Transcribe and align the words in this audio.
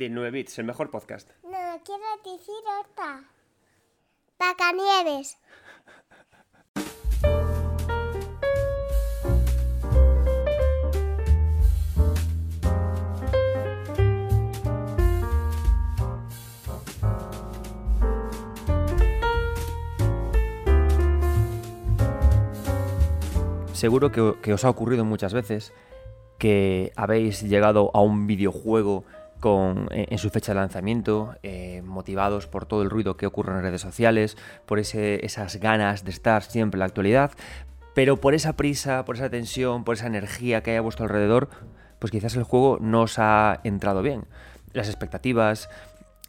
De 0.00 0.08
9 0.08 0.30
bits, 0.30 0.58
el 0.58 0.64
mejor 0.64 0.90
podcast. 0.90 1.28
No, 1.42 1.50
quiero 1.84 2.02
decir 2.24 2.54
otra. 2.80 3.22
Pacanieves. 4.38 5.36
Seguro 23.74 24.10
que, 24.10 24.36
que 24.40 24.54
os 24.54 24.64
ha 24.64 24.70
ocurrido 24.70 25.04
muchas 25.04 25.34
veces 25.34 25.74
que 26.38 26.90
habéis 26.96 27.42
llegado 27.42 27.90
a 27.92 28.00
un 28.00 28.26
videojuego 28.26 29.04
con, 29.40 29.88
en, 29.90 30.18
su 30.18 30.30
fecha 30.30 30.52
de 30.52 30.60
lanzamiento, 30.60 31.34
eh, 31.42 31.82
motivados 31.84 32.46
por 32.46 32.66
todo 32.66 32.82
el 32.82 32.90
ruido 32.90 33.16
que 33.16 33.26
ocurre 33.26 33.54
en 33.54 33.62
redes 33.62 33.80
sociales, 33.80 34.36
por 34.66 34.78
esas 34.78 35.56
ganas 35.56 36.04
de 36.04 36.10
estar 36.10 36.42
siempre 36.42 36.76
en 36.76 36.80
la 36.80 36.86
actualidad, 36.86 37.32
pero 37.94 38.18
por 38.18 38.34
esa 38.34 38.56
prisa, 38.56 39.04
por 39.04 39.16
esa 39.16 39.30
tensión, 39.30 39.84
por 39.84 39.96
esa 39.96 40.06
energía 40.06 40.62
que 40.62 40.72
hay 40.72 40.76
a 40.76 40.82
vuestro 40.82 41.04
alrededor, 41.04 41.48
pues 41.98 42.10
quizás 42.10 42.36
el 42.36 42.44
juego 42.44 42.78
no 42.80 43.02
os 43.02 43.18
ha 43.18 43.60
entrado 43.64 44.02
bien. 44.02 44.24
Las 44.72 44.88
expectativas, 44.88 45.68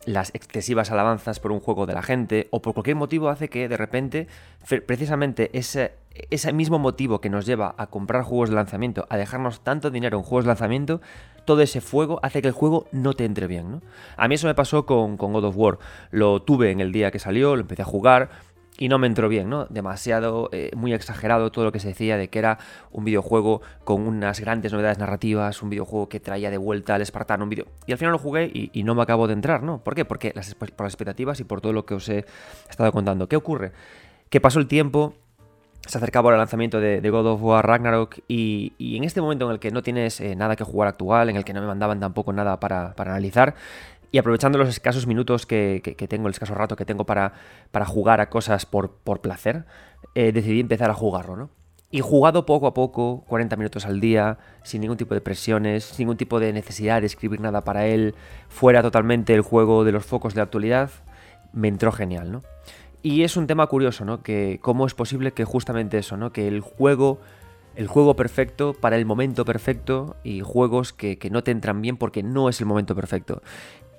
las 0.06 0.34
excesivas 0.34 0.92
alabanzas 0.92 1.40
por 1.40 1.52
un 1.52 1.60
juego 1.60 1.86
de 1.86 1.94
la 1.94 2.02
gente 2.02 2.48
o 2.52 2.62
por 2.62 2.74
cualquier 2.74 2.96
motivo 2.96 3.30
hace 3.30 3.50
que 3.50 3.68
de 3.68 3.78
repente, 3.78 4.28
precisamente 4.86 5.50
ese, 5.58 5.94
ese 6.30 6.54
mismo 6.54 6.80
motivo 6.80 7.22
que 7.22 7.30
nos 7.30 7.46
lleva 7.46 7.76
a 7.78 7.88
comprar 7.88 8.24
juegos 8.24 8.50
de 8.50 8.56
lanzamiento, 8.56 9.06
a 9.10 9.18
dejarnos 9.18 9.62
tanto 9.62 9.92
dinero 9.92 10.18
en 10.18 10.24
juegos 10.24 10.46
de 10.46 10.50
lanzamiento, 10.50 11.02
todo 11.46 11.62
ese 11.62 11.82
fuego 11.82 12.20
hace 12.24 12.42
que 12.42 12.48
el 12.48 12.54
juego 12.54 12.88
no 12.92 13.14
te 13.14 13.26
entre 13.26 13.48
bien. 13.48 13.72
¿no? 13.72 13.82
A 14.18 14.28
mí 14.28 14.36
eso 14.36 14.48
me 14.48 14.56
pasó 14.56 14.86
con, 14.86 15.18
con 15.18 15.34
God 15.34 15.46
of 15.46 15.58
War. 15.58 15.80
Lo 16.12 16.42
tuve 16.42 16.72
en 16.72 16.80
el 16.80 16.92
día 16.92 17.12
que 17.12 17.20
salió, 17.20 17.56
lo 17.56 17.62
empecé 17.62 17.82
a 17.82 17.86
jugar 17.86 18.30
y 18.82 18.90
no 18.90 18.98
me 18.98 19.06
entró 19.06 19.30
bien, 19.30 19.48
¿no? 19.48 19.68
Demasiado, 19.70 20.50
eh, 20.52 20.72
muy 20.76 20.92
exagerado 20.92 21.52
todo 21.52 21.66
lo 21.66 21.72
que 21.72 21.80
se 21.80 21.90
decía 21.90 22.18
de 22.18 22.30
que 22.30 22.40
era 22.40 22.58
un 22.90 23.06
videojuego 23.06 23.62
con 23.84 24.08
unas 24.08 24.40
grandes 24.40 24.74
novedades 24.74 24.98
narrativas, 24.98 25.62
un 25.62 25.70
videojuego 25.70 26.10
que 26.10 26.20
traía 26.20 26.50
de 26.50 26.58
vuelta 26.58 26.96
al 26.96 27.04
espartano, 27.04 27.44
un 27.44 27.52
video... 27.52 27.68
Y 27.86 27.92
al 27.92 28.00
final 28.00 28.14
lo 28.14 28.18
jugué 28.18 28.50
y, 28.52 28.82
no 28.82 28.96
me 28.96 29.04
acabo 29.04 29.28
de 29.28 29.34
entrar, 29.34 29.62
¿no? 29.62 29.84
¿Por 29.84 29.94
qué? 29.94 30.04
Porque 30.04 30.32
las, 30.34 30.56
por 30.56 30.72
las 30.82 30.94
expectativas 30.94 31.40
y 31.40 31.44
por 31.44 31.62
todo 31.62 31.74
lo 31.74 31.86
que 31.86 31.94
os 31.94 32.10
he 32.10 32.26
estado 32.72 32.92
contando. 32.92 33.30
¿Qué 33.30 33.36
ocurre? 33.36 33.72
Que 34.32 34.42
pasó 34.42 34.58
el 34.58 34.66
tiempo, 34.66 35.14
se 35.86 36.00
acercaba 36.00 36.32
el 36.32 36.40
lanzamiento 36.40 36.80
de, 36.80 37.02
de 37.02 37.10
God 37.12 37.28
of 37.28 37.44
War 37.44 37.64
Ragnarok 37.64 38.18
y, 38.28 38.74
y 38.80 38.98
en 38.98 39.04
este 39.04 39.22
momento 39.22 39.46
en 39.46 39.52
el 39.52 39.60
que 39.60 39.70
no 39.70 39.84
tienes 39.84 40.20
eh, 40.22 40.36
nada 40.36 40.56
que 40.56 40.64
jugar 40.64 40.88
actual, 40.88 41.30
en 41.30 41.36
el 41.36 41.46
que 41.46 41.54
no 41.54 41.62
me 41.62 41.68
mandaban 41.68 42.00
tampoco 42.00 42.34
nada 42.34 42.60
para, 42.60 42.96
para 42.96 43.12
analizar, 43.12 43.54
y 44.12 44.18
aprovechando 44.18 44.58
los 44.58 44.70
escasos 44.70 45.08
minutos 45.08 45.46
que, 45.46 45.82
tengo, 46.10 46.28
el 46.28 46.34
escaso 46.34 46.54
rato 46.54 46.76
que 46.76 46.86
tengo 46.86 47.06
para, 47.06 47.34
para 47.72 47.86
jugar 47.86 48.20
a 48.22 48.30
cosas 48.30 48.66
por, 48.66 48.92
por 48.92 49.22
placer, 49.22 49.66
eh, 50.16 50.32
decidí 50.32 50.60
empezar 50.60 50.90
a 50.90 50.94
jugarlo, 50.94 51.36
¿no? 51.36 51.50
Y 51.94 52.00
jugado 52.00 52.46
poco 52.46 52.68
a 52.68 52.74
poco, 52.74 53.26
40 53.28 53.58
minutos 53.58 53.86
al 53.86 54.00
día, 54.00 54.38
sin 54.64 54.80
ningún 54.80 54.96
tipo 54.96 55.14
de 55.14 55.20
presiones, 55.20 55.84
sin 55.84 56.06
ningún 56.06 56.18
tipo 56.18 56.40
de 56.40 56.54
necesidad 56.54 57.02
de 57.02 57.08
escribir 57.08 57.42
nada 57.42 57.62
para 57.62 57.86
él, 57.86 58.16
fuera 58.48 58.82
totalmente 58.82 59.34
el 59.34 59.42
juego 59.42 59.84
de 59.84 59.92
los 59.92 60.06
focos 60.06 60.34
de 60.34 60.40
la 60.40 60.44
actualidad, 60.44 60.90
me 61.52 61.68
entró 61.68 61.92
genial, 61.92 62.32
¿no? 62.32 62.44
Y 63.04 63.24
es 63.24 63.36
un 63.36 63.46
tema 63.46 63.68
curioso, 63.68 64.06
¿no? 64.06 64.22
Que 64.22 64.60
cómo 64.62 64.86
es 64.86 64.94
posible 64.94 65.34
que 65.34 65.44
justamente 65.44 65.98
eso, 65.98 66.16
¿no? 66.16 66.32
Que 66.32 66.48
el 66.48 66.62
juego, 66.62 67.20
el 67.76 67.88
juego 67.88 68.16
perfecto 68.16 68.74
para 68.74 68.96
el 68.96 69.06
momento 69.06 69.44
perfecto 69.44 70.16
y 70.24 70.42
juegos 70.42 70.94
que, 70.94 71.18
que 71.18 71.30
no 71.30 71.44
te 71.44 71.52
entran 71.52 71.82
bien 71.82 71.98
porque 71.98 72.24
no 72.24 72.48
es 72.48 72.62
el 72.62 72.68
momento 72.68 72.96
perfecto. 72.96 73.42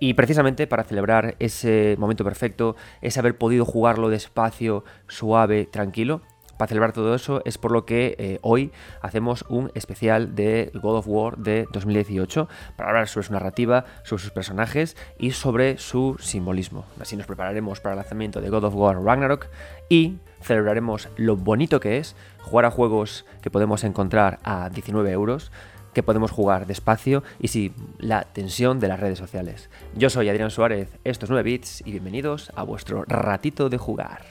Y 0.02 0.14
precisamente 0.14 0.66
para 0.66 0.82
celebrar 0.82 1.36
ese 1.38 1.94
momento 1.96 2.24
perfecto, 2.24 2.74
ese 3.02 3.20
haber 3.20 3.38
podido 3.38 3.64
jugarlo 3.64 4.08
despacio, 4.08 4.82
suave, 5.06 5.64
tranquilo, 5.64 6.22
para 6.58 6.66
celebrar 6.66 6.92
todo 6.92 7.14
eso 7.14 7.40
es 7.44 7.56
por 7.56 7.70
lo 7.70 7.86
que 7.86 8.16
eh, 8.18 8.40
hoy 8.42 8.72
hacemos 9.00 9.44
un 9.48 9.70
especial 9.76 10.34
de 10.34 10.72
God 10.74 10.96
of 10.96 11.06
War 11.06 11.36
de 11.36 11.68
2018 11.72 12.48
para 12.76 12.88
hablar 12.90 13.06
sobre 13.06 13.28
su 13.28 13.32
narrativa, 13.32 13.84
sobre 14.02 14.24
sus 14.24 14.32
personajes 14.32 14.96
y 15.20 15.30
sobre 15.30 15.78
su 15.78 16.16
simbolismo. 16.18 16.84
Así 17.00 17.16
nos 17.16 17.26
prepararemos 17.26 17.78
para 17.78 17.92
el 17.92 17.98
lanzamiento 18.00 18.40
de 18.40 18.50
God 18.50 18.64
of 18.64 18.74
War 18.74 19.00
Ragnarok 19.00 19.46
y 19.88 20.18
celebraremos 20.40 21.10
lo 21.16 21.36
bonito 21.36 21.78
que 21.78 21.98
es 21.98 22.16
jugar 22.40 22.64
a 22.64 22.72
juegos 22.72 23.24
que 23.40 23.52
podemos 23.52 23.84
encontrar 23.84 24.40
a 24.42 24.68
19 24.68 25.12
euros 25.12 25.52
que 25.92 26.02
podemos 26.02 26.30
jugar 26.30 26.66
despacio 26.66 27.22
y 27.38 27.48
sin 27.48 27.74
la 27.98 28.22
tensión 28.22 28.80
de 28.80 28.88
las 28.88 29.00
redes 29.00 29.18
sociales. 29.18 29.70
Yo 29.94 30.10
soy 30.10 30.28
Adrián 30.28 30.50
Suárez, 30.50 30.88
esto 31.04 31.26
es 31.26 31.30
9 31.30 31.42
bits 31.42 31.82
y 31.86 31.92
bienvenidos 31.92 32.52
a 32.54 32.62
vuestro 32.62 33.04
ratito 33.04 33.68
de 33.68 33.78
jugar. 33.78 34.24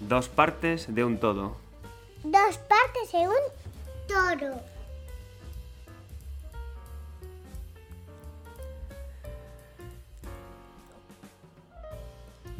Dos 0.00 0.28
partes 0.28 0.92
de 0.92 1.04
un 1.04 1.18
todo. 1.18 1.56
Dos 2.24 2.58
partes 2.58 3.14
en 3.14 3.28
un 3.28 3.34
toro. 4.08 4.60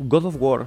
God 0.03 0.25
of 0.25 0.37
War 0.41 0.67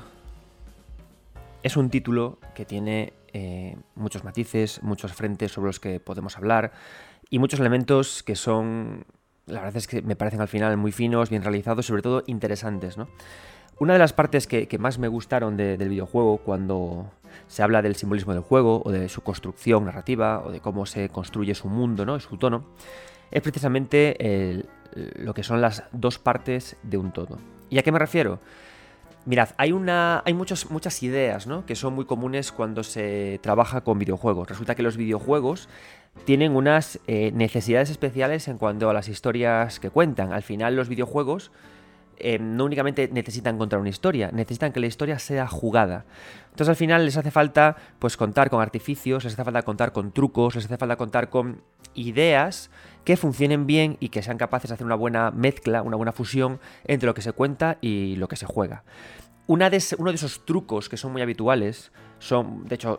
es 1.63 1.75
un 1.75 1.89
título 1.89 2.38
que 2.53 2.66
tiene 2.66 3.13
eh, 3.33 3.75
muchos 3.95 4.23
matices, 4.23 4.83
muchos 4.83 5.11
frentes 5.13 5.51
sobre 5.51 5.67
los 5.69 5.79
que 5.79 5.99
podemos 5.99 6.38
hablar 6.38 6.71
y 7.31 7.39
muchos 7.39 7.59
elementos 7.59 8.21
que 8.21 8.35
son, 8.35 9.05
la 9.47 9.61
verdad 9.61 9.77
es 9.77 9.88
que 9.88 10.03
me 10.03 10.16
parecen 10.16 10.41
al 10.41 10.47
final 10.47 10.77
muy 10.77 10.91
finos, 10.91 11.31
bien 11.31 11.41
realizados, 11.41 11.88
sobre 11.88 12.03
todo 12.03 12.23
interesantes, 12.27 12.97
¿no? 12.97 13.07
Una 13.79 13.94
de 13.94 13.99
las 13.99 14.13
partes 14.13 14.45
que, 14.45 14.67
más 14.77 14.99
me 14.99 15.07
gustaron 15.07 15.57
de- 15.57 15.77
del 15.77 15.89
videojuego 15.89 16.38
cuando 16.38 17.09
se 17.47 17.63
habla 17.63 17.81
del 17.81 17.95
simbolismo 17.95 18.33
del 18.33 18.44
juego 18.44 18.83
o 18.85 18.91
de 18.91 19.09
su 19.09 19.21
construcción 19.21 19.85
narrativa 19.85 20.44
o 20.45 20.51
de 20.51 20.59
cómo 20.59 20.85
se 20.85 21.09
construye 21.09 21.55
su 21.55 21.69
mundo, 21.69 22.05
¿no? 22.05 22.19
Su 22.19 22.38
tono, 22.38 22.65
es 23.31 23.41
precisamente 23.41 24.63
lo 25.15 25.33
que 25.33 25.41
son 25.41 25.59
las 25.59 25.85
dos 25.91 26.19
partes 26.19 26.77
de 26.83 26.97
un 26.97 27.11
todo. 27.11 27.39
¿Y 27.71 27.79
a 27.79 27.81
qué 27.81 27.91
me 27.91 27.97
refiero? 27.97 28.39
Mirad, 29.25 29.50
hay, 29.57 29.72
una, 29.72 30.22
hay 30.25 30.34
muchos, 30.34 30.69
muchas 30.69 31.01
ideas 31.01 31.47
¿no? 31.47 31.66
que 31.66 31.75
son 31.75 31.94
muy 31.94 32.06
comunes 32.06 32.51
cuando 32.51 32.84
se 32.84 33.39
trabaja 33.41 33.81
con 33.81 33.97
videojuegos. 33.97 34.50
Resulta 34.50 34.75
que 34.75 34.84
los 34.84 34.97
videojuegos 34.97 35.69
tienen 36.25 36.56
unas 36.56 37.00
eh, 37.07 37.31
necesidades 37.33 37.89
especiales 37.89 38.50
en 38.50 38.57
cuanto 38.57 38.89
a 38.89 38.94
las 38.94 39.07
historias 39.07 39.79
que 39.79 39.89
cuentan. 39.89 40.33
Al 40.33 40.44
final 40.44 40.75
los 40.75 40.89
videojuegos 40.89 41.51
eh, 42.17 42.38
no 42.38 42.66
únicamente 42.66 43.09
necesitan 43.12 43.57
contar 43.57 43.79
una 43.79 43.89
historia, 43.89 44.29
necesitan 44.31 44.72
que 44.72 44.79
la 44.79 44.88
historia 44.88 45.17
sea 45.19 45.47
jugada. 45.47 46.06
Entonces 46.45 46.69
al 46.69 46.75
final 46.75 47.06
les 47.06 47.17
hace 47.17 47.31
falta 47.31 47.78
pues 48.00 48.17
contar 48.17 48.50
con 48.50 48.62
artificios, 48.62 49.23
les 49.23 49.33
hace 49.33 49.44
falta 49.44 49.63
contar 49.63 49.91
con 49.94 50.12
trucos, 50.12 50.56
les 50.56 50.66
hace 50.66 50.78
falta 50.78 50.95
contar 50.95 51.29
con 51.29 51.62
ideas 51.95 52.69
que 53.03 53.17
funcionen 53.17 53.67
bien 53.67 53.97
y 53.99 54.09
que 54.09 54.21
sean 54.21 54.37
capaces 54.37 54.69
de 54.69 54.75
hacer 54.75 54.85
una 54.85 54.95
buena 54.95 55.31
mezcla, 55.31 55.81
una 55.81 55.97
buena 55.97 56.11
fusión 56.11 56.59
entre 56.85 57.07
lo 57.07 57.13
que 57.13 57.21
se 57.21 57.33
cuenta 57.33 57.77
y 57.81 58.15
lo 58.15 58.27
que 58.27 58.35
se 58.35 58.45
juega. 58.45 58.83
Una 59.45 59.69
de 59.69 59.81
uno 59.97 60.11
de 60.11 60.15
esos 60.15 60.45
trucos 60.45 60.87
que 60.87 60.95
son 60.95 61.11
muy 61.11 61.21
habituales 61.21 61.91
son, 62.19 62.65
de 62.65 62.75
hecho, 62.75 62.97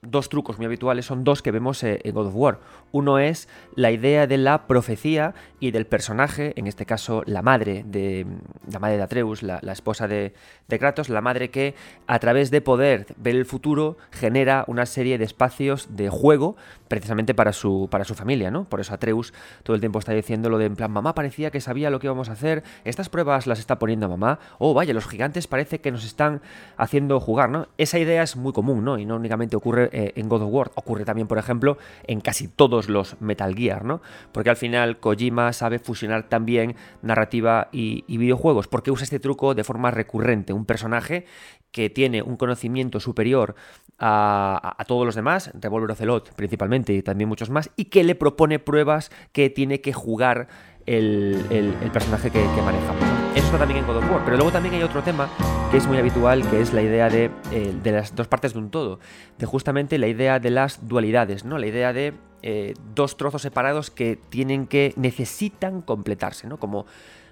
dos 0.00 0.28
trucos 0.28 0.56
muy 0.56 0.66
habituales 0.66 1.06
son 1.06 1.22
dos 1.24 1.42
que 1.42 1.50
vemos 1.50 1.82
eh, 1.84 2.00
en 2.02 2.14
God 2.14 2.28
of 2.28 2.34
War. 2.34 2.60
Uno 2.92 3.18
es 3.18 3.48
la 3.74 3.90
idea 3.90 4.26
de 4.26 4.38
la 4.38 4.66
profecía 4.66 5.34
y 5.60 5.70
del 5.70 5.86
personaje, 5.86 6.52
en 6.56 6.66
este 6.66 6.86
caso 6.86 7.22
la 7.26 7.42
madre 7.42 7.84
de 7.86 8.26
la 8.70 8.78
madre 8.78 8.96
de 8.96 9.02
Atreus, 9.02 9.42
la, 9.42 9.58
esposa 9.72 10.08
de, 10.08 10.34
de 10.68 10.78
Kratos, 10.78 11.08
la 11.08 11.20
madre 11.20 11.50
que 11.50 11.74
a 12.06 12.18
través 12.18 12.50
de 12.50 12.60
poder 12.60 13.06
ver 13.16 13.36
el 13.36 13.46
futuro 13.46 13.96
genera 14.10 14.64
una 14.66 14.86
serie 14.86 15.18
de 15.18 15.24
espacios 15.24 15.96
de 15.96 16.08
juego 16.08 16.56
precisamente 16.88 17.34
para 17.34 17.52
su, 17.52 17.88
para 17.90 18.04
su 18.04 18.14
familia, 18.14 18.50
¿no? 18.50 18.64
Por 18.64 18.80
eso 18.80 18.92
Atreus 18.92 19.32
todo 19.62 19.74
el 19.74 19.80
tiempo 19.80 19.98
está 19.98 20.12
diciendo 20.12 20.50
lo 20.50 20.58
de 20.58 20.66
en 20.66 20.76
plan, 20.76 20.90
mamá 20.90 21.14
parecía 21.14 21.50
que 21.50 21.60
sabía 21.60 21.90
lo 21.90 22.00
que 22.00 22.06
íbamos 22.06 22.28
a 22.28 22.32
hacer, 22.32 22.62
estas 22.84 23.08
pruebas 23.08 23.46
las 23.46 23.58
está 23.58 23.78
poniendo 23.78 24.08
mamá, 24.08 24.38
oh 24.58 24.74
vaya, 24.74 24.92
los 24.92 25.06
gigantes 25.06 25.46
parece 25.46 25.80
que 25.80 25.90
nos 25.90 26.04
están 26.04 26.42
haciendo 26.76 27.18
jugar, 27.20 27.48
¿no? 27.48 27.68
Esa 27.78 27.98
idea 27.98 28.22
es 28.22 28.36
muy 28.36 28.52
común, 28.52 28.84
¿no? 28.84 28.98
Y 28.98 29.06
no 29.06 29.16
únicamente 29.16 29.56
ocurre 29.56 29.88
eh, 29.92 30.12
en 30.16 30.28
God 30.28 30.42
of 30.42 30.52
War, 30.52 30.70
ocurre 30.74 31.04
también, 31.04 31.28
por 31.28 31.38
ejemplo, 31.38 31.78
en 32.06 32.20
casi 32.20 32.48
todos 32.48 32.81
los 32.88 33.20
Metal 33.20 33.54
Gear, 33.54 33.84
¿no? 33.84 34.02
Porque 34.32 34.50
al 34.50 34.56
final 34.56 34.98
Kojima 34.98 35.52
sabe 35.52 35.78
fusionar 35.78 36.28
también 36.28 36.76
narrativa 37.02 37.68
y, 37.72 38.04
videojuegos, 38.16 38.68
porque 38.68 38.90
usa 38.90 39.04
este 39.04 39.18
truco 39.18 39.54
de 39.54 39.64
forma 39.64 39.90
recurrente, 39.90 40.52
un 40.52 40.64
personaje 40.64 41.26
que 41.70 41.90
tiene 41.90 42.22
un 42.22 42.36
conocimiento 42.36 43.00
superior 43.00 43.54
a, 43.98 44.76
todos 44.86 45.06
los 45.06 45.14
demás, 45.14 45.50
Revolver 45.54 45.92
Ocelot 45.92 46.34
principalmente 46.34 46.92
y 46.92 47.02
también 47.02 47.28
muchos 47.28 47.50
más, 47.50 47.70
y 47.76 47.86
que 47.86 48.04
le 48.04 48.14
propone 48.14 48.58
pruebas 48.58 49.10
que 49.32 49.48
tiene 49.50 49.80
que 49.80 49.92
jugar 49.92 50.48
el, 50.86 51.74
personaje 51.92 52.30
que, 52.30 52.40
que 52.40 52.62
manejamos. 52.62 53.00
¿no? 53.00 53.22
eso 53.34 53.46
está 53.46 53.58
también 53.58 53.80
en 53.80 53.86
God 53.86 53.96
of 53.96 54.10
War. 54.10 54.24
Pero 54.24 54.36
luego 54.36 54.52
también 54.52 54.74
hay 54.74 54.82
otro 54.82 55.02
tema 55.02 55.28
que 55.70 55.78
es 55.78 55.86
muy 55.86 55.96
habitual, 55.98 56.48
que 56.50 56.60
es 56.60 56.72
la 56.72 56.82
idea 56.82 57.08
de, 57.08 57.30
eh, 57.50 57.74
de 57.82 57.92
las 57.92 58.14
dos 58.14 58.28
partes 58.28 58.52
de 58.52 58.58
un 58.58 58.70
todo. 58.70 59.00
De 59.38 59.46
justamente 59.46 59.98
la 59.98 60.06
idea 60.06 60.38
de 60.38 60.50
las 60.50 60.86
dualidades, 60.86 61.44
¿no? 61.44 61.58
La 61.58 61.66
idea 61.66 61.92
de 61.92 62.14
eh, 62.42 62.74
dos 62.94 63.16
trozos 63.16 63.42
separados 63.42 63.90
que 63.90 64.18
tienen 64.28 64.66
que. 64.66 64.92
necesitan 64.96 65.82
completarse, 65.82 66.48
¿no? 66.48 66.58
Como, 66.58 66.86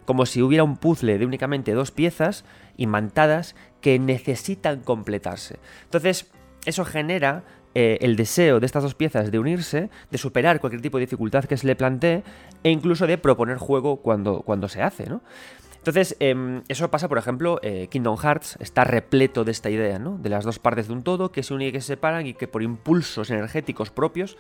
como 0.05 0.27
si 0.27 0.43
hubiera 0.43 0.65
un 0.65 0.77
puzzle 0.77 1.19
de 1.19 1.27
únicamente 1.27 1.73
dos 1.73 1.91
piezas 1.91 2.45
imantadas 2.77 3.55
que 3.81 3.99
necesitan 3.99 4.81
completarse. 4.81 5.59
Entonces, 5.85 6.31
eso 6.65 6.85
genera 6.85 7.45
eh, 7.75 7.99
el 8.01 8.17
deseo 8.17 8.59
de 8.59 8.67
estas 8.67 8.83
dos 8.83 8.95
piezas 8.95 9.31
de 9.31 9.39
unirse, 9.39 9.91
de 10.11 10.19
superar 10.19 10.61
cualquier 10.61 10.83
tipo 10.83 10.99
de 10.99 11.07
dificultad 11.07 11.45
que 11.45 11.57
se 11.57 11.67
le 11.67 11.77
plantee 11.77 12.25
e 12.65 12.71
incluso 12.71 13.07
de 13.07 13.17
proponer 13.17 13.59
juego 13.59 13.97
cuando, 13.99 14.41
cuando 14.41 14.69
se 14.69 14.83
hace, 14.83 15.07
¿no? 15.07 15.23
Entonces, 15.81 16.15
em, 16.21 16.63
eso 16.69 16.91
pasa, 16.91 17.09
por 17.09 17.17
ejemplo, 17.17 17.59
eh, 17.63 17.89
Kingdom 17.91 18.19
Hearts 18.19 18.59
está 18.61 18.85
repleto 18.85 19.45
de 19.45 19.53
esta 19.53 19.71
idea, 19.71 19.99
¿no? 19.99 20.19
De 20.19 20.29
las 20.29 20.45
dos 20.45 20.59
partes 20.59 20.89
de 20.89 20.93
un 20.93 21.03
todo 21.03 21.33
que 21.33 21.43
se 21.43 21.55
unen 21.55 21.69
y 21.69 21.73
que 21.73 21.81
se 21.81 21.87
separan 21.87 22.27
y 22.27 22.35
que 22.35 22.49
por 22.49 22.63
impulsos 22.63 23.31
energéticos 23.31 23.91
propios 23.91 24.37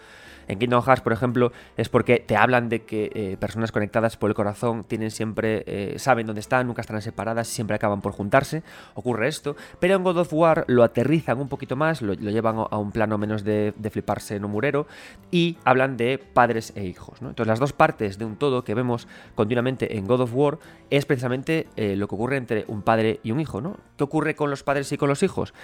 en 0.50 0.58
Kingdom 0.58 0.82
Hearts, 0.82 1.00
por 1.00 1.12
ejemplo, 1.12 1.52
es 1.76 1.88
porque 1.88 2.18
te 2.18 2.36
hablan 2.36 2.68
de 2.68 2.82
que 2.82 3.12
eh, 3.14 3.36
personas 3.38 3.70
conectadas 3.70 4.16
por 4.16 4.30
el 4.30 4.34
corazón 4.34 4.82
tienen 4.82 5.12
siempre, 5.12 5.62
eh, 5.66 5.94
saben 5.98 6.26
dónde 6.26 6.40
están, 6.40 6.66
nunca 6.66 6.80
están 6.80 7.00
separadas, 7.02 7.46
siempre 7.46 7.76
acaban 7.76 8.00
por 8.00 8.12
juntarse. 8.12 8.64
Ocurre 8.94 9.28
esto. 9.28 9.54
Pero 9.78 9.94
en 9.94 10.02
God 10.02 10.18
of 10.18 10.32
War 10.32 10.64
lo 10.66 10.82
aterrizan 10.82 11.38
un 11.40 11.48
poquito 11.48 11.76
más, 11.76 12.02
lo, 12.02 12.14
llevan 12.14 12.56
a 12.68 12.78
un 12.78 12.90
plano 12.90 13.16
menos 13.16 13.44
de, 13.44 13.72
fliparse 13.90 14.36
en 14.36 14.44
un 14.44 14.50
murero 14.50 14.88
y 15.30 15.56
hablan 15.64 15.96
de 15.96 16.18
padres 16.18 16.72
e 16.74 16.84
hijos. 16.84 17.20
Entonces, 17.20 17.46
las 17.46 17.60
dos 17.60 17.72
partes 17.72 18.18
de 18.18 18.24
un 18.24 18.36
todo 18.36 18.64
que 18.64 18.74
vemos 18.74 19.06
continuamente 19.36 19.96
en 19.96 20.06
God 20.06 20.22
of 20.22 20.34
War 20.34 20.58
es 20.90 21.06
precisamente 21.06 21.68
eh, 21.76 21.94
lo 21.94 22.08
que 22.08 22.14
ocurre 22.16 22.36
entre 22.36 22.64
un 22.66 22.82
padre 22.82 23.20
y 23.22 23.30
un 23.30 23.38
hijo. 23.38 23.60
¿no? 23.60 23.76
¿Qué 23.96 24.02
ocurre 24.02 24.34
con 24.34 24.50
los 24.50 24.64
padres 24.64 24.90
y 24.90 24.96
con 24.96 25.08
los 25.08 25.22
hijos? 25.22 25.54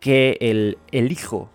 Que 0.00 0.36
el, 0.40 0.76
el 0.92 1.10
hijo 1.12 1.48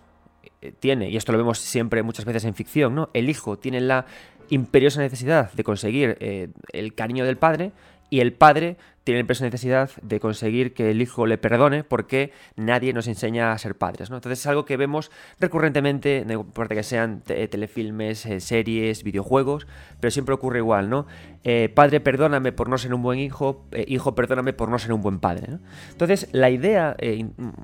tiene, 0.78 1.10
y 1.10 1.16
esto 1.16 1.32
lo 1.32 1.38
vemos 1.38 1.58
siempre 1.58 2.02
muchas 2.02 2.24
veces 2.24 2.44
en 2.44 2.54
ficción, 2.54 2.94
¿no? 2.94 3.10
El 3.14 3.28
hijo 3.28 3.58
tiene 3.58 3.80
la 3.80 4.06
imperiosa 4.50 5.00
necesidad 5.00 5.52
de 5.52 5.64
conseguir 5.64 6.16
eh, 6.20 6.48
el 6.72 6.94
cariño 6.94 7.24
del 7.24 7.36
padre 7.36 7.72
y 8.10 8.20
el 8.20 8.32
padre 8.32 8.76
tiene 9.10 9.18
la 9.18 9.22
impresa 9.22 9.44
necesidad 9.44 9.90
de 10.02 10.20
conseguir 10.20 10.72
que 10.72 10.92
el 10.92 11.02
hijo 11.02 11.26
le 11.26 11.36
perdone 11.36 11.82
porque 11.82 12.32
nadie 12.54 12.92
nos 12.92 13.08
enseña 13.08 13.50
a 13.50 13.58
ser 13.58 13.76
padres. 13.76 14.08
¿no? 14.08 14.14
Entonces 14.14 14.38
es 14.38 14.46
algo 14.46 14.64
que 14.64 14.76
vemos 14.76 15.10
recurrentemente, 15.40 16.22
no 16.24 16.34
importa 16.34 16.76
que 16.76 16.84
sean 16.84 17.22
telefilmes, 17.22 18.24
eh, 18.26 18.38
series, 18.38 19.02
videojuegos, 19.02 19.66
pero 19.98 20.12
siempre 20.12 20.32
ocurre 20.32 20.58
igual, 20.58 20.90
¿no? 20.90 21.06
Eh, 21.42 21.72
padre, 21.74 22.00
perdóname 22.00 22.52
por 22.52 22.68
no 22.68 22.78
ser 22.78 22.94
un 22.94 23.02
buen 23.02 23.18
hijo, 23.18 23.66
eh, 23.72 23.84
hijo, 23.88 24.14
perdóname 24.14 24.52
por 24.52 24.68
no 24.68 24.78
ser 24.78 24.92
un 24.92 25.00
buen 25.00 25.18
padre. 25.18 25.58
Entonces 25.90 26.28
la 26.30 26.50
idea, 26.50 26.96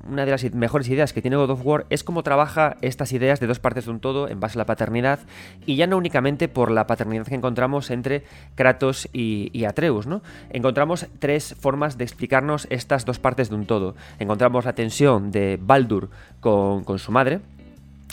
una 0.08 0.24
de 0.24 0.30
las 0.32 0.52
mejores 0.52 0.88
ideas 0.88 1.12
que 1.12 1.22
tiene 1.22 1.36
God 1.36 1.50
of 1.50 1.64
War 1.64 1.86
es 1.90 2.02
cómo 2.02 2.24
trabaja 2.24 2.76
estas 2.80 3.12
ideas 3.12 3.38
de 3.38 3.46
dos 3.46 3.60
partes 3.60 3.84
de 3.84 3.92
un 3.92 4.00
todo 4.00 4.28
en 4.28 4.40
base 4.40 4.58
a 4.58 4.60
la 4.60 4.66
paternidad 4.66 5.20
y 5.64 5.76
ya 5.76 5.86
no 5.86 5.96
únicamente 5.96 6.48
por 6.48 6.72
la 6.72 6.88
paternidad 6.88 7.26
que 7.26 7.36
encontramos 7.36 7.90
entre 7.90 8.24
Kratos 8.56 9.08
y, 9.12 9.50
y 9.52 9.64
Atreus, 9.64 10.08
¿no? 10.08 10.22
Encontramos 10.50 11.06
tres 11.20 11.35
formas 11.40 11.98
de 11.98 12.04
explicarnos 12.04 12.66
estas 12.70 13.04
dos 13.04 13.18
partes 13.18 13.48
de 13.48 13.56
un 13.56 13.66
todo. 13.66 13.94
Encontramos 14.18 14.64
la 14.64 14.74
tensión 14.74 15.30
de 15.30 15.58
Baldur 15.60 16.10
con, 16.40 16.98
su 16.98 17.12
madre, 17.12 17.40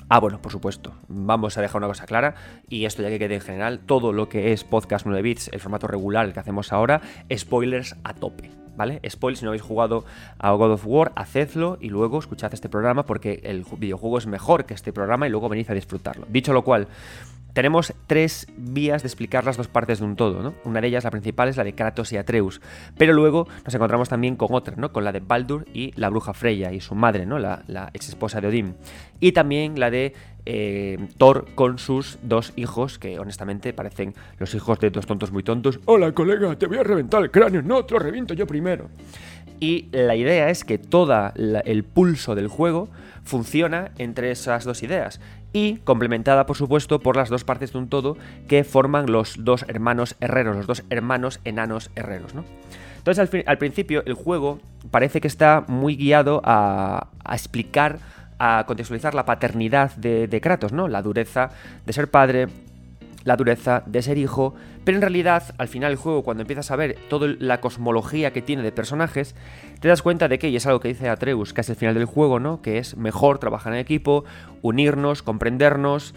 Ah, 0.10 0.20
bueno, 0.20 0.40
por 0.42 0.52
supuesto. 0.52 0.92
Vamos 1.08 1.58
a 1.58 1.62
dejar 1.62 1.78
una 1.78 1.88
cosa 1.88 2.06
clara. 2.06 2.36
Y 2.70 2.86
esto 2.86 3.02
ya 3.02 3.10
que 3.10 3.18
quede 3.18 3.36
en 3.36 3.42
general, 3.42 3.80
todo 3.80 4.12
lo 4.12 4.28
que 4.30 4.52
es 4.52 4.64
podcast 4.64 5.06
9 5.06 5.22
bits, 5.22 5.50
el 5.54 5.60
formato 5.60 5.88
regular, 5.88 6.32
que 6.34 6.40
hacemos 6.40 6.72
ahora, 6.74 7.02
spoilers 7.34 7.96
a 8.04 8.14
tope. 8.14 8.52
¿Vale? 8.76 9.00
Spoilers, 9.08 9.40
si 9.40 9.46
no 9.46 9.52
habéis 9.52 9.62
jugado 9.62 10.04
a 10.40 10.52
God 10.52 10.74
of 10.74 10.84
War, 10.86 11.12
hacedlo 11.16 11.78
y 11.80 11.90
luego 11.90 12.20
escuchad 12.20 12.54
este 12.54 12.70
programa 12.70 13.06
porque 13.06 13.40
el 13.44 13.66
videojuego 13.78 14.18
es 14.18 14.28
mejor 14.28 14.66
que 14.66 14.74
este 14.74 14.92
programa 14.92 15.28
y 15.28 15.30
luego 15.30 15.48
venid 15.48 15.70
a 15.70 15.74
disfrutarlo. 15.74 16.26
Dicho 16.30 16.54
lo 16.54 16.64
cual, 16.64 16.88
tenemos 17.54 17.94
tres 18.08 18.48
vías 18.58 19.04
de 19.04 19.08
explicar 19.08 19.46
las 19.46 19.58
dos 19.58 19.68
partes 19.68 20.00
de 20.00 20.06
un 20.06 20.16
todo, 20.16 20.42
¿no? 20.42 20.54
Una 20.66 20.82
de 20.82 20.88
ellas, 20.88 21.04
la 21.04 21.12
principal, 21.12 21.50
es 21.50 21.58
la 21.58 21.64
de 21.64 21.74
Kratos 21.74 22.12
y 22.12 22.18
Atreus, 22.18 22.62
pero 22.98 23.14
luego 23.14 23.48
nos 23.64 23.74
encontramos 23.74 24.10
también 24.10 24.36
con 24.36 24.50
otra, 24.52 24.76
¿no? 24.76 24.92
Con 24.92 25.04
la 25.04 25.12
de 25.12 25.20
Baldur 25.20 25.66
y 25.74 25.94
la 25.96 26.10
bruja 26.10 26.34
Freya 26.34 26.72
y 26.74 26.82
su 26.82 26.96
madre, 26.96 27.26
¿no? 27.26 27.40
La, 27.40 27.64
ex 27.94 28.10
esposa 28.10 28.42
de 28.42 28.48
Odín. 28.48 28.76
Y 29.20 29.32
también 29.32 29.80
la 29.80 29.90
de 29.90 30.14
eh, 30.46 30.98
Thor 31.18 31.46
con 31.56 31.78
sus 31.78 32.18
dos 32.24 32.54
hijos, 32.56 33.00
que 33.00 33.20
honestamente 33.20 33.72
parecen 33.72 34.14
los 34.40 34.54
hijos 34.56 34.80
de 34.80 34.90
dos 34.90 35.06
tontos 35.06 35.32
muy 35.32 35.44
tontos. 35.44 35.80
Hola, 35.86 36.12
colega, 36.12 36.58
te 36.58 36.68
voy 36.68 36.78
a 36.78 36.84
reventar 36.84 37.24
el 37.24 37.32
cráneo. 37.32 37.62
No, 37.62 37.86
te 37.86 37.94
lo 37.94 38.00
reviento 38.00 38.34
yo 38.34 38.48
primero. 38.48 38.90
Y 39.60 39.88
la 39.92 40.16
idea 40.16 40.50
es 40.50 40.64
que 40.64 40.78
todo 40.78 41.32
el 41.36 41.84
pulso 41.84 42.36
del 42.36 42.48
juego 42.48 42.90
funciona 43.24 43.92
entre 43.98 44.32
esas 44.32 44.66
dos 44.66 44.84
ideas 44.84 45.20
y 45.54 45.78
complementada 45.78 46.46
por 46.46 46.58
supuesto 46.58 47.00
por 47.00 47.16
las 47.16 47.30
dos 47.30 47.44
partes 47.44 47.72
de 47.72 47.78
un 47.78 47.88
todo 47.88 48.18
que 48.48 48.64
forman 48.64 49.12
los 49.12 49.36
dos 49.46 49.64
hermanos 49.68 50.16
herreros, 50.20 50.58
los 50.58 50.68
dos 50.68 50.84
hermanos 50.90 51.40
enanos 51.46 51.92
herreros. 51.96 52.34
¿no? 52.34 52.44
Entonces 52.98 53.46
al, 53.46 53.58
principio 53.58 54.04
el 54.06 54.16
juego 54.16 54.60
parece 54.92 55.22
que 55.22 55.28
está 55.28 55.64
muy 55.68 55.96
guiado 55.96 56.42
a, 56.44 57.08
explicar, 57.32 58.00
a 58.40 58.64
contextualizar 58.66 59.14
la 59.14 59.26
paternidad 59.26 59.96
de, 59.96 60.28
de 60.28 60.42
Kratos, 60.42 60.74
¿no? 60.74 60.88
la 60.88 61.02
dureza 61.02 61.52
de 61.86 61.94
ser 61.94 62.10
padre, 62.10 62.48
la 63.24 63.38
dureza 63.38 63.84
de 63.86 64.02
ser 64.02 64.18
hijo, 64.18 64.54
pero 64.84 64.98
en 64.98 65.02
realidad 65.02 65.56
al 65.58 65.68
final 65.68 65.92
el 65.92 65.98
juego 65.98 66.24
cuando 66.24 66.42
empiezas 66.42 66.72
a 66.72 66.76
ver 66.76 66.98
toda 67.10 67.34
la 67.40 67.62
cosmología 67.62 68.34
que 68.34 68.42
tiene 68.42 68.64
de 68.64 68.72
personajes, 68.72 69.36
te 69.80 69.88
das 69.88 70.02
cuenta 70.02 70.28
de 70.28 70.40
que, 70.40 70.50
y 70.50 70.56
es 70.56 70.66
algo 70.66 70.80
que 70.80 70.90
dice 70.90 71.10
Atreus 71.10 71.54
casi 71.54 71.72
al 71.72 71.78
final 71.78 71.96
del 71.96 72.06
juego, 72.06 72.40
¿no? 72.40 72.62
Que 72.62 72.78
es 72.78 72.98
mejor 72.98 73.40
trabajar 73.40 73.74
en 73.74 73.80
equipo, 73.80 74.26
unirnos, 74.62 75.24
comprendernos. 75.24 76.14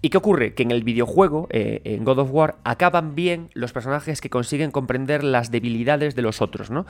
¿Y 0.00 0.10
qué 0.10 0.18
ocurre? 0.18 0.54
Que 0.54 0.62
en 0.62 0.70
el 0.70 0.84
videojuego, 0.84 1.48
eh, 1.50 1.80
en 1.82 2.04
God 2.04 2.20
of 2.20 2.30
War, 2.30 2.56
acaban 2.62 3.16
bien 3.16 3.48
los 3.54 3.72
personajes 3.72 4.20
que 4.20 4.30
consiguen 4.30 4.70
comprender 4.70 5.24
las 5.24 5.50
debilidades 5.50 6.14
de 6.14 6.22
los 6.22 6.40
otros, 6.40 6.70
¿no? 6.70 6.86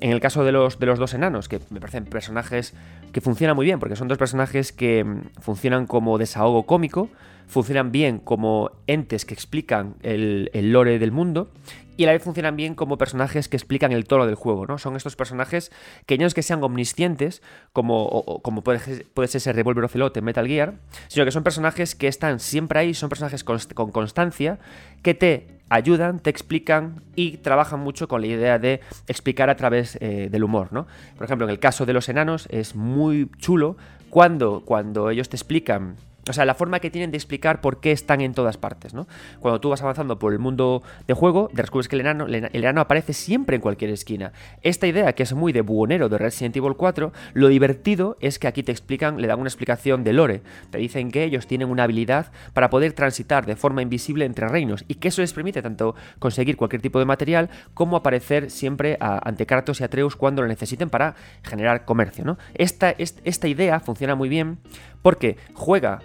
En 0.00 0.10
el 0.10 0.20
caso 0.20 0.44
de 0.44 0.52
los, 0.52 0.78
de 0.78 0.84
los 0.84 0.98
dos 0.98 1.14
enanos, 1.14 1.48
que 1.48 1.58
me 1.70 1.80
parecen 1.80 2.04
personajes 2.04 2.74
que 3.12 3.22
funcionan 3.22 3.56
muy 3.56 3.64
bien, 3.64 3.78
porque 3.78 3.96
son 3.96 4.08
dos 4.08 4.18
personajes 4.18 4.72
que 4.72 5.04
mm, 5.04 5.40
funcionan 5.40 5.86
como 5.86 6.18
desahogo 6.18 6.64
cómico, 6.64 7.08
funcionan 7.50 7.90
bien 7.90 8.18
como 8.18 8.70
entes 8.86 9.24
que 9.24 9.34
explican 9.34 9.96
el, 10.02 10.48
lore 10.54 10.98
del 10.98 11.10
mundo 11.10 11.50
y 11.96 12.04
a 12.04 12.06
la 12.06 12.12
vez 12.12 12.22
funcionan 12.22 12.56
bien 12.56 12.74
como 12.74 12.96
personajes 12.96 13.48
que 13.48 13.56
explican 13.56 13.92
el 13.92 14.04
tono 14.04 14.24
del 14.24 14.36
juego, 14.36 14.66
¿no? 14.66 14.78
Son 14.78 14.96
estos 14.96 15.16
personajes 15.16 15.70
que 16.06 16.16
no 16.16 16.26
es 16.26 16.32
que 16.32 16.42
sean 16.42 16.62
omniscientes, 16.62 17.42
como, 17.72 18.40
como 18.42 18.62
puede, 18.62 19.04
puede, 19.12 19.28
ser 19.28 19.40
ese 19.40 19.52
Revolver 19.52 19.84
Ocelot 19.84 20.16
en 20.16 20.24
Metal 20.24 20.46
Gear, 20.46 20.74
sino 21.08 21.26
que 21.26 21.32
son 21.32 21.42
personajes 21.42 21.94
que 21.94 22.08
están 22.08 22.40
siempre 22.40 22.78
ahí, 22.78 22.94
son 22.94 23.10
personajes 23.10 23.44
con, 23.44 23.58
constancia, 23.90 24.60
que 25.02 25.12
te 25.12 25.60
ayudan, 25.68 26.20
te 26.20 26.30
explican 26.30 27.02
y 27.16 27.38
trabajan 27.38 27.80
mucho 27.80 28.08
con 28.08 28.22
la 28.22 28.28
idea 28.28 28.58
de 28.58 28.80
explicar 29.08 29.50
a 29.50 29.56
través 29.56 29.98
eh, 30.00 30.28
del 30.30 30.44
humor, 30.44 30.72
¿no? 30.72 30.86
Por 31.16 31.24
ejemplo, 31.24 31.46
en 31.46 31.50
el 31.50 31.58
caso 31.58 31.84
de 31.84 31.92
los 31.92 32.08
enanos 32.08 32.46
es 32.50 32.76
muy 32.76 33.28
chulo 33.38 33.76
cuando, 34.08 34.62
cuando 34.64 35.10
ellos 35.10 35.28
te 35.28 35.36
explican 35.36 35.96
o 36.28 36.32
sea, 36.32 36.44
la 36.44 36.54
forma 36.54 36.80
que 36.80 36.90
tienen 36.90 37.10
de 37.10 37.16
explicar 37.16 37.60
por 37.60 37.80
qué 37.80 37.92
están 37.92 38.20
en 38.20 38.34
todas 38.34 38.56
partes, 38.56 38.92
¿no? 38.92 39.08
Cuando 39.40 39.60
tú 39.60 39.70
vas 39.70 39.82
avanzando 39.82 40.18
por 40.18 40.32
el 40.32 40.38
mundo 40.38 40.82
de 41.06 41.14
juego, 41.14 41.48
descubres 41.52 41.88
que 41.88 41.96
el 41.96 42.00
enano, 42.00 42.26
el 42.26 42.50
enano 42.52 42.80
aparece 42.80 43.12
siempre 43.12 43.56
en 43.56 43.62
cualquier 43.62 43.90
esquina. 43.90 44.32
Esta 44.62 44.86
idea, 44.86 45.14
que 45.14 45.22
es 45.22 45.32
muy 45.32 45.52
de 45.52 45.62
buonero 45.62 46.08
de 46.08 46.18
Resident 46.18 46.56
Evil 46.56 46.74
4, 46.76 47.12
lo 47.32 47.48
divertido 47.48 48.18
es 48.20 48.38
que 48.38 48.48
aquí 48.48 48.62
te 48.62 48.72
explican, 48.72 49.20
le 49.20 49.28
dan 49.28 49.40
una 49.40 49.48
explicación 49.48 50.04
de 50.04 50.12
lore. 50.12 50.42
Te 50.70 50.78
dicen 50.78 51.10
que 51.10 51.24
ellos 51.24 51.46
tienen 51.46 51.70
una 51.70 51.84
habilidad 51.84 52.32
para 52.52 52.70
poder 52.70 52.92
transitar 52.92 53.46
de 53.46 53.56
forma 53.56 53.82
invisible 53.82 54.24
entre 54.24 54.48
reinos 54.48 54.84
y 54.88 54.96
que 54.96 55.08
eso 55.08 55.22
les 55.22 55.32
permite 55.32 55.62
tanto 55.62 55.94
conseguir 56.18 56.56
cualquier 56.56 56.82
tipo 56.82 56.98
de 56.98 57.06
material 57.06 57.50
como 57.74 57.96
aparecer 57.96 58.50
siempre 58.50 58.98
ante 59.00 59.46
Kratos 59.46 59.80
y 59.80 59.84
Atreus 59.84 60.16
cuando 60.16 60.42
lo 60.42 60.48
necesiten 60.48 60.90
para 60.90 61.14
generar 61.42 61.84
comercio, 61.84 62.24
¿no? 62.24 62.38
Esta, 62.54 62.90
esta 62.90 63.48
idea 63.48 63.80
funciona 63.80 64.14
muy 64.14 64.28
bien 64.28 64.58
porque 65.02 65.36
juega 65.54 66.00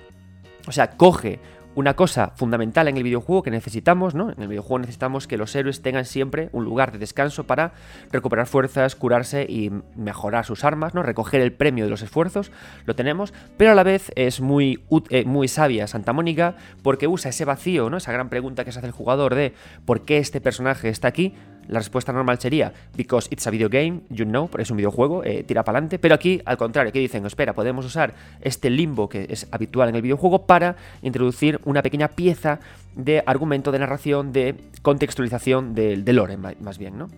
o 0.67 0.71
sea, 0.71 0.91
coge 0.91 1.39
una 1.75 1.95
cosa 1.95 2.31
fundamental 2.35 2.87
en 2.87 2.97
el 2.97 3.03
videojuego 3.03 3.43
que 3.43 3.51
necesitamos, 3.51 4.15
¿no? 4.15 4.31
En 4.31 4.41
el 4.41 4.47
videojuego 4.47 4.79
necesitamos 4.79 5.27
que 5.27 5.37
los 5.37 5.53
héroes 5.55 5.81
tengan 5.81 6.05
siempre 6.05 6.49
un 6.53 6.63
lugar 6.63 6.93
de 6.93 6.97
descanso 6.97 7.43
para 7.43 7.73
recuperar 8.11 8.47
fuerzas, 8.47 8.95
curarse 8.95 9.45
y 9.47 9.71
mejorar 9.95 10.45
sus 10.45 10.63
armas, 10.63 10.93
¿no? 10.93 11.03
Recoger 11.03 11.41
el 11.41 11.51
premio 11.51 11.83
de 11.83 11.91
los 11.91 12.01
esfuerzos, 12.01 12.51
lo 12.85 12.95
tenemos, 12.95 13.33
pero 13.57 13.71
a 13.71 13.75
la 13.75 13.83
vez 13.83 14.11
es 14.15 14.39
muy, 14.39 14.83
eh, 15.09 15.25
muy 15.25 15.47
sabia 15.49 15.87
Santa 15.87 16.13
Mónica 16.13 16.55
porque 16.81 17.07
usa 17.07 17.29
ese 17.29 17.43
vacío, 17.45 17.89
¿no? 17.89 17.97
Esa 17.97 18.13
gran 18.13 18.29
pregunta 18.29 18.63
que 18.63 18.71
se 18.71 18.79
hace 18.79 18.87
el 18.87 18.93
jugador 18.93 19.35
de 19.35 19.53
¿por 19.85 20.05
qué 20.05 20.17
este 20.17 20.39
personaje 20.39 20.87
está 20.87 21.09
aquí? 21.09 21.35
La 21.67 21.79
respuesta 21.79 22.11
normal 22.11 22.39
sería 22.39 22.73
because 22.95 23.27
it's 23.31 23.45
a 23.47 23.51
video 23.51 23.69
game, 23.69 24.01
you 24.09 24.25
know, 24.25 24.49
es 24.57 24.69
un 24.71 24.77
videojuego, 24.77 25.23
eh, 25.23 25.43
tira 25.43 25.63
para 25.63 25.77
adelante. 25.77 25.99
Pero 25.99 26.15
aquí, 26.15 26.41
al 26.45 26.57
contrario, 26.57 26.89
aquí 26.89 26.99
dicen, 26.99 27.25
espera, 27.25 27.53
podemos 27.53 27.85
usar 27.85 28.13
este 28.41 28.69
limbo 28.69 29.09
que 29.09 29.27
es 29.29 29.47
habitual 29.51 29.89
en 29.89 29.95
el 29.95 30.01
videojuego 30.01 30.45
para 30.45 30.75
introducir 31.01 31.59
una 31.65 31.81
pequeña 31.81 32.09
pieza 32.09 32.59
de 32.95 33.23
argumento, 33.25 33.71
de 33.71 33.79
narración, 33.79 34.31
de 34.31 34.55
contextualización 34.81 35.75
del, 35.75 36.03
lore, 36.05 36.37
más 36.37 36.77
bien, 36.77 36.97
¿no? 36.97 37.09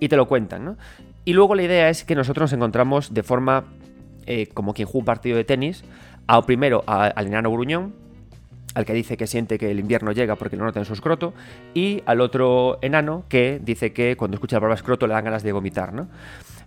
Y 0.00 0.08
te 0.08 0.16
lo 0.16 0.28
cuentan, 0.28 0.64
¿no? 0.64 0.76
Y 1.24 1.32
luego 1.32 1.54
la 1.54 1.62
idea 1.62 1.88
es 1.88 2.04
que 2.04 2.14
nosotros 2.14 2.44
nos 2.44 2.52
encontramos 2.52 3.14
de 3.14 3.22
forma 3.22 3.64
eh, 4.26 4.48
como 4.52 4.74
quien 4.74 4.86
juega 4.86 4.98
un 5.00 5.04
partido 5.04 5.36
de 5.36 5.44
tenis, 5.44 5.84
a, 6.26 6.44
primero 6.44 6.84
al 6.86 7.26
enano 7.26 7.50
gruñón, 7.50 7.94
al 8.74 8.84
que 8.84 8.92
dice 8.92 9.16
que 9.16 9.26
siente 9.26 9.58
que 9.58 9.70
el 9.70 9.78
invierno 9.78 10.12
llega 10.12 10.36
porque 10.36 10.56
lo 10.56 10.64
nota 10.64 10.80
en 10.80 10.84
su 10.84 10.92
escroto, 10.92 11.32
y 11.72 12.02
al 12.06 12.20
otro 12.20 12.78
enano 12.82 13.24
que 13.28 13.60
dice 13.62 13.92
que 13.92 14.16
cuando 14.16 14.36
escucha 14.36 14.56
la 14.56 14.60
palabra 14.60 14.76
escroto 14.76 15.06
le 15.06 15.14
dan 15.14 15.24
ganas 15.24 15.42
de 15.42 15.52
vomitar, 15.52 15.92
¿no? 15.92 16.08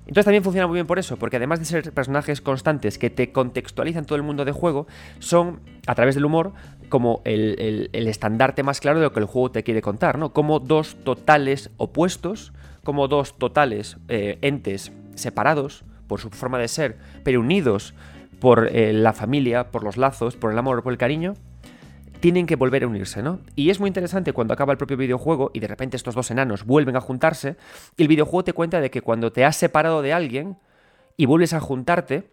Entonces 0.08 0.24
también 0.24 0.44
funciona 0.44 0.68
muy 0.68 0.76
bien 0.76 0.88
por 0.88 1.00
eso, 1.00 1.18
porque 1.18 1.36
además 1.36 1.60
de 1.60 1.66
ser 1.66 1.92
personajes 1.92 2.40
constantes 2.40 2.98
que 2.98 3.10
te 3.10 3.34
contextualizan 3.34 4.06
todo 4.06 4.16
el 4.16 4.24
mundo 4.24 4.46
de 4.46 4.54
juego, 4.54 4.88
son, 5.20 5.60
a 5.86 5.96
través 5.96 6.16
del 6.16 6.24
humor, 6.24 6.54
como 6.88 7.22
el, 7.26 7.90
estandarte 7.92 8.64
más 8.64 8.80
claro 8.80 9.00
de 9.00 9.06
lo 9.06 9.12
que 9.12 9.20
el 9.20 9.26
juego 9.26 9.52
te 9.52 9.64
quiere 9.64 9.82
contar, 9.82 10.18
¿no? 10.18 10.32
Como 10.32 10.62
dos 10.62 10.96
totales 11.04 11.72
opuestos, 11.76 12.54
como 12.86 13.10
dos 13.10 13.38
totales 13.38 13.98
eh, 14.08 14.38
entes 14.42 14.94
separados 15.16 15.84
por 16.08 16.22
su 16.22 16.30
forma 16.30 16.58
de 16.58 16.70
ser, 16.70 16.98
pero 17.26 17.42
unidos 17.42 17.94
por 18.40 18.70
eh, 18.72 18.94
la 18.94 19.12
familia, 19.12 19.72
por 19.72 19.84
los 19.84 19.98
lazos, 19.98 20.38
por 20.38 20.54
el 20.54 20.58
amor, 20.58 20.84
por 20.84 20.94
el 20.94 20.98
cariño, 20.98 21.34
tienen 22.20 22.46
que 22.46 22.56
volver 22.56 22.84
a 22.84 22.88
unirse, 22.88 23.22
¿no? 23.22 23.40
Y 23.56 23.70
es 23.70 23.80
muy 23.80 23.88
interesante 23.88 24.34
cuando 24.34 24.54
acaba 24.54 24.72
el 24.72 24.78
propio 24.78 24.98
videojuego 24.98 25.52
y 25.54 25.60
de 25.60 25.68
repente 25.68 25.98
estos 25.98 26.16
dos 26.16 26.32
enanos 26.32 26.66
vuelven 26.66 26.96
a 26.96 27.02
juntarse, 27.02 27.58
el 27.98 28.08
videojuego 28.08 28.44
te 28.44 28.54
cuenta 28.54 28.82
de 28.82 28.90
que 28.90 29.02
cuando 29.02 29.32
te 29.32 29.46
has 29.46 29.56
separado 29.56 30.02
de 30.02 30.14
alguien 30.14 30.58
y 31.16 31.26
vuelves 31.26 31.54
a 31.54 31.60
juntarte, 31.60 32.30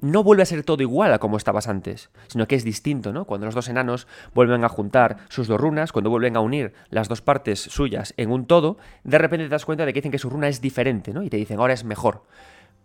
no 0.00 0.22
vuelve 0.22 0.42
a 0.42 0.46
ser 0.46 0.62
todo 0.62 0.82
igual 0.82 1.12
a 1.12 1.18
como 1.18 1.36
estabas 1.36 1.68
antes, 1.68 2.10
sino 2.28 2.46
que 2.46 2.54
es 2.54 2.64
distinto, 2.64 3.12
¿no? 3.12 3.24
Cuando 3.24 3.46
los 3.46 3.54
dos 3.54 3.68
enanos 3.68 4.06
vuelven 4.34 4.64
a 4.64 4.68
juntar 4.68 5.18
sus 5.28 5.48
dos 5.48 5.60
runas, 5.60 5.92
cuando 5.92 6.10
vuelven 6.10 6.36
a 6.36 6.40
unir 6.40 6.74
las 6.90 7.08
dos 7.08 7.22
partes 7.22 7.60
suyas 7.60 8.12
en 8.16 8.30
un 8.30 8.46
todo, 8.46 8.76
de 9.04 9.18
repente 9.18 9.46
te 9.46 9.50
das 9.50 9.64
cuenta 9.64 9.86
de 9.86 9.92
que 9.92 10.00
dicen 10.00 10.12
que 10.12 10.18
su 10.18 10.28
runa 10.28 10.48
es 10.48 10.60
diferente, 10.60 11.14
¿no? 11.14 11.22
Y 11.22 11.30
te 11.30 11.38
dicen, 11.38 11.58
ahora 11.58 11.72
es 11.72 11.84
mejor. 11.84 12.24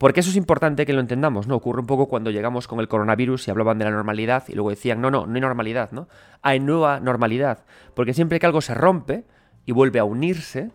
Porque 0.01 0.21
eso 0.21 0.31
es 0.31 0.35
importante 0.35 0.87
que 0.87 0.93
lo 0.93 0.99
entendamos, 0.99 1.45
¿no? 1.45 1.55
Ocurre 1.57 1.79
un 1.79 1.85
poco 1.85 2.07
cuando 2.07 2.31
llegamos 2.31 2.67
con 2.67 2.79
el 2.79 2.87
coronavirus 2.87 3.47
y 3.47 3.51
hablaban 3.51 3.77
de 3.77 3.85
la 3.85 3.91
normalidad 3.91 4.45
y 4.47 4.53
luego 4.53 4.71
decían, 4.71 4.99
no, 4.99 5.11
no, 5.11 5.27
no 5.27 5.35
hay 5.35 5.41
normalidad, 5.41 5.91
¿no? 5.91 6.07
Hay 6.41 6.59
nueva 6.59 6.99
normalidad. 6.99 7.65
Porque 7.93 8.15
siempre 8.15 8.39
que 8.39 8.47
algo 8.47 8.61
se 8.61 8.73
rompe 8.73 9.25
y 9.63 9.73
vuelve 9.73 9.99
a 9.99 10.03
unirse, 10.03 10.71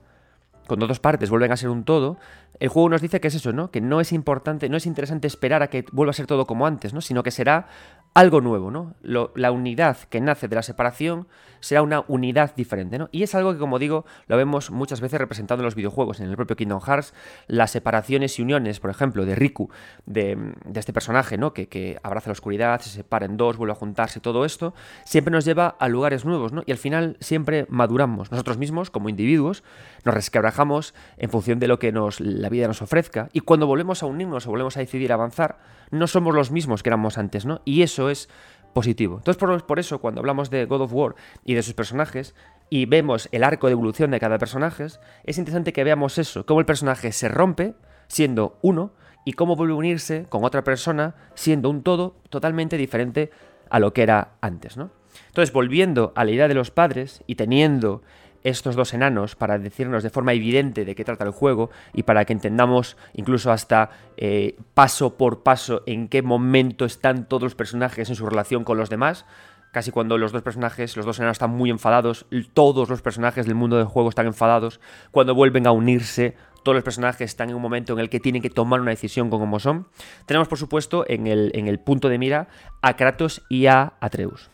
cuando 0.68 0.86
dos 0.86 1.00
partes 1.00 1.28
vuelven 1.28 1.50
a 1.50 1.56
ser 1.56 1.70
un 1.70 1.82
todo, 1.82 2.18
el 2.60 2.68
juego 2.68 2.88
nos 2.88 3.02
dice 3.02 3.20
que 3.20 3.26
es 3.26 3.34
eso, 3.34 3.52
¿no? 3.52 3.72
Que 3.72 3.80
no 3.80 4.00
es 4.00 4.12
importante, 4.12 4.68
no 4.68 4.76
es 4.76 4.86
interesante 4.86 5.26
esperar 5.26 5.60
a 5.60 5.70
que 5.70 5.84
vuelva 5.90 6.12
a 6.12 6.14
ser 6.14 6.28
todo 6.28 6.46
como 6.46 6.64
antes, 6.64 6.94
¿no? 6.94 7.00
Sino 7.00 7.24
que 7.24 7.32
será 7.32 7.66
algo 8.14 8.40
nuevo, 8.40 8.70
¿no? 8.70 8.94
la 9.02 9.50
unidad 9.50 9.96
que 10.08 10.20
nace 10.20 10.46
de 10.46 10.54
la 10.54 10.62
separación 10.62 11.26
será 11.66 11.82
una 11.82 12.04
unidad 12.06 12.54
diferente, 12.54 12.96
¿no? 12.96 13.08
Y 13.10 13.24
es 13.24 13.34
algo 13.34 13.52
que, 13.52 13.58
como 13.58 13.80
digo, 13.80 14.04
lo 14.28 14.36
vemos 14.36 14.70
muchas 14.70 15.00
veces 15.00 15.18
representado 15.18 15.60
en 15.60 15.64
los 15.64 15.74
videojuegos, 15.74 16.20
en 16.20 16.30
el 16.30 16.36
propio 16.36 16.54
Kingdom 16.54 16.80
Hearts, 16.80 17.12
las 17.48 17.72
separaciones 17.72 18.38
y 18.38 18.42
uniones, 18.42 18.78
por 18.78 18.88
ejemplo, 18.88 19.24
de 19.26 19.34
Riku, 19.34 19.68
de, 20.06 20.54
este 20.74 20.92
personaje, 20.92 21.38
¿no? 21.38 21.52
Que, 21.52 21.66
que, 21.68 21.98
abraza 22.04 22.30
la 22.30 22.34
oscuridad, 22.34 22.80
se 22.80 22.90
separa 22.90 23.26
en 23.26 23.36
dos, 23.36 23.56
vuelve 23.56 23.72
a 23.72 23.74
juntarse, 23.74 24.20
todo 24.20 24.44
esto, 24.44 24.74
siempre 25.04 25.32
nos 25.32 25.44
lleva 25.44 25.66
a 25.66 25.88
lugares 25.88 26.24
nuevos, 26.24 26.52
¿no? 26.52 26.62
Y 26.66 26.70
al 26.70 26.78
final 26.78 27.16
siempre 27.20 27.66
maduramos. 27.68 28.30
Nosotros 28.30 28.58
mismos, 28.58 28.90
como 28.92 29.08
individuos, 29.08 29.64
nos 30.04 30.14
resquebrajamos 30.14 30.94
en 31.18 31.30
función 31.30 31.58
de 31.58 31.66
lo 31.66 31.80
que 31.80 31.90
nos, 31.90 32.20
la 32.20 32.48
vida 32.48 32.68
nos 32.68 32.80
ofrezca, 32.80 33.28
y 33.32 33.40
cuando 33.40 33.66
volvemos 33.66 34.04
a 34.04 34.06
unirnos 34.06 34.46
o 34.46 34.50
volvemos 34.50 34.76
a 34.76 34.80
decidir 34.80 35.12
avanzar, 35.12 35.58
no 35.90 36.06
somos 36.06 36.34
los 36.34 36.50
mismos 36.50 36.82
que 36.82 36.90
éramos 36.90 37.18
antes, 37.18 37.46
¿no? 37.46 37.60
Y 37.64 37.82
eso 37.82 38.10
es 38.10 38.28
positivo. 38.76 39.16
Entonces, 39.16 39.62
por, 39.62 39.78
eso, 39.78 40.00
cuando 40.00 40.20
hablamos 40.20 40.50
de 40.50 40.66
God 40.66 40.82
of 40.82 40.92
War 40.92 41.14
y 41.46 41.54
de 41.54 41.62
sus 41.62 41.72
personajes, 41.72 42.34
y 42.68 42.84
vemos 42.84 43.26
el 43.32 43.42
arco 43.42 43.68
de 43.68 43.72
evolución 43.72 44.10
de 44.10 44.20
cada 44.20 44.36
personaje, 44.36 44.84
es 45.24 45.38
interesante 45.38 45.72
que 45.72 45.82
veamos 45.82 46.18
eso, 46.18 46.44
cómo 46.44 46.60
el 46.60 46.66
personaje 46.66 47.10
se 47.12 47.28
rompe 47.28 47.72
siendo 48.06 48.58
uno 48.60 48.92
y 49.24 49.32
cómo 49.32 49.56
vuelve 49.56 49.72
a 49.72 49.76
unirse 49.76 50.26
con 50.28 50.44
otra 50.44 50.62
persona 50.62 51.14
siendo 51.34 51.70
un 51.70 51.82
todo 51.82 52.16
totalmente 52.28 52.76
diferente 52.76 53.30
a 53.70 53.78
lo 53.80 53.94
que 53.94 54.02
era 54.02 54.32
antes, 54.42 54.76
¿no? 54.76 54.90
Entonces, 55.28 55.54
volviendo 55.54 56.12
a 56.14 56.26
la 56.26 56.32
idea 56.32 56.46
de 56.46 56.52
los 56.52 56.70
padres 56.70 57.24
y 57.26 57.36
teniendo 57.36 58.02
estos 58.46 58.76
dos 58.76 58.94
enanos 58.94 59.34
para 59.34 59.58
decirnos 59.58 60.04
de 60.04 60.10
forma 60.10 60.32
evidente 60.32 60.84
de 60.84 60.94
qué 60.94 61.04
trata 61.04 61.24
el 61.24 61.32
juego 61.32 61.70
y 61.92 62.04
para 62.04 62.24
que 62.24 62.32
entendamos 62.32 62.96
incluso 63.12 63.50
hasta 63.50 63.90
eh, 64.16 64.56
paso 64.74 65.16
por 65.16 65.42
paso 65.42 65.82
en 65.86 66.06
qué 66.06 66.22
momento 66.22 66.84
están 66.84 67.26
todos 67.26 67.42
los 67.42 67.54
personajes 67.56 68.08
en 68.08 68.14
su 68.14 68.24
relación 68.24 68.62
con 68.62 68.78
los 68.78 68.88
demás. 68.88 69.26
Casi 69.72 69.90
cuando 69.90 70.16
los 70.16 70.30
dos 70.30 70.42
personajes, 70.42 70.96
los 70.96 71.04
dos 71.04 71.18
enanos 71.18 71.34
están 71.34 71.50
muy 71.50 71.70
enfadados, 71.70 72.26
todos 72.54 72.88
los 72.88 73.02
personajes 73.02 73.46
del 73.46 73.56
mundo 73.56 73.76
del 73.76 73.86
juego 73.86 74.08
están 74.08 74.26
enfadados. 74.26 74.80
Cuando 75.10 75.34
vuelven 75.34 75.66
a 75.66 75.72
unirse, 75.72 76.36
todos 76.62 76.76
los 76.76 76.84
personajes 76.84 77.28
están 77.28 77.50
en 77.50 77.56
un 77.56 77.62
momento 77.62 77.92
en 77.92 77.98
el 77.98 78.08
que 78.08 78.20
tienen 78.20 78.42
que 78.42 78.48
tomar 78.48 78.80
una 78.80 78.92
decisión 78.92 79.28
con 79.28 79.40
cómo 79.40 79.58
son. 79.58 79.88
Tenemos, 80.24 80.46
por 80.46 80.58
supuesto, 80.58 81.04
en 81.08 81.26
el, 81.26 81.50
en 81.54 81.66
el 81.66 81.80
punto 81.80 82.08
de 82.08 82.18
mira 82.18 82.48
a 82.80 82.94
Kratos 82.94 83.42
y 83.48 83.66
a 83.66 83.94
Atreus. 84.00 84.50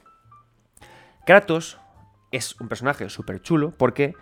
Kratos 1.25 1.79
es 2.33 2.59
un 2.61 2.69
personaje 2.69 3.09
súper 3.09 3.41
chulo 3.41 3.73
porque 3.77 4.15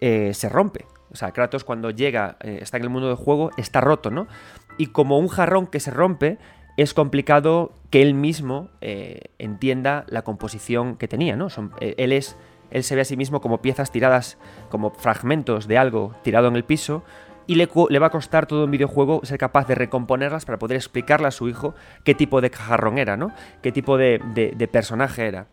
eh, 0.00 0.32
se 0.34 0.48
rompe. 0.48 0.86
O 1.10 1.16
sea, 1.16 1.32
Kratos 1.32 1.64
cuando 1.64 1.90
llega, 1.90 2.36
eh, 2.40 2.58
está 2.60 2.76
en 2.76 2.84
el 2.84 2.90
mundo 2.90 3.08
del 3.08 3.16
juego, 3.16 3.50
está 3.56 3.80
roto, 3.80 4.10
¿no? 4.10 4.26
Y 4.76 4.88
como 4.88 5.18
un 5.18 5.28
jarrón 5.28 5.66
que 5.66 5.80
se 5.80 5.90
rompe, 5.90 6.38
es 6.76 6.94
complicado 6.94 7.72
que 7.90 8.02
él 8.02 8.14
mismo 8.14 8.70
eh, 8.80 9.30
entienda 9.38 10.04
la 10.08 10.22
composición 10.22 10.96
que 10.96 11.08
tenía, 11.08 11.36
¿no? 11.36 11.48
él 11.80 12.12
es. 12.12 12.36
Él 12.70 12.84
se 12.84 12.94
ve 12.94 13.00
a 13.00 13.04
sí 13.06 13.16
mismo 13.16 13.40
como 13.40 13.62
piezas 13.62 13.90
tiradas, 13.90 14.36
como 14.68 14.90
fragmentos 14.90 15.68
de 15.68 15.78
algo 15.78 16.14
tirado 16.22 16.48
en 16.48 16.56
el 16.56 16.64
piso, 16.64 17.02
y 17.46 17.54
le, 17.54 17.66
le, 17.88 17.98
va 17.98 18.08
a 18.08 18.10
costar 18.10 18.44
todo 18.44 18.66
un 18.66 18.70
videojuego 18.70 19.22
ser 19.24 19.38
capaz 19.38 19.66
de 19.66 19.74
recomponerlas 19.74 20.44
para 20.44 20.58
poder 20.58 20.76
explicarle 20.76 21.28
a 21.28 21.30
su 21.30 21.48
hijo 21.48 21.74
qué 22.04 22.14
tipo 22.14 22.42
de 22.42 22.50
jarrón 22.50 22.98
era, 22.98 23.16
¿no? 23.16 23.32
Qué 23.62 23.72
tipo 23.72 23.96
de 23.96 24.68
personaje 24.70 25.26
era. 25.26 25.46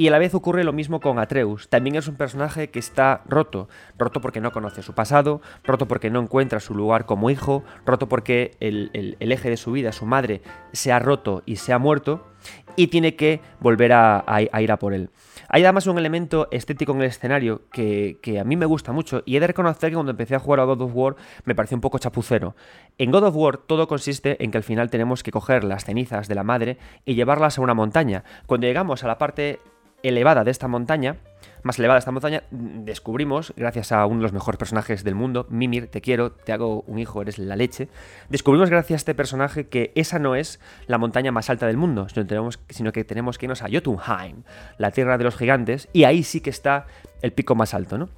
Y 0.00 0.06
a 0.06 0.12
la 0.12 0.20
vez 0.20 0.32
ocurre 0.32 0.62
lo 0.62 0.72
mismo 0.72 1.00
con 1.00 1.18
Atreus. 1.18 1.68
También 1.68 1.96
es 1.96 2.06
un 2.06 2.14
personaje 2.14 2.70
que 2.70 2.78
está 2.78 3.22
roto. 3.26 3.68
Roto 3.98 4.20
porque 4.20 4.40
no 4.40 4.52
conoce 4.52 4.80
su 4.80 4.94
pasado, 4.94 5.42
roto 5.64 5.88
porque 5.88 6.08
no 6.08 6.20
encuentra 6.20 6.60
su 6.60 6.72
lugar 6.72 7.04
como 7.04 7.30
hijo, 7.30 7.64
roto 7.84 8.08
porque 8.08 8.56
el, 8.60 9.16
eje 9.18 9.50
de 9.50 9.56
su 9.56 9.72
vida, 9.72 9.90
su 9.90 10.06
madre, 10.06 10.40
se 10.72 10.92
ha 10.92 11.00
roto 11.00 11.42
y 11.46 11.56
se 11.56 11.72
ha 11.72 11.80
muerto 11.80 12.28
y 12.76 12.86
tiene 12.86 13.16
que 13.16 13.40
volver 13.58 13.92
a, 13.92 14.22
ir 14.60 14.70
a 14.70 14.78
por 14.78 14.94
él. 14.94 15.10
Hay 15.48 15.64
además 15.64 15.88
un 15.88 15.98
elemento 15.98 16.46
estético 16.52 16.92
en 16.92 17.00
el 17.00 17.06
escenario 17.06 17.62
que, 17.72 18.20
que, 18.22 18.38
a 18.38 18.44
mí 18.44 18.54
me 18.54 18.66
gusta 18.66 18.92
mucho 18.92 19.24
y 19.26 19.36
he 19.36 19.40
de 19.40 19.48
reconocer 19.48 19.90
que 19.90 19.94
cuando 19.94 20.12
empecé 20.12 20.36
a 20.36 20.38
jugar 20.38 20.60
a 20.60 20.64
God 20.64 20.82
of 20.82 20.92
War 20.94 21.16
me 21.44 21.56
pareció 21.56 21.76
un 21.76 21.80
poco 21.80 21.98
chapucero. 21.98 22.54
En 22.98 23.10
God 23.10 23.24
of 23.24 23.34
War 23.34 23.56
todo 23.56 23.88
consiste 23.88 24.44
en 24.44 24.52
que 24.52 24.58
al 24.58 24.62
final 24.62 24.90
tenemos 24.90 25.24
que 25.24 25.32
coger 25.32 25.64
las 25.64 25.86
cenizas 25.86 26.28
de 26.28 26.36
la 26.36 26.44
madre 26.44 26.78
y 27.04 27.16
llevarlas 27.16 27.58
a 27.58 27.62
una 27.62 27.74
montaña. 27.74 28.22
Cuando 28.46 28.68
llegamos 28.68 29.02
a 29.02 29.08
la 29.08 29.18
parte 29.18 29.58
elevada 30.02 30.44
de 30.44 30.50
esta 30.50 30.68
montaña, 30.68 31.16
más 31.62 31.78
elevada 31.78 31.96
de 31.96 32.00
esta 32.00 32.12
montaña, 32.12 32.42
descubrimos, 32.50 33.52
gracias 33.56 33.92
a 33.92 34.06
uno 34.06 34.18
de 34.18 34.22
los 34.22 34.32
mejores 34.32 34.58
personajes 34.58 35.04
del 35.04 35.14
mundo, 35.14 35.46
Mimir, 35.50 35.88
te 35.88 36.00
quiero, 36.00 36.32
te 36.32 36.52
hago 36.52 36.82
un 36.86 36.98
hijo, 36.98 37.22
eres 37.22 37.38
la 37.38 37.56
leche, 37.56 37.88
descubrimos 38.28 38.70
gracias 38.70 38.98
a 38.98 39.00
este 39.00 39.14
personaje 39.14 39.68
que 39.68 39.92
esa 39.94 40.18
no 40.18 40.34
es 40.34 40.60
la 40.86 40.98
montaña 40.98 41.32
más 41.32 41.50
alta 41.50 41.66
del 41.66 41.76
mundo, 41.76 42.08
sino, 42.08 42.50
sino 42.68 42.92
que 42.92 43.04
tenemos 43.04 43.38
que 43.38 43.46
irnos 43.46 43.62
a 43.62 43.68
Jotunheim, 43.70 44.42
la 44.78 44.90
tierra 44.90 45.18
de 45.18 45.24
los 45.24 45.36
gigantes, 45.36 45.88
y 45.92 46.04
ahí 46.04 46.22
sí 46.22 46.40
que 46.40 46.50
está 46.50 46.86
el 47.22 47.32
pico 47.32 47.54
más 47.54 47.74
alto, 47.74 47.98
¿no? 47.98 48.08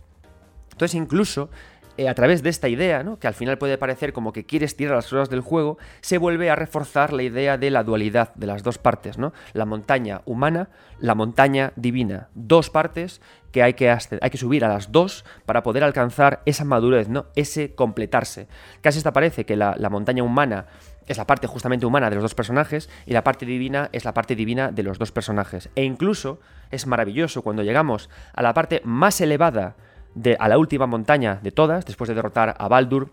Entonces 0.72 0.94
incluso 0.94 1.50
eh, 2.00 2.08
a 2.08 2.14
través 2.14 2.42
de 2.42 2.48
esta 2.48 2.66
idea, 2.66 3.02
¿no? 3.02 3.18
que 3.18 3.26
al 3.26 3.34
final 3.34 3.58
puede 3.58 3.76
parecer 3.76 4.14
como 4.14 4.32
que 4.32 4.46
quieres 4.46 4.74
tirar 4.74 4.96
las 4.96 5.04
cosas 5.04 5.28
del 5.28 5.42
juego, 5.42 5.76
se 6.00 6.16
vuelve 6.16 6.48
a 6.48 6.56
reforzar 6.56 7.12
la 7.12 7.22
idea 7.22 7.58
de 7.58 7.70
la 7.70 7.84
dualidad 7.84 8.34
de 8.36 8.46
las 8.46 8.62
dos 8.62 8.78
partes, 8.78 9.18
¿no? 9.18 9.34
La 9.52 9.66
montaña 9.66 10.22
humana, 10.24 10.70
la 10.98 11.14
montaña 11.14 11.74
divina. 11.76 12.28
Dos 12.34 12.70
partes 12.70 13.20
que 13.52 13.62
hay 13.62 13.74
que, 13.74 13.90
hay 13.90 14.30
que 14.30 14.38
subir 14.38 14.64
a 14.64 14.68
las 14.68 14.92
dos 14.92 15.26
para 15.44 15.62
poder 15.62 15.84
alcanzar 15.84 16.40
esa 16.46 16.64
madurez, 16.64 17.10
¿no? 17.10 17.26
Ese 17.36 17.74
completarse. 17.74 18.48
Casi 18.80 18.96
hasta 18.96 19.12
parece 19.12 19.44
que 19.44 19.56
la, 19.56 19.74
la 19.76 19.90
montaña 19.90 20.22
humana 20.22 20.68
es 21.06 21.18
la 21.18 21.26
parte 21.26 21.48
justamente 21.48 21.84
humana 21.84 22.08
de 22.08 22.14
los 22.16 22.22
dos 22.22 22.34
personajes 22.34 22.88
y 23.04 23.12
la 23.12 23.24
parte 23.24 23.44
divina 23.44 23.90
es 23.92 24.06
la 24.06 24.14
parte 24.14 24.34
divina 24.34 24.72
de 24.72 24.84
los 24.84 24.98
dos 24.98 25.12
personajes. 25.12 25.68
E 25.74 25.84
incluso 25.84 26.40
es 26.70 26.86
maravilloso 26.86 27.42
cuando 27.42 27.62
llegamos 27.62 28.08
a 28.32 28.42
la 28.42 28.54
parte 28.54 28.80
más 28.84 29.20
elevada 29.20 29.76
a 30.38 30.48
la 30.48 30.58
última 30.58 30.86
montaña 30.86 31.40
de 31.42 31.52
todas, 31.52 31.86
después 31.86 32.08
de 32.08 32.14
derrotar 32.14 32.54
a 32.58 32.68
Baldur 32.68 33.10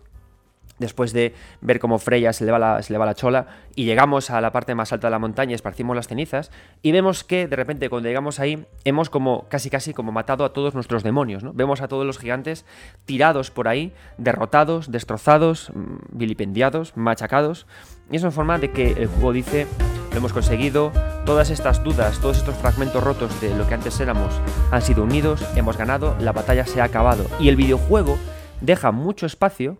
después 0.78 1.12
de 1.12 1.34
ver 1.60 1.78
cómo 1.78 1.98
Freya 1.98 2.32
se 2.32 2.44
le, 2.44 2.52
va 2.52 2.58
la, 2.58 2.82
se 2.82 2.92
le 2.92 2.98
va 2.98 3.06
la 3.06 3.14
chola 3.14 3.46
y 3.74 3.84
llegamos 3.84 4.30
a 4.30 4.40
la 4.40 4.52
parte 4.52 4.74
más 4.74 4.92
alta 4.92 5.08
de 5.08 5.10
la 5.10 5.18
montaña, 5.18 5.54
esparcimos 5.54 5.94
las 5.94 6.08
cenizas 6.08 6.50
y 6.82 6.92
vemos 6.92 7.24
que 7.24 7.46
de 7.48 7.56
repente 7.56 7.90
cuando 7.90 8.08
llegamos 8.08 8.40
ahí 8.40 8.66
hemos 8.84 9.10
como 9.10 9.48
casi 9.48 9.70
casi 9.70 9.92
como 9.92 10.12
matado 10.12 10.44
a 10.44 10.52
todos 10.52 10.74
nuestros 10.74 11.02
demonios, 11.02 11.42
¿no? 11.42 11.52
Vemos 11.52 11.80
a 11.80 11.88
todos 11.88 12.06
los 12.06 12.18
gigantes 12.18 12.64
tirados 13.04 13.50
por 13.50 13.68
ahí, 13.68 13.92
derrotados, 14.16 14.90
destrozados, 14.90 15.70
mm, 15.74 16.16
vilipendiados, 16.16 16.96
machacados 16.96 17.66
y 18.10 18.16
eso 18.16 18.26
en 18.26 18.32
forma 18.32 18.58
de 18.58 18.70
que 18.70 18.92
el 18.92 19.08
juego 19.08 19.32
dice 19.32 19.66
lo 20.10 20.16
hemos 20.16 20.32
conseguido, 20.32 20.90
todas 21.26 21.50
estas 21.50 21.84
dudas, 21.84 22.18
todos 22.18 22.38
estos 22.38 22.56
fragmentos 22.56 23.04
rotos 23.04 23.40
de 23.40 23.54
lo 23.54 23.68
que 23.68 23.74
antes 23.74 24.00
éramos 24.00 24.32
han 24.70 24.82
sido 24.82 25.04
unidos, 25.04 25.44
hemos 25.54 25.76
ganado, 25.76 26.16
la 26.18 26.32
batalla 26.32 26.64
se 26.64 26.80
ha 26.80 26.84
acabado 26.84 27.26
y 27.38 27.48
el 27.48 27.56
videojuego 27.56 28.18
deja 28.60 28.90
mucho 28.90 29.26
espacio 29.26 29.76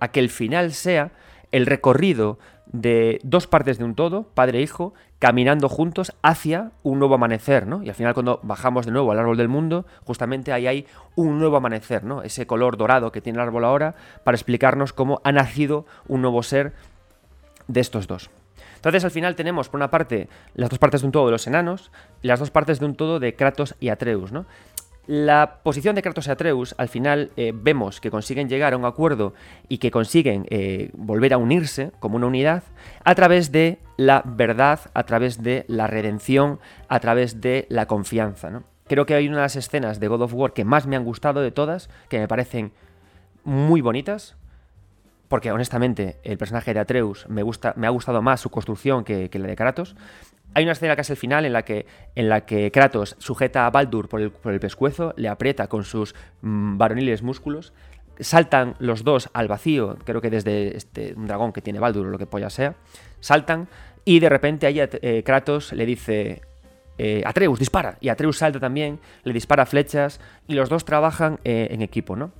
a 0.00 0.08
que 0.08 0.20
el 0.20 0.30
final 0.30 0.72
sea 0.72 1.12
el 1.52 1.66
recorrido 1.66 2.38
de 2.66 3.20
dos 3.22 3.46
partes 3.46 3.78
de 3.78 3.84
un 3.84 3.94
todo, 3.94 4.24
padre 4.34 4.58
e 4.58 4.62
hijo, 4.62 4.92
caminando 5.18 5.68
juntos 5.68 6.12
hacia 6.22 6.72
un 6.82 6.98
nuevo 6.98 7.14
amanecer, 7.14 7.66
¿no? 7.66 7.82
Y 7.82 7.88
al 7.88 7.94
final 7.94 8.12
cuando 8.12 8.40
bajamos 8.42 8.86
de 8.86 8.92
nuevo 8.92 9.12
al 9.12 9.18
árbol 9.18 9.36
del 9.36 9.48
mundo, 9.48 9.86
justamente 10.04 10.52
ahí 10.52 10.66
hay 10.66 10.86
un 11.14 11.38
nuevo 11.38 11.56
amanecer, 11.56 12.02
¿no? 12.04 12.22
Ese 12.22 12.46
color 12.46 12.76
dorado 12.76 13.12
que 13.12 13.20
tiene 13.20 13.38
el 13.38 13.46
árbol 13.46 13.64
ahora 13.64 13.94
para 14.24 14.36
explicarnos 14.36 14.92
cómo 14.92 15.20
ha 15.22 15.32
nacido 15.32 15.86
un 16.08 16.22
nuevo 16.22 16.42
ser 16.42 16.74
de 17.68 17.80
estos 17.80 18.06
dos. 18.06 18.30
Entonces 18.76 19.04
al 19.04 19.10
final 19.10 19.34
tenemos 19.34 19.68
por 19.68 19.78
una 19.78 19.90
parte 19.90 20.28
las 20.54 20.70
dos 20.70 20.78
partes 20.78 21.00
de 21.00 21.06
un 21.06 21.12
todo 21.12 21.26
de 21.26 21.32
los 21.32 21.46
enanos 21.46 21.90
y 22.22 22.28
las 22.28 22.38
dos 22.38 22.50
partes 22.50 22.78
de 22.78 22.86
un 22.86 22.94
todo 22.94 23.18
de 23.18 23.34
Kratos 23.34 23.74
y 23.80 23.88
Atreus, 23.88 24.32
¿no? 24.32 24.46
La 25.06 25.60
posición 25.62 25.94
de 25.94 26.02
Kratos 26.02 26.26
y 26.26 26.30
Atreus, 26.30 26.74
al 26.78 26.88
final 26.88 27.30
eh, 27.36 27.52
vemos 27.54 28.00
que 28.00 28.10
consiguen 28.10 28.48
llegar 28.48 28.72
a 28.72 28.76
un 28.76 28.84
acuerdo 28.84 29.34
y 29.68 29.78
que 29.78 29.92
consiguen 29.92 30.46
eh, 30.50 30.90
volver 30.94 31.32
a 31.32 31.38
unirse 31.38 31.92
como 32.00 32.16
una 32.16 32.26
unidad 32.26 32.64
a 33.04 33.14
través 33.14 33.52
de 33.52 33.78
la 33.96 34.22
verdad, 34.24 34.80
a 34.94 35.04
través 35.04 35.44
de 35.44 35.64
la 35.68 35.86
redención, 35.86 36.58
a 36.88 36.98
través 36.98 37.40
de 37.40 37.66
la 37.70 37.86
confianza. 37.86 38.62
Creo 38.88 39.06
que 39.06 39.14
hay 39.14 39.28
una 39.28 39.36
de 39.36 39.42
las 39.42 39.56
escenas 39.56 40.00
de 40.00 40.08
God 40.08 40.22
of 40.22 40.34
War 40.34 40.52
que 40.52 40.64
más 40.64 40.88
me 40.88 40.96
han 40.96 41.04
gustado 41.04 41.40
de 41.40 41.52
todas, 41.52 41.88
que 42.08 42.18
me 42.18 42.26
parecen 42.26 42.72
muy 43.44 43.80
bonitas, 43.80 44.36
porque 45.28 45.52
honestamente 45.52 46.18
el 46.22 46.38
personaje 46.38 46.74
de 46.74 46.80
Atreus 46.80 47.26
me, 47.28 47.42
gusta, 47.42 47.74
me 47.76 47.86
ha 47.86 47.90
gustado 47.90 48.22
más 48.22 48.40
su 48.40 48.50
construcción 48.50 49.04
que, 49.04 49.30
que 49.30 49.38
la 49.38 49.48
de 49.48 49.56
Kratos. 49.56 49.96
Hay 50.54 50.64
una 50.64 50.72
escena 50.72 50.96
casi 50.96 51.12
al 51.12 51.16
final 51.18 51.44
en 51.44 51.52
la 51.52 51.62
que, 51.62 51.86
en 52.14 52.28
la 52.28 52.46
que 52.46 52.70
Kratos 52.70 53.16
sujeta 53.18 53.66
a 53.66 53.70
Baldur 53.70 54.08
por 54.08 54.20
el, 54.20 54.60
pescuezo, 54.60 55.12
le 55.16 55.28
aprieta 55.28 55.66
con 55.66 55.84
sus 55.84 56.14
mm, 56.40 56.78
varoniles 56.78 57.22
músculos, 57.22 57.72
saltan 58.20 58.74
los 58.78 59.04
dos 59.04 59.28
al 59.34 59.48
vacío, 59.48 59.98
creo 60.04 60.20
que 60.20 60.30
desde 60.30 60.76
este, 60.76 61.14
un 61.14 61.26
dragón 61.26 61.52
que 61.52 61.60
tiene 61.60 61.78
Baldur 61.78 62.06
o 62.06 62.10
lo 62.10 62.18
que 62.18 62.26
polla 62.26 62.48
sea, 62.48 62.74
saltan 63.20 63.68
y 64.04 64.20
de 64.20 64.28
repente 64.28 64.66
ahí 64.66 64.78
eh, 64.80 65.22
Kratos 65.24 65.72
le 65.72 65.84
dice, 65.84 66.40
eh, 66.96 67.22
Atreus, 67.26 67.58
dispara. 67.58 67.98
Y 68.00 68.08
Atreus 68.08 68.38
salta 68.38 68.60
también, 68.60 69.00
le 69.24 69.32
dispara 69.32 69.66
flechas 69.66 70.20
y 70.46 70.54
los 70.54 70.68
dos 70.68 70.84
trabajan 70.84 71.40
eh, 71.44 71.68
en 71.70 71.82
equipo, 71.82 72.16
¿no? 72.16 72.32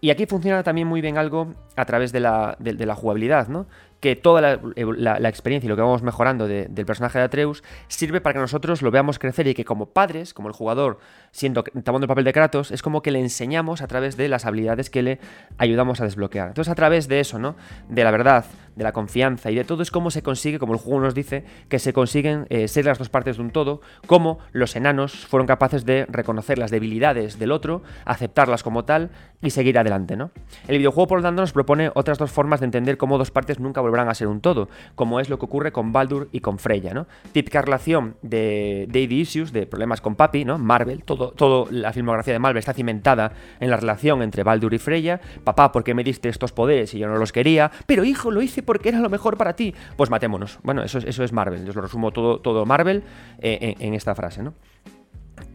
Y 0.00 0.10
aquí 0.10 0.26
funciona 0.26 0.62
también 0.62 0.86
muy 0.86 1.00
bien 1.00 1.16
algo 1.16 1.54
a 1.74 1.84
través 1.84 2.12
de 2.12 2.20
la, 2.20 2.56
de 2.58 2.86
la 2.86 2.94
jugabilidad, 2.94 3.48
¿no? 3.48 3.66
que 4.00 4.14
toda 4.14 4.40
la, 4.40 5.28
experiencia 5.28 5.66
y 5.66 5.68
lo 5.68 5.76
que 5.76 5.82
vamos 5.82 6.02
mejorando 6.02 6.46
del 6.46 6.86
personaje 6.86 7.18
de 7.18 7.24
Atreus 7.24 7.62
sirve 7.88 8.20
para 8.20 8.34
que 8.34 8.40
nosotros 8.40 8.82
lo 8.82 8.90
veamos 8.90 9.18
crecer 9.18 9.46
y 9.46 9.54
que 9.54 9.64
como 9.64 9.86
padres, 9.86 10.34
como 10.34 10.48
el 10.48 10.54
jugador, 10.54 10.98
siendo 11.36 11.62
tomando 11.62 12.04
el 12.04 12.08
papel 12.08 12.24
de 12.24 12.32
Kratos, 12.32 12.70
es 12.70 12.80
como 12.80 13.02
que 13.02 13.10
le 13.10 13.20
enseñamos 13.20 13.82
a 13.82 13.86
través 13.86 14.16
de 14.16 14.28
las 14.28 14.46
habilidades 14.46 14.88
que 14.88 15.02
le 15.02 15.20
ayudamos 15.58 16.00
a 16.00 16.04
desbloquear. 16.04 16.48
Entonces, 16.48 16.72
a 16.72 16.74
través 16.74 17.08
de 17.08 17.20
eso, 17.20 17.38
¿no? 17.38 17.56
De 17.90 18.04
la 18.04 18.10
verdad, 18.10 18.46
de 18.74 18.84
la 18.84 18.92
confianza 18.92 19.50
y 19.50 19.54
de 19.54 19.64
todo 19.64 19.82
es 19.82 19.90
cómo 19.90 20.10
se 20.10 20.22
consigue, 20.22 20.58
como 20.58 20.74
el 20.74 20.78
juego 20.78 21.00
nos 21.00 21.14
dice, 21.14 21.44
que 21.68 21.78
se 21.78 21.92
consiguen 21.92 22.46
eh, 22.50 22.68
ser 22.68 22.84
las 22.84 22.98
dos 22.98 23.08
partes 23.08 23.36
de 23.36 23.42
un 23.42 23.50
todo, 23.50 23.80
como 24.06 24.38
los 24.52 24.76
enanos 24.76 25.26
fueron 25.26 25.46
capaces 25.46 25.84
de 25.84 26.06
reconocer 26.08 26.58
las 26.58 26.70
debilidades 26.70 27.38
del 27.38 27.52
otro, 27.52 27.82
aceptarlas 28.04 28.62
como 28.62 28.84
tal 28.84 29.10
y 29.42 29.50
seguir 29.50 29.78
adelante, 29.78 30.16
¿no? 30.16 30.30
El 30.68 30.78
videojuego, 30.78 31.08
por 31.08 31.18
lo 31.18 31.22
tanto, 31.22 31.42
nos 31.42 31.52
propone 31.52 31.90
otras 31.94 32.18
dos 32.18 32.30
formas 32.30 32.60
de 32.60 32.66
entender 32.66 32.96
cómo 32.96 33.18
dos 33.18 33.30
partes 33.30 33.58
nunca 33.60 33.80
volverán 33.80 34.08
a 34.08 34.14
ser 34.14 34.28
un 34.28 34.40
todo, 34.40 34.68
como 34.94 35.20
es 35.20 35.28
lo 35.28 35.38
que 35.38 35.46
ocurre 35.46 35.72
con 35.72 35.92
Baldur 35.92 36.28
y 36.32 36.40
con 36.40 36.58
Freya, 36.58 36.94
¿no? 36.94 37.06
Típica 37.32 37.62
relación 37.62 38.16
de 38.22 38.86
Daddy 38.88 39.20
Issues, 39.20 39.52
de 39.52 39.66
problemas 39.66 40.00
con 40.00 40.16
Papi, 40.16 40.44
¿no? 40.44 40.58
Marvel, 40.58 41.02
todo, 41.04 41.25
todo 41.30 41.68
la 41.70 41.92
filmografía 41.92 42.32
de 42.32 42.38
Marvel 42.38 42.58
está 42.58 42.72
cimentada 42.72 43.32
en 43.60 43.70
la 43.70 43.76
relación 43.76 44.22
entre 44.22 44.42
Baldur 44.42 44.74
y 44.74 44.78
Freya. 44.78 45.20
Papá, 45.44 45.72
¿por 45.72 45.84
qué 45.84 45.94
me 45.94 46.04
diste 46.04 46.28
estos 46.28 46.52
poderes 46.52 46.94
y 46.94 46.98
yo 46.98 47.08
no 47.08 47.16
los 47.16 47.32
quería? 47.32 47.70
Pero 47.86 48.04
hijo, 48.04 48.30
lo 48.30 48.42
hice 48.42 48.62
porque 48.62 48.88
era 48.88 49.00
lo 49.00 49.10
mejor 49.10 49.36
para 49.36 49.54
ti. 49.54 49.74
Pues 49.96 50.10
matémonos. 50.10 50.58
Bueno, 50.62 50.82
eso, 50.82 50.98
eso 50.98 51.24
es 51.24 51.32
Marvel. 51.32 51.64
Yo 51.64 51.72
lo 51.72 51.82
resumo 51.82 52.10
todo, 52.12 52.38
todo 52.38 52.66
Marvel 52.66 53.02
eh, 53.38 53.74
en, 53.78 53.88
en 53.88 53.94
esta 53.94 54.14
frase, 54.14 54.42
¿no? 54.42 54.54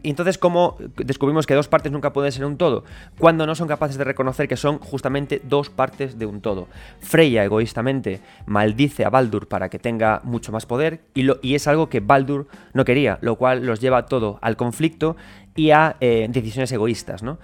Y 0.02 0.10
entonces, 0.10 0.38
¿cómo 0.38 0.76
descubrimos 0.96 1.46
que 1.46 1.54
dos 1.54 1.68
partes 1.68 1.92
nunca 1.92 2.12
pueden 2.12 2.32
ser 2.32 2.44
un 2.44 2.56
todo? 2.56 2.84
Cuando 3.18 3.46
no 3.46 3.54
son 3.54 3.68
capaces 3.68 3.96
de 3.96 4.04
reconocer 4.04 4.48
que 4.48 4.56
son 4.56 4.78
justamente 4.78 5.40
dos 5.44 5.70
partes 5.70 6.18
de 6.18 6.26
un 6.26 6.40
todo. 6.40 6.68
Freya, 7.00 7.44
egoístamente, 7.44 8.20
maldice 8.46 9.04
a 9.04 9.10
Baldur 9.10 9.46
para 9.46 9.68
que 9.68 9.78
tenga 9.78 10.20
mucho 10.24 10.50
más 10.50 10.66
poder 10.66 11.02
y, 11.14 11.22
lo, 11.22 11.38
y 11.42 11.54
es 11.54 11.68
algo 11.68 11.88
que 11.88 12.00
Baldur 12.00 12.48
no 12.74 12.84
quería, 12.84 13.18
lo 13.20 13.36
cual 13.36 13.64
los 13.64 13.80
lleva 13.80 14.06
todo 14.06 14.38
al 14.42 14.56
conflicto 14.56 15.16
y 15.54 15.70
a 15.70 15.96
eh, 16.00 16.26
decisiones 16.30 16.72
egoístas, 16.72 17.22
¿no? 17.22 17.38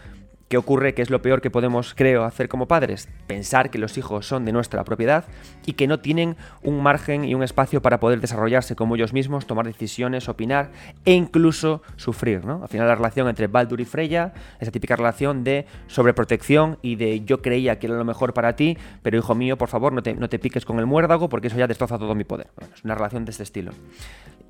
¿Qué 0.48 0.56
ocurre? 0.56 0.94
¿Qué 0.94 1.02
es 1.02 1.10
lo 1.10 1.20
peor 1.20 1.42
que 1.42 1.50
podemos, 1.50 1.92
creo, 1.94 2.24
hacer 2.24 2.48
como 2.48 2.66
padres? 2.66 3.06
Pensar 3.26 3.68
que 3.68 3.76
los 3.76 3.98
hijos 3.98 4.26
son 4.26 4.46
de 4.46 4.52
nuestra 4.52 4.82
propiedad 4.82 5.26
y 5.66 5.74
que 5.74 5.86
no 5.86 6.00
tienen 6.00 6.36
un 6.62 6.82
margen 6.82 7.26
y 7.26 7.34
un 7.34 7.42
espacio 7.42 7.82
para 7.82 8.00
poder 8.00 8.22
desarrollarse 8.22 8.74
como 8.74 8.96
ellos 8.96 9.12
mismos, 9.12 9.46
tomar 9.46 9.66
decisiones, 9.66 10.26
opinar 10.26 10.70
e 11.04 11.12
incluso 11.12 11.82
sufrir, 11.96 12.46
¿no? 12.46 12.62
Al 12.62 12.68
final 12.68 12.88
la 12.88 12.94
relación 12.94 13.28
entre 13.28 13.46
Baldur 13.46 13.78
y 13.82 13.84
Freya, 13.84 14.32
esa 14.58 14.70
típica 14.70 14.96
relación 14.96 15.44
de 15.44 15.66
sobreprotección 15.86 16.78
y 16.80 16.96
de 16.96 17.20
yo 17.26 17.42
creía 17.42 17.78
que 17.78 17.86
era 17.86 17.96
lo 17.96 18.06
mejor 18.06 18.32
para 18.32 18.56
ti, 18.56 18.78
pero 19.02 19.18
hijo 19.18 19.34
mío, 19.34 19.58
por 19.58 19.68
favor, 19.68 19.92
no 19.92 20.02
te, 20.02 20.14
no 20.14 20.30
te 20.30 20.38
piques 20.38 20.64
con 20.64 20.78
el 20.78 20.86
muérdago 20.86 21.28
porque 21.28 21.48
eso 21.48 21.58
ya 21.58 21.66
destroza 21.66 21.98
todo 21.98 22.14
mi 22.14 22.24
poder. 22.24 22.46
es 22.74 22.84
una 22.84 22.94
relación 22.94 23.26
de 23.26 23.32
este 23.32 23.42
estilo. 23.42 23.72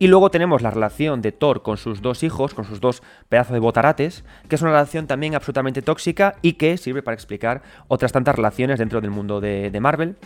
Y 0.01 0.07
luego 0.07 0.31
tenemos 0.31 0.63
la 0.63 0.71
relación 0.71 1.23
de 1.23 1.33
Thor 1.33 1.63
con 1.63 1.77
sus 1.77 2.01
dos 2.03 2.23
hijos, 2.23 2.55
con 2.55 2.65
sus 2.65 2.81
dos 2.81 3.03
pedazos 3.29 3.53
de 3.53 3.59
botarates, 3.59 4.25
que 4.49 4.55
es 4.55 4.63
una 4.63 4.71
relación 4.71 5.09
también 5.09 5.35
absolutamente 5.35 5.83
tóxica 5.83 6.37
y 6.41 6.53
que 6.53 6.77
sirve 6.77 7.03
para 7.03 7.17
explicar 7.17 7.63
otras 7.89 8.13
tantas 8.13 8.37
relaciones 8.37 8.79
dentro 8.79 9.01
del 9.01 9.11
mundo 9.11 9.41
de, 9.41 9.77
Marvel. 9.81 10.17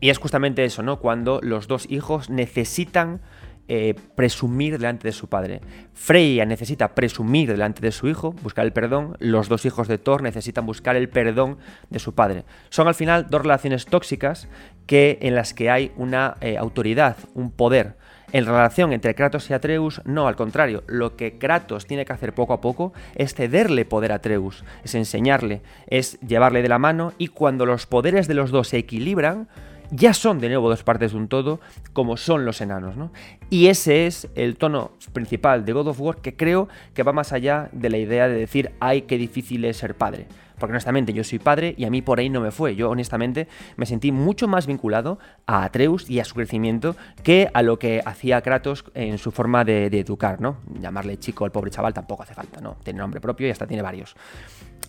Y 0.00 0.10
es 0.10 0.18
justamente 0.18 0.64
eso, 0.64 0.82
¿no? 0.82 0.98
Cuando 0.98 1.40
los 1.42 1.66
dos 1.66 1.90
hijos 1.90 2.28
necesitan 2.28 3.22
eh, 3.68 3.94
presumir 4.16 4.76
delante 4.76 5.08
de 5.08 5.12
su 5.12 5.28
padre. 5.28 5.62
Freya 5.94 6.44
necesita 6.44 6.94
presumir 6.94 7.48
delante 7.48 7.80
de 7.80 7.92
su 7.92 8.08
hijo, 8.08 8.32
buscar 8.42 8.66
el 8.66 8.72
perdón. 8.72 9.16
Los 9.18 9.48
dos 9.48 9.64
hijos 9.64 9.88
de 9.88 9.96
Thor 9.96 10.22
necesitan 10.22 10.66
buscar 10.66 10.96
el 10.96 11.08
perdón 11.08 11.56
de 11.88 12.00
su 12.00 12.14
padre. 12.14 12.44
Son 12.68 12.86
al 12.86 12.94
final 12.94 13.28
dos 13.30 13.40
relaciones 13.40 13.86
tóxicas 13.86 14.48
que, 14.86 15.18
en 15.22 15.34
las 15.34 15.54
que 15.54 15.70
hay 15.70 15.92
una 15.96 16.36
eh, 16.42 16.58
autoridad, 16.58 17.16
un 17.34 17.50
poder 17.50 17.96
en 18.32 18.46
relación 18.46 18.92
entre 18.92 19.14
Kratos 19.14 19.48
y 19.50 19.52
Atreus, 19.54 20.00
no, 20.04 20.26
al 20.26 20.36
contrario, 20.36 20.82
lo 20.86 21.16
que 21.16 21.38
Kratos 21.38 21.86
tiene 21.86 22.04
que 22.04 22.12
hacer 22.12 22.34
poco 22.34 22.54
a 22.54 22.60
poco 22.60 22.92
es 23.14 23.34
cederle 23.34 23.84
poder 23.84 24.12
a 24.12 24.16
Atreus, 24.16 24.64
es 24.84 24.94
enseñarle, 24.94 25.62
es 25.86 26.18
llevarle 26.20 26.62
de 26.62 26.68
la 26.68 26.78
mano 26.78 27.12
y 27.18 27.28
cuando 27.28 27.66
los 27.66 27.86
poderes 27.86 28.28
de 28.28 28.34
los 28.34 28.50
dos 28.50 28.68
se 28.68 28.78
equilibran, 28.78 29.48
ya 29.90 30.14
son 30.14 30.40
de 30.40 30.48
nuevo 30.48 30.70
dos 30.70 30.82
partes 30.82 31.12
de 31.12 31.18
un 31.18 31.28
todo, 31.28 31.60
como 31.92 32.16
son 32.16 32.46
los 32.46 32.62
enanos, 32.62 32.96
¿no? 32.96 33.12
Y 33.50 33.66
ese 33.66 34.06
es 34.06 34.26
el 34.34 34.56
tono 34.56 34.92
principal 35.12 35.66
de 35.66 35.74
God 35.74 35.88
of 35.88 36.00
War 36.00 36.16
que 36.16 36.34
creo 36.34 36.68
que 36.94 37.02
va 37.02 37.12
más 37.12 37.34
allá 37.34 37.68
de 37.72 37.90
la 37.90 37.98
idea 37.98 38.26
de 38.26 38.36
decir, 38.36 38.72
ay, 38.80 39.02
qué 39.02 39.18
difícil 39.18 39.66
es 39.66 39.76
ser 39.76 39.94
padre. 39.94 40.26
Porque 40.62 40.74
honestamente 40.74 41.12
yo 41.12 41.24
soy 41.24 41.40
padre 41.40 41.74
y 41.76 41.86
a 41.86 41.90
mí 41.90 42.02
por 42.02 42.20
ahí 42.20 42.28
no 42.28 42.40
me 42.40 42.52
fue. 42.52 42.76
Yo 42.76 42.88
honestamente 42.88 43.48
me 43.74 43.84
sentí 43.84 44.12
mucho 44.12 44.46
más 44.46 44.68
vinculado 44.68 45.18
a 45.44 45.64
Atreus 45.64 46.08
y 46.08 46.20
a 46.20 46.24
su 46.24 46.36
crecimiento 46.36 46.94
que 47.24 47.50
a 47.52 47.62
lo 47.62 47.80
que 47.80 48.00
hacía 48.04 48.40
Kratos 48.42 48.84
en 48.94 49.18
su 49.18 49.32
forma 49.32 49.64
de, 49.64 49.86
educar, 49.86 50.40
¿no? 50.40 50.58
Llamarle 50.78 51.18
chico 51.18 51.44
al 51.44 51.50
pobre 51.50 51.72
chaval 51.72 51.92
tampoco 51.92 52.22
hace 52.22 52.34
falta, 52.34 52.60
¿no? 52.60 52.76
Tiene 52.84 53.00
nombre 53.00 53.20
propio 53.20 53.48
y 53.48 53.50
hasta 53.50 53.66
tiene 53.66 53.82
varios. 53.82 54.14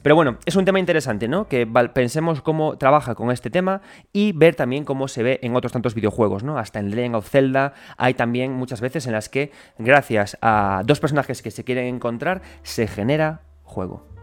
Pero 0.04 0.14
bueno, 0.14 0.38
es 0.46 0.56
un 0.56 0.64
tema 0.64 0.78
interesante, 0.78 1.28
¿no? 1.28 1.48
Que 1.48 1.66
pensemos 1.92 2.44
cómo 2.44 2.78
trabaja 2.78 3.16
con 3.16 3.32
este 3.32 3.50
tema 3.50 3.82
y 4.12 4.32
ver 4.34 4.54
también 4.54 4.86
cómo 4.86 5.08
se 5.08 5.24
ve 5.24 5.40
en 5.42 5.56
otros 5.56 5.72
tantos 5.72 5.96
videojuegos, 5.96 6.44
¿no? 6.44 6.60
Hasta 6.60 6.78
en 6.78 6.92
Legend 6.92 7.16
of 7.16 7.28
Zelda 7.28 7.74
hay 7.98 8.14
también 8.14 8.54
muchas 8.54 8.80
veces 8.80 9.08
en 9.08 9.14
las 9.14 9.28
que, 9.28 9.52
gracias 9.80 10.38
a 10.40 10.84
dos 10.86 11.00
personajes 11.00 11.42
que 11.42 11.50
se 11.50 11.64
quieren 11.64 11.88
encontrar, 11.96 12.44
se 12.62 12.86
genera 12.86 13.42
juego. 13.64 14.14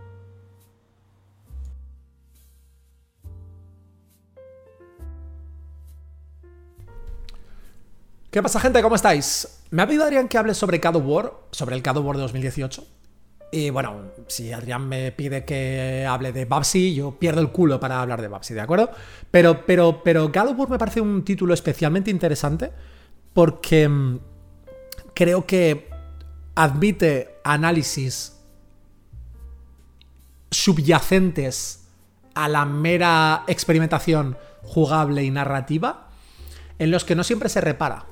¿Qué 8.31 8.41
pasa, 8.45 8.61
gente? 8.61 8.81
¿Cómo 8.81 8.95
estáis? 8.95 9.65
Me 9.71 9.83
ha 9.83 9.89
pedido 9.89 10.05
Adrián 10.05 10.29
que 10.29 10.39
hable 10.39 10.55
sobre 10.55 10.81
of 10.85 11.03
War, 11.05 11.33
sobre 11.51 11.75
el 11.75 11.83
of 11.85 12.05
War 12.05 12.15
de 12.15 12.23
2018. 12.23 12.87
Y 13.51 13.71
bueno, 13.71 14.13
si 14.29 14.53
Adrián 14.53 14.89
me 14.89 15.11
pide 15.11 15.45
que 15.45 16.07
hable 16.09 16.31
de 16.31 16.45
Babsy, 16.45 16.95
yo 16.95 17.19
pierdo 17.19 17.41
el 17.41 17.51
culo 17.51 17.81
para 17.81 18.01
hablar 18.01 18.23
de 18.23 18.29
Babsy, 18.29 18.55
¿de 18.55 18.61
acuerdo? 18.61 18.91
Pero, 19.33 19.67
pero, 19.67 20.05
pero 20.05 20.29
God 20.29 20.51
of 20.51 20.59
War 20.61 20.71
me 20.71 20.79
parece 20.79 21.01
un 21.01 21.25
título 21.25 21.55
especialmente 21.55 22.13
interesante 22.13 22.71
porque 23.33 23.89
mm, 23.89 24.21
creo 25.13 25.45
que 25.45 25.91
admite 26.55 27.41
análisis 27.43 28.37
subyacentes 30.53 31.89
a 32.35 32.49
la 32.49 32.65
mera 32.65 33.43
experimentación 33.49 34.39
jugable 34.63 35.25
y 35.25 35.33
narrativa 35.33 36.11
en 36.79 36.93
los 36.93 37.05
que 37.05 37.17
no 37.17 37.25
siempre 37.25 37.49
se 37.49 37.61
repara. 37.61 38.07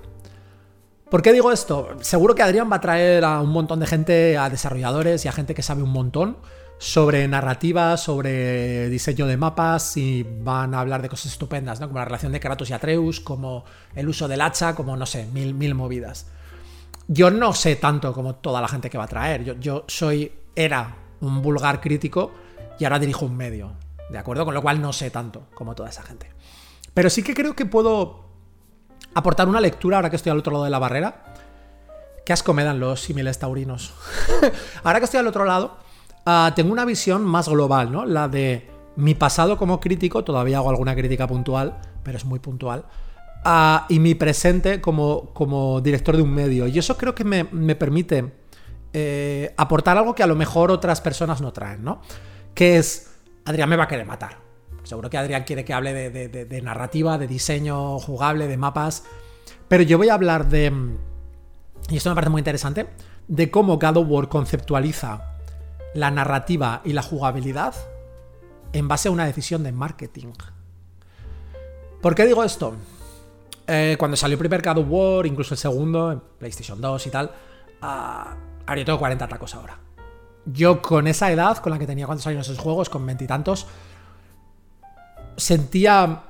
¿Por 1.11 1.23
qué 1.23 1.33
digo 1.33 1.51
esto? 1.51 1.97
Seguro 2.01 2.35
que 2.35 2.43
Adrián 2.43 2.71
va 2.71 2.77
a 2.77 2.81
traer 2.83 3.25
a 3.25 3.41
un 3.41 3.49
montón 3.49 3.81
de 3.81 3.87
gente, 3.87 4.37
a 4.37 4.51
desarrolladores 4.51 5.25
y 5.25 5.29
a 5.29 5.33
gente 5.33 5.55
que 5.55 5.63
sabe 5.63 5.83
un 5.83 5.91
montón 5.91 6.37
sobre 6.77 7.27
narrativa, 7.27 7.97
sobre 7.97 8.91
diseño 8.91 9.27
de 9.27 9.39
mapas 9.39 9.97
y 9.97 10.23
van 10.23 10.75
a 10.75 10.81
hablar 10.81 11.01
de 11.01 11.09
cosas 11.09 11.33
estupendas, 11.33 11.81
¿no? 11.81 11.89
Como 11.89 11.99
la 11.99 12.05
relación 12.05 12.33
de 12.33 12.41
Kratos 12.41 12.69
y 12.69 12.75
Atreus, 12.75 13.21
como 13.21 13.65
el 13.95 14.07
uso 14.07 14.29
del 14.29 14.43
hacha, 14.43 14.75
como 14.75 14.99
no 14.99 15.07
sé, 15.07 15.27
mil, 15.33 15.55
mil 15.55 15.75
movidas. 15.75 16.27
Yo 17.07 17.31
no 17.31 17.55
sé 17.55 17.77
tanto 17.77 18.13
como 18.13 18.35
toda 18.35 18.61
la 18.61 18.69
gente 18.69 18.91
que 18.91 18.99
va 18.99 19.05
a 19.05 19.09
traer. 19.09 19.45
Yo, 19.45 19.55
yo 19.55 19.85
soy, 19.89 20.31
era 20.55 20.95
un 21.23 21.41
vulgar 21.41 21.81
crítico 21.81 22.33
y 22.79 22.85
ahora 22.85 22.99
dirijo 22.99 23.25
un 23.25 23.35
medio, 23.35 23.73
¿de 24.11 24.19
acuerdo? 24.19 24.45
Con 24.45 24.53
lo 24.53 24.61
cual 24.61 24.83
no 24.83 24.93
sé 24.93 25.11
tanto 25.11 25.45
como 25.55 25.75
toda 25.75 25.89
esa 25.89 26.03
gente. 26.03 26.29
Pero 26.93 27.09
sí 27.09 27.23
que 27.23 27.33
creo 27.33 27.57
que 27.57 27.65
puedo 27.65 28.28
aportar 29.19 29.49
una 29.49 29.61
lectura 29.61 29.97
ahora 29.97 30.11
que 30.11 30.17
estoy 30.17 30.31
al 30.31 30.39
otro 30.39 30.53
lado 30.53 30.65
de 30.65 30.71
la 30.71 30.79
barrera. 30.79 31.23
Qué 32.25 32.33
asco 32.33 32.55
me 32.55 32.63
dan 32.63 32.79
los 32.79 33.01
símiles 33.01 33.39
taurinos. 33.39 33.93
ahora 34.85 35.01
que 35.01 35.07
estoy 35.07 35.19
al 35.19 35.27
otro 35.27 35.45
lado, 35.45 35.77
ah, 36.25 36.53
tengo 36.55 36.73
una 36.73 36.85
visión 36.85 37.25
más 37.25 37.49
global, 37.49 37.91
¿no? 37.91 38.05
La 38.05 38.29
de 38.29 38.71
mi 38.97 39.15
pasado 39.15 39.57
como 39.57 39.81
crítico, 39.81 40.25
todavía 40.25 40.59
hago 40.59 40.71
alguna 40.71 40.95
crítica 40.95 41.27
puntual, 41.27 41.79
pero 42.03 42.17
es 42.17 42.25
muy 42.25 42.39
puntual. 42.39 42.85
Ah, 43.45 43.87
y 43.89 43.99
mi 43.99 44.15
presente 44.15 44.81
como, 44.81 45.33
como 45.33 45.81
director 45.81 46.17
de 46.17 46.23
un 46.23 46.33
medio. 46.33 46.69
Y 46.69 46.79
eso 46.79 46.97
creo 46.97 47.15
que 47.15 47.25
me, 47.25 47.45
permite 47.75 48.33
eh, 48.93 49.53
aportar 49.57 49.99
algo 49.99 50.15
que 50.15 50.23
a 50.23 50.27
lo 50.27 50.37
mejor 50.37 50.71
otras 50.71 51.01
personas 51.01 51.41
no 51.41 51.53
traen, 51.53 51.83
¿no? 51.83 52.03
Que 52.55 52.79
es, 52.79 53.11
Adrián 53.45 53.69
me 53.69 53.77
va 53.77 53.85
a 53.85 53.89
querer 53.89 54.07
matar. 54.07 54.48
Seguro 54.89 55.11
que 55.11 55.19
Adrián 55.19 55.45
quiere 55.45 55.67
que 55.67 55.75
hable 55.75 55.93
de, 55.93 56.63
narrativa, 56.63 57.19
de 57.19 57.27
diseño 57.27 57.99
jugable, 57.99 58.47
de 58.47 58.57
mapas. 58.57 59.05
Pero 59.69 59.83
yo 59.83 59.99
voy 59.99 60.09
a 60.09 60.15
hablar 60.15 60.49
de. 60.49 60.73
Y 61.91 61.99
esto 61.99 62.09
me 62.09 62.15
parece 62.15 62.31
muy 62.31 62.41
interesante. 62.41 62.87
De 63.27 63.51
cómo 63.51 63.79
God 63.79 63.99
of 63.99 64.07
War 64.09 64.29
conceptualiza 64.31 65.37
la 65.93 66.11
narrativa 66.11 66.81
y 66.87 66.95
la 66.95 67.03
jugabilidad 67.03 67.75
en 68.73 68.89
base 68.89 69.09
a 69.09 69.11
una 69.11 69.27
decisión 69.27 69.63
de 69.63 69.73
marketing. 69.73 70.33
¿Por 72.01 72.15
qué 72.15 72.25
digo 72.25 72.43
esto? 72.43 72.75
Eh, 73.67 73.97
cuando 73.99 74.17
salió 74.17 74.37
el 74.37 74.39
primer 74.39 74.63
God 74.63 74.79
of 74.79 74.87
War, 74.89 75.27
incluso 75.27 75.53
el 75.53 75.59
segundo, 75.59 76.13
en 76.13 76.23
PlayStation 76.39 76.81
2 76.81 77.07
y 77.07 77.11
tal, 77.11 77.27
uh, 77.83 77.85
ahora 77.85 78.79
yo 78.79 78.87
tengo 78.87 78.99
40 78.99 79.29
tacos 79.29 79.55
ahora. 79.55 79.79
Yo 80.47 80.81
con 80.81 81.07
esa 81.07 81.31
edad, 81.31 81.59
con 81.59 81.73
la 81.73 81.79
que 81.79 81.87
tenía 81.87 82.07
cuando 82.07 82.23
salieron 82.23 82.41
esos 82.41 82.59
juegos, 82.59 82.89
con 82.89 83.05
veintitantos, 83.05 83.67
sentía 85.39 86.25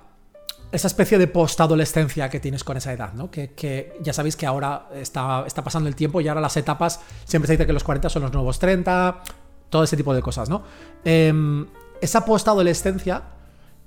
esa 0.71 0.87
especie 0.87 1.19
de 1.19 1.27
post-adolescencia 1.27 2.29
que 2.29 2.41
tienes 2.41 2.63
con 2.63 2.77
esa 2.77 2.93
edad, 2.93 3.15
¿no? 3.15 3.31
Que, 3.31 3.97
ya 4.01 4.13
sabéis 4.13 4.37
que 4.37 4.47
ahora 4.47 4.89
está, 4.95 5.45
está, 5.47 5.65
pasando 5.65 5.89
el 5.89 5.97
tiempo 5.97 6.21
y 6.21 6.29
ahora 6.29 6.41
las 6.41 6.57
etapas, 6.57 7.01
siempre 7.25 7.47
se 7.47 7.55
dice 7.55 7.67
que 7.67 7.73
los 7.73 7.85
40 7.85 8.11
son 8.11 8.23
los 8.23 8.33
nuevos 8.33 8.59
30, 8.59 9.23
todo 9.71 9.83
ese 9.83 9.97
tipo 9.97 10.15
de 10.15 10.21
cosas, 10.21 10.49
¿no? 10.51 10.63
Em, 11.05 11.67
esa 12.01 12.25
post-adolescencia 12.25 13.23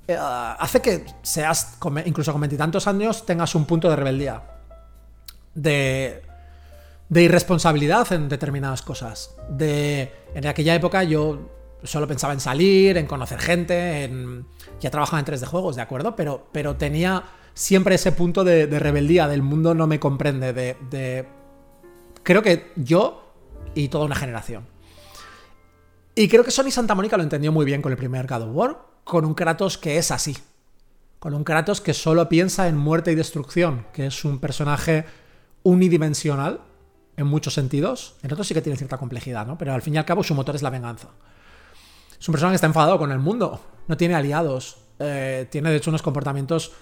eh, 0.08 0.18
hace 0.18 0.82
que 0.82 1.06
seas, 1.22 1.78
incluso 2.04 2.32
con 2.32 2.40
veintitantos 2.40 2.86
años, 2.88 3.24
tengas 3.24 3.54
un 3.54 3.64
punto 3.64 3.88
de 3.88 3.96
rebeldía, 3.96 4.42
de, 5.54 6.22
de 7.08 7.22
irresponsabilidad 7.22 8.12
en 8.12 8.28
determinadas 8.28 8.82
cosas. 8.82 9.36
De, 9.48 10.12
en 10.34 10.46
aquella 10.48 10.74
época 10.74 11.04
yo 11.04 11.48
solo 11.84 12.08
pensaba 12.08 12.32
en 12.32 12.40
salir, 12.40 12.96
en 12.96 13.06
conocer 13.06 13.38
gente, 13.38 14.04
en... 14.04 14.46
Ya 14.82 14.90
trabajaba 14.90 15.20
en 15.20 15.26
3D 15.26 15.46
juegos, 15.46 15.76
¿de 15.76 15.82
acuerdo? 15.82 16.16
Pero, 16.16 16.48
pero 16.50 16.74
tenía 16.74 17.22
siempre 17.54 17.94
ese 17.94 18.10
punto 18.10 18.42
de, 18.42 18.66
rebeldía, 18.66 19.28
del 19.28 19.40
mundo 19.40 19.74
no 19.74 19.86
me 19.86 20.00
comprende, 20.00 20.52
de, 20.52 21.28
Creo 22.24 22.42
que 22.42 22.72
yo 22.74 23.32
y 23.74 23.88
toda 23.88 24.06
una 24.06 24.16
generación. 24.16 24.66
Y 26.16 26.26
creo 26.26 26.44
que 26.44 26.50
Sony 26.50 26.72
Santa 26.72 26.96
Mónica 26.96 27.16
lo 27.16 27.22
entendió 27.22 27.52
muy 27.52 27.64
bien 27.64 27.80
con 27.80 27.92
el 27.92 27.98
primer 27.98 28.26
God 28.26 28.42
of 28.42 28.48
War, 28.52 28.78
con 29.04 29.24
un 29.24 29.34
Kratos 29.34 29.78
que 29.78 29.98
es 29.98 30.10
así. 30.10 30.36
Con 31.20 31.32
un 31.32 31.44
Kratos 31.44 31.80
que 31.80 31.94
solo 31.94 32.28
piensa 32.28 32.66
en 32.66 32.76
muerte 32.76 33.12
y 33.12 33.14
destrucción, 33.14 33.86
que 33.92 34.06
es 34.06 34.24
un 34.24 34.40
personaje 34.40 35.04
unidimensional 35.62 36.60
en 37.16 37.26
muchos 37.28 37.54
sentidos. 37.54 38.16
En 38.22 38.32
otros 38.32 38.48
sí 38.48 38.54
que 38.54 38.62
tiene 38.62 38.76
cierta 38.76 38.98
complejidad, 38.98 39.46
¿no? 39.46 39.56
Pero 39.56 39.74
al 39.74 39.82
fin 39.82 39.94
y 39.94 39.98
al 39.98 40.04
cabo 40.04 40.24
su 40.24 40.34
motor 40.34 40.56
es 40.56 40.62
la 40.62 40.70
venganza. 40.70 41.08
Es 42.20 42.28
un 42.28 42.32
personaje 42.32 42.52
que 42.52 42.56
está 42.56 42.66
enfadado 42.66 42.98
con 42.98 43.10
el 43.10 43.18
mundo, 43.18 43.60
no 43.88 43.96
tiene 43.96 44.14
aliados, 44.14 44.78
eh, 44.98 45.46
tiene 45.50 45.70
de 45.70 45.76
hecho 45.76 45.90
unos 45.90 46.02
comportamientos 46.02 46.72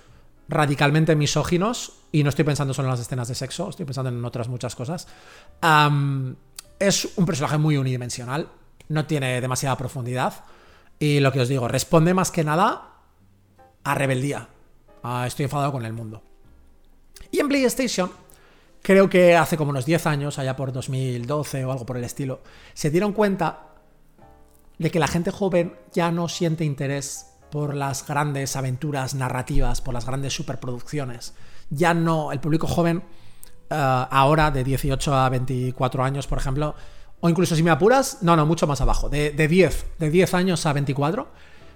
radicalmente 0.48 1.14
misóginos 1.14 1.92
y 2.12 2.22
no 2.22 2.28
estoy 2.28 2.44
pensando 2.44 2.74
solo 2.74 2.88
en 2.88 2.92
las 2.92 3.00
escenas 3.00 3.28
de 3.28 3.34
sexo, 3.34 3.70
estoy 3.70 3.86
pensando 3.86 4.10
en 4.10 4.24
otras 4.24 4.48
muchas 4.48 4.74
cosas. 4.74 5.06
es 6.78 7.08
un 7.16 7.26
personaje 7.26 7.58
muy 7.58 7.76
unidimensional, 7.76 8.48
no 8.88 9.06
tiene 9.06 9.40
demasiada 9.40 9.76
profundidad 9.76 10.44
y 10.98 11.20
lo 11.20 11.32
que 11.32 11.40
os 11.40 11.48
digo, 11.48 11.68
responde 11.68 12.12
más 12.12 12.30
que 12.30 12.44
nada 12.44 12.90
a 13.84 13.94
rebeldía. 13.94 14.48
estoy 15.24 15.44
enfadado 15.44 15.72
con 15.72 15.84
el 15.84 15.92
mundo. 15.92 16.22
Y 17.30 17.38
en 17.38 17.48
PlayStation, 17.48 18.10
creo 18.82 19.08
que 19.08 19.36
hace 19.36 19.56
como 19.56 19.70
unos 19.70 19.86
10 19.86 20.06
años, 20.06 20.38
allá 20.38 20.56
por 20.56 20.72
2012 20.72 21.64
o 21.64 21.72
algo 21.72 21.86
por 21.86 21.96
el 21.96 22.04
estilo, 22.04 22.40
se 22.74 22.90
dieron 22.90 23.12
cuenta 23.12 23.69
de 24.80 24.90
que 24.90 24.98
la 24.98 25.08
gente 25.08 25.30
joven 25.30 25.76
ya 25.92 26.10
no 26.10 26.26
siente 26.26 26.64
interés 26.64 27.26
por 27.50 27.74
las 27.74 28.06
grandes 28.06 28.56
aventuras 28.56 29.14
narrativas, 29.14 29.82
por 29.82 29.92
las 29.92 30.06
grandes 30.06 30.32
superproducciones. 30.32 31.34
Ya 31.68 31.92
no, 31.92 32.32
el 32.32 32.40
público 32.40 32.66
joven, 32.66 33.02
eh, 33.68 34.06
ahora 34.10 34.50
de 34.50 34.64
18 34.64 35.14
a 35.14 35.28
24 35.28 36.02
años, 36.02 36.26
por 36.26 36.38
ejemplo, 36.38 36.74
o 37.20 37.28
incluso 37.28 37.54
si 37.54 37.62
me 37.62 37.70
apuras, 37.70 38.22
no, 38.22 38.36
no, 38.36 38.46
mucho 38.46 38.66
más 38.66 38.80
abajo, 38.80 39.10
de, 39.10 39.32
10, 39.32 39.86
de 39.98 40.10
10 40.10 40.32
años 40.32 40.64
a 40.64 40.72
24, 40.72 41.28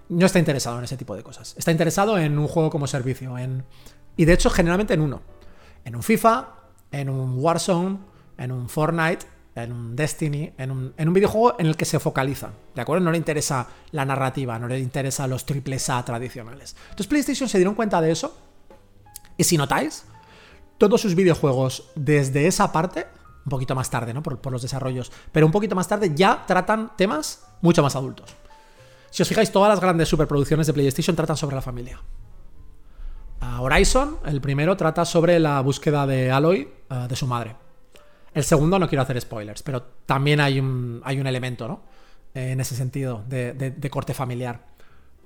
no 0.08 0.24
está 0.24 0.38
interesado 0.38 0.78
en 0.78 0.84
ese 0.84 0.96
tipo 0.96 1.14
de 1.14 1.22
cosas. 1.22 1.54
Está 1.58 1.72
interesado 1.72 2.16
en 2.16 2.38
un 2.38 2.48
juego 2.48 2.70
como 2.70 2.86
servicio, 2.86 3.36
en, 3.36 3.66
y 4.16 4.24
de 4.24 4.32
hecho 4.32 4.48
generalmente 4.48 4.94
en 4.94 5.02
uno. 5.02 5.20
En 5.84 5.94
un 5.94 6.02
FIFA, 6.02 6.54
en 6.90 7.10
un 7.10 7.34
Warzone, 7.38 7.98
en 8.38 8.50
un 8.50 8.70
Fortnite, 8.70 9.26
en 9.54 9.72
un 9.72 9.96
Destiny, 9.96 10.52
en 10.58 10.70
un, 10.70 10.94
en 10.96 11.08
un, 11.08 11.14
videojuego 11.14 11.56
en 11.58 11.66
el 11.66 11.76
que 11.76 11.84
se 11.84 12.00
focaliza, 12.00 12.50
¿de 12.74 12.82
acuerdo? 12.82 13.04
No 13.04 13.12
le 13.12 13.18
interesa 13.18 13.68
la 13.92 14.04
narrativa, 14.04 14.58
no 14.58 14.66
le 14.66 14.80
interesa 14.80 15.26
los 15.26 15.46
triples 15.46 15.88
A 15.90 16.04
tradicionales. 16.04 16.74
Entonces 16.84 17.06
PlayStation 17.06 17.48
se 17.48 17.58
dieron 17.58 17.74
cuenta 17.74 18.00
de 18.00 18.10
eso 18.10 18.36
y 19.36 19.44
si 19.44 19.56
notáis, 19.56 20.04
todos 20.78 21.00
sus 21.00 21.14
videojuegos 21.14 21.90
desde 21.94 22.46
esa 22.46 22.72
parte, 22.72 23.06
un 23.44 23.50
poquito 23.50 23.74
más 23.74 23.90
tarde, 23.90 24.14
¿no? 24.14 24.22
Por, 24.22 24.50
los 24.50 24.62
desarrollos, 24.62 25.12
pero 25.32 25.46
un 25.46 25.52
poquito 25.52 25.74
más 25.74 25.88
tarde 25.88 26.12
ya 26.14 26.44
tratan 26.46 26.92
temas 26.96 27.44
mucho 27.60 27.82
más 27.82 27.94
adultos. 27.96 28.34
Si 29.10 29.22
os 29.22 29.28
fijáis, 29.28 29.52
todas 29.52 29.68
las 29.68 29.80
grandes 29.80 30.08
superproducciones 30.08 30.66
de 30.66 30.72
PlayStation 30.72 31.14
tratan 31.14 31.36
sobre 31.36 31.54
la 31.54 31.62
familia. 31.62 32.00
Horizon, 33.60 34.18
el 34.24 34.40
primero, 34.40 34.76
trata 34.76 35.04
sobre 35.04 35.38
la 35.38 35.60
búsqueda 35.60 36.06
de 36.06 36.30
Aloy, 36.32 36.68
eh, 36.90 37.06
de 37.08 37.14
su 37.14 37.26
madre. 37.26 37.63
El 38.34 38.44
segundo 38.44 38.78
no 38.78 38.88
quiero 38.88 39.02
hacer 39.02 39.20
spoilers, 39.20 39.62
pero 39.62 39.82
también 40.06 40.40
hay 40.40 40.60
un, 40.60 41.00
hay 41.04 41.20
un 41.20 41.26
elemento, 41.26 41.68
¿no? 41.68 41.82
en 42.34 42.60
ese 42.60 42.74
sentido, 42.74 43.22
de, 43.28 43.88
corte 43.90 44.12
familiar. 44.12 44.60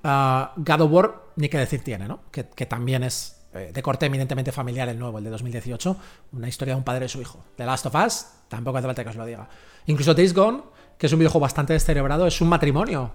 Uh, 0.03 0.47
God 0.55 0.81
of 0.81 0.91
War, 0.91 1.23
ni 1.35 1.49
que 1.49 1.57
decir 1.57 1.83
tiene, 1.83 2.07
¿no? 2.07 2.21
Que, 2.31 2.43
también 2.43 3.03
es 3.03 3.47
eh, 3.53 3.71
de 3.73 3.81
corte 3.81 4.05
eminentemente 4.05 4.51
familiar 4.51 4.87
el 4.87 4.97
nuevo, 4.97 5.17
el 5.17 5.23
de 5.23 5.31
2018. 5.31 5.97
Una 6.33 6.47
historia 6.47 6.75
de 6.75 6.77
un 6.77 6.83
padre 6.83 7.07
y 7.07 7.09
su 7.09 7.19
hijo. 7.19 7.43
The 7.57 7.65
Last 7.65 7.87
of 7.87 7.95
Us, 7.95 8.27
tampoco 8.47 8.77
hace 8.77 8.87
falta 8.87 9.03
que 9.03 9.09
os 9.09 9.15
lo 9.15 9.25
diga. 9.25 9.49
Incluso 9.87 10.13
Days 10.13 10.33
Gone, 10.33 10.61
que 10.97 11.07
es 11.07 11.13
un 11.13 11.19
videojuego 11.19 11.41
bastante 11.41 11.73
descerebrado, 11.73 12.27
es 12.27 12.39
un 12.41 12.47
matrimonio. 12.47 13.11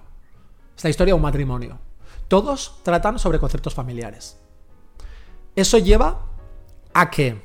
Es 0.76 0.82
la 0.82 0.90
historia 0.90 1.12
de 1.12 1.16
un 1.16 1.22
matrimonio. 1.22 1.78
Todos 2.26 2.80
tratan 2.82 3.18
sobre 3.18 3.38
conceptos 3.38 3.74
familiares. 3.74 4.38
Eso 5.54 5.78
lleva 5.78 6.26
a 6.92 7.10
que 7.10 7.40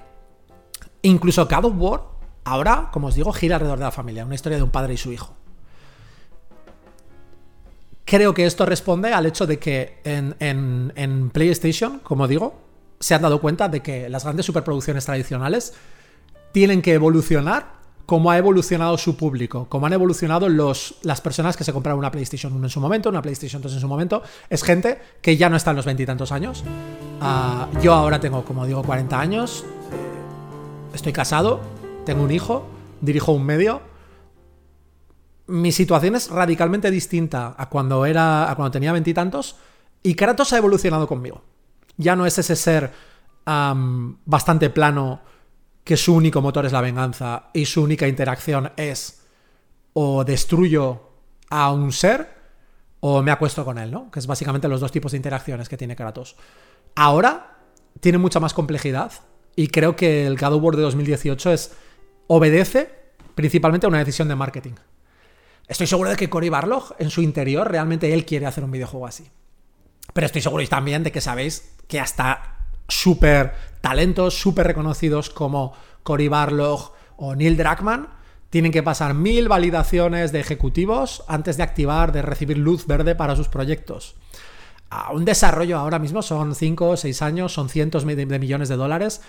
incluso 1.03 1.45
God 1.45 1.65
of 1.65 1.73
War 1.77 2.01
Ahora, 2.49 2.89
como 2.91 3.07
os 3.07 3.13
digo, 3.13 3.31
gira 3.31 3.57
alrededor 3.57 3.77
de 3.77 3.85
la 3.85 3.91
familia, 3.91 4.25
una 4.25 4.33
historia 4.33 4.57
de 4.57 4.63
un 4.63 4.71
padre 4.71 4.95
y 4.95 4.97
su 4.97 5.11
hijo. 5.11 5.35
Creo 8.05 8.33
que 8.33 8.47
esto 8.47 8.65
responde 8.65 9.13
al 9.13 9.27
hecho 9.27 9.45
de 9.45 9.59
que 9.59 9.99
en, 10.03 11.29
PlayStation, 11.31 11.99
como 11.99 12.27
digo, 12.27 12.59
se 12.99 13.13
han 13.13 13.21
dado 13.21 13.39
cuenta 13.39 13.69
de 13.69 13.81
que 13.81 14.09
las 14.09 14.23
grandes 14.23 14.47
superproducciones 14.47 15.05
tradicionales 15.05 15.75
tienen 16.51 16.81
que 16.81 16.95
evolucionar 16.95 17.73
cómo 18.07 18.31
ha 18.31 18.39
evolucionado 18.39 18.97
su 18.97 19.15
público, 19.15 19.67
cómo 19.69 19.85
han 19.85 19.93
evolucionado 19.93 20.49
los, 20.49 20.95
las 21.03 21.21
personas 21.21 21.55
que 21.55 21.63
se 21.63 21.71
compraron 21.71 21.99
una 21.99 22.09
PlayStation 22.09 22.51
1 22.51 22.65
en 22.65 22.71
su 22.71 22.79
momento, 22.79 23.09
una 23.09 23.21
PlayStation 23.21 23.61
2 23.61 23.73
en 23.75 23.79
su 23.79 23.87
momento. 23.87 24.23
Es 24.49 24.63
gente 24.63 24.99
que 25.21 25.37
ya 25.37 25.49
no 25.49 25.55
está 25.55 25.69
en 25.69 25.75
los 25.75 25.85
veintitantos 25.85 26.31
años. 26.31 26.63
Ah, 27.21 27.67
yo 27.83 27.93
ahora 27.93 28.19
tengo, 28.19 28.43
como 28.43 28.65
digo, 28.65 28.81
40 28.81 29.19
años. 29.19 29.65
Estoy 30.95 31.13
casado, 31.13 31.61
tengo 32.09 32.23
un 32.23 32.31
hijo, 32.31 32.67
dirijo 33.01 33.33
un 33.33 33.45
medio. 33.45 33.83
Mi 35.45 35.71
situación 35.71 36.15
es 36.15 36.31
radicalmente 36.31 36.89
distinta 36.89 37.53
a 37.55 37.69
cuando 37.69 38.03
era. 38.03 38.49
a 38.49 38.55
cuando 38.55 38.71
tenía 38.71 38.91
veintitantos. 38.91 39.57
Y, 40.01 40.15
Kratos 40.15 40.51
ha 40.53 40.57
evolucionado 40.57 41.07
conmigo. 41.07 41.43
Ya 41.97 42.15
no 42.15 42.25
es 42.25 42.39
ese 42.39 42.55
ser 42.55 42.91
bastante 43.45 44.71
plano 44.71 45.21
que 45.83 45.97
su 45.97 46.15
único 46.15 46.41
motor 46.41 46.65
es 46.65 46.71
la 46.71 46.81
venganza 46.81 47.49
y 47.53 47.65
su 47.65 47.83
única 47.83 48.07
interacción 48.07 48.71
es 48.75 49.21
o 49.93 50.23
destruyo 50.23 51.01
a 51.49 51.71
un 51.71 51.91
ser 51.91 52.27
o 53.01 53.21
me 53.21 53.31
acuesto 53.31 53.63
con 53.65 53.77
él, 53.77 53.91
¿no? 53.91 54.09
Que 54.09 54.19
es 54.19 54.25
básicamente 54.25 54.67
los 54.67 54.81
dos 54.81 54.91
tipos 54.91 55.11
de 55.11 55.17
interacciones 55.17 55.69
que 55.69 55.77
tiene 55.77 55.95
Kratos. 55.95 56.37
Ahora 56.95 57.57
tiene 57.99 58.17
mucha 58.17 58.39
más 58.39 58.53
complejidad 58.55 59.11
y 59.55 59.67
creo 59.67 59.95
que 59.95 60.25
el 60.25 60.37
God 60.37 60.53
of 60.53 60.63
War 60.63 60.75
de 60.75 60.83
2018 60.83 61.51
es 61.51 61.71
obedece 62.31 62.89
principalmente 63.33 63.87
a 63.87 63.89
una 63.89 63.99
decisión 63.99 64.27
de 64.27 64.35
marketing. 64.35 64.73
Estoy 65.67 65.87
seguro 65.87 66.09
de 66.09 66.15
que 66.15 66.29
Cory 66.29 66.49
Barlog 66.49 66.95
en 66.99 67.09
su 67.09 67.21
interior 67.21 67.69
realmente 67.69 68.13
él 68.13 68.25
quiere 68.25 68.45
hacer 68.45 68.63
un 68.63 68.71
videojuego 68.71 69.07
así. 69.07 69.29
Pero 70.13 70.25
estoy 70.25 70.41
seguro 70.41 70.67
también 70.67 71.03
de 71.03 71.11
que 71.11 71.21
sabéis 71.21 71.73
que 71.87 71.99
hasta 71.99 72.67
súper 72.87 73.53
talentos, 73.81 74.39
súper 74.39 74.67
reconocidos 74.67 75.29
como 75.29 75.73
Cory 76.03 76.27
Barlog 76.27 76.91
o 77.17 77.35
Neil 77.35 77.57
Druckmann, 77.57 78.09
tienen 78.49 78.71
que 78.71 78.83
pasar 78.83 79.13
mil 79.13 79.47
validaciones 79.47 80.31
de 80.31 80.39
ejecutivos 80.39 81.23
antes 81.27 81.57
de 81.57 81.63
activar, 81.63 82.11
de 82.11 82.21
recibir 82.21 82.57
luz 82.57 82.85
verde 82.85 83.15
para 83.15 83.35
sus 83.35 83.47
proyectos. 83.47 84.15
un 85.13 85.25
desarrollo 85.25 85.77
ahora 85.77 85.99
mismo 85.99 86.21
son 86.21 86.55
5 86.55 86.89
o 86.89 86.97
6 86.97 87.21
años, 87.21 87.53
son 87.53 87.69
cientos 87.69 88.05
de 88.05 88.39
millones 88.39 88.69
de 88.69 88.75
dólares. 88.75 89.21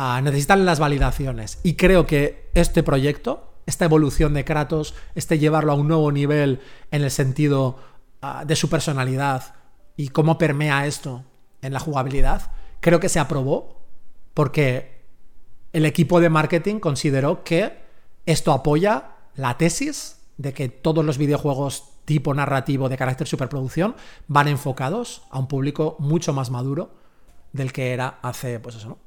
Ah, 0.00 0.20
necesitan 0.22 0.64
las 0.64 0.78
validaciones. 0.78 1.58
Y 1.64 1.74
creo 1.74 2.06
que 2.06 2.50
este 2.54 2.84
proyecto, 2.84 3.52
esta 3.66 3.84
evolución 3.84 4.32
de 4.32 4.44
Kratos, 4.44 4.94
este 5.16 5.40
llevarlo 5.40 5.72
a 5.72 5.74
un 5.74 5.88
nuevo 5.88 6.12
nivel 6.12 6.60
en 6.92 7.02
el 7.02 7.10
sentido 7.10 7.80
ah, 8.22 8.44
de 8.46 8.54
su 8.54 8.70
personalidad 8.70 9.56
y 9.96 10.10
cómo 10.10 10.38
permea 10.38 10.86
esto 10.86 11.24
en 11.62 11.72
la 11.72 11.80
jugabilidad, 11.80 12.52
creo 12.78 13.00
que 13.00 13.08
se 13.08 13.18
aprobó 13.18 13.82
porque 14.34 15.02
el 15.72 15.84
equipo 15.84 16.20
de 16.20 16.30
marketing 16.30 16.78
consideró 16.78 17.42
que 17.42 17.80
esto 18.24 18.52
apoya 18.52 19.16
la 19.34 19.58
tesis 19.58 20.20
de 20.36 20.52
que 20.52 20.68
todos 20.68 21.04
los 21.04 21.18
videojuegos 21.18 21.90
tipo 22.04 22.32
narrativo 22.34 22.88
de 22.88 22.96
carácter 22.96 23.26
superproducción 23.26 23.96
van 24.28 24.46
enfocados 24.46 25.22
a 25.30 25.40
un 25.40 25.48
público 25.48 25.96
mucho 25.98 26.32
más 26.32 26.50
maduro 26.50 26.94
del 27.52 27.72
que 27.72 27.92
era 27.92 28.20
hace, 28.22 28.60
pues 28.60 28.76
eso, 28.76 28.90
¿no? 28.90 28.98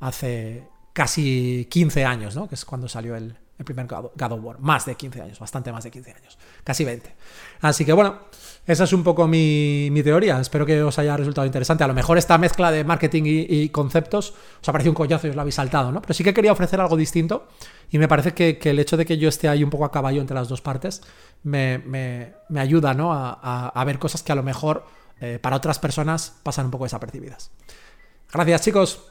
Hace 0.00 0.68
casi 0.92 1.66
15 1.70 2.04
años, 2.04 2.34
¿no? 2.34 2.48
Que 2.48 2.56
es 2.56 2.64
cuando 2.64 2.88
salió 2.88 3.14
el, 3.14 3.36
primer 3.64 3.86
God 3.86 4.32
of 4.32 4.40
War. 4.42 4.58
Más 4.58 4.84
de 4.84 4.96
15 4.96 5.22
años, 5.22 5.38
bastante 5.38 5.70
más 5.70 5.84
de 5.84 5.90
15 5.90 6.10
años. 6.12 6.38
Casi 6.64 6.84
20. 6.84 7.14
Así 7.60 7.84
que 7.84 7.92
bueno, 7.92 8.18
esa 8.66 8.84
es 8.84 8.92
un 8.92 9.02
poco 9.02 9.26
mi, 9.26 9.90
teoría. 10.02 10.40
Espero 10.40 10.66
que 10.66 10.82
os 10.82 10.98
haya 10.98 11.16
resultado 11.16 11.46
interesante. 11.46 11.84
A 11.84 11.86
lo 11.86 11.94
mejor 11.94 12.18
esta 12.18 12.36
mezcla 12.36 12.70
de 12.70 12.84
marketing 12.84 13.22
y, 13.26 13.68
conceptos 13.70 14.34
os 14.60 14.68
ha 14.68 14.72
parecido 14.72 14.90
un 14.90 14.96
collazo 14.96 15.26
y 15.26 15.30
os 15.30 15.36
lo 15.36 15.42
habéis 15.42 15.54
saltado, 15.54 15.90
¿no? 15.90 16.02
Pero 16.02 16.14
sí 16.14 16.22
que 16.22 16.34
quería 16.34 16.52
ofrecer 16.52 16.80
algo 16.80 16.96
distinto 16.96 17.48
y 17.90 17.98
me 17.98 18.08
parece 18.08 18.34
que, 18.34 18.58
el 18.62 18.78
hecho 18.78 18.96
de 18.96 19.06
que 19.06 19.18
yo 19.18 19.28
esté 19.28 19.48
ahí 19.48 19.64
un 19.64 19.70
poco 19.70 19.84
a 19.84 19.92
caballo 19.92 20.20
entre 20.20 20.34
las 20.34 20.48
dos 20.48 20.60
partes 20.60 21.02
me, 21.44 22.34
ayuda, 22.56 22.92
¿no? 22.92 23.12
A, 23.12 23.84
ver 23.86 23.98
cosas 23.98 24.22
que 24.22 24.32
a 24.32 24.34
lo 24.34 24.42
mejor 24.42 24.84
eh, 25.20 25.38
para 25.40 25.56
otras 25.56 25.78
personas 25.78 26.34
pasan 26.42 26.66
un 26.66 26.70
poco 26.70 26.84
desapercibidas. 26.84 27.50
Gracias, 28.32 28.62
chicos. 28.62 29.07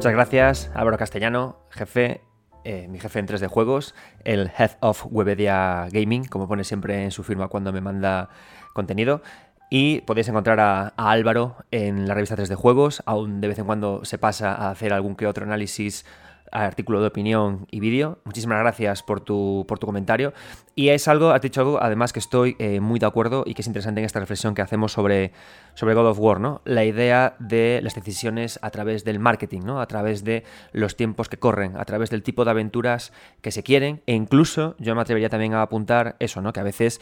Muchas 0.00 0.12
gracias, 0.14 0.70
Álvaro 0.72 0.96
Castellano, 0.96 1.58
jefe, 1.68 2.22
eh, 2.64 2.88
mi 2.88 2.98
jefe 2.98 3.18
en 3.18 3.26
3D 3.26 3.48
Juegos, 3.48 3.94
el 4.24 4.50
Head 4.56 4.78
of 4.80 5.04
Webedia 5.10 5.88
Gaming, 5.92 6.24
como 6.24 6.48
pone 6.48 6.64
siempre 6.64 7.04
en 7.04 7.10
su 7.10 7.22
firma 7.22 7.48
cuando 7.48 7.70
me 7.70 7.82
manda 7.82 8.30
contenido. 8.72 9.20
Y 9.68 10.00
podéis 10.00 10.26
encontrar 10.28 10.58
a, 10.58 10.94
a, 10.96 11.10
Álvaro 11.10 11.56
en 11.70 12.08
la 12.08 12.14
revista 12.14 12.34
3D 12.34 12.54
Juegos, 12.54 13.02
aún 13.04 13.42
de 13.42 13.48
vez 13.48 13.58
en 13.58 13.66
cuando 13.66 14.02
se 14.06 14.16
pasa 14.16 14.54
a 14.54 14.70
hacer 14.70 14.94
algún 14.94 15.16
que 15.16 15.26
otro 15.26 15.44
análisis 15.44 16.06
artículo 16.52 17.00
de 17.00 17.06
opinión 17.06 17.66
y 17.70 17.80
vídeo. 17.80 18.18
Muchísimas 18.24 18.58
gracias 18.58 19.02
por 19.02 19.20
tu, 19.20 19.64
por 19.68 19.78
tu 19.78 19.86
comentario. 19.86 20.32
Y 20.74 20.88
es 20.88 21.08
algo, 21.08 21.30
has 21.30 21.42
dicho 21.42 21.60
algo, 21.60 21.82
además 21.82 22.12
que 22.12 22.18
estoy 22.18 22.56
eh, 22.58 22.80
muy 22.80 22.98
de 22.98 23.06
acuerdo 23.06 23.44
y 23.46 23.54
que 23.54 23.62
es 23.62 23.66
interesante 23.66 24.00
en 24.00 24.06
esta 24.06 24.20
reflexión 24.20 24.54
que 24.54 24.62
hacemos 24.62 24.92
sobre, 24.92 25.32
sobre 25.74 25.94
God 25.94 26.06
of 26.06 26.18
War, 26.18 26.40
¿no? 26.40 26.62
La 26.64 26.84
idea 26.84 27.36
de 27.38 27.80
las 27.82 27.94
decisiones 27.94 28.58
a 28.62 28.70
través 28.70 29.04
del 29.04 29.18
marketing, 29.18 29.60
¿no? 29.64 29.80
A 29.80 29.86
través 29.86 30.24
de 30.24 30.44
los 30.72 30.96
tiempos 30.96 31.28
que 31.28 31.38
corren, 31.38 31.76
a 31.76 31.84
través 31.84 32.10
del 32.10 32.22
tipo 32.22 32.44
de 32.44 32.52
aventuras 32.52 33.12
que 33.42 33.50
se 33.50 33.62
quieren 33.62 34.02
e 34.06 34.14
incluso 34.14 34.76
yo 34.78 34.94
me 34.94 35.02
atrevería 35.02 35.28
también 35.28 35.54
a 35.54 35.62
apuntar 35.62 36.16
eso, 36.18 36.40
¿no? 36.40 36.52
Que 36.52 36.60
a 36.60 36.64
veces, 36.64 37.00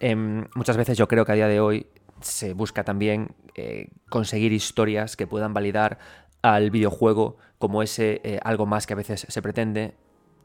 em, 0.00 0.46
muchas 0.54 0.76
veces 0.76 0.98
yo 0.98 1.08
creo 1.08 1.24
que 1.24 1.32
a 1.32 1.36
día 1.36 1.48
de 1.48 1.60
hoy 1.60 1.86
se 2.20 2.52
busca 2.52 2.84
también 2.84 3.34
eh, 3.54 3.88
conseguir 4.08 4.52
historias 4.52 5.16
que 5.16 5.26
puedan 5.26 5.54
validar 5.54 5.98
al 6.42 6.70
videojuego 6.70 7.36
como 7.60 7.82
ese 7.82 8.22
eh, 8.24 8.40
algo 8.42 8.64
más 8.64 8.86
que 8.86 8.94
a 8.94 8.96
veces 8.96 9.26
se 9.28 9.42
pretende. 9.42 9.94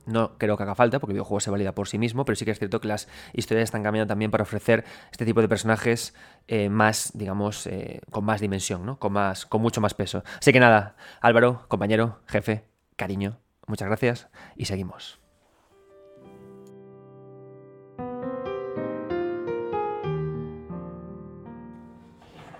No 0.06 0.38
creo 0.38 0.56
que 0.56 0.64
haga 0.64 0.76
falta, 0.76 1.00
porque 1.00 1.14
el 1.14 1.16
videojuego 1.16 1.40
se 1.40 1.50
valida 1.50 1.74
por 1.74 1.88
sí 1.88 1.98
mismo, 1.98 2.26
pero 2.26 2.36
sí 2.36 2.46
que 2.46 2.52
es 2.52 2.60
cierto 2.60 2.80
que 2.80 2.90
las 2.90 3.08
historias 3.34 3.64
están 3.64 3.82
cambiando 3.82 4.08
también 4.08 4.30
para 4.30 4.44
ofrecer 4.44 4.84
este 5.12 5.26
tipo 5.26 5.42
de 5.42 5.48
personajes 5.48 6.14
eh, 6.48 6.70
más, 6.70 7.12
digamos, 7.16 7.66
eh, 7.66 8.02
con 8.12 8.24
más 8.24 8.42
dimensión, 8.42 8.86
¿no? 8.86 9.00
Con, 9.00 9.14
más, 9.14 9.48
con 9.48 9.62
mucho 9.62 9.82
más 9.82 9.96
peso. 9.96 10.24
Así 10.40 10.52
que 10.52 10.60
nada, 10.60 10.98
Álvaro, 11.22 11.66
compañero, 11.70 12.20
jefe, 12.28 12.66
cariño, 12.98 13.40
muchas 13.66 13.88
gracias 13.88 14.28
y 14.56 14.66
seguimos. 14.66 15.20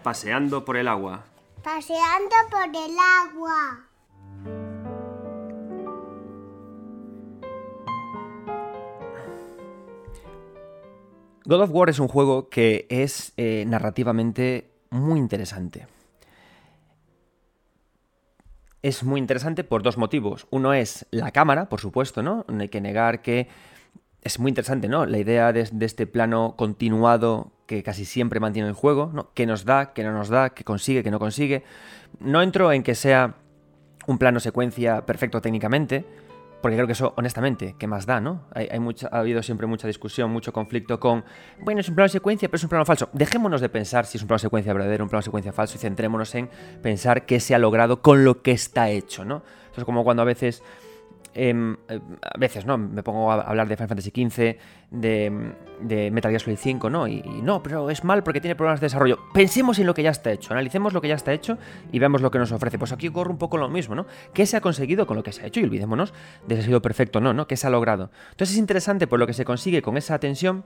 Paseando 0.02 0.64
por 0.64 0.78
el 0.78 0.88
agua. 0.88 1.26
Paseando 1.62 2.36
por 2.50 2.70
el 2.70 2.98
agua. 2.98 3.85
God 11.46 11.62
of 11.62 11.70
War 11.72 11.90
es 11.90 12.00
un 12.00 12.08
juego 12.08 12.50
que 12.50 12.88
es 12.90 13.34
eh, 13.38 13.66
narrativamente 13.68 14.72
muy 14.90 15.20
interesante. 15.20 15.88
Es 18.82 19.04
muy 19.04 19.20
interesante 19.20 19.64
por 19.64 19.84
dos 19.84 19.98
motivos. 19.98 20.48
Uno 20.50 20.74
es 20.74 21.06
la 21.12 21.32
cámara, 21.32 21.70
por 21.70 21.82
supuesto, 21.82 22.24
¿no? 22.24 22.46
No 22.48 22.62
hay 22.62 22.70
que 22.70 22.82
negar 22.82 23.22
que 23.22 23.48
es 24.22 24.40
muy 24.40 24.50
interesante, 24.50 24.88
¿no? 24.88 25.06
La 25.06 25.20
idea 25.20 25.54
de, 25.54 25.70
este 25.82 26.08
plano 26.08 26.56
continuado 26.58 27.52
que 27.68 27.84
casi 27.84 28.06
siempre 28.06 28.40
mantiene 28.40 28.68
el 28.68 28.74
juego, 28.74 29.12
¿no? 29.14 29.32
¿Qué 29.36 29.46
nos 29.46 29.66
da, 29.66 29.94
qué 29.94 30.04
no 30.04 30.14
nos 30.14 30.30
da, 30.30 30.50
qué 30.50 30.64
consigue, 30.64 31.04
qué 31.04 31.12
no 31.12 31.20
consigue? 31.20 31.64
No 32.20 32.42
entro 32.42 32.72
en 32.72 32.82
que 32.82 32.96
sea 32.96 33.36
un 34.08 34.18
plano 34.18 34.40
secuencia 34.40 35.06
perfecto 35.06 35.42
técnicamente, 35.42 36.06
porque 36.62 36.76
creo 36.76 36.88
que 36.88 36.94
eso, 36.94 37.14
honestamente, 37.18 37.76
¿qué 37.78 37.88
más 37.88 38.06
da, 38.06 38.20
no? 38.20 38.42
Hay, 38.52 38.68
ha 38.70 39.20
habido 39.20 39.44
siempre 39.44 39.68
mucha 39.68 39.88
discusión, 39.88 40.32
mucho 40.32 40.52
conflicto 40.52 41.00
con, 41.00 41.24
bueno, 41.62 41.82
es 41.82 41.90
un 41.90 41.96
plano 41.96 42.10
secuencia, 42.10 42.50
pero 42.50 42.58
es 42.58 42.64
un 42.64 42.70
plano 42.70 42.86
falso. 42.86 43.10
Dejémonos 43.14 43.62
de 43.62 43.70
pensar 43.70 44.06
si 44.06 44.18
es 44.18 44.22
un 44.24 44.28
plano 44.28 44.40
secuencia 44.40 44.74
verdadero, 44.74 45.04
un 45.04 45.10
plano 45.10 45.22
secuencia 45.22 45.54
falso, 45.54 45.76
y 45.76 45.80
centrémonos 45.80 46.34
en 46.36 46.50
pensar 46.82 47.26
qué 47.26 47.40
se 47.40 47.56
ha 47.56 47.60
logrado 47.60 48.02
con 48.02 48.26
lo 48.26 48.42
que 48.42 48.52
está 48.52 48.90
hecho, 48.90 49.26
¿no? 49.26 49.44
Entonces, 49.66 49.86
como 49.86 50.04
cuando 50.04 50.24
a 50.24 50.26
veces 50.26 50.64
eh, 51.36 51.76
a 51.90 52.38
veces, 52.40 52.66
¿no? 52.66 52.78
Me 52.78 53.04
pongo 53.04 53.32
a 53.32 53.42
hablar 53.42 53.68
de 53.68 53.76
Final 53.76 53.90
Fantasy 53.90 54.10
XV, 54.10 54.56
de, 54.92 56.10
Metal 56.12 56.32
Gear 56.32 56.42
Solid 56.42 56.58
5, 56.58 56.90
¿no? 56.90 57.08
Y, 57.08 57.22
no, 57.44 57.62
pero 57.62 57.90
es 57.90 58.04
mal 58.04 58.24
porque 58.24 58.40
tiene 58.42 58.56
problemas 58.56 58.80
de 58.80 58.86
desarrollo. 58.86 59.20
Pensemos 59.34 59.78
en 59.80 59.86
lo 59.86 59.94
que 59.94 60.04
ya 60.04 60.12
está 60.12 60.32
hecho, 60.32 60.54
analicemos 60.54 60.94
lo 60.94 61.02
que 61.02 61.10
ya 61.10 61.16
está 61.16 61.34
hecho 61.34 61.58
y 61.92 62.00
veamos 62.00 62.22
lo 62.22 62.32
que 62.32 62.40
nos 62.40 62.52
ofrece. 62.52 62.80
Pues 62.80 62.92
aquí 62.94 63.10
ocurre 63.10 63.30
un 63.32 63.38
poco 63.38 63.58
lo 63.58 63.68
mismo, 63.70 63.94
¿no? 63.96 64.06
¿Qué 64.34 64.46
se 64.46 64.56
ha 64.58 64.62
conseguido 64.62 65.06
con 65.06 65.18
lo 65.18 65.24
que 65.24 65.32
se 65.34 65.44
ha 65.44 65.46
hecho? 65.48 65.60
Y 65.60 65.64
olvidémonos 65.64 66.14
de 66.48 66.56
si 66.56 66.62
ha 66.62 66.66
sido 66.66 66.82
perfecto 66.82 67.20
o 67.20 67.22
no, 67.22 67.34
¿no? 67.34 67.48
¿Qué 67.48 67.58
se 67.58 67.68
ha 67.68 67.70
logrado? 67.70 68.10
Entonces 68.32 68.56
es 68.56 68.60
interesante 68.60 69.08
por 69.08 69.20
lo 69.20 69.28
que 69.28 69.34
se 69.34 69.44
consigue 69.46 69.82
con 69.82 69.98
esa 69.98 70.18
tensión 70.20 70.64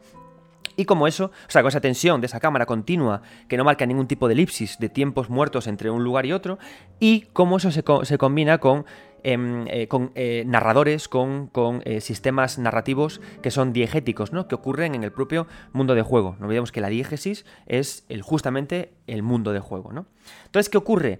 Y 0.75 0.85
como 0.85 1.07
eso, 1.07 1.25
o 1.25 1.49
sea, 1.51 1.61
con 1.61 1.69
esa 1.69 1.81
tensión 1.81 2.21
de 2.21 2.27
esa 2.27 2.39
cámara 2.39 2.65
continua 2.65 3.21
que 3.47 3.57
no 3.57 3.63
marca 3.63 3.85
ningún 3.85 4.07
tipo 4.07 4.27
de 4.27 4.33
elipsis 4.33 4.77
de 4.79 4.89
tiempos 4.89 5.29
muertos 5.29 5.67
entre 5.67 5.89
un 5.89 6.03
lugar 6.03 6.25
y 6.25 6.31
otro, 6.33 6.57
y 6.99 7.21
cómo 7.33 7.57
eso 7.57 7.71
se, 7.71 7.83
co- 7.83 8.05
se 8.05 8.17
combina 8.17 8.59
con, 8.59 8.77
em, 8.79 8.85
eh, 9.23 9.87
con 9.87 10.11
eh, 10.15 10.43
narradores, 10.45 11.07
con, 11.07 11.49
eh, 11.85 12.01
sistemas 12.01 12.57
narrativos 12.57 13.21
que 13.41 13.51
son 13.51 13.73
diegéticos, 13.73 14.33
¿no? 14.33 14.47
que 14.47 14.55
ocurren 14.55 14.95
en 14.95 15.03
el 15.03 15.11
propio 15.11 15.47
mundo 15.73 15.95
de 15.95 16.01
juego. 16.01 16.35
No 16.39 16.45
olvidemos 16.45 16.71
que 16.71 16.81
la 16.81 16.89
diégesis 16.89 17.45
es 17.67 18.05
justamente 18.21 18.93
el 19.07 19.23
mundo 19.23 19.53
de 19.53 19.59
juego. 19.59 19.91
¿no? 19.91 20.05
Entonces, 20.45 20.69
¿qué 20.69 20.77
ocurre? 20.77 21.19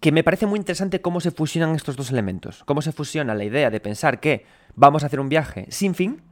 que 0.00 0.12
me 0.12 0.22
parece 0.22 0.46
muy 0.46 0.60
interesante 0.60 1.00
cómo 1.00 1.20
se 1.20 1.32
fusionan 1.32 1.74
estos 1.74 1.96
dos 1.96 2.12
elementos. 2.12 2.62
Cómo 2.64 2.82
se 2.82 2.92
fusiona 2.92 3.34
la 3.34 3.42
idea 3.42 3.68
de 3.68 3.80
pensar 3.80 4.20
que 4.20 4.46
vamos 4.76 5.02
a 5.02 5.06
hacer 5.06 5.18
un 5.18 5.28
viaje 5.28 5.66
sin 5.70 5.96
fin 5.96 6.22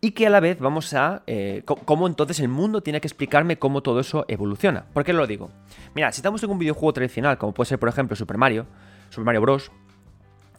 y 0.00 0.12
que 0.12 0.26
a 0.26 0.30
la 0.30 0.40
vez 0.40 0.58
vamos 0.58 0.94
a... 0.94 1.22
cómo 1.66 2.06
entonces 2.06 2.40
el 2.40 2.48
mundo 2.48 2.82
tiene 2.82 3.02
que 3.02 3.08
explicarme 3.08 3.58
cómo 3.58 3.82
todo 3.82 4.00
eso 4.00 4.24
evoluciona. 4.28 4.86
¿Por 4.94 5.04
qué 5.04 5.12
lo 5.12 5.26
digo? 5.26 5.50
Mira, 5.94 6.10
si 6.12 6.20
estamos 6.20 6.42
en 6.44 6.50
un 6.50 6.58
videojuego 6.58 6.94
tradicional, 6.94 7.36
como 7.36 7.52
puede 7.52 7.68
ser 7.68 7.78
por 7.78 7.90
ejemplo 7.90 8.16
Super 8.16 8.38
Mario, 8.38 8.66
Super 9.10 9.24
Mario 9.24 9.40
Bros., 9.42 9.70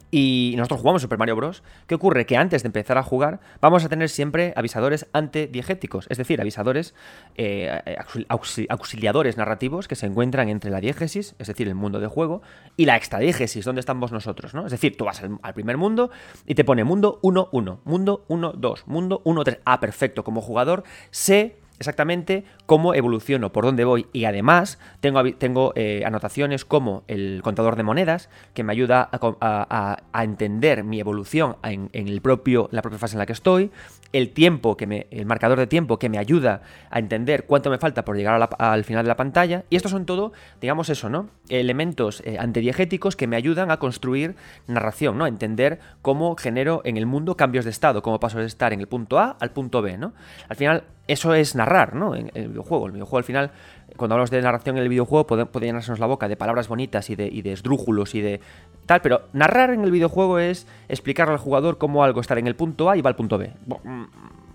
y 0.09 0.53
nosotros 0.55 0.79
jugamos 0.79 1.01
Super 1.01 1.17
Mario 1.17 1.35
Bros. 1.35 1.63
¿Qué 1.85 1.93
ocurre? 1.95 2.25
Que 2.25 2.37
antes 2.37 2.63
de 2.63 2.67
empezar 2.67 2.97
a 2.97 3.03
jugar 3.03 3.41
vamos 3.59 3.83
a 3.83 3.89
tener 3.89 4.07
siempre 4.07 4.53
avisadores 4.55 5.05
antediegéticos, 5.11 6.07
es 6.09 6.17
decir, 6.17 6.39
avisadores 6.39 6.95
eh, 7.35 7.97
auxil- 7.99 8.25
auxi- 8.27 8.67
auxiliadores 8.69 9.35
narrativos 9.35 9.89
que 9.89 9.95
se 9.95 10.05
encuentran 10.05 10.47
entre 10.47 10.71
la 10.71 10.79
diégesis, 10.79 11.35
es 11.39 11.47
decir, 11.47 11.67
el 11.67 11.75
mundo 11.75 11.99
de 11.99 12.07
juego, 12.07 12.41
y 12.77 12.85
la 12.85 12.95
extradiégesis, 12.95 13.65
donde 13.65 13.81
estamos 13.81 14.13
nosotros, 14.13 14.53
¿no? 14.53 14.65
Es 14.65 14.71
decir, 14.71 14.95
tú 14.95 15.03
vas 15.03 15.21
al, 15.21 15.39
al 15.41 15.53
primer 15.53 15.75
mundo 15.75 16.09
y 16.45 16.55
te 16.55 16.63
pone 16.63 16.85
mundo 16.85 17.19
1-1, 17.21 17.79
mundo 17.83 18.25
1-2, 18.29 18.83
mundo 18.85 19.21
1-3. 19.25 19.59
Ah, 19.65 19.81
perfecto, 19.81 20.23
como 20.23 20.39
jugador 20.39 20.83
sé 21.11 21.57
exactamente 21.79 22.43
cómo 22.65 22.93
evoluciono, 22.93 23.51
por 23.51 23.65
dónde 23.65 23.85
voy 23.85 24.07
y 24.13 24.25
además 24.25 24.79
tengo, 24.99 25.23
tengo 25.35 25.73
eh, 25.75 26.03
anotaciones 26.05 26.65
como 26.65 27.03
el 27.07 27.41
contador 27.43 27.75
de 27.75 27.83
monedas 27.83 28.29
que 28.53 28.63
me 28.63 28.71
ayuda 28.71 29.09
a, 29.11 29.97
entender 30.23 30.83
mi 30.83 30.99
evolución 30.99 31.57
en, 31.63 31.89
el 31.93 32.21
propio, 32.21 32.69
la 32.71 32.81
propia 32.81 32.99
fase 32.99 33.15
en 33.15 33.19
la 33.19 33.25
que 33.25 33.33
estoy, 33.33 33.71
el 34.13 34.31
tiempo 34.31 34.77
que 34.77 34.87
me, 34.87 35.07
el 35.11 35.25
marcador 35.25 35.59
de 35.59 35.67
tiempo 35.67 35.99
que 35.99 36.09
me 36.09 36.17
ayuda 36.17 36.61
a 36.89 36.99
entender 36.99 37.45
cuánto 37.45 37.69
me 37.69 37.77
falta 37.77 38.03
por 38.03 38.15
llegar 38.17 38.49
al 38.57 38.83
final 38.83 39.03
de 39.03 39.09
la 39.09 39.15
pantalla 39.15 39.65
y 39.69 39.75
estos 39.75 39.91
son 39.91 40.05
todo, 40.05 40.33
digamos 40.59 40.89
eso, 40.89 41.09
¿no? 41.09 41.29
Elementos 41.49 42.21
eh, 42.25 42.37
antediegéticos 42.39 43.15
que 43.15 43.27
me 43.27 43.35
ayudan 43.35 43.69
a 43.71 43.77
construir 43.77 44.35
narración, 44.67 45.17
¿no? 45.17 45.25
A 45.25 45.27
entender 45.27 45.79
cómo 46.01 46.35
genero 46.35 46.81
en 46.83 46.97
el 46.97 47.05
mundo 47.05 47.37
cambios 47.37 47.65
de 47.65 47.71
estado, 47.71 48.01
cómo 48.01 48.19
paso 48.19 48.39
de 48.39 48.45
estar 48.45 48.73
en 48.73 48.79
el 48.79 48.87
punto 48.87 49.19
A 49.19 49.37
al 49.39 49.51
punto 49.51 49.81
B, 49.81 49.97
¿no? 49.97 50.13
Al 50.49 50.55
final 50.55 50.83
eso 51.07 51.33
es 51.33 51.55
narrar, 51.55 51.95
¿no? 51.95 52.15
En 52.15 52.31
el 52.33 52.49
videojuego. 52.49 52.87
El 52.87 52.91
videojuego 52.91 53.17
al 53.17 53.23
final, 53.23 53.51
cuando 53.95 54.15
hablamos 54.15 54.31
de 54.31 54.41
narración 54.41 54.77
en 54.77 54.83
el 54.83 54.89
videojuego, 54.89 55.25
puede, 55.25 55.45
puede 55.45 55.71
la 55.71 56.05
boca 56.05 56.27
de 56.27 56.35
palabras 56.35 56.67
bonitas 56.67 57.09
y 57.09 57.15
de, 57.15 57.51
esdrújulos 57.51 58.15
y 58.15 58.21
de 58.21 58.41
tal, 58.85 59.01
pero 59.01 59.21
narrar 59.33 59.71
en 59.71 59.83
el 59.83 59.91
videojuego 59.91 60.39
es 60.39 60.67
explicarle 60.89 61.33
al 61.33 61.39
jugador 61.39 61.77
cómo 61.77 62.03
algo 62.03 62.21
está 62.21 62.37
en 62.37 62.47
el 62.47 62.55
punto 62.55 62.89
A 62.89 62.97
y 62.97 63.01
va 63.01 63.09
al 63.09 63.15
punto 63.15 63.37
B. 63.37 63.53
Mm, 63.83 64.03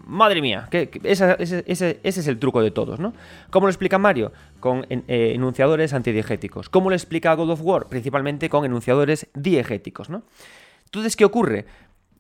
Madre 0.05 0.43
mía, 0.43 0.67
que, 0.71 0.91
ese, 1.05 2.01
es 2.03 2.27
el 2.27 2.39
truco 2.39 2.61
de 2.61 2.73
todos, 2.73 2.99
¿no? 2.99 3.15
¿Cómo 3.51 3.67
lo 3.67 3.71
explica 3.71 3.99
Mario? 3.99 4.33
Con 4.59 4.85
eh, 4.91 5.33
enunciadores 5.35 5.93
antidiegéticos. 5.95 6.69
¿Cómo 6.69 6.91
lo 6.91 6.97
explica 6.97 7.33
God 7.35 7.51
of 7.51 7.61
War? 7.63 7.87
Principalmente 7.87 8.49
con 8.49 8.65
enunciadores 8.65 9.29
diegéticos, 9.35 10.11
¿no? 10.11 10.25
Entonces, 10.87 11.17
¿qué 11.17 11.25
ocurre? 11.25 11.67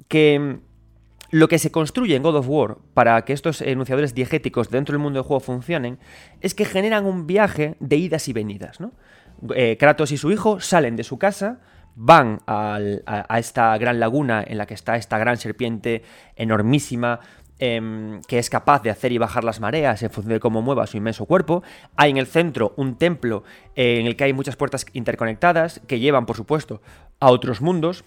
Que 0.07 0.39
mm, 0.39 0.72
lo 1.33 1.49
que 1.49 1.59
se 1.59 1.73
construye 1.73 2.15
en 2.15 2.23
God 2.23 2.37
of 2.37 2.47
War 2.49 2.77
para 2.93 3.25
que 3.25 3.33
estos 3.33 3.63
enunciadores 3.63 4.15
diegéticos 4.15 4.69
dentro 4.69 4.93
del 4.93 5.03
mundo 5.03 5.19
del 5.19 5.27
juego 5.27 5.41
funcionen 5.41 5.99
es 6.43 6.55
que 6.55 6.67
generan 6.67 7.07
un 7.07 7.27
viaje 7.27 7.75
de 7.81 7.97
idas 7.97 8.29
y 8.29 8.35
venidas. 8.35 8.81
¿no? 8.81 8.93
Eh, 9.55 9.79
Kratos 9.79 10.13
y 10.13 10.19
su 10.19 10.31
hijo 10.31 10.61
salen 10.61 10.95
de 10.95 11.05
su 11.05 11.19
casa, 11.19 11.61
van 11.95 12.41
a 12.47 12.79
esta 13.39 13.77
gran 13.79 13.99
laguna 13.99 14.45
en 14.47 14.59
la 14.59 14.67
que 14.67 14.75
está 14.75 14.97
esta 14.97 15.17
gran 15.17 15.39
serpiente 15.39 16.03
enormísima 16.37 17.21
em, 17.59 18.21
que 18.23 18.39
es 18.39 18.51
capaz 18.51 18.83
de 18.83 18.91
hacer 18.91 19.11
y 19.13 19.19
bajar 19.19 19.43
las 19.43 19.59
mareas 19.59 20.03
en 20.03 20.11
función 20.11 20.35
de 20.35 20.41
cómo 20.41 20.61
mueva 20.61 20.87
su 20.87 20.99
inmenso 20.99 21.25
cuerpo. 21.25 21.63
Hay 21.97 22.11
en 22.11 22.19
el 22.19 22.27
centro 22.27 22.75
un 22.77 22.97
templo 22.97 23.43
eh, 23.75 24.01
en 24.01 24.07
el 24.07 24.17
que 24.17 24.25
hay 24.25 24.35
muchas 24.35 24.57
puertas 24.57 24.85
interconectadas 24.93 25.81
que 25.87 25.99
llevan, 25.99 26.27
por 26.27 26.37
supuesto, 26.37 26.83
a 27.21 27.31
otros 27.31 27.63
mundos. 27.63 28.05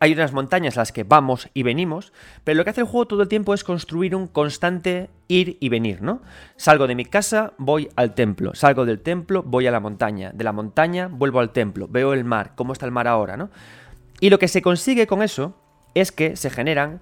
Hay 0.00 0.12
unas 0.12 0.32
montañas 0.32 0.76
a 0.76 0.80
las 0.80 0.92
que 0.92 1.04
vamos 1.04 1.48
y 1.54 1.62
venimos, 1.62 2.12
pero 2.44 2.56
lo 2.56 2.64
que 2.64 2.70
hace 2.70 2.82
el 2.82 2.86
juego 2.86 3.06
todo 3.06 3.22
el 3.22 3.28
tiempo 3.28 3.54
es 3.54 3.64
construir 3.64 4.14
un 4.14 4.28
constante 4.28 5.10
ir 5.26 5.56
y 5.60 5.68
venir, 5.68 6.02
¿no? 6.02 6.22
Salgo 6.56 6.86
de 6.86 6.94
mi 6.94 7.04
casa, 7.04 7.52
voy 7.58 7.88
al 7.96 8.14
templo, 8.14 8.54
salgo 8.54 8.84
del 8.84 9.00
templo, 9.00 9.42
voy 9.42 9.66
a 9.66 9.70
la 9.70 9.80
montaña, 9.80 10.30
de 10.32 10.44
la 10.44 10.52
montaña 10.52 11.08
vuelvo 11.08 11.40
al 11.40 11.50
templo, 11.50 11.88
veo 11.88 12.12
el 12.12 12.24
mar, 12.24 12.52
cómo 12.54 12.72
está 12.72 12.86
el 12.86 12.92
mar 12.92 13.08
ahora, 13.08 13.36
¿no? 13.36 13.50
Y 14.20 14.30
lo 14.30 14.38
que 14.38 14.48
se 14.48 14.62
consigue 14.62 15.06
con 15.06 15.22
eso 15.22 15.54
es 15.94 16.12
que 16.12 16.36
se 16.36 16.50
generan 16.50 17.00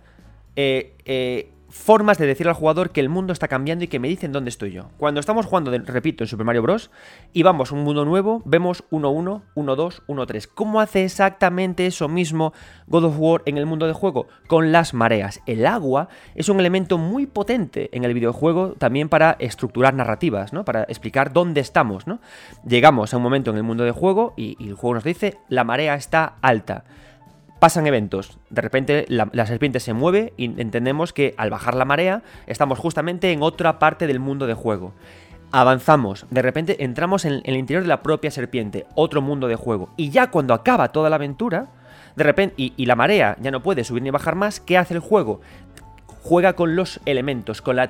eh, 0.57 0.97
eh, 1.05 1.53
formas 1.69 2.19
de 2.19 2.27
decir 2.27 2.49
al 2.49 2.55
jugador 2.55 2.91
que 2.91 3.01
el 3.01 3.09
mundo 3.09 3.33
está 3.33 3.49
cambiando 3.49 3.85
y 3.85 3.89
que 3.89 3.99
me 3.99 4.09
dicen 4.09 4.33
dónde 4.33 4.51
estoy 4.51 4.73
yo. 4.73 4.91
Cuando 4.99 5.21
estamos 5.21 5.47
jugando, 5.47 5.71
repito, 5.71 6.25
en 6.25 6.29
Super 6.29 6.47
Mario 6.47 6.63
Bros. 6.63 6.91
y 7.33 7.43
vamos 7.43 7.71
a 7.71 7.75
un 7.75 7.83
mundo 7.83 8.05
nuevo, 8.05 8.43
vemos 8.45 8.85
1-1, 8.91 9.43
1-2, 9.55 10.03
1-3. 10.07 10.49
¿Cómo 10.55 10.81
hace 10.81 11.05
exactamente 11.05 11.87
eso 11.87 12.09
mismo 12.09 12.53
God 12.87 13.05
of 13.05 13.17
War 13.19 13.43
en 13.47 13.59
el 13.59 13.67
mundo 13.67 13.87
de 13.87 13.93
juego? 13.93 14.27
Con 14.47 14.73
las 14.73 14.95
mareas. 14.95 15.41
El 15.47 15.67
agua 15.67 16.09
es 16.35 16.49
un 16.49 16.61
elemento 16.61 16.99
muy 16.99 17.27
potente 17.27 17.91
en 17.93 18.05
el 18.05 18.15
videojuego 18.15 18.73
también 18.73 19.09
para 19.09 19.37
estructurar 19.39 19.95
narrativas, 19.95 20.53
¿no? 20.53 20.65
Para 20.65 20.85
explicar 20.85 21.33
dónde 21.33 21.61
estamos, 21.61 22.07
¿no? 22.07 22.21
Llegamos 22.67 23.13
a 23.13 23.17
un 23.17 23.23
momento 23.23 23.51
en 23.51 23.57
el 23.57 23.63
mundo 23.63 23.85
de 23.85 23.91
juego 23.91 24.35
y, 24.37 24.57
y 24.59 24.69
el 24.69 24.75
juego 24.75 24.95
nos 24.95 25.05
dice 25.05 25.39
la 25.49 25.65
marea 25.65 25.95
está 25.95 26.35
alta 26.43 26.85
pasan 27.59 27.87
eventos. 27.87 28.39
De 28.51 28.63
repente 28.63 29.05
la, 29.09 29.47
serpiente 29.47 29.81
se 29.81 29.93
mueve 29.93 30.33
y 30.37 30.61
entendemos 30.61 31.13
que 31.13 31.35
al 31.37 31.51
bajar 31.51 31.75
la 31.75 31.85
marea 31.85 32.23
estamos 32.47 32.79
justamente 32.79 33.33
en 33.33 33.43
otra 33.43 33.79
parte 33.79 34.07
del 34.07 34.21
mundo 34.21 34.47
de 34.47 34.55
juego. 34.55 34.93
Avanzamos, 35.53 36.27
de 36.31 36.43
repente 36.43 36.85
entramos 36.85 37.25
en, 37.25 37.41
el 37.45 37.57
interior 37.57 37.83
de 37.83 37.89
la 37.89 38.03
propia 38.03 38.31
serpiente, 38.31 38.87
otro 38.95 39.23
mundo 39.23 39.49
de 39.49 39.57
juego. 39.57 39.91
Y 39.97 40.11
ya 40.11 40.31
cuando 40.31 40.55
acaba 40.55 40.89
toda 40.93 41.09
la 41.09 41.17
aventura, 41.17 41.69
de 42.17 42.25
repente, 42.25 42.55
y 42.57 42.87
la 42.87 42.97
marea 42.97 43.37
ya 43.41 43.51
no 43.51 43.63
puede 43.63 43.85
subir 43.85 44.03
ni 44.03 44.11
bajar 44.11 44.35
más, 44.35 44.59
¿qué 44.59 44.77
hace 44.77 44.95
el 44.95 45.01
juego? 45.01 45.41
Juega 46.27 46.55
con 46.55 46.75
los 46.75 47.01
elementos, 47.07 47.63
con 47.63 47.77
la, 47.77 47.87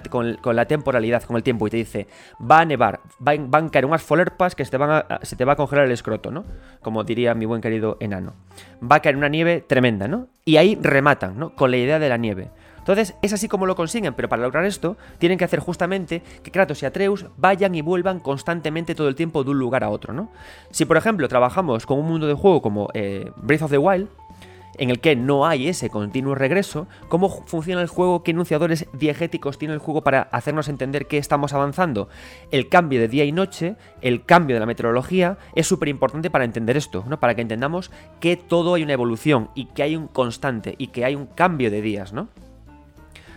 temporalidad, 0.66 1.22
con 1.22 1.37
el 1.37 1.42
tiempo, 1.42 1.66
y 1.66 1.70
te 1.70 1.79
dice, 1.79 2.07
va 2.38 2.61
a 2.61 2.64
nevar, 2.66 3.01
van 3.18 3.49
a 3.55 3.70
caer 3.70 3.87
unas 3.87 4.03
folerpas 4.03 4.55
que 4.55 4.62
se 4.62 4.70
te, 4.70 4.77
a, 4.77 5.46
va 5.46 5.53
a 5.53 5.57
congelar 5.57 5.87
el 5.87 5.92
escroto, 5.92 6.31
¿no? 6.31 6.44
Como 6.83 7.03
diría 7.03 7.35
mi 7.35 7.46
buen 7.46 7.62
querido 7.62 7.96
enano. 7.99 8.35
Va 8.83 8.96
a 8.96 9.01
caer 9.01 9.16
una 9.16 9.31
nieve 9.31 9.64
tremenda, 9.66 10.07
¿no? 10.07 10.29
Y 10.44 10.59
ahí 10.59 10.79
rematan, 10.81 11.38
¿no? 11.38 11.55
Con 11.55 11.70
la 11.70 11.79
idea 11.79 11.99
de 11.99 12.11
la 12.11 12.18
nieve. 12.18 12.51
Entonces, 12.79 13.14
es 13.22 13.33
así 13.33 13.49
como 13.49 13.64
lo 13.64 13.75
consiguen, 13.75 14.12
pero 14.12 14.29
para 14.29 14.42
lograr 14.42 14.66
esto, 14.66 14.99
tienen 15.18 15.38
que 15.38 15.44
hacer 15.44 15.61
justamente 15.61 16.22
que 16.42 16.51
Kratos 16.51 16.83
y 16.83 16.87
Atreus 16.87 17.25
vayan 17.38 17.75
y 17.75 17.81
vuelvan 17.81 18.20
constantemente 18.20 18.94
todo 18.94 19.09
el 19.09 19.14
tiempo 19.14 19.44
de 19.44 19.51
un 19.51 19.59
lugar 19.59 19.83
a 19.83 19.88
otro, 19.88 20.12
¿no? 20.12 20.31
Si, 20.70 20.85
por 20.85 20.99
ejemplo, 20.99 21.27
trabajamos 21.27 21.87
con 21.87 21.99
un 21.99 22.07
mundo 22.07 22.27
de 22.27 22.35
juego 22.35 22.61
como 22.61 22.88
eh, 22.92 23.33
Breath 23.37 23.62
of 23.62 23.70
the 23.70 23.79
Wild, 23.79 24.09
en 24.79 24.91
el 24.91 25.01
que 25.01 25.17
no 25.17 25.47
hay 25.47 25.69
ese 25.69 25.91
continuo 25.91 26.35
regreso, 26.35 26.87
cómo 27.09 27.29
funciona 27.47 27.83
el 27.83 27.89
juego, 27.89 28.23
qué 28.23 28.33
enunciadores 28.33 28.87
diegéticos 28.93 29.59
tiene 29.59 29.75
el 29.75 29.81
juego 29.81 30.03
para 30.03 30.23
hacernos 30.33 30.69
entender 30.69 31.07
que 31.07 31.19
estamos 31.19 31.53
avanzando. 31.53 32.09
El 32.51 32.69
cambio 32.69 33.01
de 33.01 33.09
día 33.09 33.25
y 33.25 33.33
noche, 33.33 33.77
el 34.01 34.25
cambio 34.25 34.57
de 34.57 34.61
la 34.61 34.67
meteorología, 34.67 35.39
es 35.55 35.67
súper 35.67 35.89
importante 35.89 36.31
para 36.31 36.45
entender 36.45 36.77
esto, 36.77 37.05
¿no? 37.09 37.21
Para 37.21 37.35
que 37.35 37.43
entendamos 37.43 37.91
que 38.21 38.37
todo 38.37 38.75
hay 38.75 38.83
una 38.83 38.93
evolución 38.93 39.51
y 39.55 39.67
que 39.67 39.83
hay 39.83 39.97
un 39.97 40.09
constante 40.09 40.75
y 40.79 40.89
que 40.89 41.05
hay 41.05 41.15
un 41.15 41.27
cambio 41.27 41.71
de 41.71 41.83
días, 41.83 42.12
¿no? 42.12 42.29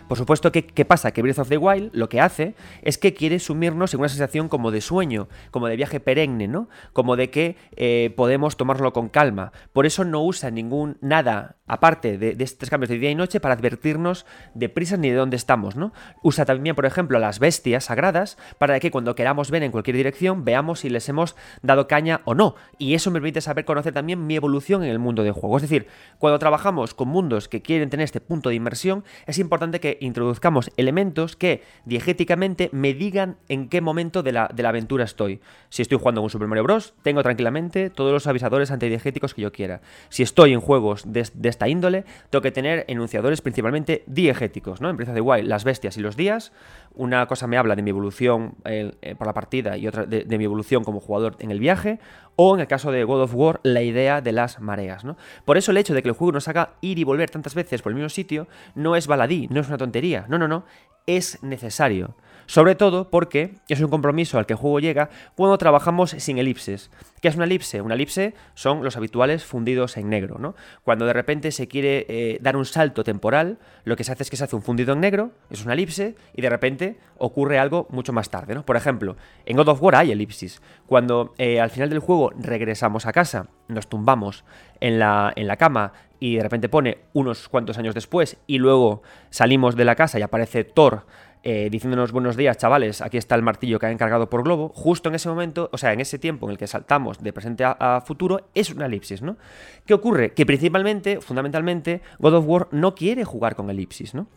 Por 0.10 0.18
supuesto, 0.18 0.52
¿qué, 0.52 0.66
qué 0.66 0.86
pasa? 0.86 1.12
Que 1.12 1.22
Breath 1.22 1.38
of 1.38 1.50
the 1.50 1.58
Wild 1.58 1.92
lo 1.94 2.10
que 2.10 2.20
hace 2.20 2.56
es 2.82 2.98
que 2.98 3.14
quiere 3.14 3.38
sumirnos 3.38 3.94
en 3.94 4.00
una 4.00 4.10
sensación 4.10 4.50
como 4.50 4.72
de 4.72 4.82
sueño, 4.82 5.30
como 5.52 5.68
de 5.68 5.76
viaje 5.76 6.00
perenne, 6.00 6.48
¿no? 6.48 6.68
Como 6.94 7.16
de 7.16 7.30
que 7.30 7.58
eh, 7.76 8.12
podemos 8.18 8.58
tomarlo 8.58 8.92
con 8.92 9.10
calma. 9.10 9.52
Por 9.72 9.86
eso 9.86 10.06
no 10.06 10.24
usa 10.24 10.50
ningún 10.50 10.98
nada 11.02 11.58
aparte 11.68 12.18
de, 12.18 12.34
de 12.34 12.44
estos 12.44 12.72
cambios 12.72 12.90
de 12.90 12.98
día 12.98 13.12
y 13.12 13.16
noche 13.16 13.40
para 13.40 13.54
advertirnos 13.54 14.26
de 14.56 14.70
prisas 14.70 14.98
ni 14.98 15.12
de 15.12 15.16
dónde 15.16 15.36
estamos, 15.36 15.76
¿no? 15.76 15.94
Usa 16.24 16.44
también, 16.44 16.76
por 16.76 16.88
ejemplo, 16.88 17.20
las 17.20 17.38
bestias 17.38 17.84
sagradas 17.84 18.40
para 18.58 18.80
que 18.80 18.90
cuando 18.90 19.14
queramos 19.14 19.52
ver 19.52 19.62
en 19.62 19.72
cualquier 19.72 19.96
dirección 19.96 20.44
veamos 20.44 20.80
si 20.80 20.90
les 20.90 21.08
hemos 21.08 21.36
dado 21.62 21.88
caña 21.88 22.22
o 22.26 22.34
no. 22.34 22.56
Y 22.80 22.96
eso 22.96 23.12
me 23.12 23.20
permite 23.20 23.42
saber 23.42 23.64
conocer 23.64 23.94
también 23.94 24.26
mi 24.26 24.36
evolución 24.36 24.84
en 24.84 24.90
el 24.90 24.98
mundo 24.98 25.22
de 25.22 25.30
juego. 25.30 25.58
Es 25.58 25.62
decir, 25.62 25.86
cuando 26.18 26.40
trabajamos 26.40 26.96
con 26.96 27.10
mundos 27.10 27.48
que 27.48 27.62
quieren 27.62 27.92
tener 27.92 28.06
este 28.06 28.22
punto 28.22 28.50
de 28.50 28.56
inmersión, 28.56 29.04
es 29.28 29.38
importante 29.38 29.80
que 29.80 29.99
introduzcamos 30.00 30.72
elementos 30.78 31.36
que 31.36 31.64
diegéticamente 31.86 32.70
me 32.72 32.94
digan 32.94 33.38
en 33.48 33.70
qué 33.70 33.82
momento 33.82 34.24
de 34.24 34.32
la, 34.32 34.50
de 34.54 34.64
la 34.64 34.70
aventura 34.70 35.04
estoy. 35.04 35.42
Si 35.70 35.82
estoy 35.82 35.98
jugando 35.98 36.22
un 36.22 36.30
Super 36.30 36.48
Mario 36.48 36.64
Bros., 36.64 36.94
tengo 37.04 37.24
tranquilamente 37.24 37.90
todos 37.90 38.12
los 38.12 38.28
avisadores 38.28 38.72
antidiegéticos 38.72 39.34
que 39.34 39.42
yo 39.42 39.52
quiera. 39.52 39.82
Si 40.10 40.24
estoy 40.24 40.54
en 40.54 40.60
juegos 40.60 41.12
de, 41.12 41.28
de 41.34 41.50
esta 41.50 41.68
índole, 41.68 42.06
tengo 42.30 42.42
que 42.42 42.52
tener 42.52 42.86
enunciadores 42.88 43.42
principalmente 43.42 44.04
diegéticos, 44.08 44.82
¿no? 44.82 44.90
En 44.90 44.98
Breath 44.98 45.10
of 45.10 45.16
the 45.16 45.22
Wild, 45.22 45.48
las 45.48 45.64
bestias 45.64 45.98
y 45.98 46.02
los 46.02 46.16
días. 46.16 46.52
Una 46.96 47.26
cosa 47.28 47.48
me 47.48 47.58
habla 47.58 47.76
de 47.76 47.82
mi 47.82 47.90
evolución 47.90 48.56
eh, 48.66 48.92
eh, 49.02 49.16
por 49.16 49.28
la 49.28 49.34
partida 49.34 49.78
y 49.78 49.88
otra 49.88 50.06
de 50.06 50.38
mi 50.38 50.44
evolución 50.44 50.84
como 50.84 51.00
jugador 51.00 51.36
en 51.40 51.52
el 51.52 51.60
viaje 51.60 52.00
o 52.42 52.56
en 52.56 52.62
el 52.62 52.68
caso 52.68 52.90
de 52.94 53.04
God 53.04 53.24
of 53.24 53.36
War, 53.36 53.60
la 53.64 53.82
idea 53.82 54.22
de 54.22 54.32
las 54.32 54.62
mareas, 54.62 55.04
¿no? 55.04 55.18
Por 55.44 55.58
eso 55.58 55.72
el 55.72 55.78
hecho 55.78 55.94
de 55.94 56.02
que 56.02 56.08
el 56.08 56.16
juego 56.16 56.32
nos 56.32 56.48
haga 56.48 56.76
ir 56.80 56.98
y 56.98 57.04
volver 57.04 57.30
tantas 57.30 57.54
veces 57.54 57.82
por 57.82 57.92
el 57.92 57.98
mismo 57.98 58.08
sitio 58.08 58.48
no 58.76 58.96
es 58.96 59.08
baladí, 59.08 59.50
no 59.50 59.60
es 59.60 59.68
una 59.68 59.78
tontería, 59.78 60.26
no, 60.30 60.38
no, 60.38 60.48
no, 60.48 60.64
es 61.06 61.44
necesario. 61.44 62.16
Sobre 62.50 62.74
todo 62.74 63.12
porque 63.12 63.60
es 63.68 63.80
un 63.80 63.92
compromiso 63.92 64.40
al 64.40 64.48
que 64.48 64.54
el 64.54 64.58
juego 64.58 64.80
llega 64.80 65.12
cuando 65.36 65.60
trabajamos 65.60 66.16
sin 66.18 66.40
elipses. 66.40 66.90
¿Qué 67.22 67.28
es 67.28 67.36
una 67.36 67.46
elipse? 67.46 67.80
Una 67.80 67.94
elipse 67.94 68.34
son 68.56 68.84
los 68.84 68.98
habituales 68.98 69.46
fundidos 69.46 69.98
en 69.98 70.10
negro, 70.10 70.40
¿no? 70.40 70.56
Cuando 70.82 71.06
de 71.06 71.14
repente 71.14 71.52
se 71.52 71.68
quiere 71.68 72.08
eh, 72.10 72.40
dar 72.42 72.58
un 72.58 72.66
salto 72.66 73.04
temporal, 73.04 73.60
lo 73.84 73.96
que 73.96 74.04
se 74.04 74.14
hace 74.14 74.24
es 74.24 74.32
que 74.32 74.36
se 74.36 74.46
hace 74.46 74.56
un 74.56 74.64
fundido 74.64 74.94
en 74.94 75.00
negro, 75.00 75.30
es 75.52 75.64
una 75.64 75.74
elipse, 75.74 76.16
y 76.34 76.42
de 76.42 76.50
repente 76.50 76.98
ocurre 77.20 77.60
algo 77.60 77.86
mucho 77.92 78.14
más 78.14 78.32
tarde, 78.32 78.56
¿no? 78.56 78.66
Por 78.66 78.78
ejemplo, 78.78 79.16
en 79.46 79.56
God 79.56 79.68
of 79.68 79.84
War 79.84 79.98
hay 79.98 80.12
elipsis. 80.12 80.60
Cuando 80.88 81.36
eh, 81.38 81.62
al 81.62 81.70
final 81.70 81.92
del 81.92 82.00
juego 82.00 82.32
regresamos 82.36 83.06
a 83.06 83.14
casa, 83.14 83.46
nos 83.68 83.88
tumbamos 83.88 84.44
en 84.80 84.98
la, 84.98 85.32
en 85.36 85.46
la 85.46 85.58
cama 85.58 85.94
y 86.20 86.38
de 86.38 86.44
repente 86.44 86.68
pone 86.68 86.98
unos 87.14 87.48
cuantos 87.48 87.78
años 87.78 87.94
después 87.94 88.38
y 88.48 88.58
luego 88.58 89.04
salimos 89.30 89.76
de 89.76 89.86
la 89.86 89.96
casa 89.96 90.18
y 90.18 90.24
aparece 90.24 90.64
Thor 90.64 91.06
eh, 91.42 91.70
diciéndonos 91.72 92.12
buenos 92.12 92.36
días, 92.36 92.58
chavales, 92.58 93.02
aquí 93.02 93.18
está 93.18 93.36
el 93.36 93.44
martillo 93.44 93.80
que 93.80 93.86
ha 93.86 93.92
encargado 93.92 94.30
por 94.30 94.44
Globo, 94.44 94.70
justo 94.76 95.08
en 95.08 95.16
ese 95.16 95.30
momento, 95.30 95.70
o 95.72 95.78
sea, 95.78 95.94
en 95.94 96.02
ese 96.02 96.20
tiempo 96.20 96.46
en 96.46 96.52
el 96.52 96.58
que 96.58 96.68
saltamos 96.68 97.20
de 97.20 97.32
presente 97.32 97.64
a, 97.66 98.04
futuro, 98.06 98.50
es 98.54 98.70
una 98.72 98.88
elipsis, 98.88 99.22
¿no? 99.22 99.38
¿Qué 99.86 99.94
ocurre? 99.94 100.34
Que 100.34 100.46
principalmente, 100.46 101.22
fundamentalmente, 101.22 102.02
God 102.20 102.34
of 102.34 102.46
War 102.46 102.68
no 102.72 102.94
quiere 102.94 103.24
jugar 103.24 103.56
con 103.56 103.70
elipsis, 103.70 104.14
¿no? 104.14 104.28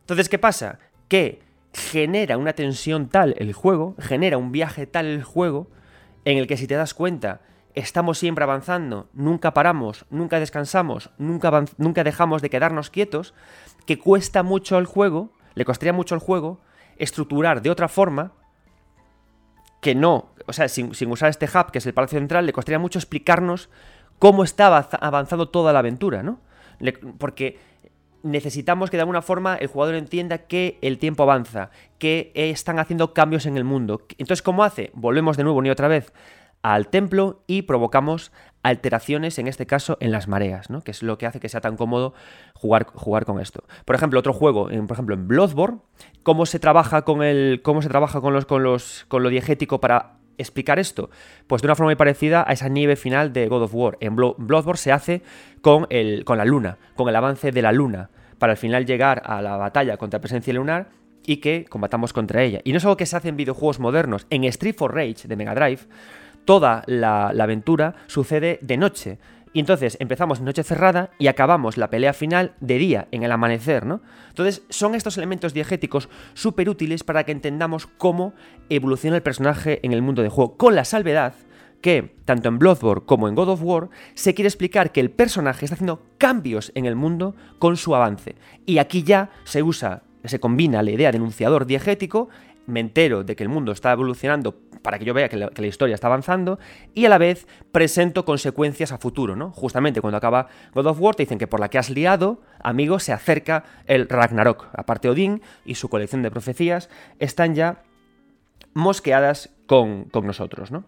Entonces, 0.00 0.28
¿qué 0.28 0.38
pasa? 0.38 0.78
Que 1.08 1.40
genera 1.72 2.36
una 2.36 2.52
tensión 2.52 3.08
tal 3.08 3.34
el 3.38 3.54
juego, 3.54 3.94
genera 3.98 4.36
un 4.36 4.52
viaje 4.52 4.86
tal 4.86 5.06
el 5.06 5.22
juego, 5.22 5.70
en 6.26 6.36
el 6.36 6.46
que 6.46 6.58
si 6.58 6.66
te 6.66 6.74
das 6.74 6.92
cuenta, 6.92 7.40
estamos 7.74 8.18
siempre 8.18 8.44
avanzando, 8.44 9.08
nunca 9.14 9.54
paramos, 9.54 10.04
nunca 10.10 10.38
descansamos, 10.38 11.08
nunca, 11.16 11.64
nunca 11.78 12.04
dejamos 12.04 12.42
de 12.42 12.50
quedarnos 12.50 12.90
quietos, 12.90 13.32
que 13.86 13.98
cuesta 13.98 14.42
mucho 14.42 14.76
el 14.76 14.84
juego 14.84 15.32
le 15.54 15.64
costaría 15.64 15.92
mucho 15.92 16.14
al 16.14 16.20
juego 16.20 16.60
estructurar 16.96 17.62
de 17.62 17.70
otra 17.70 17.88
forma 17.88 18.32
que 19.80 19.94
no, 19.94 20.30
o 20.46 20.52
sea, 20.52 20.68
sin, 20.68 20.94
sin, 20.94 21.10
usar 21.10 21.28
este 21.28 21.46
hub, 21.46 21.72
que 21.72 21.78
es 21.78 21.86
el 21.86 21.94
Palacio 21.94 22.18
Central, 22.18 22.46
le 22.46 22.52
costaría 22.52 22.78
mucho 22.78 22.98
explicarnos 22.98 23.68
cómo 24.18 24.44
estaba 24.44 24.88
avanzando 25.00 25.48
toda 25.48 25.72
la 25.72 25.80
aventura, 25.80 26.22
¿no? 26.22 26.40
Porque 27.18 27.58
necesitamos 28.22 28.90
que 28.90 28.96
de 28.96 29.02
alguna 29.02 29.22
forma 29.22 29.56
el 29.56 29.66
jugador 29.66 29.96
entienda 29.96 30.38
que 30.38 30.78
el 30.82 30.98
tiempo 30.98 31.24
avanza, 31.24 31.70
que 31.98 32.30
están 32.34 32.78
haciendo 32.78 33.14
cambios 33.14 33.46
en 33.46 33.56
el 33.56 33.64
mundo. 33.64 34.06
Entonces, 34.18 34.42
¿cómo 34.42 34.64
hace? 34.64 34.90
Volvemos 34.94 35.36
de 35.36 35.44
nuevo 35.44 35.60
ni 35.60 35.70
otra 35.70 35.88
vez 35.88 36.12
al 36.62 36.88
templo 36.88 37.42
y 37.48 37.62
provocamos 37.62 38.30
alteraciones, 38.62 39.38
en 39.38 39.48
este 39.48 39.66
caso, 39.66 39.96
en 40.00 40.12
las 40.12 40.28
mareas, 40.28 40.70
¿no? 40.70 40.82
que 40.82 40.92
es 40.92 41.02
lo 41.02 41.18
que 41.18 41.26
hace 41.26 41.40
que 41.40 41.48
sea 41.48 41.60
tan 41.60 41.76
cómodo 41.76 42.14
jugar, 42.54 42.86
jugar 42.86 43.24
con 43.24 43.40
esto. 43.40 43.64
Por 43.84 43.96
ejemplo, 43.96 44.20
otro 44.20 44.32
juego, 44.32 44.70
en, 44.70 44.86
por 44.86 44.94
ejemplo, 44.94 45.14
en 45.14 45.26
Bloodborne, 45.26 45.78
¿cómo 46.22 46.46
se 46.46 46.58
trabaja 46.58 47.02
con 47.02 47.22
el. 47.22 47.60
cómo 47.62 47.82
se 47.82 47.88
trabaja 47.88 48.20
con 48.20 48.32
los. 48.32 48.46
con 48.46 48.62
los. 48.62 49.04
con 49.08 49.22
lo 49.22 49.28
diegético 49.28 49.80
para 49.80 50.18
explicar 50.38 50.78
esto? 50.78 51.10
Pues 51.46 51.62
de 51.62 51.66
una 51.66 51.74
forma 51.74 51.88
muy 51.88 51.96
parecida 51.96 52.44
a 52.46 52.52
esa 52.52 52.68
nieve 52.68 52.96
final 52.96 53.32
de 53.32 53.48
God 53.48 53.62
of 53.62 53.74
War. 53.74 53.98
En 54.00 54.14
Bloodborne 54.14 54.78
se 54.78 54.92
hace 54.92 55.22
con, 55.60 55.86
el, 55.90 56.24
con 56.24 56.38
la 56.38 56.44
luna, 56.44 56.78
con 56.94 57.08
el 57.08 57.16
avance 57.16 57.50
de 57.50 57.62
la 57.62 57.72
luna, 57.72 58.10
para 58.38 58.52
al 58.52 58.58
final 58.58 58.86
llegar 58.86 59.22
a 59.24 59.42
la 59.42 59.56
batalla 59.56 59.96
contra 59.96 60.20
presencia 60.20 60.52
lunar 60.54 60.90
y 61.24 61.36
que 61.36 61.64
combatamos 61.68 62.12
contra 62.12 62.42
ella. 62.42 62.60
Y 62.64 62.72
no 62.72 62.78
es 62.78 62.84
algo 62.84 62.96
que 62.96 63.06
se 63.06 63.16
hace 63.16 63.28
en 63.28 63.36
videojuegos 63.36 63.78
modernos. 63.78 64.26
En 64.30 64.44
Street 64.44 64.74
for 64.76 64.94
Rage 64.94 65.28
de 65.28 65.36
Mega 65.36 65.54
Drive 65.54 65.82
toda 66.44 66.82
la, 66.86 67.28
aventura 67.28 67.94
sucede 68.06 68.58
de 68.62 68.76
noche. 68.76 69.18
Y 69.54 69.60
entonces 69.60 69.98
empezamos 70.00 70.40
noche 70.40 70.62
cerrada 70.62 71.10
y 71.18 71.26
acabamos 71.26 71.76
la 71.76 71.90
pelea 71.90 72.14
final 72.14 72.54
de 72.60 72.78
día, 72.78 73.08
en 73.10 73.22
el 73.22 73.32
amanecer, 73.32 73.84
¿no? 73.84 74.00
Entonces 74.28 74.62
son 74.70 74.94
estos 74.94 75.18
elementos 75.18 75.52
diegéticos 75.52 76.08
súper 76.32 76.70
útiles 76.70 77.04
para 77.04 77.24
que 77.24 77.32
entendamos 77.32 77.86
cómo 77.86 78.32
evoluciona 78.70 79.16
el 79.16 79.22
personaje 79.22 79.80
en 79.82 79.92
el 79.92 80.00
mundo 80.00 80.22
de 80.22 80.30
juego, 80.30 80.56
con 80.56 80.74
la 80.74 80.86
salvedad 80.86 81.34
que, 81.82 82.16
tanto 82.24 82.48
en 82.48 82.58
Bloodborne 82.58 83.04
como 83.04 83.28
en 83.28 83.34
God 83.34 83.50
of 83.50 83.62
War, 83.62 83.90
se 84.14 84.32
quiere 84.32 84.48
explicar 84.48 84.90
que 84.90 85.00
el 85.00 85.10
personaje 85.10 85.66
está 85.66 85.74
haciendo 85.74 86.02
cambios 86.16 86.72
en 86.74 86.86
el 86.86 86.96
mundo 86.96 87.34
con 87.58 87.76
su 87.76 87.94
avance. 87.94 88.36
Y 88.64 88.78
aquí 88.78 89.02
ya 89.02 89.30
se 89.44 89.62
usa, 89.62 90.04
se 90.24 90.40
combina 90.40 90.82
la 90.82 90.92
idea 90.92 91.10
de 91.10 91.18
enunciador 91.18 91.66
diegético 91.66 92.30
me 92.66 92.80
entero 92.80 93.24
de 93.24 93.36
que 93.36 93.42
el 93.42 93.48
mundo 93.48 93.72
está 93.72 93.92
evolucionando 93.92 94.60
para 94.82 94.98
que 94.98 95.04
yo 95.04 95.14
vea 95.14 95.28
que 95.28 95.36
la, 95.36 95.66
historia 95.66 95.94
está 95.94 96.08
avanzando 96.08 96.58
y 96.94 97.06
a 97.06 97.08
la 97.08 97.18
vez 97.18 97.46
presento 97.70 98.24
consecuencias 98.24 98.92
a 98.92 98.98
futuro, 98.98 99.36
¿no? 99.36 99.50
Justamente 99.52 100.00
cuando 100.00 100.18
acaba 100.18 100.48
God 100.74 100.86
of 100.86 101.00
War 101.00 101.14
te 101.14 101.22
dicen 101.22 101.38
que 101.38 101.46
por 101.46 101.60
la 101.60 101.68
que 101.68 101.78
has 101.78 101.90
liado, 101.90 102.42
amigo, 102.62 102.98
se 102.98 103.12
acerca 103.12 103.64
el 103.86 104.08
Ragnarok. 104.08 104.68
Aparte 104.74 105.08
Odín 105.08 105.42
y 105.64 105.76
su 105.76 105.88
colección 105.88 106.22
de 106.22 106.30
profecías 106.30 106.90
están 107.18 107.54
ya 107.54 107.82
mosqueadas 108.74 109.50
con, 109.66 110.04
con 110.04 110.26
nosotros, 110.26 110.70
¿no? 110.70 110.84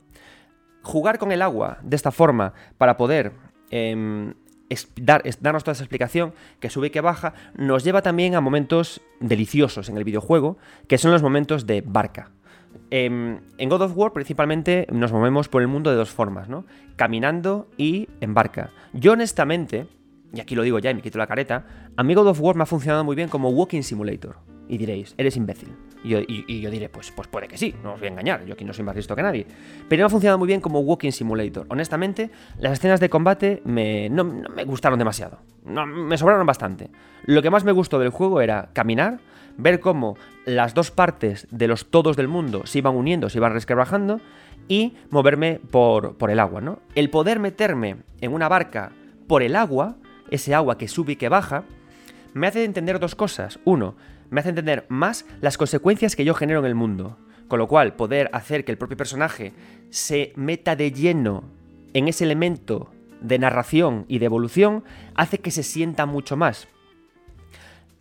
Jugar 0.82 1.18
con 1.18 1.32
el 1.32 1.40
agua 1.40 1.78
de 1.82 1.96
esta 1.96 2.10
forma 2.10 2.52
para 2.76 2.96
poder 2.96 3.32
es 3.70 4.88
dar, 4.96 5.22
darnos 5.40 5.64
toda 5.64 5.72
esa 5.72 5.82
explicación 5.82 6.34
que 6.60 6.70
sube 6.70 6.88
y 6.88 6.90
que 6.90 7.00
baja, 7.00 7.34
nos 7.54 7.84
lleva 7.84 8.02
también 8.02 8.34
a 8.34 8.40
momentos 8.40 9.00
deliciosos 9.20 9.88
en 9.88 9.96
el 9.96 10.04
videojuego, 10.04 10.58
que 10.88 10.98
son 10.98 11.10
los 11.10 11.22
momentos 11.22 11.66
de 11.66 11.82
barca. 11.84 12.30
Eh, 12.90 13.38
en 13.58 13.68
God 13.68 13.82
of 13.82 13.96
War 13.96 14.12
principalmente 14.12 14.86
nos 14.90 15.12
movemos 15.12 15.48
por 15.48 15.62
el 15.62 15.68
mundo 15.68 15.90
de 15.90 15.96
dos 15.96 16.10
formas, 16.10 16.48
¿no? 16.48 16.64
Caminando 16.96 17.68
y 17.76 18.08
en 18.20 18.34
barca. 18.34 18.70
Yo 18.92 19.12
honestamente, 19.12 19.86
y 20.32 20.40
aquí 20.40 20.54
lo 20.54 20.62
digo 20.62 20.78
ya 20.78 20.90
y 20.90 20.94
me 20.94 21.02
quito 21.02 21.18
la 21.18 21.26
careta, 21.26 21.64
a 21.96 22.02
mí 22.02 22.14
God 22.14 22.28
of 22.28 22.40
War 22.40 22.56
me 22.56 22.62
ha 22.62 22.66
funcionado 22.66 23.04
muy 23.04 23.16
bien 23.16 23.28
como 23.28 23.50
Walking 23.50 23.82
Simulator. 23.82 24.36
Y 24.68 24.78
diréis, 24.78 25.14
eres 25.18 25.36
imbécil. 25.36 25.68
Y 26.02 26.10
yo, 26.10 26.20
y, 26.20 26.60
yo, 26.60 26.70
diré, 26.70 26.88
pues, 26.88 27.10
pues 27.10 27.28
puede 27.28 27.48
que 27.48 27.56
sí, 27.56 27.74
no 27.82 27.94
os 27.94 28.00
voy 28.00 28.08
a 28.08 28.12
engañar, 28.12 28.44
yo 28.44 28.54
aquí 28.54 28.64
no 28.64 28.72
soy 28.72 28.84
más 28.84 28.96
listo 28.96 29.14
que 29.16 29.22
nadie. 29.22 29.46
Pero 29.88 30.02
me 30.02 30.06
ha 30.06 30.08
funcionado 30.10 30.38
muy 30.38 30.46
bien 30.46 30.60
como 30.60 30.80
Walking 30.80 31.12
Simulator. 31.12 31.66
Honestamente, 31.68 32.30
las 32.58 32.74
escenas 32.74 33.00
de 33.00 33.08
combate 33.08 33.62
no, 33.64 34.24
no 34.24 34.48
me 34.50 34.64
gustaron 34.64 34.98
demasiado. 34.98 35.38
No, 35.64 35.86
me 35.86 36.16
sobraron 36.18 36.46
bastante. 36.46 36.90
Lo 37.24 37.40
que 37.42 37.50
más 37.50 37.64
me 37.64 37.72
gustó 37.72 37.98
del 37.98 38.10
juego 38.10 38.40
era 38.40 38.70
caminar, 38.72 39.20
ver 39.56 39.80
cómo 39.80 40.16
las 40.44 40.74
dos 40.74 40.90
partes 40.90 41.46
de 41.50 41.68
los 41.68 41.90
todos 41.90 42.16
del 42.16 42.28
mundo 42.28 42.66
se 42.66 42.78
iban 42.78 42.96
uniendo, 42.96 43.28
se 43.28 43.38
iban 43.38 43.52
resquebrajando, 43.52 44.20
y 44.68 44.94
moverme 45.10 45.60
por, 45.70 46.16
por 46.16 46.30
el 46.30 46.40
agua, 46.40 46.60
¿no? 46.60 46.80
El 46.94 47.10
poder 47.10 47.38
meterme 47.38 47.96
en 48.20 48.32
una 48.32 48.48
barca 48.48 48.92
por 49.26 49.42
el 49.42 49.56
agua, 49.56 49.96
ese 50.30 50.54
agua 50.54 50.78
que 50.78 50.88
sube 50.88 51.12
y 51.12 51.16
que 51.16 51.28
baja, 51.28 51.64
me 52.32 52.46
hace 52.46 52.64
entender 52.64 52.98
dos 52.98 53.14
cosas. 53.14 53.58
Uno, 53.64 53.94
me 54.30 54.40
hace 54.40 54.48
entender 54.48 54.86
más 54.88 55.26
las 55.40 55.58
consecuencias 55.58 56.16
que 56.16 56.24
yo 56.24 56.34
genero 56.34 56.60
en 56.60 56.66
el 56.66 56.74
mundo. 56.74 57.18
Con 57.48 57.58
lo 57.58 57.68
cual, 57.68 57.94
poder 57.94 58.30
hacer 58.32 58.64
que 58.64 58.72
el 58.72 58.78
propio 58.78 58.96
personaje 58.96 59.52
se 59.90 60.32
meta 60.34 60.76
de 60.76 60.92
lleno 60.92 61.44
en 61.92 62.08
ese 62.08 62.24
elemento 62.24 62.90
de 63.20 63.38
narración 63.38 64.06
y 64.08 64.18
de 64.18 64.26
evolución 64.26 64.82
hace 65.14 65.38
que 65.38 65.50
se 65.50 65.62
sienta 65.62 66.06
mucho 66.06 66.36
más. 66.36 66.68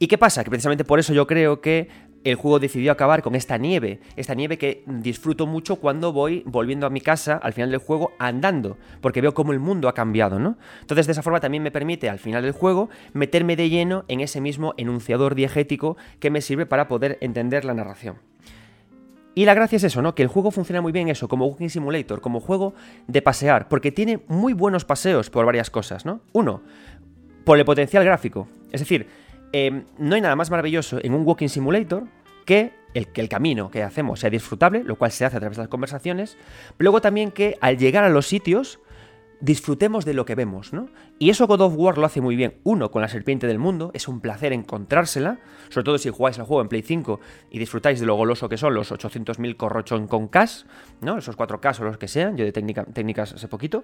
¿Y 0.04 0.08
qué 0.08 0.18
pasa? 0.18 0.44
Que 0.44 0.50
precisamente 0.50 0.84
por 0.84 1.00
eso 1.00 1.14
yo 1.14 1.26
creo 1.26 1.62
que 1.62 1.88
el 2.26 2.36
juego 2.36 2.60
decidió 2.60 2.92
acabar 2.92 3.22
con 3.22 3.36
esta 3.36 3.58
nieve, 3.58 4.02
esta 4.18 4.34
nieve 4.34 4.58
que 4.58 4.84
disfruto 4.86 5.48
mucho 5.48 5.78
cuando 5.78 6.12
voy 6.12 6.44
volviendo 6.46 6.86
a 6.86 6.90
mi 6.90 7.00
casa 7.00 7.38
al 7.38 7.54
final 7.54 7.72
del 7.72 7.80
juego 7.80 8.12
andando, 8.20 8.76
porque 9.00 9.22
veo 9.22 9.34
cómo 9.34 9.54
el 9.54 9.62
mundo 9.62 9.88
ha 9.88 9.94
cambiado, 9.94 10.40
¿no? 10.40 10.58
Entonces 10.82 11.06
de 11.06 11.14
esa 11.14 11.24
forma 11.24 11.40
también 11.40 11.64
me 11.64 11.72
permite 11.72 12.10
al 12.10 12.20
final 12.20 12.44
del 12.44 12.52
juego 12.52 12.90
meterme 13.14 13.56
de 13.56 13.70
lleno 13.70 14.04
en 14.10 14.20
ese 14.20 14.42
mismo 14.42 14.74
enunciador 14.76 15.36
diegético 15.36 15.96
que 16.20 16.30
me 16.30 16.42
sirve 16.42 16.66
para 16.66 16.90
poder 16.90 17.18
entender 17.22 17.64
la 17.64 17.74
narración. 17.74 18.18
Y 19.36 19.46
la 19.46 19.54
gracia 19.54 19.78
es 19.78 19.86
eso, 19.86 20.02
¿no? 20.02 20.16
Que 20.16 20.24
el 20.24 20.28
juego 20.28 20.52
funciona 20.52 20.82
muy 20.82 20.92
bien 20.92 21.08
eso, 21.08 21.30
como 21.30 21.46
Walking 21.46 21.70
Simulator, 21.70 22.20
como 22.20 22.42
juego 22.42 22.74
de 23.08 23.22
pasear, 23.22 23.70
porque 23.70 23.94
tiene 23.94 24.20
muy 24.28 24.52
buenos 24.52 24.84
paseos 24.84 25.30
por 25.30 25.46
varias 25.46 25.70
cosas, 25.70 26.06
¿no? 26.06 26.20
Uno, 26.34 26.62
por 27.46 27.58
el 27.58 27.64
potencial 27.64 28.04
gráfico. 28.04 28.50
Es 28.70 28.82
decir, 28.82 29.08
eh, 29.54 29.84
no 29.98 30.16
hay 30.16 30.22
nada 30.22 30.36
más 30.36 30.52
maravilloso 30.52 31.00
en 31.02 31.14
un 31.14 31.26
Walking 31.26 31.48
Simulator 31.48 32.04
que 32.46 32.74
el, 32.94 33.08
que 33.08 33.22
el 33.22 33.30
camino 33.30 33.72
que 33.72 33.84
hacemos 33.84 34.20
sea 34.20 34.30
disfrutable, 34.30 34.84
lo 34.84 34.98
cual 34.98 35.12
se 35.12 35.26
hace 35.26 35.38
a 35.38 35.40
través 35.40 35.58
de 35.58 35.64
las 35.64 35.70
conversaciones. 35.70 36.38
Pero 36.78 36.90
luego 36.90 37.02
también 37.02 37.32
que 37.32 37.58
al 37.62 37.78
llegar 37.78 38.04
a 38.04 38.10
los 38.10 38.28
sitios 38.28 38.80
disfrutemos 39.44 40.06
de 40.06 40.14
lo 40.14 40.24
que 40.24 40.36
vemos, 40.36 40.72
¿no? 40.72 40.88
Y 41.20 41.30
eso 41.30 41.48
God 41.48 41.62
of 41.62 41.74
War 41.76 41.98
lo 41.98 42.06
hace 42.06 42.22
muy 42.22 42.38
bien. 42.38 42.56
Uno, 42.64 42.92
con 42.92 43.02
la 43.02 43.10
serpiente 43.10 43.46
del 43.46 43.60
mundo, 43.60 43.92
es 43.94 44.08
un 44.08 44.22
placer 44.22 44.54
encontrársela, 44.54 45.40
sobre 45.68 45.84
todo 45.84 45.98
si 45.98 46.10
jugáis 46.10 46.38
el 46.38 46.46
juego 46.46 46.62
en 46.62 46.70
Play 46.70 46.82
5 46.82 47.20
y 47.52 47.60
disfrutáis 47.60 48.00
de 48.00 48.06
lo 48.06 48.16
goloso 48.16 48.48
que 48.48 48.58
son 48.58 48.74
los 48.74 48.94
800.000 48.94 49.58
corrochón 49.58 50.08
con 50.08 50.30
K, 50.30 50.46
¿no? 51.02 51.18
Esos 51.18 51.38
4K 51.38 51.82
o 51.82 51.84
los 51.84 51.98
que 51.98 52.08
sean, 52.08 52.38
yo 52.38 52.46
de 52.46 52.54
técnica, 52.54 52.86
técnicas 52.86 53.34
hace 53.34 53.50
poquito. 53.50 53.84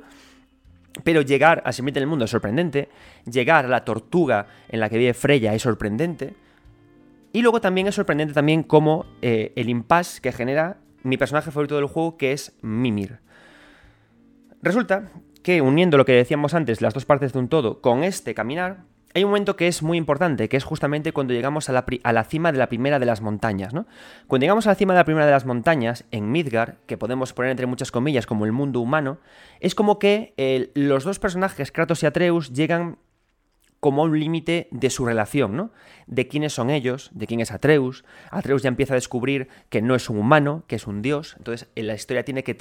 Pero 1.04 1.22
llegar 1.22 1.62
a 1.66 1.72
Serpiente 1.72 2.00
del 2.00 2.10
Mundo 2.10 2.26
es 2.26 2.32
sorprendente, 2.32 2.90
llegar 3.30 3.66
a 3.66 3.70
la 3.70 3.86
tortuga 3.86 4.48
en 4.70 4.80
la 4.80 4.90
que 4.90 4.98
vive 4.98 5.14
Freya 5.14 5.54
es 5.54 5.62
sorprendente, 5.62 6.34
y 7.32 7.42
luego 7.42 7.62
también 7.62 7.88
es 7.88 7.96
sorprendente 7.96 8.34
también 8.34 8.64
como 8.64 9.06
eh, 9.22 9.54
el 9.56 9.70
impasse 9.70 10.20
que 10.20 10.32
genera 10.32 10.78
mi 11.04 11.18
personaje 11.18 11.52
favorito 11.52 11.76
del 11.76 11.86
juego, 11.86 12.18
que 12.18 12.32
es 12.32 12.58
Mimir. 12.62 13.20
Resulta 14.62 15.12
que 15.44 15.62
uniendo 15.62 15.98
lo 15.98 16.06
que 16.06 16.14
decíamos 16.14 16.54
antes, 16.54 16.82
las 16.82 16.94
dos 16.94 17.06
partes 17.06 17.34
de 17.34 17.40
un 17.40 17.48
todo, 17.48 17.82
con 17.82 18.04
este 18.04 18.34
caminar, 18.34 18.84
hay 19.14 19.24
un 19.24 19.32
momento 19.32 19.55
que 19.55 19.68
es 19.68 19.82
muy 19.82 19.97
importante, 19.97 20.49
que 20.49 20.57
es 20.57 20.64
justamente 20.64 21.14
cuando 21.14 21.34
llegamos 21.34 21.70
a 21.70 21.74
la, 21.74 22.24
cima 22.24 22.51
de 22.51 22.60
la 22.60 22.70
primera 22.70 22.99
de 22.99 23.05
las 23.05 23.22
montañas, 23.22 23.74
¿no? 23.74 23.88
Cuando 24.28 24.43
llegamos 24.43 24.68
a 24.68 24.72
la 24.72 24.76
cima 24.76 24.93
de 24.93 24.99
la 24.99 25.05
primera 25.05 25.26
de 25.26 25.32
las 25.32 25.45
montañas, 25.45 26.05
en 26.12 26.32
Midgar, 26.32 26.78
que 26.86 26.97
podemos 26.97 27.34
poner 27.34 27.51
entre 27.51 27.66
muchas 27.66 27.91
comillas 27.91 28.28
como 28.28 28.45
el 28.45 28.51
mundo 28.51 28.80
humano, 28.82 29.18
es 29.60 29.74
como 29.74 29.97
que 29.97 30.72
los 30.76 31.03
dos 31.03 31.20
personajes, 31.20 31.72
Kratos 31.72 32.03
y 32.03 32.05
Atreus, 32.05 32.53
llegan 32.53 32.97
como 33.80 34.03
un 34.03 34.20
límite 34.20 34.68
de 34.72 34.89
su 34.89 35.05
relación, 35.05 35.55
¿no? 35.55 35.72
De 36.05 36.28
quiénes 36.28 36.53
son 36.53 36.70
ellos, 36.70 37.10
de 37.14 37.28
quién 37.28 37.39
es 37.39 37.51
Atreus. 37.51 38.03
Atreus 38.30 38.62
ya 38.62 38.68
empieza 38.68 38.93
a 38.93 38.95
descubrir 38.95 39.47
que 39.70 39.82
no 39.82 39.95
es 39.95 40.10
un 40.10 40.18
humano, 40.18 40.66
que 40.68 40.76
es 40.76 40.86
un 40.86 41.01
dios. 41.01 41.36
Entonces, 41.38 41.70
la 41.76 41.93
historia 41.93 42.26
tiene 42.26 42.43
que 42.43 42.53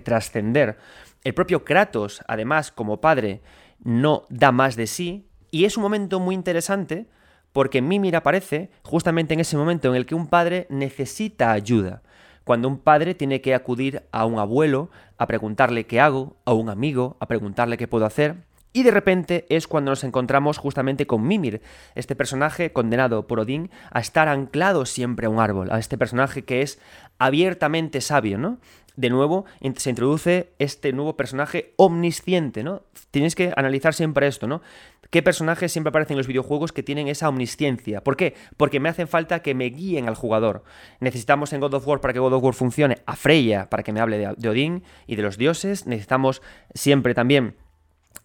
trascender. 0.00 0.78
El 1.24 1.34
propio 1.34 1.64
Kratos, 1.64 2.22
además, 2.28 2.70
como 2.70 3.00
padre, 3.00 3.42
no 3.82 4.24
da 4.30 4.52
más 4.52 4.76
de 4.76 4.86
sí. 4.86 5.26
Y 5.50 5.64
es 5.64 5.76
un 5.76 5.82
momento 5.82 6.20
muy 6.20 6.34
interesante 6.34 7.06
porque 7.52 7.80
Mimir 7.80 8.16
aparece 8.16 8.70
justamente 8.82 9.34
en 9.34 9.40
ese 9.40 9.56
momento 9.56 9.88
en 9.88 9.94
el 9.94 10.04
que 10.04 10.14
un 10.14 10.26
padre 10.26 10.66
necesita 10.68 11.52
ayuda. 11.52 12.02
Cuando 12.44 12.68
un 12.68 12.78
padre 12.78 13.14
tiene 13.14 13.40
que 13.40 13.54
acudir 13.54 14.02
a 14.12 14.24
un 14.26 14.38
abuelo 14.38 14.90
a 15.18 15.26
preguntarle 15.26 15.86
qué 15.86 16.00
hago, 16.00 16.36
a 16.44 16.52
un 16.52 16.68
amigo 16.68 17.16
a 17.18 17.26
preguntarle 17.26 17.76
qué 17.76 17.88
puedo 17.88 18.06
hacer. 18.06 18.36
Y 18.72 18.82
de 18.82 18.90
repente 18.90 19.46
es 19.48 19.66
cuando 19.66 19.90
nos 19.90 20.04
encontramos 20.04 20.58
justamente 20.58 21.06
con 21.06 21.26
Mimir, 21.26 21.62
este 21.94 22.14
personaje 22.14 22.74
condenado 22.74 23.26
por 23.26 23.40
Odín 23.40 23.70
a 23.90 24.00
estar 24.00 24.28
anclado 24.28 24.84
siempre 24.84 25.24
a 25.24 25.30
un 25.30 25.40
árbol, 25.40 25.72
a 25.72 25.78
este 25.78 25.96
personaje 25.96 26.44
que 26.44 26.60
es 26.60 26.78
abiertamente 27.18 28.02
sabio, 28.02 28.36
¿no? 28.36 28.58
De 28.96 29.10
nuevo 29.10 29.44
se 29.76 29.90
introduce 29.90 30.52
este 30.58 30.92
nuevo 30.92 31.16
personaje 31.16 31.74
omnisciente, 31.76 32.62
¿no? 32.64 32.82
Tienes 33.10 33.34
que 33.34 33.52
analizar 33.56 33.94
siempre 33.94 34.26
esto, 34.26 34.46
¿no? 34.46 34.62
¿Qué 35.10 35.22
personajes 35.22 35.70
siempre 35.70 35.90
aparecen 35.90 36.14
en 36.14 36.18
los 36.18 36.26
videojuegos 36.26 36.72
que 36.72 36.82
tienen 36.82 37.08
esa 37.08 37.28
omnisciencia? 37.28 38.02
¿Por 38.02 38.16
qué? 38.16 38.34
Porque 38.56 38.80
me 38.80 38.88
hacen 38.88 39.06
falta 39.06 39.40
que 39.40 39.54
me 39.54 39.66
guíen 39.66 40.08
al 40.08 40.14
jugador. 40.14 40.64
Necesitamos 41.00 41.52
en 41.52 41.60
God 41.60 41.74
of 41.74 41.86
War, 41.86 42.00
para 42.00 42.12
que 42.12 42.18
God 42.18 42.32
of 42.32 42.42
War 42.42 42.54
funcione, 42.54 42.98
a 43.06 43.16
Freya, 43.16 43.68
para 43.70 43.82
que 43.82 43.92
me 43.92 44.00
hable 44.00 44.18
de 44.36 44.48
Odín 44.48 44.82
y 45.06 45.16
de 45.16 45.22
los 45.22 45.36
dioses. 45.36 45.86
Necesitamos 45.86 46.42
siempre 46.74 47.14
también 47.14 47.54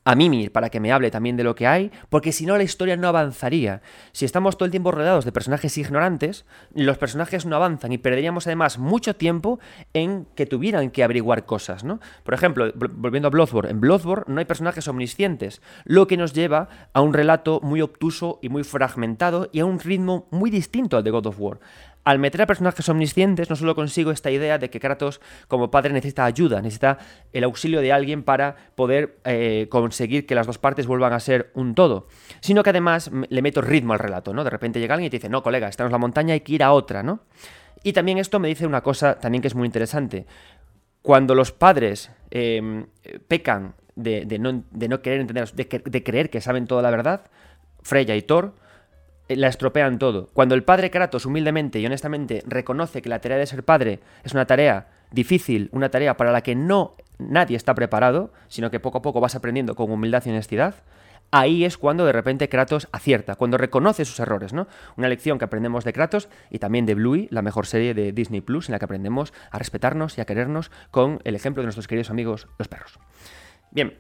a 0.04 0.16
Mimir 0.16 0.52
para 0.52 0.70
que 0.70 0.80
me 0.80 0.92
hable 0.92 1.12
también 1.12 1.38
de 1.38 1.44
lo 1.44 1.56
que 1.56 1.68
hay, 1.68 1.92
porque 2.10 2.32
si 2.32 2.46
no 2.46 2.58
la 2.58 2.64
historia 2.64 2.98
no 2.98 3.08
avanzaría. 3.08 3.82
Si 4.12 4.26
estamos 4.26 4.58
todo 4.58 4.66
el 4.66 4.72
tiempo 4.72 4.92
rodeados 4.92 5.26
de 5.26 5.32
personajes 5.32 5.78
ignorantes, 5.78 6.46
los 6.74 6.98
personajes 6.98 7.46
no 7.46 7.56
avanzan 7.56 7.92
y 7.92 7.98
perderíamos 7.98 8.48
además 8.48 8.80
mucho 8.80 9.16
tiempo 9.16 9.60
en 9.94 10.26
que 10.36 10.46
tuvieran 10.46 10.90
que 10.90 11.04
averiguar 11.04 11.46
cosas, 11.46 11.84
¿no? 11.84 12.00
Por 12.24 12.34
ejemplo, 12.34 12.72
volviendo 12.76 13.28
a 13.28 13.32
Bloodborne, 13.32 13.72
en 13.72 13.82
Bloodborne 13.82 14.34
no 14.34 14.40
hay 14.40 14.46
personajes 14.46 14.88
omniscientes, 14.88 15.62
lo 15.86 16.08
que 16.08 16.18
nos 16.18 16.34
lleva 16.34 16.70
a 16.94 17.02
un 17.02 17.14
relato 17.14 17.60
muy 17.62 17.82
obtuso 17.82 18.40
y 18.42 18.50
muy 18.50 18.64
fragmentado 18.64 19.50
y 19.52 19.60
a 19.60 19.66
un 19.66 19.80
ritmo 19.80 20.28
muy 20.32 20.50
distinto 20.50 20.98
al 20.98 21.04
de 21.04 21.12
God 21.12 21.28
of 21.28 21.40
War 21.40 21.60
al 22.04 22.20
meter 22.20 22.42
a 22.42 22.48
personajes 22.48 22.88
omniscientes, 22.90 23.50
no 23.50 23.56
solo 23.56 23.76
consigo 23.76 24.12
esta 24.12 24.32
idea 24.32 24.58
de 24.58 24.70
que 24.70 24.80
Kratos, 24.80 25.22
como 25.48 25.70
padre, 25.70 25.94
necesita 25.94 26.26
ayuda, 26.26 26.62
necesita 26.62 26.98
el 27.32 27.44
auxilio 27.44 27.82
de 27.82 27.92
alguien 27.92 28.24
para 28.24 28.56
poder 28.76 29.20
eh, 29.24 29.68
conseguir 29.70 30.26
que 30.26 30.36
las 30.36 30.48
dos 30.48 30.58
partes 30.58 30.88
vuelvan 30.88 31.14
a 31.14 31.20
ser 31.20 31.52
un 31.54 31.76
todo, 31.76 32.08
sino 32.40 32.64
que 32.64 32.72
además 32.72 33.12
le 33.30 33.42
meto 33.42 33.62
ritmo 33.62 33.94
al 33.94 34.00
relato, 34.00 34.34
¿no? 34.34 34.44
De 34.44 34.50
repente 34.50 34.80
llega 34.80 34.96
alguien 34.96 35.08
y 35.08 35.10
te 35.12 35.18
dice, 35.18 35.30
no, 35.30 35.44
colega, 35.44 35.68
estamos 35.68 35.90
en 35.90 35.94
la 35.94 35.98
montaña, 36.00 36.34
hay 36.34 36.42
que 36.42 36.54
ir 36.54 36.64
a 36.64 36.74
otra, 36.74 37.04
¿no? 37.04 37.22
Y 37.84 37.94
también 37.94 38.18
esto 38.18 38.40
me 38.40 38.48
dice 38.48 38.66
una 38.66 38.82
cosa 38.82 39.20
también 39.20 39.42
que 39.42 39.48
es 39.48 39.56
muy 39.56 39.66
interesante. 39.66 40.26
Cuando 41.02 41.34
los 41.34 41.52
padres 41.52 42.12
em, 42.30 42.86
pecan 43.28 43.74
de, 43.96 44.26
no, 44.40 45.02
querer 45.02 45.22
entender, 45.22 45.52
de, 45.52 46.04
creer 46.04 46.30
que 46.30 46.42
saben 46.42 46.68
toda 46.68 46.82
la 46.82 46.92
verdad, 46.92 47.30
Freya 47.82 48.16
y 48.16 48.22
Thor 48.22 48.54
la 49.28 49.48
estropean 49.48 50.00
todo. 50.00 50.30
Cuando 50.34 50.56
el 50.56 50.64
padre 50.64 50.92
Kratos 50.92 51.26
humildemente 51.26 51.80
y 51.80 51.86
honestamente 51.86 52.44
reconoce 52.46 53.02
que 53.02 53.10
la 53.10 53.20
tarea 53.20 53.38
de 53.38 53.46
ser 53.46 53.64
padre 53.64 54.00
es 54.24 54.34
una 54.34 54.46
tarea 54.46 54.90
difícil, 55.12 55.70
una 55.72 55.90
tarea 55.90 56.18
para 56.18 56.32
la 56.32 56.42
que 56.42 56.56
no 56.56 56.96
nadie 57.18 57.58
está 57.58 57.76
preparado, 57.76 58.34
sino 58.48 58.72
que 58.72 58.80
poco 58.80 59.00
a 59.00 59.02
poco 59.02 59.22
vas 59.22 59.36
aprendiendo 59.36 59.76
con 59.76 59.92
humildad 59.92 60.24
y 60.26 60.30
honestidad, 60.30 60.76
ahí 61.32 61.64
es 61.66 61.78
cuando 61.78 62.06
de 62.06 62.12
repente 62.12 62.50
Kratos 62.50 62.88
acierta, 62.92 63.36
cuando 63.36 63.58
reconoce 63.58 64.06
sus 64.06 64.20
errores, 64.20 64.54
¿no? 64.54 64.68
Una 64.98 65.08
lección 65.08 65.38
que 65.38 65.46
aprendemos 65.46 65.86
de 65.86 65.94
Kratos 65.94 66.30
y 66.50 66.60
también 66.60 66.86
de 66.86 66.96
Bluey, 66.96 67.28
la 67.32 67.42
mejor 67.42 67.68
serie 67.68 67.94
de 67.94 68.12
Disney 68.12 68.42
Plus, 68.42 68.68
en 68.68 68.74
la 68.74 68.80
que 68.80 68.86
aprendemos 68.86 69.34
a 69.50 69.58
respetarnos 69.58 70.18
y 70.18 70.22
a 70.22 70.26
querernos 70.26 70.72
con 70.92 71.20
el 71.24 71.36
ejemplo 71.36 71.62
de 71.62 71.68
nuestros 71.68 71.88
queridos 71.88 72.10
amigos 72.10 72.48
los 72.58 72.68
perros. 72.68 73.00
Bien, 73.72 73.98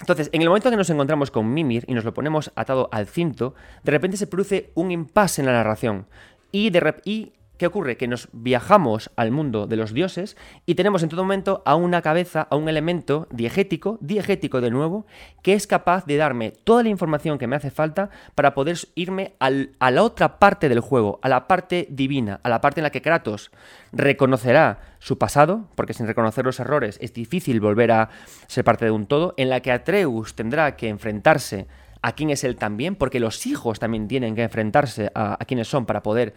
entonces, 0.00 0.30
en 0.32 0.40
el 0.40 0.48
momento 0.48 0.70
que 0.70 0.76
nos 0.76 0.90
encontramos 0.90 1.30
con 1.30 1.52
Mimir 1.52 1.84
y 1.86 1.94
nos 1.94 2.04
lo 2.04 2.14
ponemos 2.14 2.50
atado 2.56 2.88
al 2.90 3.06
cinto, 3.06 3.54
de 3.84 3.92
repente 3.92 4.16
se 4.16 4.26
produce 4.26 4.70
un 4.74 4.90
impasse 4.90 5.42
en 5.42 5.46
la 5.46 5.52
narración. 5.52 6.06
Y, 6.52 6.70
de 6.70 6.94
y 7.04 7.32
¿Qué 7.60 7.66
ocurre? 7.66 7.98
Que 7.98 8.08
nos 8.08 8.30
viajamos 8.32 9.10
al 9.16 9.32
mundo 9.32 9.66
de 9.66 9.76
los 9.76 9.92
dioses 9.92 10.38
y 10.64 10.76
tenemos 10.76 11.02
en 11.02 11.10
todo 11.10 11.22
momento 11.24 11.62
a 11.66 11.74
una 11.74 12.00
cabeza, 12.00 12.48
a 12.48 12.56
un 12.56 12.70
elemento 12.70 13.28
diegético, 13.30 13.98
diegético 14.00 14.62
de 14.62 14.70
nuevo, 14.70 15.04
que 15.42 15.52
es 15.52 15.66
capaz 15.66 16.06
de 16.06 16.16
darme 16.16 16.52
toda 16.52 16.82
la 16.82 16.88
información 16.88 17.36
que 17.36 17.46
me 17.46 17.56
hace 17.56 17.70
falta 17.70 18.08
para 18.34 18.54
poder 18.54 18.78
irme 18.94 19.34
a 19.40 19.90
la 19.90 20.02
otra 20.02 20.38
parte 20.38 20.70
del 20.70 20.80
juego, 20.80 21.20
a 21.20 21.28
la 21.28 21.46
parte 21.48 21.86
divina, 21.90 22.40
a 22.44 22.48
la 22.48 22.62
parte 22.62 22.80
en 22.80 22.84
la 22.84 22.90
que 22.90 23.02
Kratos 23.02 23.50
reconocerá 23.92 24.96
su 24.98 25.18
pasado, 25.18 25.68
porque 25.74 25.92
sin 25.92 26.06
reconocer 26.06 26.46
los 26.46 26.60
errores 26.60 26.96
es 27.02 27.12
difícil 27.12 27.60
volver 27.60 27.92
a 27.92 28.08
ser 28.46 28.64
parte 28.64 28.86
de 28.86 28.90
un 28.90 29.04
todo, 29.04 29.34
en 29.36 29.50
la 29.50 29.60
que 29.60 29.70
Atreus 29.70 30.34
tendrá 30.34 30.76
que 30.76 30.88
enfrentarse 30.88 31.66
a 32.00 32.12
quién 32.12 32.30
es 32.30 32.42
él 32.42 32.56
también, 32.56 32.96
porque 32.96 33.20
los 33.20 33.46
hijos 33.46 33.78
también 33.78 34.08
tienen 34.08 34.34
que 34.34 34.44
enfrentarse 34.44 35.12
a, 35.14 35.36
a 35.38 35.44
quiénes 35.44 35.68
son 35.68 35.84
para 35.84 36.02
poder 36.02 36.32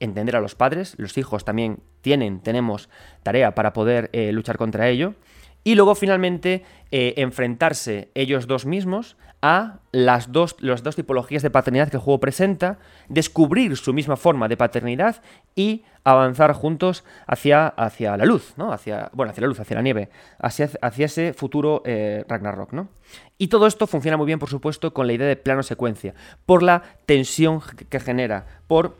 entender 0.00 0.36
a 0.36 0.40
los 0.40 0.54
padres, 0.54 0.94
los 0.98 1.18
hijos 1.18 1.44
también 1.44 1.80
tienen, 2.00 2.40
tenemos 2.40 2.88
tarea 3.22 3.54
para 3.54 3.72
poder 3.72 4.10
eh, 4.12 4.32
luchar 4.32 4.56
contra 4.56 4.88
ello, 4.88 5.14
y 5.64 5.74
luego 5.74 5.94
finalmente 5.94 6.64
eh, 6.90 7.14
enfrentarse 7.16 8.10
ellos 8.14 8.46
dos 8.46 8.64
mismos 8.64 9.16
a 9.42 9.80
las 9.92 10.32
dos, 10.32 10.56
las 10.60 10.82
dos 10.82 10.96
tipologías 10.96 11.42
de 11.42 11.50
paternidad 11.50 11.90
que 11.90 11.96
el 11.96 12.02
juego 12.02 12.18
presenta, 12.20 12.78
descubrir 13.08 13.76
su 13.76 13.92
misma 13.92 14.16
forma 14.16 14.48
de 14.48 14.56
paternidad 14.56 15.22
y 15.54 15.84
avanzar 16.02 16.52
juntos 16.54 17.04
hacia, 17.26 17.68
hacia 17.68 18.16
la 18.16 18.24
luz, 18.24 18.54
¿no? 18.56 18.72
Hacia, 18.72 19.10
bueno, 19.12 19.30
hacia 19.30 19.42
la 19.42 19.48
luz, 19.48 19.60
hacia 19.60 19.76
la 19.76 19.82
nieve, 19.82 20.08
hacia, 20.38 20.70
hacia 20.80 21.06
ese 21.06 21.34
futuro 21.34 21.82
eh, 21.84 22.24
Ragnarok, 22.26 22.72
¿no? 22.72 22.88
Y 23.36 23.48
todo 23.48 23.66
esto 23.66 23.86
funciona 23.86 24.16
muy 24.16 24.26
bien, 24.26 24.38
por 24.38 24.48
supuesto, 24.48 24.92
con 24.92 25.06
la 25.06 25.12
idea 25.12 25.28
de 25.28 25.36
plano 25.36 25.62
secuencia, 25.62 26.14
por 26.44 26.62
la 26.62 26.82
tensión 27.06 27.60
que 27.88 28.00
genera, 28.00 28.46
por 28.66 28.96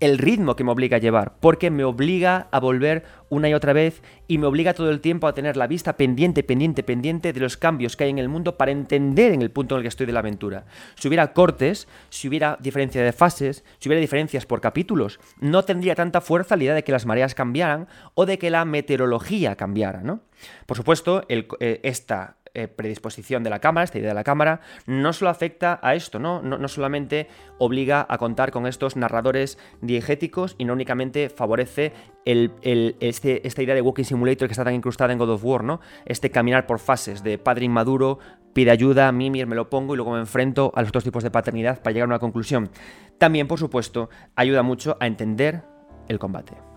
el 0.00 0.18
ritmo 0.18 0.56
que 0.56 0.64
me 0.64 0.72
obliga 0.72 0.96
a 0.96 1.00
llevar, 1.00 1.34
porque 1.40 1.70
me 1.70 1.84
obliga 1.84 2.48
a 2.50 2.58
volver 2.58 3.04
una 3.28 3.48
y 3.48 3.54
otra 3.54 3.72
vez 3.72 4.02
y 4.26 4.38
me 4.38 4.46
obliga 4.46 4.74
todo 4.74 4.90
el 4.90 5.00
tiempo 5.00 5.28
a 5.28 5.34
tener 5.34 5.56
la 5.56 5.66
vista 5.66 5.96
pendiente, 5.96 6.42
pendiente, 6.42 6.82
pendiente 6.82 7.32
de 7.32 7.40
los 7.40 7.56
cambios 7.56 7.96
que 7.96 8.04
hay 8.04 8.10
en 8.10 8.18
el 8.18 8.28
mundo 8.28 8.56
para 8.56 8.72
entender 8.72 9.32
en 9.32 9.42
el 9.42 9.50
punto 9.50 9.74
en 9.74 9.78
el 9.78 9.82
que 9.82 9.88
estoy 9.88 10.06
de 10.06 10.12
la 10.12 10.20
aventura. 10.20 10.64
Si 10.96 11.06
hubiera 11.06 11.32
cortes, 11.32 11.86
si 12.08 12.28
hubiera 12.28 12.56
diferencia 12.60 13.02
de 13.02 13.12
fases, 13.12 13.64
si 13.78 13.88
hubiera 13.88 14.00
diferencias 14.00 14.46
por 14.46 14.60
capítulos, 14.60 15.20
no 15.38 15.64
tendría 15.64 15.94
tanta 15.94 16.20
fuerza 16.20 16.56
la 16.56 16.64
idea 16.64 16.74
de 16.74 16.84
que 16.84 16.92
las 16.92 17.06
mareas 17.06 17.34
cambiaran 17.34 17.86
o 18.14 18.26
de 18.26 18.38
que 18.38 18.50
la 18.50 18.64
meteorología 18.64 19.56
cambiara, 19.56 20.02
¿no? 20.02 20.20
Por 20.66 20.76
supuesto, 20.76 21.24
eh, 21.28 21.80
esta 21.82 22.36
eh, 22.54 22.68
predisposición 22.68 23.42
de 23.42 23.50
la 23.50 23.60
cámara, 23.60 23.84
esta 23.84 23.98
idea 23.98 24.08
de 24.08 24.14
la 24.14 24.24
cámara, 24.24 24.60
no 24.86 25.12
solo 25.12 25.30
afecta 25.30 25.78
a 25.82 25.94
esto, 25.94 26.18
¿no? 26.18 26.42
No, 26.42 26.68
solamente 26.68 27.28
obliga 27.58 28.06
a 28.08 28.18
contar 28.18 28.50
con 28.50 28.66
estos 28.66 28.96
narradores 28.96 29.58
diegéticos 29.80 30.56
y 30.58 30.64
no 30.64 30.72
únicamente 30.72 31.28
favorece 31.28 31.92
el, 32.24 32.52
este, 33.00 33.46
esta 33.46 33.62
idea 33.62 33.74
de 33.74 33.82
Walking 33.82 34.04
Simulator 34.04 34.48
que 34.48 34.52
está 34.52 34.64
tan 34.64 34.74
incrustada 34.74 35.12
en 35.12 35.18
God 35.18 35.30
of 35.30 35.44
War, 35.44 35.64
¿no? 35.64 35.80
Este 36.06 36.30
caminar 36.30 36.66
por 36.66 36.78
fases 36.78 37.22
de 37.22 37.38
padre 37.38 37.66
inmaduro, 37.66 38.18
pide 38.52 38.70
ayuda, 38.70 39.12
Mimir 39.12 39.46
me 39.46 39.56
lo 39.56 39.70
pongo 39.70 39.94
y 39.94 39.96
luego 39.96 40.12
me 40.12 40.20
enfrento 40.20 40.72
a 40.74 40.80
los 40.80 40.88
otros 40.88 41.04
tipos 41.04 41.22
de 41.22 41.30
paternidad 41.30 41.82
para 41.82 41.92
llegar 41.92 42.06
a 42.06 42.12
una 42.12 42.18
conclusión. 42.18 42.70
También, 43.18 43.46
por 43.46 43.58
supuesto, 43.58 44.10
ayuda 44.34 44.62
mucho 44.62 44.96
a 45.00 45.06
entender 45.06 45.62
el 46.08 46.18
combate. 46.18 46.69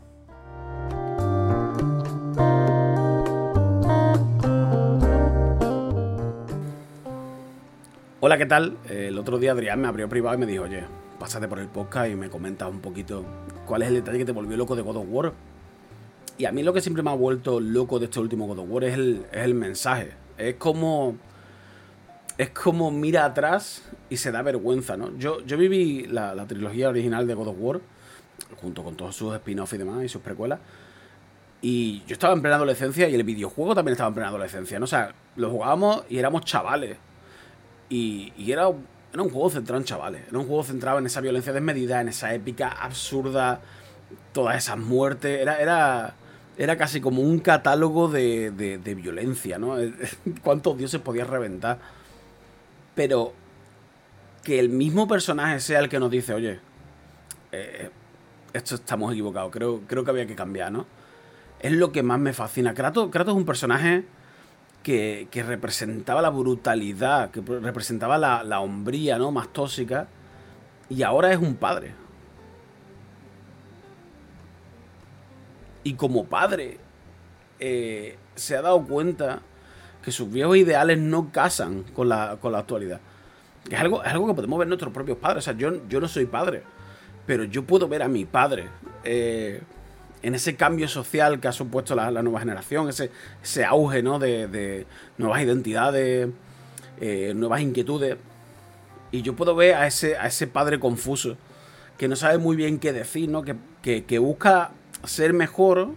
Hola, 8.25 8.37
¿qué 8.37 8.45
tal? 8.45 8.77
El 8.87 9.19
otro 9.19 9.37
día 9.37 9.51
Adrián 9.51 9.81
me 9.81 9.89
abrió 9.89 10.07
privado 10.07 10.37
y 10.37 10.39
me 10.39 10.45
dijo, 10.45 10.63
oye, 10.63 10.85
pásate 11.19 11.49
por 11.49 11.59
el 11.59 11.67
podcast 11.67 12.09
y 12.09 12.15
me 12.15 12.29
comentas 12.29 12.69
un 12.69 12.79
poquito 12.79 13.25
cuál 13.65 13.81
es 13.81 13.89
el 13.89 13.95
detalle 13.95 14.19
que 14.19 14.23
te 14.23 14.31
volvió 14.31 14.55
loco 14.55 14.77
de 14.77 14.81
God 14.81 14.95
of 14.95 15.07
War. 15.09 15.33
Y 16.37 16.45
a 16.45 16.53
mí 16.53 16.63
lo 16.63 16.71
que 16.71 16.79
siempre 16.79 17.03
me 17.03 17.09
ha 17.09 17.15
vuelto 17.15 17.59
loco 17.59 17.99
de 17.99 18.05
este 18.05 18.21
último 18.21 18.47
God 18.47 18.59
of 18.59 18.69
War 18.69 18.85
es 18.85 18.93
el, 18.93 19.53
mensaje. 19.55 20.13
Es 20.37 20.55
como... 20.55 21.17
Es 22.37 22.51
como 22.51 22.91
mira 22.91 23.25
atrás 23.25 23.91
y 24.09 24.15
se 24.15 24.31
da 24.31 24.41
vergüenza, 24.41 24.95
¿no? 24.95 25.17
Yo, 25.17 25.41
yo 25.41 25.57
viví 25.57 26.05
la, 26.05 26.33
la 26.33 26.47
trilogía 26.47 26.87
original 26.87 27.27
de 27.27 27.33
God 27.33 27.49
of 27.49 27.57
War, 27.59 27.81
junto 28.61 28.85
con 28.85 28.95
todos 28.95 29.17
sus 29.17 29.35
spin-offs 29.35 29.73
y 29.73 29.77
demás, 29.79 30.01
y 30.01 30.07
sus 30.07 30.21
precuelas. 30.21 30.61
Y 31.61 32.03
yo 32.07 32.13
estaba 32.13 32.31
en 32.31 32.41
plena 32.41 32.55
adolescencia 32.55 33.09
y 33.09 33.15
el 33.15 33.23
videojuego 33.25 33.75
también 33.75 33.91
estaba 33.91 34.07
en 34.07 34.13
plena 34.13 34.29
adolescencia, 34.29 34.79
¿no? 34.79 34.85
O 34.85 34.87
sea, 34.87 35.13
lo 35.35 35.49
jugábamos 35.49 36.05
y 36.07 36.19
éramos 36.19 36.45
chavales. 36.45 36.95
Y, 37.93 38.51
era, 38.51 38.71
era, 39.13 39.21
un 39.21 39.29
juego 39.29 39.51
centrado 39.51 39.79
en 39.79 39.85
chavales. 39.85 40.27
Era 40.27 40.39
un 40.39 40.47
juego 40.47 40.63
centrado 40.63 40.97
en 40.97 41.05
esa 41.05 41.21
violencia 41.21 41.53
desmedida, 41.53 42.01
en 42.01 42.07
esa 42.07 42.33
épica 42.33 42.69
absurda, 42.69 43.61
todas 44.31 44.57
esas 44.57 44.79
muertes. 44.79 45.39
Era, 45.39 45.61
era, 45.61 46.15
era 46.57 46.75
casi 46.75 47.01
como 47.01 47.21
un 47.21 47.37
catálogo 47.37 48.07
de, 48.07 48.49
de, 48.49 48.95
violencia, 48.95 49.59
¿no? 49.59 49.75
¿Cuántos 50.43 50.75
dioses 50.75 51.01
podías 51.01 51.29
reventar? 51.29 51.77
Pero 52.95 53.33
que 54.43 54.57
el 54.57 54.69
mismo 54.69 55.07
personaje 55.07 55.59
sea 55.59 55.79
el 55.79 55.87
que 55.87 55.99
nos 55.99 56.09
dice, 56.09 56.33
oye, 56.33 56.59
eh, 57.51 57.91
esto 58.53 58.73
estamos 58.73 59.11
equivocados, 59.13 59.51
creo, 59.51 59.81
creo 59.85 60.03
que 60.03 60.09
había 60.09 60.25
que 60.25 60.35
cambiar, 60.35 60.71
¿no? 60.71 60.87
Es 61.59 61.71
lo 61.71 61.91
que 61.91 62.01
más 62.01 62.19
me 62.19 62.33
fascina. 62.33 62.73
Kratos, 62.73 63.09
Kratos 63.11 63.35
es 63.35 63.37
un 63.37 63.45
personaje 63.45 64.03
que, 64.83 65.43
representaba 65.47 66.21
la 66.21 66.29
brutalidad, 66.29 67.31
que 67.31 67.41
representaba 67.41 68.17
la, 68.17 68.59
hombría 68.59 69.17
¿no? 69.17 69.31
más 69.31 69.47
tóxica, 69.51 70.07
y 70.89 71.01
ahora 71.03 71.31
es 71.31 71.39
un 71.39 71.55
padre. 71.55 71.93
Y 75.83 75.95
como 75.95 76.25
padre, 76.25 76.77
eh, 77.59 78.17
se 78.35 78.55
ha 78.55 78.61
dado 78.61 78.85
cuenta 78.85 79.41
que 80.03 80.11
sus 80.11 80.31
viejos 80.31 80.57
ideales 80.57 80.99
no 80.99 81.31
casan 81.31 81.83
con 81.95 82.09
la, 82.09 82.37
con 82.39 82.51
la 82.51 82.59
actualidad. 82.59 82.99
Es 83.69 83.79
algo, 83.79 84.03
es 84.03 84.11
algo 84.11 84.27
que 84.27 84.33
podemos 84.33 84.59
ver 84.59 84.67
nuestros 84.67 84.93
propios 84.93 85.17
padres. 85.17 85.43
O 85.43 85.45
sea, 85.45 85.53
yo, 85.53 85.87
yo 85.87 86.01
no 86.01 86.07
soy 86.07 86.25
padre, 86.25 86.63
pero 87.25 87.45
yo 87.45 87.63
puedo 87.63 87.87
ver 87.87 88.03
a 88.03 88.09
mi 88.09 88.25
padre 88.25 88.67
eh, 89.05 89.61
en 90.23 90.35
ese 90.35 90.55
cambio 90.55 90.87
social 90.87 91.39
que 91.39 91.49
ha 91.49 91.51
supuesto 91.51 91.95
la, 91.95 92.09
nueva 92.23 92.39
generación, 92.39 92.89
ese, 92.89 93.11
ese 93.43 93.65
auge 93.65 94.01
¿no? 94.01 94.19
de, 94.19 94.87
nuevas 95.17 95.41
identidades, 95.41 96.29
eh, 96.99 97.33
nuevas 97.35 97.61
inquietudes. 97.61 98.17
Y 99.11 99.21
yo 99.21 99.35
puedo 99.35 99.53
ver 99.53 99.75
a 99.75 99.85
ese, 99.85 100.17
a 100.17 100.27
ese 100.27 100.47
padre 100.47 100.79
confuso, 100.79 101.37
que 101.97 102.07
no 102.07 102.15
sabe 102.15 102.37
muy 102.37 102.55
bien 102.55 102.79
qué 102.79 102.93
decir, 102.93 103.29
¿no? 103.29 103.43
que, 103.43 104.05
que 104.05 104.17
busca 104.17 104.71
ser 105.03 105.33
mejor, 105.33 105.89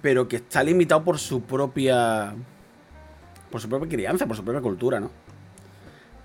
pero 0.00 0.28
que 0.28 0.36
está 0.36 0.62
limitado 0.62 1.02
por 1.02 1.18
su 1.18 1.42
propia. 1.42 2.34
por 3.50 3.60
su 3.60 3.68
propia 3.68 3.88
crianza, 3.88 4.26
por 4.26 4.36
su 4.36 4.44
propia 4.44 4.62
cultura, 4.62 5.00
¿no? 5.00 5.10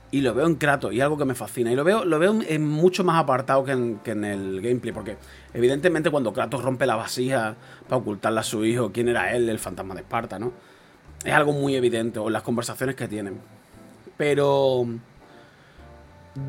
Y 0.09 0.21
lo 0.21 0.33
veo 0.33 0.47
en 0.47 0.55
Kratos, 0.55 0.93
y 0.93 1.01
algo 1.01 1.17
que 1.17 1.25
me 1.25 1.35
fascina. 1.35 1.71
Y 1.71 1.75
lo 1.75 1.83
veo, 1.83 2.05
lo 2.05 2.17
veo 2.17 2.39
en 2.47 2.65
mucho 2.65 3.03
más 3.03 3.21
apartado 3.21 3.65
que 3.65 3.71
en, 3.71 4.23
el 4.23 4.61
gameplay, 4.61 4.93
porque 4.93 5.17
evidentemente 5.53 6.09
cuando 6.09 6.31
Kratos 6.31 6.63
rompe 6.63 6.85
la 6.85 6.95
vasija 6.95 7.55
para 7.87 7.97
ocultarle 7.97 8.39
a 8.39 8.43
su 8.43 8.63
hijo 8.63 8.91
quién 8.93 9.09
era 9.09 9.35
él, 9.35 9.49
el 9.49 9.59
fantasma 9.59 9.95
de 9.95 10.01
Esparta, 10.01 10.39
¿no? 10.39 10.53
Es 11.25 11.33
algo 11.33 11.51
muy 11.51 11.75
evidente, 11.75 12.19
o 12.19 12.27
en 12.27 12.33
las 12.33 12.43
conversaciones 12.43 12.95
que 12.95 13.07
tienen. 13.07 13.39
Pero 14.15 14.87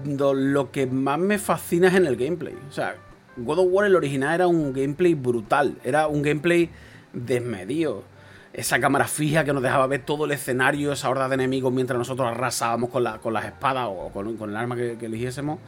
lo 0.06 0.70
que 0.70 0.86
más 0.86 1.18
me 1.18 1.38
fascina 1.38 1.88
es 1.88 1.94
en 1.94 2.06
el 2.06 2.16
gameplay. 2.16 2.54
O 2.68 2.72
sea, 2.72 2.94
God 3.36 3.58
of 3.58 3.66
War 3.70 3.86
el 3.86 3.96
original 3.96 4.34
era 4.34 4.46
un 4.46 4.72
gameplay 4.72 5.14
brutal, 5.14 5.78
era 5.82 6.06
un 6.06 6.22
gameplay 6.22 6.70
desmedido 7.12 8.04
esa 8.52 8.80
cámara 8.80 9.06
fija 9.06 9.44
que 9.44 9.52
nos 9.52 9.62
dejaba 9.62 9.86
ver 9.86 10.04
todo 10.04 10.24
el 10.24 10.32
escenario, 10.32 10.92
esa 10.92 11.08
horda 11.10 11.28
de 11.28 11.34
enemigos 11.34 11.72
mientras 11.72 11.98
nosotros 11.98 12.28
arrasábamos 12.28 12.90
con, 12.90 13.04
la, 13.04 13.18
con 13.18 13.32
las 13.32 13.44
espadas 13.44 13.88
o 13.88 14.10
con, 14.10 14.50
el 14.50 14.56
arma 14.56 14.76
que, 14.76 14.96
eligiésemos, 15.00 15.58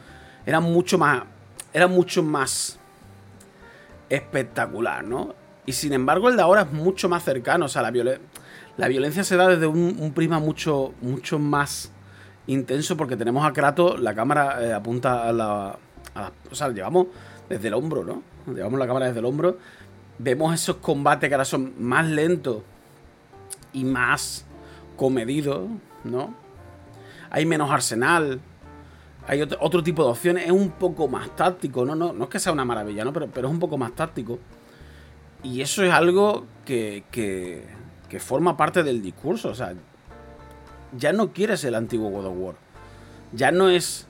era 0.45 0.59
mucho 0.59 0.97
más. 0.97 1.23
Era 1.73 1.87
mucho 1.87 2.21
más 2.21 2.79
espectacular, 4.09 5.05
¿no? 5.05 5.35
Y 5.65 5.71
sin 5.71 5.93
embargo, 5.93 6.27
el 6.27 6.35
de 6.35 6.41
ahora 6.41 6.63
es 6.63 6.71
mucho 6.73 7.07
más 7.07 7.23
cercano. 7.23 7.65
O 7.65 7.69
sea, 7.69 7.81
la, 7.81 7.91
la 8.75 8.87
violencia 8.87 9.23
se 9.23 9.37
da 9.37 9.47
desde 9.47 9.67
un, 9.67 10.11
prisma 10.13 10.39
mucho, 10.39 10.93
mucho 11.01 11.39
más 11.39 11.91
intenso 12.47 12.97
porque 12.97 13.15
tenemos 13.15 13.45
a 13.45 13.53
Kratos, 13.53 14.01
la 14.01 14.13
cámara 14.13 14.61
eh, 14.65 14.73
apunta 14.73 15.29
a 15.29 15.31
la, 15.31 15.77
O 16.51 16.55
sea, 16.55 16.69
llevamos 16.69 17.07
desde 17.47 17.69
el 17.69 17.73
hombro, 17.73 18.03
¿no? 18.03 18.23
Llevamos 18.53 18.79
la 18.79 18.87
cámara 18.87 19.05
desde 19.05 19.19
el 19.19 19.25
hombro. 19.25 19.57
Vemos 20.17 20.53
esos 20.53 20.77
combates 20.77 21.29
que 21.29 21.35
ahora 21.35 21.45
son 21.45 21.73
más 21.77 22.05
lentos 22.05 22.63
y 23.73 23.83
más 23.83 24.45
comedido, 24.97 25.67
¿no? 26.03 26.33
Hay 27.29 27.45
menos 27.45 27.71
arsenal, 27.71 28.41
hay 29.27 29.41
otro, 29.41 29.83
tipo 29.83 30.03
de 30.03 30.09
opciones, 30.09 30.45
es 30.45 30.51
un 30.51 30.71
poco 30.71 31.07
más 31.07 31.35
táctico, 31.35 31.85
¿no? 31.85 31.95
No, 31.95 32.11
no 32.13 32.25
es 32.25 32.29
que 32.29 32.39
sea 32.39 32.51
una 32.51 32.65
maravilla, 32.65 33.05
¿no? 33.05 33.13
Pero, 33.13 33.27
pero 33.27 33.47
es 33.47 33.53
un 33.53 33.59
poco 33.59 33.77
más 33.77 33.93
táctico. 33.93 34.39
Y 35.43 35.61
eso 35.61 35.83
es 35.83 35.91
algo 35.91 36.45
que, 36.65 37.03
que, 37.11 37.65
que 38.09 38.19
forma 38.19 38.57
parte 38.57 38.83
del 38.83 39.01
discurso, 39.01 39.49
o 39.49 39.55
sea, 39.55 39.73
ya 40.97 41.13
no 41.13 41.31
quieres 41.31 41.63
el 41.63 41.75
antiguo 41.75 42.09
God 42.09 42.25
of 42.25 42.33
War. 42.37 42.55
Ya 43.33 43.51
no 43.51 43.69
es. 43.69 44.07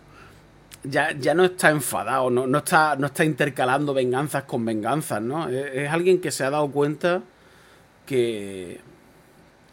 Ya, 0.83 1.11
ya 1.11 1.35
no 1.35 1.45
está 1.45 1.69
enfadado, 1.69 2.31
no, 2.31 2.47
no, 2.47 2.57
está, 2.57 2.95
no 2.95 3.05
está 3.05 3.23
intercalando 3.23 3.93
venganzas 3.93 4.45
con 4.45 4.65
venganzas, 4.65 5.21
¿no? 5.21 5.47
es, 5.47 5.87
alguien 5.91 6.19
que 6.19 6.31
se 6.31 6.43
ha 6.43 6.49
dado 6.49 6.71
cuenta 6.71 7.21
que, 8.07 8.81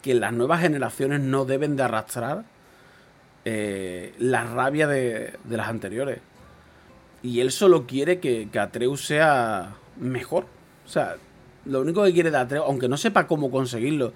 que 0.01 0.13
las 0.13 0.33
nuevas 0.33 0.61
generaciones 0.61 1.19
no 1.21 1.45
deben 1.45 1.75
de 1.75 1.83
arrastrar 1.83 2.45
eh, 3.45 4.13
la 4.19 4.43
rabia 4.43 4.87
de, 4.87 5.37
las 5.49 5.67
anteriores. 5.67 6.19
Y 7.21 7.41
él 7.41 7.51
solo 7.51 7.85
quiere 7.85 8.19
que, 8.19 8.47
Atreus 8.59 9.05
sea 9.05 9.75
mejor. 9.97 10.45
O 10.85 10.89
sea, 10.89 11.17
lo 11.65 11.81
único 11.81 12.03
que 12.03 12.13
quiere 12.13 12.31
de 12.31 12.37
Atreus, 12.37 12.65
aunque 12.67 12.87
no 12.87 12.97
sepa 12.97 13.27
cómo 13.27 13.51
conseguirlo, 13.51 14.13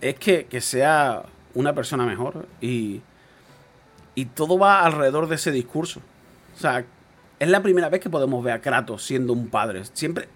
es 0.00 0.16
que, 0.16 0.46
sea 0.60 1.22
una 1.54 1.74
persona 1.74 2.04
mejor. 2.04 2.46
Y, 2.60 3.00
y 4.14 4.26
todo 4.26 4.58
va 4.58 4.84
alrededor 4.84 5.28
de 5.28 5.36
ese 5.36 5.50
discurso. 5.50 6.00
O 6.56 6.60
sea, 6.60 6.84
es 7.38 7.48
la 7.48 7.62
primera 7.62 7.88
vez 7.88 8.00
que 8.00 8.10
podemos 8.10 8.42
ver 8.44 8.54
a 8.54 8.60
Kratos 8.60 9.02
siendo 9.02 9.32
un 9.32 9.48
padre. 9.48 9.84
Siempre, 9.92 10.28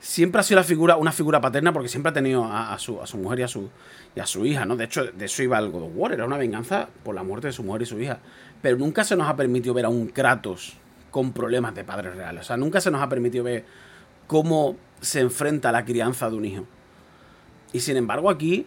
siempre 0.00 0.40
ha 0.40 0.42
sido 0.42 0.60
la 0.60 0.64
figura, 0.64 0.96
una 0.96 1.12
figura 1.12 1.40
paterna 1.40 1.72
porque 1.72 1.88
siempre 1.88 2.10
ha 2.10 2.12
tenido 2.12 2.44
a, 2.44 2.78
su, 2.78 3.00
a 3.00 3.06
su, 3.06 3.16
mujer 3.16 3.40
y 3.40 3.42
a 3.42 3.48
su, 3.48 3.70
y 4.14 4.20
a 4.20 4.26
su 4.26 4.44
hija, 4.44 4.64
¿no? 4.64 4.76
De 4.76 4.84
hecho, 4.84 5.04
de 5.04 5.24
eso 5.24 5.42
iba 5.42 5.58
el 5.58 5.70
God 5.70 5.84
of 5.84 5.92
War, 5.94 6.12
era 6.12 6.24
una 6.24 6.36
venganza 6.36 6.88
por 7.02 7.14
la 7.14 7.22
muerte 7.22 7.48
de 7.48 7.52
su 7.52 7.62
mujer 7.62 7.82
y 7.82 7.86
su 7.86 7.98
hija. 8.00 8.18
Pero 8.60 8.76
nunca 8.76 9.04
se 9.04 9.16
nos 9.16 9.28
ha 9.28 9.36
permitido 9.36 9.74
ver 9.74 9.86
a 9.86 9.88
un 9.88 10.08
Kratos 10.08 10.76
con 11.10 11.32
problemas 11.32 11.74
de 11.74 11.84
padres 11.84 12.14
reales. 12.16 12.42
O 12.42 12.44
sea, 12.44 12.56
nunca 12.56 12.80
se 12.80 12.90
nos 12.90 13.00
ha 13.00 13.08
permitido 13.08 13.44
ver 13.44 13.64
cómo 14.26 14.76
se 15.00 15.20
enfrenta 15.20 15.68
a 15.68 15.72
la 15.72 15.84
crianza 15.84 16.28
de 16.28 16.36
un 16.36 16.44
hijo. 16.44 16.66
Y 17.72 17.80
sin 17.80 17.96
embargo, 17.96 18.30
aquí 18.30 18.66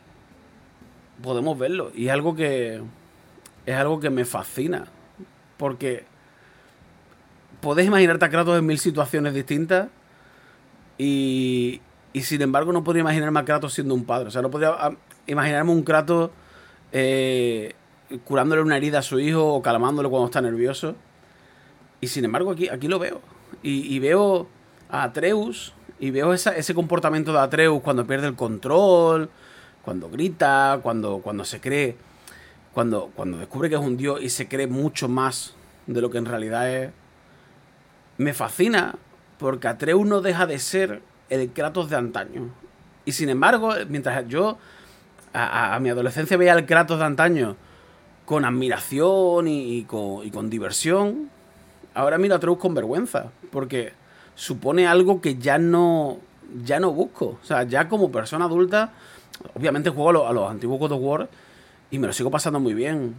podemos 1.21 1.57
verlo. 1.57 1.91
Y 1.95 2.07
es 2.07 2.11
algo 2.11 2.35
que. 2.35 2.81
Es 3.65 3.75
algo 3.75 3.99
que 3.99 4.09
me 4.09 4.25
fascina. 4.25 4.85
Porque. 5.57 6.05
Podés 7.61 7.87
imaginarte 7.87 8.25
a 8.25 8.29
Kratos 8.29 8.57
en 8.57 8.65
mil 8.65 8.77
situaciones 8.77 9.33
distintas 9.33 9.87
y, 10.97 11.81
y 12.13 12.21
sin 12.23 12.41
embargo 12.41 12.71
no 12.73 12.83
podría 12.83 13.01
imaginarme 13.01 13.39
a 13.39 13.45
Kratos 13.45 13.73
siendo 13.73 13.93
un 13.93 14.05
padre. 14.05 14.29
O 14.29 14.31
sea, 14.31 14.41
no 14.41 14.49
podría 14.49 14.69
ah, 14.69 14.91
imaginarme 15.27 15.71
un 15.71 15.83
Kratos 15.83 16.31
eh, 16.91 17.73
curándole 18.25 18.61
una 18.61 18.77
herida 18.77 18.99
a 18.99 19.01
su 19.03 19.19
hijo 19.19 19.53
o 19.53 19.61
calmándolo 19.61 20.09
cuando 20.09 20.25
está 20.25 20.41
nervioso. 20.41 20.95
Y 22.01 22.07
sin 22.07 22.25
embargo 22.25 22.51
aquí, 22.51 22.69
aquí 22.69 22.87
lo 22.87 22.99
veo. 22.99 23.21
Y, 23.63 23.99
veo 23.99 24.47
a 24.89 25.03
Atreus 25.03 25.73
y 25.99 26.11
veo 26.11 26.33
ese 26.33 26.73
comportamiento 26.73 27.33
de 27.33 27.39
Atreus 27.39 27.81
cuando 27.81 28.05
pierde 28.05 28.27
el 28.27 28.35
control, 28.35 29.29
cuando 29.83 30.09
grita, 30.09 30.79
cuando, 30.83 31.19
cuando 31.19 31.43
se 31.43 31.59
cree, 31.59 31.97
cuando, 32.73 33.11
cuando 33.15 33.37
descubre 33.37 33.69
que 33.69 33.75
es 33.75 33.81
un 33.81 33.97
dios 33.97 34.21
y 34.21 34.29
se 34.29 34.47
cree 34.47 34.67
mucho 34.67 35.07
más 35.07 35.55
de 35.87 36.01
lo 36.01 36.09
que 36.09 36.17
en 36.17 36.25
realidad 36.25 36.71
es. 36.71 36.91
Me 38.17 38.33
fascina 38.33 38.95
porque 39.37 39.67
Atreus 39.67 40.05
no 40.05 40.21
deja 40.21 40.45
de 40.45 40.59
ser 40.59 41.01
el 41.29 41.51
Kratos 41.51 41.89
de 41.89 41.95
antaño. 41.95 42.49
Y 43.05 43.11
sin 43.13 43.29
embargo, 43.29 43.73
mientras 43.87 44.27
yo 44.27 44.57
a, 45.33 45.77
mi 45.79 45.89
adolescencia 45.89 46.37
veía 46.37 46.53
al 46.53 46.65
Kratos 46.65 46.99
de 46.99 47.05
antaño 47.05 47.55
con 48.25 48.43
admiración 48.43 49.47
y, 49.47 49.83
con, 49.83 50.49
diversión, 50.49 51.29
ahora 51.93 52.17
miro 52.17 52.33
a 52.33 52.37
Atreus 52.37 52.57
con 52.57 52.73
vergüenza, 52.73 53.31
porque 53.51 53.93
supone 54.35 54.87
algo 54.87 55.21
que 55.21 55.35
ya 55.37 55.57
no, 55.57 56.17
ya 56.65 56.79
no 56.79 56.91
busco. 56.91 57.37
O 57.41 57.45
sea, 57.45 57.63
ya 57.63 57.87
como 57.87 58.11
persona 58.11 58.45
adulta, 58.45 58.91
obviamente 59.53 59.89
juego 59.89 60.27
a, 60.27 60.33
los 60.33 60.49
antiguos 60.49 60.79
God 60.79 60.91
of 60.91 61.01
War 61.01 61.29
y 61.89 61.99
me 61.99 62.07
lo 62.07 62.13
sigo 62.13 62.29
pasando 62.29 62.59
muy 62.59 62.73
bien. 62.73 63.15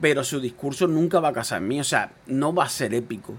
pero 0.00 0.22
su 0.24 0.40
discurso 0.40 0.86
nunca 0.86 1.20
va 1.20 1.28
a 1.28 1.32
casar 1.32 1.62
en 1.62 1.68
mí. 1.68 1.80
O 1.80 1.84
sea, 1.84 2.12
no 2.26 2.54
va 2.54 2.64
a 2.64 2.68
ser 2.68 2.94
épico. 2.94 3.34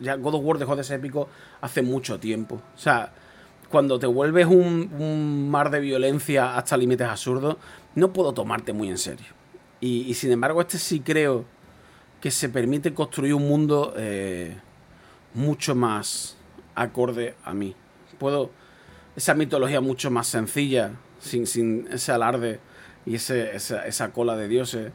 Ya 0.00 0.16
God 0.16 0.34
of 0.34 0.44
War 0.44 0.58
dejó 0.58 0.76
de 0.76 0.84
ser 0.84 0.98
épico 0.98 1.28
hace 1.60 1.82
mucho 1.82 2.18
tiempo. 2.18 2.60
O 2.74 2.78
sea, 2.78 3.12
cuando 3.68 3.98
te 3.98 4.06
vuelves 4.06 4.46
un, 4.46 5.50
mar 5.50 5.70
de 5.70 5.80
violencia 5.80 6.56
hasta 6.56 6.76
límites 6.76 7.06
absurdos, 7.06 7.56
no 7.94 8.12
puedo 8.12 8.32
tomarte 8.32 8.72
muy 8.72 8.88
en 8.88 8.98
serio. 8.98 9.26
Y, 9.80 10.02
y, 10.02 10.14
sin 10.14 10.32
embargo, 10.32 10.60
este 10.60 10.78
sí 10.78 11.00
creo 11.00 11.44
que 12.20 12.30
se 12.30 12.48
permite 12.48 12.94
construir 12.94 13.34
un 13.34 13.46
mundo 13.46 13.92
eh, 13.96 14.56
mucho 15.34 15.74
más 15.74 16.36
acorde 16.74 17.34
a 17.44 17.52
mí. 17.54 17.74
Puedo. 18.18 18.50
Esa 19.16 19.34
mitología 19.34 19.80
mucho 19.80 20.10
más 20.10 20.26
sencilla, 20.26 20.92
sin, 21.20 21.46
sin 21.46 21.86
ese 21.90 22.10
alarde 22.10 22.58
y 23.06 23.14
ese, 23.14 23.54
esa, 23.54 23.86
esa 23.86 24.10
cola 24.12 24.36
de 24.36 24.48
dioses 24.48 24.92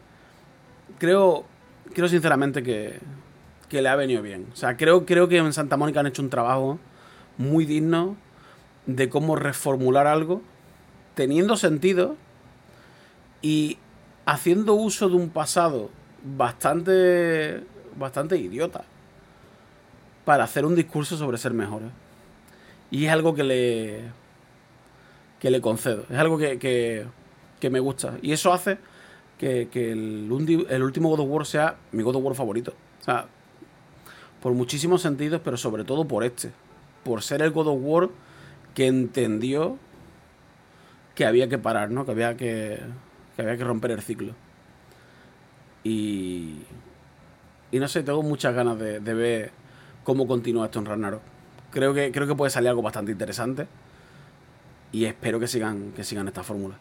creo, 0.97 1.45
creo 1.93 2.08
sinceramente 2.08 2.64
que, 2.64 3.00
que, 3.70 3.82
le 3.82 3.89
ha 3.89 3.95
venido 3.95 4.22
bien. 4.22 4.47
O 4.51 4.55
sea, 4.55 4.78
creo, 4.78 5.05
creo 5.05 5.28
que 5.28 5.38
en 5.38 5.53
Santa 5.53 5.78
Mónica 5.78 5.99
han 5.99 6.07
hecho 6.07 6.22
un 6.22 6.30
trabajo 6.30 6.80
muy 7.38 7.65
digno 7.65 8.17
de 8.86 9.09
cómo 9.09 9.36
reformular 9.36 10.07
algo, 10.07 10.41
teniendo 11.15 11.55
sentido 11.57 12.15
y 13.41 13.78
haciendo 14.26 14.74
uso 14.74 15.09
de 15.09 15.15
un 15.15 15.30
pasado 15.30 15.89
bastante, 16.24 17.63
bastante 17.97 18.38
idiota 18.38 18.84
para 20.26 20.43
hacer 20.43 20.65
un 20.65 20.76
discurso 20.76 21.17
sobre 21.17 21.38
ser 21.38 21.53
mejores. 21.53 21.89
Y 22.91 23.05
es 23.05 23.11
algo 23.11 23.34
que 23.36 23.43
le, 23.43 24.01
que 25.39 25.49
le 25.49 25.61
concedo, 25.61 26.05
es 26.09 26.17
algo 26.17 26.38
que, 26.38 26.59
que, 26.59 27.70
me 27.70 27.80
gusta. 27.80 28.17
Y 28.22 28.32
eso 28.32 28.51
hace 28.53 28.78
que, 29.38 29.70
que 29.72 29.91
el, 29.91 30.30
el, 30.70 30.84
último 30.84 31.09
God 31.09 31.22
of 31.22 31.30
War 31.30 31.45
sea 31.45 31.78
mi 31.91 32.03
God 32.03 32.15
of 32.15 32.24
War 32.24 32.36
favorito. 32.36 32.74
O 33.01 33.03
sea, 33.03 33.28
por 34.41 34.53
muchísimos 34.53 35.01
sentidos, 35.01 35.41
pero 35.43 35.57
sobre 35.57 35.83
todo 35.83 36.05
por 36.05 36.23
este. 36.23 36.51
Por 37.03 37.23
ser 37.23 37.41
el 37.41 37.51
God 37.51 37.67
of 37.67 37.79
War 37.81 38.09
que 38.73 38.87
entendió 38.87 39.77
que 41.15 41.25
había 41.25 41.49
que 41.49 41.57
parar, 41.57 41.91
¿no? 41.91 42.05
Que 42.05 42.11
había 42.11 42.37
que, 42.37 42.79
que 43.35 43.41
había 43.41 43.57
que 43.57 43.63
romper 43.63 43.91
el 43.91 44.01
ciclo. 44.01 44.33
Y, 45.83 46.59
y 47.71 47.79
no 47.79 47.87
sé, 47.87 48.03
tengo 48.03 48.23
muchas 48.23 48.53
ganas 48.53 48.79
de, 48.79 48.99
ver 48.99 49.51
cómo 50.03 50.27
continúa 50.27 50.65
esto 50.65 50.79
en 50.79 50.85
Ragnarok. 50.85 51.21
Creo 51.71 51.93
que, 51.93 52.11
creo 52.11 52.27
que 52.27 52.35
puede 52.35 52.49
salir 52.49 52.69
algo 52.69 52.81
bastante 52.81 53.11
interesante. 53.11 53.67
Y 54.91 55.05
espero 55.05 55.39
que 55.39 55.47
sigan, 55.47 55.91
que 55.91 56.03
sigan 56.03 56.27
esta 56.27 56.43
fórmula. 56.43 56.75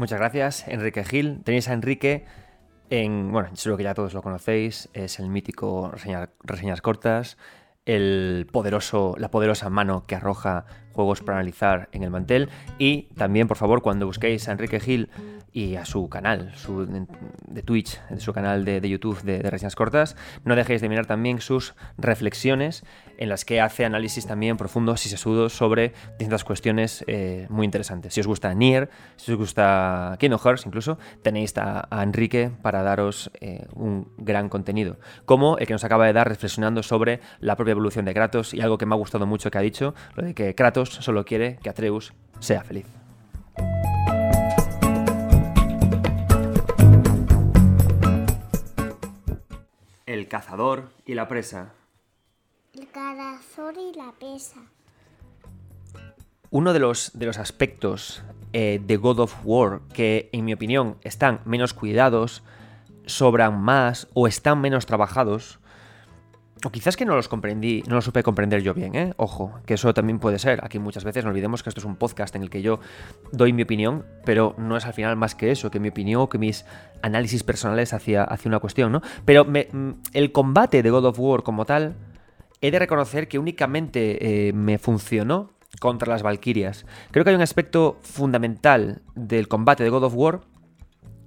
Muchas 0.00 0.18
gracias, 0.18 0.66
Enrique 0.66 1.04
Gil. 1.04 1.42
Tenéis 1.44 1.68
a 1.68 1.74
Enrique 1.74 2.24
en, 2.88 3.30
bueno, 3.32 3.54
seguro 3.54 3.76
que 3.76 3.82
ya 3.82 3.92
todos 3.92 4.14
lo 4.14 4.22
conocéis, 4.22 4.88
es 4.94 5.20
el 5.20 5.28
mítico 5.28 5.90
reseña, 5.90 6.30
reseñas 6.42 6.80
cortas, 6.80 7.36
el 7.84 8.48
poderoso, 8.50 9.14
la 9.18 9.30
poderosa 9.30 9.68
mano 9.68 10.06
que 10.06 10.14
arroja 10.14 10.64
juegos 11.00 11.22
para 11.22 11.38
analizar 11.38 11.88
en 11.92 12.02
el 12.02 12.10
mantel 12.10 12.50
y 12.78 13.02
también, 13.16 13.48
por 13.48 13.56
favor, 13.56 13.80
cuando 13.80 14.04
busquéis 14.06 14.48
a 14.48 14.52
Enrique 14.52 14.80
Gil 14.80 15.08
y 15.52 15.76
a 15.76 15.84
su 15.84 16.08
canal 16.08 16.52
su, 16.54 16.86
de 17.48 17.62
Twitch, 17.62 18.00
de 18.08 18.20
su 18.20 18.32
canal 18.32 18.64
de, 18.64 18.88
YouTube 18.88 19.20
de, 19.22 19.38
de, 19.38 19.50
reseñas 19.50 19.74
cortas. 19.74 20.16
No 20.44 20.54
dejéis 20.54 20.80
de 20.80 20.88
mirar 20.88 21.06
también 21.06 21.40
sus 21.40 21.74
reflexiones 21.98 22.84
en 23.20 23.28
las 23.28 23.44
que 23.44 23.60
hace 23.60 23.84
análisis 23.84 24.26
también 24.26 24.56
profundos 24.56 25.04
y 25.06 25.08
sesudos 25.08 25.52
sobre 25.52 25.92
distintas 26.10 26.42
cuestiones 26.42 27.04
eh, 27.06 27.46
muy 27.50 27.66
interesantes. 27.66 28.14
Si 28.14 28.20
os 28.20 28.26
gusta 28.26 28.52
Nier, 28.54 28.88
si 29.16 29.32
os 29.32 29.38
gusta 29.38 30.16
Kingdom 30.18 30.40
Hearts 30.40 30.66
incluso, 30.66 30.98
tenéis 31.22 31.56
a, 31.58 31.86
a 31.90 32.02
Enrique 32.02 32.50
para 32.62 32.82
daros 32.82 33.30
eh, 33.40 33.66
un 33.74 34.08
gran 34.16 34.48
contenido. 34.48 34.98
Como 35.26 35.58
el 35.58 35.66
que 35.66 35.74
nos 35.74 35.84
acaba 35.84 36.06
de 36.06 36.14
dar 36.14 36.28
reflexionando 36.28 36.82
sobre 36.82 37.20
la 37.40 37.56
propia 37.56 37.72
evolución 37.72 38.06
de 38.06 38.14
Kratos 38.14 38.54
y 38.54 38.60
algo 38.62 38.78
que 38.78 38.86
me 38.86 38.94
ha 38.94 38.98
gustado 38.98 39.26
mucho 39.26 39.50
que 39.50 39.58
ha 39.58 39.62
dicho, 39.62 39.94
lo 40.14 40.24
de 40.24 40.34
que 40.34 40.54
Kratos 40.54 40.89
solo 40.92 41.24
quiere 41.24 41.58
que 41.62 41.70
Atreus 41.70 42.12
sea 42.40 42.62
feliz. 42.62 42.86
El 50.06 50.28
cazador 50.28 50.90
y 51.06 51.14
la 51.14 51.28
presa. 51.28 51.72
El 52.74 52.88
cazador 52.90 53.74
y 53.78 53.96
la 53.96 54.12
presa. 54.18 54.60
Uno 56.50 56.72
de 56.72 56.80
los, 56.80 57.12
de 57.14 57.26
los 57.26 57.38
aspectos 57.38 58.24
eh, 58.52 58.80
de 58.84 58.96
God 58.96 59.20
of 59.20 59.36
War 59.44 59.80
que, 59.94 60.28
en 60.32 60.44
mi 60.44 60.52
opinión, 60.52 60.96
están 61.02 61.40
menos 61.44 61.74
cuidados, 61.74 62.42
sobran 63.06 63.60
más 63.60 64.08
o 64.14 64.26
están 64.26 64.60
menos 64.60 64.86
trabajados, 64.86 65.59
o 66.64 66.70
quizás 66.70 66.96
que 66.96 67.04
no 67.04 67.16
los 67.16 67.28
comprendí, 67.28 67.82
no 67.86 67.94
los 67.94 68.04
supe 68.04 68.22
comprender 68.22 68.62
yo 68.62 68.74
bien, 68.74 68.94
¿eh? 68.94 69.14
Ojo, 69.16 69.58
que 69.64 69.74
eso 69.74 69.94
también 69.94 70.18
puede 70.18 70.38
ser. 70.38 70.60
Aquí 70.62 70.78
muchas 70.78 71.04
veces 71.04 71.24
no 71.24 71.30
olvidemos 71.30 71.62
que 71.62 71.70
esto 71.70 71.80
es 71.80 71.84
un 71.84 71.96
podcast 71.96 72.34
en 72.36 72.42
el 72.42 72.50
que 72.50 72.60
yo 72.60 72.80
doy 73.32 73.52
mi 73.52 73.62
opinión, 73.62 74.04
pero 74.24 74.54
no 74.58 74.76
es 74.76 74.84
al 74.84 74.92
final 74.92 75.16
más 75.16 75.34
que 75.34 75.50
eso, 75.50 75.70
que 75.70 75.80
mi 75.80 75.88
opinión 75.88 76.20
o 76.20 76.28
que 76.28 76.38
mis 76.38 76.66
análisis 77.02 77.42
personales 77.42 77.92
hacia, 77.92 78.24
hacia 78.24 78.48
una 78.48 78.58
cuestión, 78.58 78.92
¿no? 78.92 79.00
Pero 79.24 79.44
me, 79.44 79.68
el 80.12 80.32
combate 80.32 80.82
de 80.82 80.90
God 80.90 81.06
of 81.06 81.18
War 81.18 81.42
como 81.42 81.64
tal, 81.64 81.94
he 82.60 82.70
de 82.70 82.78
reconocer 82.78 83.28
que 83.28 83.38
únicamente 83.38 84.48
eh, 84.48 84.52
me 84.52 84.78
funcionó 84.78 85.50
contra 85.80 86.12
las 86.12 86.22
Valkyrias. 86.22 86.84
Creo 87.10 87.24
que 87.24 87.30
hay 87.30 87.36
un 87.36 87.42
aspecto 87.42 87.98
fundamental 88.02 89.02
del 89.14 89.48
combate 89.48 89.82
de 89.84 89.90
God 89.90 90.04
of 90.04 90.14
War 90.14 90.40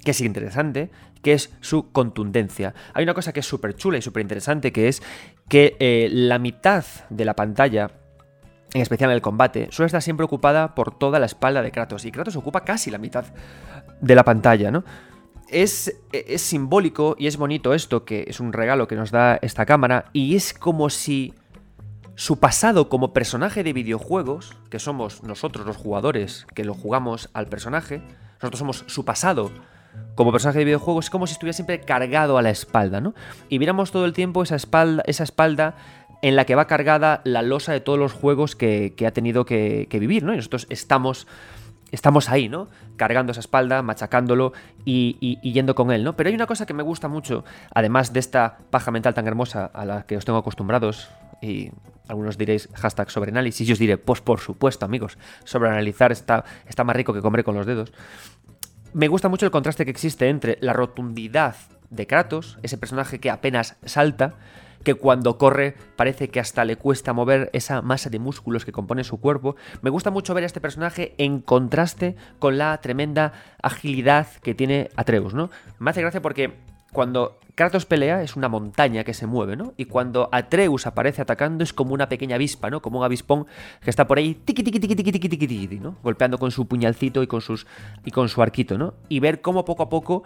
que 0.03 0.11
es 0.11 0.21
interesante, 0.21 0.89
que 1.23 1.33
es 1.33 1.51
su 1.61 1.91
contundencia. 1.91 2.75
Hay 2.93 3.03
una 3.03 3.15
cosa 3.15 3.33
que 3.33 3.39
es 3.39 3.47
súper 3.47 3.75
chula 3.75 3.97
y 3.97 4.03
súper 4.03 4.21
interesante, 4.21 4.71
que 4.71 4.87
es 4.87 5.01
que 5.49 5.75
eh, 5.79 6.09
la 6.11 6.37
mitad 6.37 6.85
de 7.09 7.25
la 7.25 7.35
pantalla, 7.35 7.89
en 8.73 8.81
especial 8.81 9.09
en 9.09 9.15
el 9.15 9.21
combate, 9.21 9.69
suele 9.71 9.87
estar 9.87 10.03
siempre 10.03 10.25
ocupada 10.25 10.75
por 10.75 10.95
toda 10.95 11.19
la 11.19 11.25
espalda 11.25 11.63
de 11.63 11.71
Kratos, 11.71 12.05
y 12.05 12.11
Kratos 12.11 12.35
ocupa 12.35 12.63
casi 12.63 12.91
la 12.91 12.99
mitad 12.99 13.25
de 14.01 14.15
la 14.15 14.23
pantalla, 14.23 14.69
¿no? 14.69 14.83
Es, 15.47 15.95
es 16.11 16.41
simbólico 16.41 17.15
y 17.17 17.27
es 17.27 17.37
bonito 17.37 17.73
esto, 17.73 18.05
que 18.05 18.25
es 18.27 18.39
un 18.39 18.53
regalo 18.53 18.87
que 18.87 18.95
nos 18.95 19.11
da 19.11 19.39
esta 19.41 19.65
cámara, 19.65 20.05
y 20.13 20.35
es 20.35 20.53
como 20.53 20.89
si 20.89 21.33
su 22.15 22.39
pasado 22.39 22.89
como 22.89 23.13
personaje 23.13 23.63
de 23.63 23.73
videojuegos, 23.73 24.57
que 24.69 24.79
somos 24.79 25.23
nosotros 25.23 25.65
los 25.65 25.77
jugadores 25.77 26.45
que 26.53 26.65
lo 26.65 26.73
jugamos 26.73 27.29
al 27.33 27.47
personaje, 27.47 28.01
nosotros 28.41 28.59
somos 28.59 28.83
su 28.87 29.05
pasado 29.05 29.51
como 30.15 30.31
personaje 30.31 30.59
de 30.59 30.65
videojuegos, 30.65 31.05
es 31.05 31.09
como 31.09 31.27
si 31.27 31.33
estuviera 31.33 31.53
siempre 31.53 31.81
cargado 31.81 32.37
a 32.37 32.41
la 32.41 32.49
espalda, 32.49 33.01
¿no? 33.01 33.13
Y 33.49 33.57
viéramos 33.57 33.91
todo 33.91 34.05
el 34.05 34.13
tiempo 34.13 34.43
esa 34.43 34.55
espalda, 34.55 35.03
esa 35.07 35.23
espalda 35.23 35.75
en 36.21 36.35
la 36.35 36.45
que 36.45 36.55
va 36.55 36.67
cargada 36.67 37.21
la 37.25 37.41
losa 37.41 37.73
de 37.73 37.81
todos 37.81 37.99
los 37.99 38.13
juegos 38.13 38.55
que, 38.55 38.95
ha 39.05 39.11
tenido 39.11 39.45
que, 39.45 39.87
vivir, 39.91 40.23
¿no? 40.23 40.33
Y 40.33 40.37
nosotros 40.37 40.67
estamos, 40.69 41.27
estamos 41.91 42.29
ahí, 42.29 42.47
¿no? 42.47 42.69
Cargando 42.95 43.31
esa 43.31 43.41
espalda, 43.41 43.81
machacándolo 43.81 44.53
y, 44.85 45.17
y, 45.19 45.39
y, 45.41 45.51
yendo 45.51 45.75
con 45.75 45.91
él, 45.91 46.03
¿no? 46.03 46.15
Pero 46.15 46.29
hay 46.29 46.35
una 46.35 46.47
cosa 46.47 46.65
que 46.65 46.73
me 46.73 46.83
gusta 46.83 47.07
mucho, 47.07 47.43
además 47.73 48.13
de 48.13 48.19
esta 48.19 48.59
paja 48.69 48.91
mental 48.91 49.13
tan 49.13 49.27
hermosa 49.27 49.65
a 49.65 49.83
la 49.83 50.05
que 50.05 50.15
os 50.15 50.23
tengo 50.23 50.39
acostumbrados, 50.39 51.09
y 51.41 51.71
algunos 52.07 52.37
diréis 52.37 52.69
hashtag 52.73 53.09
sobre 53.09 53.31
análisis, 53.31 53.67
yo 53.67 53.73
os 53.73 53.79
diré, 53.79 53.97
pues 53.97 54.21
por 54.21 54.39
supuesto, 54.39 54.85
amigos, 54.85 55.17
sobre 55.43 55.69
analizar 55.69 56.13
está, 56.13 56.45
está 56.67 56.85
más 56.85 56.95
rico 56.95 57.13
que 57.13 57.21
comer 57.21 57.43
con 57.43 57.55
los 57.55 57.65
dedos 57.65 57.91
me 58.93 59.07
gusta 59.07 59.29
mucho 59.29 59.45
el 59.45 59.51
contraste 59.51 59.85
que 59.85 59.91
existe 59.91 60.29
entre 60.29 60.57
la 60.61 60.73
rotundidad 60.73 61.55
de 61.89 62.07
Kratos, 62.07 62.59
ese 62.63 62.77
personaje 62.77 63.19
que 63.19 63.29
apenas 63.29 63.75
salta, 63.85 64.35
que 64.83 64.95
cuando 64.95 65.37
corre 65.37 65.75
parece 65.95 66.29
que 66.29 66.39
hasta 66.39 66.65
le 66.65 66.75
cuesta 66.75 67.13
mover 67.13 67.49
esa 67.53 67.81
masa 67.81 68.09
de 68.09 68.19
músculos 68.19 68.65
que 68.65 68.71
compone 68.71 69.03
su 69.03 69.19
cuerpo. 69.19 69.55
Me 69.81 69.89
gusta 69.89 70.11
mucho 70.11 70.33
ver 70.33 70.43
a 70.43 70.47
este 70.47 70.61
personaje 70.61 71.15
en 71.17 71.39
contraste 71.39 72.15
con 72.39 72.57
la 72.57 72.77
tremenda 72.81 73.33
agilidad 73.61 74.27
que 74.41 74.53
tiene 74.53 74.89
Atreus, 74.95 75.33
¿no? 75.33 75.49
Me 75.79 75.91
hace 75.91 76.01
gracia 76.01 76.21
porque 76.21 76.53
cuando 76.93 77.39
Kratos 77.55 77.85
pelea 77.85 78.23
es 78.23 78.35
una 78.35 78.49
montaña 78.49 79.03
que 79.03 79.13
se 79.13 79.27
mueve, 79.27 79.55
¿no? 79.55 79.73
Y 79.77 79.85
cuando 79.85 80.27
Atreus 80.31 80.87
aparece 80.87 81.21
atacando 81.21 81.63
es 81.63 81.71
como 81.71 81.93
una 81.93 82.09
pequeña 82.09 82.35
avispa, 82.35 82.71
¿no? 82.71 82.81
Como 82.81 82.99
un 82.99 83.05
avispón 83.05 83.45
que 83.81 83.91
está 83.91 84.07
por 84.07 84.17
ahí 84.17 84.33
tiqui 84.33 84.63
tiqui 84.63 84.79
tiqui 84.79 84.95
tiqui 84.95 85.11
tiqui 85.11 85.29
tiqui 85.29 85.47
tiqui, 85.47 85.79
¿no? 85.79 85.97
Golpeando 86.01 86.39
con 86.39 86.49
su 86.49 86.67
puñalcito 86.67 87.21
y 87.21 87.27
con 87.27 87.41
sus 87.41 87.67
y 88.05 88.11
con 88.11 88.27
su 88.27 88.41
arquito, 88.41 88.77
¿no? 88.77 88.95
Y 89.07 89.19
ver 89.19 89.41
cómo 89.41 89.65
poco 89.65 89.83
a 89.83 89.89
poco 89.89 90.23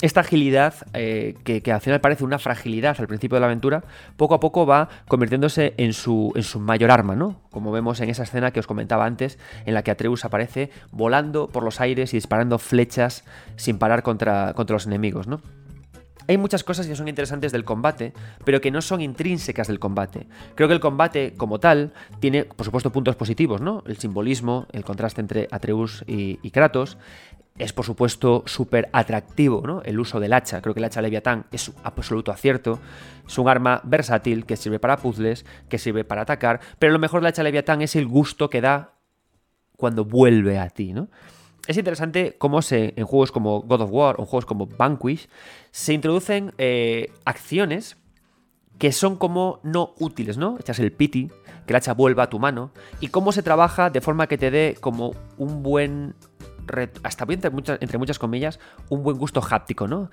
esta 0.00 0.20
agilidad, 0.20 0.74
eh, 0.92 1.34
que, 1.44 1.62
que, 1.62 1.70
al 1.70 1.80
final 1.80 2.00
parece 2.00 2.24
una 2.24 2.38
fragilidad 2.38 2.96
al 2.98 3.06
principio 3.06 3.36
de 3.36 3.40
la 3.40 3.46
aventura, 3.46 3.84
poco 4.16 4.34
a 4.34 4.40
poco 4.40 4.66
va 4.66 4.88
convirtiéndose 5.06 5.74
en 5.76 5.92
su, 5.92 6.32
en 6.34 6.42
su 6.42 6.60
mayor 6.60 6.90
arma, 6.90 7.14
¿no? 7.14 7.40
Como 7.50 7.72
vemos 7.72 8.00
en 8.00 8.10
esa 8.10 8.24
escena 8.24 8.50
que 8.50 8.60
os 8.60 8.66
comentaba 8.66 9.06
antes, 9.06 9.38
en 9.66 9.74
la 9.74 9.82
que 9.82 9.90
Atreus 9.90 10.24
aparece 10.24 10.70
volando 10.90 11.48
por 11.48 11.62
los 11.62 11.80
aires 11.80 12.12
y 12.12 12.16
disparando 12.16 12.58
flechas 12.58 13.24
sin 13.56 13.78
parar 13.78 14.02
contra, 14.02 14.52
contra 14.54 14.74
los 14.74 14.86
enemigos, 14.86 15.26
¿no? 15.26 15.40
Hay 16.26 16.38
muchas 16.38 16.64
cosas 16.64 16.86
que 16.86 16.96
son 16.96 17.08
interesantes 17.08 17.52
del 17.52 17.64
combate, 17.64 18.12
pero 18.44 18.60
que 18.60 18.70
no 18.70 18.80
son 18.80 19.00
intrínsecas 19.00 19.68
del 19.68 19.78
combate. 19.78 20.26
Creo 20.54 20.68
que 20.68 20.74
el 20.74 20.80
combate, 20.80 21.34
como 21.36 21.60
tal, 21.60 21.92
tiene, 22.20 22.44
por 22.44 22.64
supuesto, 22.64 22.90
puntos 22.92 23.16
positivos, 23.16 23.60
¿no? 23.60 23.82
El 23.86 23.98
simbolismo, 23.98 24.66
el 24.72 24.84
contraste 24.84 25.20
entre 25.20 25.48
Atreus 25.50 26.04
y, 26.06 26.50
Kratos. 26.50 26.98
Es, 27.56 27.72
por 27.72 27.84
supuesto, 27.84 28.42
súper 28.46 28.88
atractivo, 28.92 29.62
¿no? 29.64 29.82
El 29.82 30.00
uso 30.00 30.18
del 30.18 30.32
hacha. 30.32 30.60
Creo 30.60 30.74
que 30.74 30.80
el 30.80 30.84
hacha 30.84 31.00
Leviatán 31.00 31.46
es 31.52 31.68
un 31.68 31.74
absoluto 31.84 32.32
acierto. 32.32 32.80
Es 33.26 33.38
un 33.38 33.48
arma 33.48 33.80
versátil 33.84 34.44
que 34.44 34.56
sirve 34.56 34.80
para 34.80 34.96
puzzles, 34.96 35.44
que 35.68 35.78
sirve 35.78 36.04
para 36.04 36.22
atacar. 36.22 36.60
Pero 36.78 36.92
lo 36.92 36.98
mejor 36.98 37.20
del 37.20 37.28
hacha 37.28 37.44
Leviatán 37.44 37.80
es 37.82 37.94
el 37.94 38.06
gusto 38.06 38.50
que 38.50 38.60
da 38.60 38.94
cuando 39.76 40.04
vuelve 40.04 40.58
a 40.58 40.68
ti, 40.68 40.92
¿no? 40.92 41.08
Es 41.66 41.76
interesante 41.78 42.36
cómo 42.38 42.60
se, 42.60 42.92
en 42.96 43.06
juegos 43.06 43.32
como 43.32 43.62
God 43.62 43.82
of 43.82 43.90
War 43.90 44.16
o 44.18 44.26
juegos 44.26 44.44
como 44.44 44.66
Vanquish 44.66 45.28
se 45.70 45.94
introducen 45.94 46.52
eh, 46.58 47.10
acciones 47.24 47.96
que 48.78 48.92
son 48.92 49.16
como 49.16 49.60
no 49.62 49.94
útiles, 49.98 50.36
¿no? 50.36 50.56
Echas 50.58 50.78
el 50.78 50.92
pity, 50.92 51.30
que 51.66 51.72
el 51.72 51.76
hacha 51.76 51.94
vuelva 51.94 52.24
a 52.24 52.30
tu 52.30 52.38
mano, 52.38 52.72
y 53.00 53.08
cómo 53.08 53.32
se 53.32 53.42
trabaja 53.42 53.88
de 53.88 54.00
forma 54.00 54.26
que 54.26 54.36
te 54.36 54.50
dé 54.50 54.76
como 54.80 55.12
un 55.38 55.62
buen 55.62 56.14
hasta 57.02 57.24
entre 57.28 57.50
muchas, 57.50 57.78
entre 57.82 57.98
muchas 57.98 58.18
comillas, 58.18 58.58
un 58.88 59.02
buen 59.02 59.18
gusto 59.18 59.42
háptico, 59.48 59.86
¿no? 59.86 60.10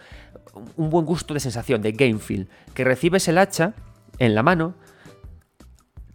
Un 0.76 0.90
buen 0.90 1.06
gusto 1.06 1.34
de 1.34 1.40
sensación, 1.40 1.82
de 1.82 1.94
game 1.94 2.20
feel. 2.20 2.50
Que 2.74 2.84
recibes 2.84 3.28
el 3.28 3.38
hacha 3.38 3.74
en 4.20 4.36
la 4.36 4.44
mano, 4.44 4.76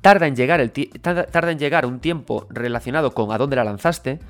tarda 0.03 0.27
en 0.27 0.37
llegar, 0.37 0.61
el 0.61 0.73
tarda 0.73 1.51
en 1.51 1.59
llegar 1.59 1.87
un 1.87 2.01
tiempo 2.01 2.47
relacionado 2.51 3.13
con 3.13 3.33
a 3.33 3.39
dónde 3.39 3.57
la 3.57 3.65
lanzaste, 3.65 4.21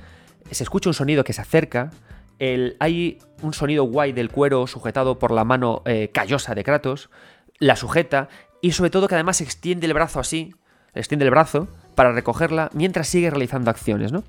se 0.50 0.62
escucha 0.62 0.90
un 0.90 0.94
sonido 0.94 1.24
que 1.24 1.32
se 1.32 1.40
acerca, 1.40 1.90
el, 2.38 2.76
hay 2.80 3.18
un 3.42 3.54
sonido 3.54 3.84
guay 3.84 4.12
del 4.12 4.30
cuero 4.30 4.66
sujetado 4.66 5.18
por 5.18 5.30
la 5.30 5.44
mano 5.44 5.82
eh, 5.84 6.10
callosa 6.12 6.54
de 6.54 6.64
Kratos, 6.64 7.10
la 7.58 7.76
sujeta 7.76 8.28
y 8.60 8.72
sobre 8.72 8.90
todo 8.90 9.08
que 9.08 9.14
además 9.14 9.40
extiende 9.40 9.86
el 9.86 9.94
brazo 9.94 10.20
así, 10.20 10.54
extiende 10.94 11.24
el 11.24 11.30
brazo 11.30 11.68
para 11.94 12.12
recogerla 12.12 12.70
mientras 12.74 13.08
sigue 13.08 13.30
realizando 13.30 13.70
acciones, 13.70 14.12
¿no? 14.12 14.24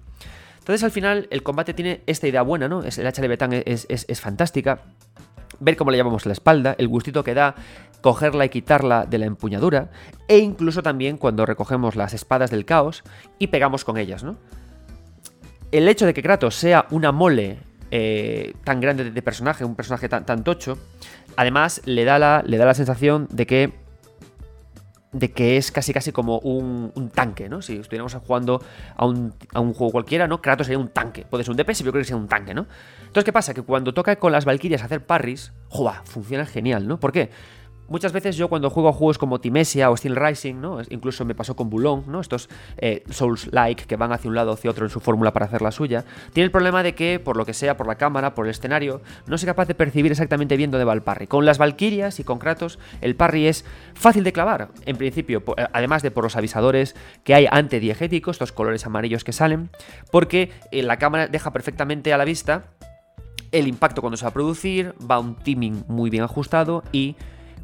Entonces 0.59 0.83
al 0.83 0.91
final 0.91 1.27
el 1.31 1.43
combate 1.43 1.73
tiene 1.73 2.01
esta 2.07 2.27
idea 2.27 2.41
buena, 2.41 2.67
¿no? 2.67 2.81
El 2.83 3.07
hacha 3.07 3.21
de 3.21 3.27
Betán 3.29 3.53
es, 3.53 3.87
es, 3.89 4.21
fantástica. 4.21 4.81
Ver 5.59 5.77
cómo 5.77 5.91
le 5.91 5.97
llamamos 5.97 6.25
la 6.25 6.33
espalda, 6.33 6.75
el 6.77 6.89
gustito 6.89 7.23
que 7.23 7.33
da 7.33 7.55
cogerla 8.01 8.45
y 8.45 8.49
quitarla 8.49 9.05
de 9.05 9.17
la 9.17 9.25
empuñadura, 9.25 9.89
e 10.27 10.39
incluso 10.39 10.83
también 10.83 11.17
cuando 11.17 11.45
recogemos 11.45 11.95
las 11.95 12.13
espadas 12.13 12.51
del 12.51 12.65
caos 12.65 13.03
y 13.39 13.47
pegamos 13.47 13.85
con 13.85 13.97
ellas, 13.97 14.25
¿no? 14.25 14.37
El 15.71 15.87
hecho 15.87 16.05
de 16.05 16.13
que 16.13 16.21
Kratos 16.21 16.55
sea 16.55 16.87
una 16.91 17.11
mole 17.11 17.59
eh, 17.91 18.53
tan 18.63 18.81
grande 18.81 19.11
de 19.11 19.21
personaje, 19.21 19.63
un 19.63 19.75
personaje 19.75 20.09
tan, 20.09 20.43
tocho, 20.43 20.77
además 21.35 21.81
le 21.85 22.05
da, 22.05 22.19
la, 22.19 22.43
le 22.45 22.57
da 22.57 22.65
la 22.65 22.73
sensación 22.73 23.27
de 23.31 23.45
que 23.45 23.87
de 25.13 25.31
que 25.31 25.57
es 25.57 25.71
casi 25.71 25.93
casi 25.93 26.11
como 26.11 26.39
un, 26.39 26.91
tanque, 27.13 27.49
¿no? 27.49 27.61
Si 27.61 27.77
estuviéramos 27.77 28.13
jugando 28.15 28.61
a 28.95 29.05
un, 29.05 29.33
a 29.53 29.61
un, 29.61 29.73
juego 29.73 29.91
cualquiera, 29.91 30.27
¿no? 30.27 30.41
Kratos 30.41 30.67
sería 30.67 30.79
un 30.79 30.89
tanque. 30.89 31.25
Puede 31.25 31.43
ser 31.43 31.51
un 31.51 31.57
DPS, 31.57 31.79
pero 31.79 31.85
yo 31.85 31.91
creo 31.91 32.01
que 32.01 32.05
sería 32.05 32.21
un 32.21 32.27
tanque, 32.27 32.53
¿no? 32.53 32.67
Entonces, 32.99 33.23
¿qué 33.23 33.33
pasa? 33.33 33.53
Que 33.53 33.61
cuando 33.61 33.93
toca 33.93 34.17
con 34.17 34.31
las 34.31 34.45
Valkyrias 34.45 34.83
hacer 34.83 35.05
parries, 35.05 35.53
¡joa! 35.69 36.03
Funciona 36.03 36.45
genial, 36.45 36.87
¿no? 36.87 36.99
¿Por 36.99 37.13
qué? 37.13 37.31
Muchas 37.87 38.11
veces 38.11 38.35
yo 38.35 38.47
cuando 38.47 38.69
juego 38.69 38.89
a 38.89 38.93
juegos 38.93 39.17
como 39.17 39.39
Timesia 39.39 39.89
o 39.89 39.97
Steel 39.97 40.15
Rising, 40.15 40.55
¿no? 40.55 40.79
incluso 40.89 41.25
me 41.25 41.35
pasó 41.35 41.55
con 41.55 41.69
Bulong, 41.69 42.07
¿no? 42.07 42.21
estos 42.21 42.49
eh, 42.77 43.03
Souls-like 43.09 43.85
que 43.85 43.95
van 43.95 44.11
hacia 44.11 44.29
un 44.29 44.35
lado 44.35 44.51
o 44.51 44.53
hacia 44.53 44.71
otro 44.71 44.85
en 44.85 44.89
su 44.89 44.99
fórmula 44.99 45.33
para 45.33 45.45
hacer 45.45 45.61
la 45.61 45.71
suya, 45.71 46.05
tiene 46.33 46.45
el 46.45 46.51
problema 46.51 46.83
de 46.83 46.95
que, 46.95 47.19
por 47.19 47.37
lo 47.37 47.45
que 47.45 47.53
sea, 47.53 47.77
por 47.77 47.87
la 47.87 47.95
cámara, 47.95 48.33
por 48.33 48.45
el 48.45 48.51
escenario, 48.51 49.01
no 49.25 49.37
soy 49.37 49.47
capaz 49.47 49.67
de 49.67 49.75
percibir 49.75 50.11
exactamente 50.11 50.57
bien 50.57 50.71
dónde 50.71 50.85
va 50.85 50.93
el 50.93 51.01
parry. 51.01 51.27
Con 51.27 51.45
las 51.45 51.57
Valkyrias 51.57 52.19
y 52.19 52.23
con 52.23 52.39
Kratos, 52.39 52.79
el 53.01 53.15
parry 53.15 53.47
es 53.47 53.65
fácil 53.93 54.23
de 54.23 54.33
clavar, 54.33 54.69
en 54.85 54.97
principio, 54.97 55.43
eh, 55.57 55.67
además 55.73 56.01
de 56.01 56.11
por 56.11 56.23
los 56.23 56.35
avisadores 56.35 56.95
que 57.23 57.33
hay 57.33 57.47
antidiegéticos, 57.49 58.35
estos 58.35 58.51
colores 58.51 58.85
amarillos 58.85 59.23
que 59.23 59.33
salen, 59.33 59.69
porque 60.11 60.51
eh, 60.71 60.83
la 60.83 60.97
cámara 60.97 61.27
deja 61.27 61.51
perfectamente 61.51 62.13
a 62.13 62.17
la 62.17 62.25
vista 62.25 62.65
el 63.51 63.67
impacto 63.67 64.01
cuando 64.01 64.17
se 64.17 64.25
va 64.25 64.29
a 64.29 64.33
producir, 64.33 64.93
va 65.09 65.19
un 65.19 65.35
timing 65.35 65.85
muy 65.87 66.09
bien 66.09 66.23
ajustado 66.23 66.83
y 66.91 67.15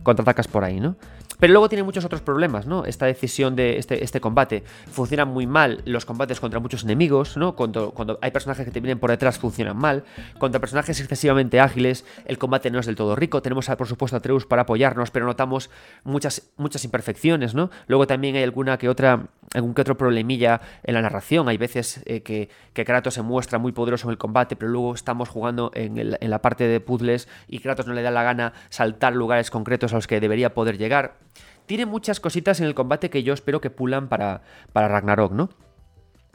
contraatacas 0.04 0.48
por 0.48 0.64
ahí, 0.64 0.80
¿no? 0.80 0.96
Pero 1.40 1.52
luego 1.54 1.68
tiene 1.68 1.84
muchos 1.84 2.06
otros 2.06 2.22
problemas, 2.22 2.68
¿no? 2.68 2.86
Esta 2.86 3.06
decisión 3.06 3.56
de 3.56 3.78
este, 3.78 4.04
este 4.04 4.22
combate. 4.22 4.64
Funcionan 4.92 5.28
muy 5.28 5.48
mal 5.48 5.82
los 5.84 6.06
combates 6.06 6.40
contra 6.40 6.60
muchos 6.60 6.84
enemigos, 6.84 7.36
¿no? 7.38 7.56
Cuando, 7.56 7.92
cuando 7.92 8.18
hay 8.22 8.32
personajes 8.32 8.66
que 8.66 8.72
te 8.72 8.80
vienen 8.80 9.00
por 9.00 9.10
detrás 9.10 9.40
funcionan 9.40 9.78
mal. 9.78 10.04
Contra 10.38 10.62
personajes 10.62 11.00
excesivamente 11.00 11.60
ágiles, 11.60 12.06
el 12.26 12.38
combate 12.38 12.72
no 12.72 12.80
es 12.80 12.86
del 12.86 12.96
todo 12.96 13.16
rico. 13.16 13.42
Tenemos, 13.42 13.66
por 13.66 13.88
supuesto, 13.88 14.16
a 14.16 14.20
Treus 14.22 14.46
para 14.46 14.62
apoyarnos, 14.62 15.12
pero 15.12 15.26
notamos 15.26 15.70
muchas, 16.04 16.50
muchas 16.56 16.86
imperfecciones, 16.86 17.54
¿no? 17.54 17.70
Luego 17.88 18.08
también 18.08 18.36
hay 18.36 18.44
alguna 18.44 18.78
que 18.78 18.88
otra, 18.88 19.28
algún 19.54 19.74
que 19.74 19.82
otro 19.82 19.98
problemilla 19.98 20.62
en 20.84 20.94
la 20.94 21.02
narración. 21.02 21.48
Hay 21.50 21.58
veces 21.58 22.02
eh, 22.06 22.22
que, 22.22 22.50
que, 22.74 22.86
Kratos 22.86 23.14
se 23.14 23.22
muestra 23.22 23.60
muy 23.60 23.72
poderoso 23.72 24.08
en 24.08 24.12
el 24.12 24.18
combate, 24.18 24.56
pero 24.56 24.72
luego 24.72 24.94
estamos 24.94 25.30
jugando 25.30 25.72
en, 25.74 25.98
en 25.98 26.30
la 26.30 26.42
parte 26.42 26.68
de 26.68 26.80
puzzles 26.80 27.28
y 27.48 27.60
Kratos 27.60 27.88
no 27.88 27.94
le 27.94 28.02
da 28.02 28.12
la 28.12 28.24
gana 28.24 28.54
saltar 28.70 29.14
lugares 29.14 29.50
concretos 29.52 29.94
a 29.94 29.96
los 29.96 30.08
que 30.08 30.20
debería 30.20 30.54
poder 30.54 30.78
llegar 30.78 31.18
tiene 31.66 31.86
muchas 31.86 32.20
cositas 32.20 32.60
en 32.60 32.68
el 32.68 32.76
combate 32.76 33.10
que 33.10 33.24
yo 33.24 33.34
espero 33.34 33.62
que 33.62 33.70
pulan 33.70 34.10
para, 34.10 34.42
para 34.74 34.88
Ragnarok, 34.88 35.32
¿no? 35.32 35.50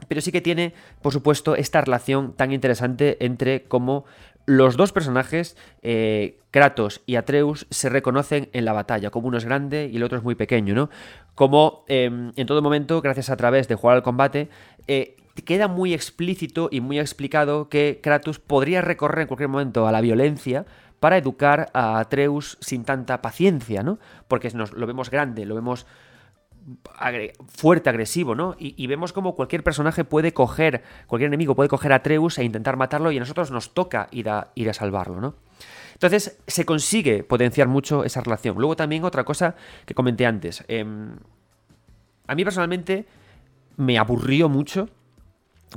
Pero 0.07 0.21
sí 0.21 0.31
que 0.31 0.41
tiene, 0.41 0.73
por 1.01 1.11
supuesto, 1.11 1.55
esta 1.55 1.81
relación 1.81 2.33
tan 2.33 2.53
interesante 2.53 3.17
entre 3.25 3.63
cómo 3.63 4.05
los 4.49 4.77
dos 4.77 4.91
personajes, 4.91 5.55
eh, 5.83 6.39
Kratos 6.49 7.01
y 7.05 7.17
Atreus, 7.17 7.67
se 7.69 7.87
reconocen 7.87 8.49
en 8.51 8.65
la 8.65 8.73
batalla, 8.73 9.11
como 9.11 9.27
uno 9.27 9.37
es 9.37 9.45
grande 9.45 9.87
y 9.93 9.97
el 9.97 10.03
otro 10.03 10.17
es 10.17 10.23
muy 10.23 10.33
pequeño, 10.33 10.73
¿no? 10.73 10.89
Como 11.35 11.85
em, 11.87 12.31
en 12.35 12.47
todo 12.47 12.63
momento, 12.63 12.99
gracias 12.99 13.29
a 13.29 13.37
través 13.37 13.67
de 13.67 13.75
jugar 13.75 13.97
al 13.97 14.01
combate, 14.01 14.49
eh, 14.87 15.17
queda 15.45 15.67
muy 15.67 15.93
explícito 15.93 16.67
y 16.71 16.81
muy 16.81 16.99
explicado 16.99 17.69
que 17.69 17.99
Kratos 18.01 18.39
podría 18.39 18.81
recorrer 18.81 19.21
en 19.21 19.27
cualquier 19.27 19.49
momento 19.49 19.87
a 19.87 19.91
la 19.91 20.01
violencia 20.01 20.65
para 20.99 21.17
educar 21.17 21.69
a 21.73 21.99
Atreus 21.99 22.57
sin 22.59 22.85
tanta 22.85 23.21
paciencia, 23.21 23.83
¿no? 23.83 23.99
Porque 24.27 24.49
nos, 24.49 24.73
lo 24.73 24.87
vemos 24.87 25.11
grande, 25.11 25.45
lo 25.45 25.53
vemos 25.53 25.85
fuerte, 27.47 27.89
agresivo, 27.89 28.35
¿no? 28.35 28.55
Y, 28.57 28.85
vemos 28.87 29.13
como 29.13 29.35
cualquier 29.35 29.63
personaje 29.63 30.03
puede 30.03 30.33
coger, 30.33 30.83
cualquier 31.07 31.27
enemigo 31.27 31.55
puede 31.55 31.69
coger 31.69 31.93
a 31.93 31.97
Atreus 31.97 32.37
e 32.37 32.43
intentar 32.43 32.77
matarlo 32.77 33.11
y 33.11 33.17
a 33.17 33.19
nosotros 33.19 33.51
nos 33.51 33.73
toca 33.73 34.07
ir 34.11 34.29
a, 34.29 34.51
ir 34.55 34.69
a 34.69 34.73
salvarlo, 34.73 35.19
¿no? 35.19 35.35
Entonces 35.93 36.39
se 36.47 36.65
consigue 36.65 37.23
potenciar 37.23 37.67
mucho 37.67 38.03
esa 38.05 38.21
relación. 38.21 38.55
Luego 38.57 38.75
también 38.75 39.03
otra 39.03 39.25
cosa 39.25 39.55
que 39.85 39.93
comenté 39.93 40.25
antes. 40.25 40.63
Em, 40.67 41.17
a 42.27 42.35
mí 42.35 42.43
personalmente 42.43 43.05
me 43.75 43.97
aburrió 43.97 44.47
mucho 44.47 44.89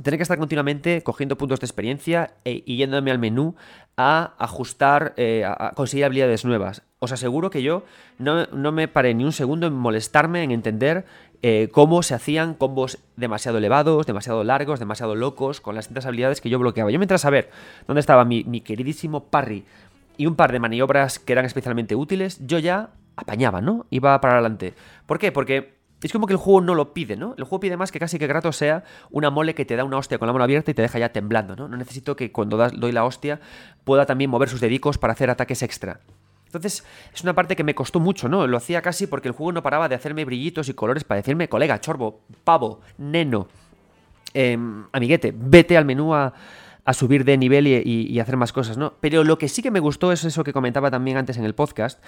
tener 0.01 0.17
que 0.17 0.23
estar 0.23 0.37
continuamente 0.37 1.03
cogiendo 1.03 1.37
puntos 1.37 1.59
de 1.59 1.65
experiencia 1.65 2.33
e, 2.45 2.63
y 2.65 2.77
yéndome 2.77 3.11
al 3.11 3.19
menú 3.19 3.55
a 3.95 4.33
ajustar, 4.39 5.13
eh, 5.17 5.43
a 5.45 5.71
conseguir 5.75 6.05
habilidades 6.05 6.45
nuevas. 6.45 6.81
Os 6.99 7.11
aseguro 7.11 7.49
que 7.49 7.61
yo 7.61 7.83
no, 8.17 8.71
me 8.71 8.87
paré 8.87 9.13
ni 9.13 9.23
un 9.23 9.33
segundo 9.33 9.67
en 9.67 9.73
molestarme, 9.73 10.43
en 10.43 10.51
entender 10.51 11.05
eh, 11.41 11.69
cómo 11.71 12.01
se 12.01 12.15
hacían 12.15 12.53
combos 12.53 12.97
demasiado 13.17 13.57
elevados, 13.57 14.07
demasiado 14.07 14.43
largos, 14.43 14.79
demasiado 14.79 15.13
locos, 15.13 15.61
con 15.61 15.75
las 15.75 15.85
distintas 15.85 16.05
habilidades 16.05 16.41
que 16.41 16.49
yo 16.49 16.57
bloqueaba. 16.57 16.89
Yo 16.89 16.99
mientras 16.99 17.21
saber 17.21 17.51
dónde 17.87 17.99
estaba 17.99 18.25
mi, 18.25 18.43
mi 18.45 18.61
queridísimo 18.61 19.25
parry 19.25 19.65
y 20.17 20.25
un 20.25 20.35
par 20.35 20.51
de 20.51 20.59
maniobras 20.59 21.19
que 21.19 21.33
eran 21.33 21.45
especialmente 21.45 21.95
útiles, 21.95 22.39
yo 22.47 22.57
ya 22.57 22.91
apañaba, 23.15 23.61
¿no? 23.61 23.85
Iba 23.89 24.19
para 24.21 24.35
adelante. 24.35 24.73
¿Por 25.05 25.19
qué? 25.19 25.31
Porque 25.31 25.82
es 26.07 26.13
como 26.13 26.27
que 26.27 26.33
el 26.33 26.37
juego 26.37 26.61
no 26.61 26.75
lo 26.75 26.93
pide, 26.93 27.15
¿no? 27.15 27.33
El 27.37 27.43
juego 27.45 27.61
pide 27.61 27.77
más 27.77 27.91
que 27.91 27.99
casi 27.99 28.19
que 28.19 28.27
Kratos 28.27 28.57
sea 28.57 28.83
una 29.09 29.29
mole 29.29 29.55
que 29.55 29.65
te 29.65 29.75
da 29.75 29.83
una 29.83 29.97
hostia 29.97 30.17
con 30.17 30.27
la 30.27 30.33
mano 30.33 30.43
abierta 30.43 30.71
y 30.71 30.73
te 30.73 30.81
deja 30.81 30.99
ya 30.99 31.09
temblando, 31.09 31.55
¿no? 31.55 31.67
No 31.67 31.77
necesito 31.77 32.15
que 32.15 32.31
cuando 32.31 32.57
doy 32.57 32.91
la 32.91 33.05
hostia 33.05 33.39
pueda 33.83 34.05
también 34.05 34.29
mover 34.29 34.49
sus 34.49 34.61
dedicos 34.61 34.97
para 34.97 35.13
hacer 35.13 35.29
ataques 35.29 35.63
extra. 35.63 35.99
Entonces, 36.45 36.83
es 37.11 37.23
una 37.23 37.33
parte 37.33 37.55
que 37.55 37.63
me 37.63 37.73
costó 37.73 37.99
mucho, 37.99 38.29
¿no? 38.29 38.45
Lo 38.45 38.57
hacía 38.57 38.81
casi 38.83 39.07
porque 39.07 39.27
el 39.27 39.33
juego 39.33 39.51
no 39.51 39.63
paraba 39.63 39.89
de 39.89 39.95
hacerme 39.95 40.23
brillitos 40.23 40.69
y 40.69 40.75
colores 40.75 41.03
para 41.03 41.17
decirme, 41.17 41.49
colega, 41.49 41.81
chorbo, 41.81 42.21
pavo, 42.43 42.81
neno, 42.99 43.47
em, 44.35 44.85
amiguete, 44.91 45.33
vete 45.35 45.77
al 45.77 45.85
menú 45.85 46.13
a, 46.13 46.33
subir 46.91 47.23
de 47.23 47.37
nivel 47.37 47.65
y, 47.65 47.81
y, 47.85 48.19
hacer 48.19 48.35
más 48.35 48.51
cosas, 48.51 48.77
¿no? 48.77 48.93
Pero 48.99 49.23
lo 49.23 49.37
que 49.37 49.47
sí 49.47 49.63
que 49.63 49.71
me 49.71 49.79
gustó 49.79 50.11
es 50.11 50.25
eso 50.25 50.43
que 50.43 50.51
comentaba 50.51 50.91
también 50.91 51.15
antes 51.15 51.37
en 51.37 51.45
el 51.45 51.55
podcast, 51.55 52.03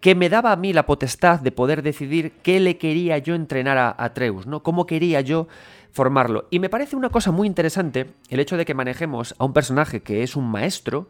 que 0.00 0.14
me 0.14 0.28
daba 0.28 0.52
a 0.52 0.56
mí 0.56 0.72
la 0.72 0.86
potestad 0.86 1.40
de 1.40 1.52
poder 1.52 1.82
decidir 1.82 2.32
qué 2.42 2.60
le 2.60 2.78
quería 2.78 3.18
yo 3.18 3.34
entrenar 3.34 3.78
a 3.78 3.94
Atreus, 3.98 4.46
¿no? 4.46 4.62
Cómo 4.62 4.86
quería 4.86 5.20
yo 5.20 5.48
formarlo. 5.92 6.46
Y 6.50 6.58
me 6.58 6.68
parece 6.68 6.96
una 6.96 7.08
cosa 7.08 7.32
muy 7.32 7.46
interesante 7.46 8.10
el 8.28 8.40
hecho 8.40 8.56
de 8.56 8.64
que 8.64 8.74
manejemos 8.74 9.34
a 9.38 9.44
un 9.44 9.52
personaje 9.52 10.02
que 10.02 10.22
es 10.22 10.36
un 10.36 10.46
maestro 10.46 11.08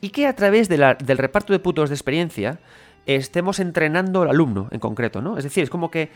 y 0.00 0.10
que 0.10 0.26
a 0.26 0.36
través 0.36 0.68
del 0.68 1.18
reparto 1.18 1.52
de 1.52 1.58
putos 1.58 1.88
de 1.88 1.94
experiencia 1.94 2.60
estemos 3.06 3.58
entrenando 3.58 4.22
al 4.22 4.28
alumno 4.28 4.68
en 4.70 4.80
concreto, 4.80 5.22
¿no? 5.22 5.38
Es 5.38 5.44
decir, 5.44 5.64
es 5.64 5.70
como 5.70 5.90
que 5.90 6.10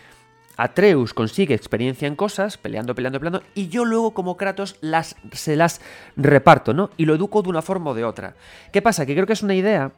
Atreus 0.59 1.15
consigue 1.15 1.55
experiencia 1.55 2.07
en 2.07 2.15
cosas, 2.15 2.59
peleando, 2.59 2.95
peleando, 2.95 3.19
peleando, 3.19 3.43
y 3.55 3.69
yo 3.69 3.87
luego 3.87 4.13
como 4.13 4.37
Kratos 4.37 4.77
las, 4.83 5.17
se 5.33 5.57
las 5.57 5.81
reparto, 6.15 6.75
¿no? 6.75 6.91
Y 6.99 7.07
lo 7.07 7.15
educo 7.15 7.43
de 7.43 7.49
una 7.49 7.63
forma 7.63 7.91
o 7.91 7.95
de 7.95 8.05
otra. 8.05 8.35
¿Qué 8.73 8.83
pasa? 8.83 9.07
Que 9.07 9.15
creo 9.15 9.27
que 9.27 9.33
es 9.33 9.43
una 9.43 9.55
idea 9.55 9.93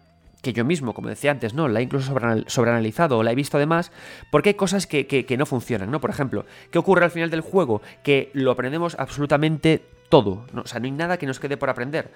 que 0.44 0.52
yo 0.52 0.64
mismo, 0.64 0.94
como 0.94 1.08
decía 1.08 1.32
antes, 1.32 1.54
¿no? 1.54 1.66
La 1.66 1.80
he 1.80 1.82
incluso 1.82 2.14
sobreanal- 2.14 2.44
sobreanalizado 2.46 3.18
o 3.18 3.24
la 3.24 3.32
he 3.32 3.34
visto 3.34 3.56
además, 3.56 3.90
porque 4.30 4.50
hay 4.50 4.54
cosas 4.54 4.86
que, 4.86 5.08
que- 5.08 5.26
que 5.26 5.36
no 5.36 5.46
funcionan, 5.46 5.90
¿no? 5.90 6.00
Por 6.00 6.10
ejemplo, 6.10 6.46
¿qué 6.70 6.78
ocurre 6.78 7.04
al 7.04 7.10
final 7.10 7.30
del 7.30 7.40
juego? 7.40 7.82
Que 8.04 8.30
lo 8.32 8.52
aprendemos 8.52 8.94
absolutamente 9.00 9.82
todo, 10.08 10.46
¿no? 10.52 10.60
O 10.62 10.66
sea, 10.68 10.78
no 10.78 10.84
hay 10.86 10.92
nada 10.92 11.16
que 11.16 11.26
nos 11.26 11.40
quede 11.40 11.56
por 11.56 11.68
aprender. 11.70 12.12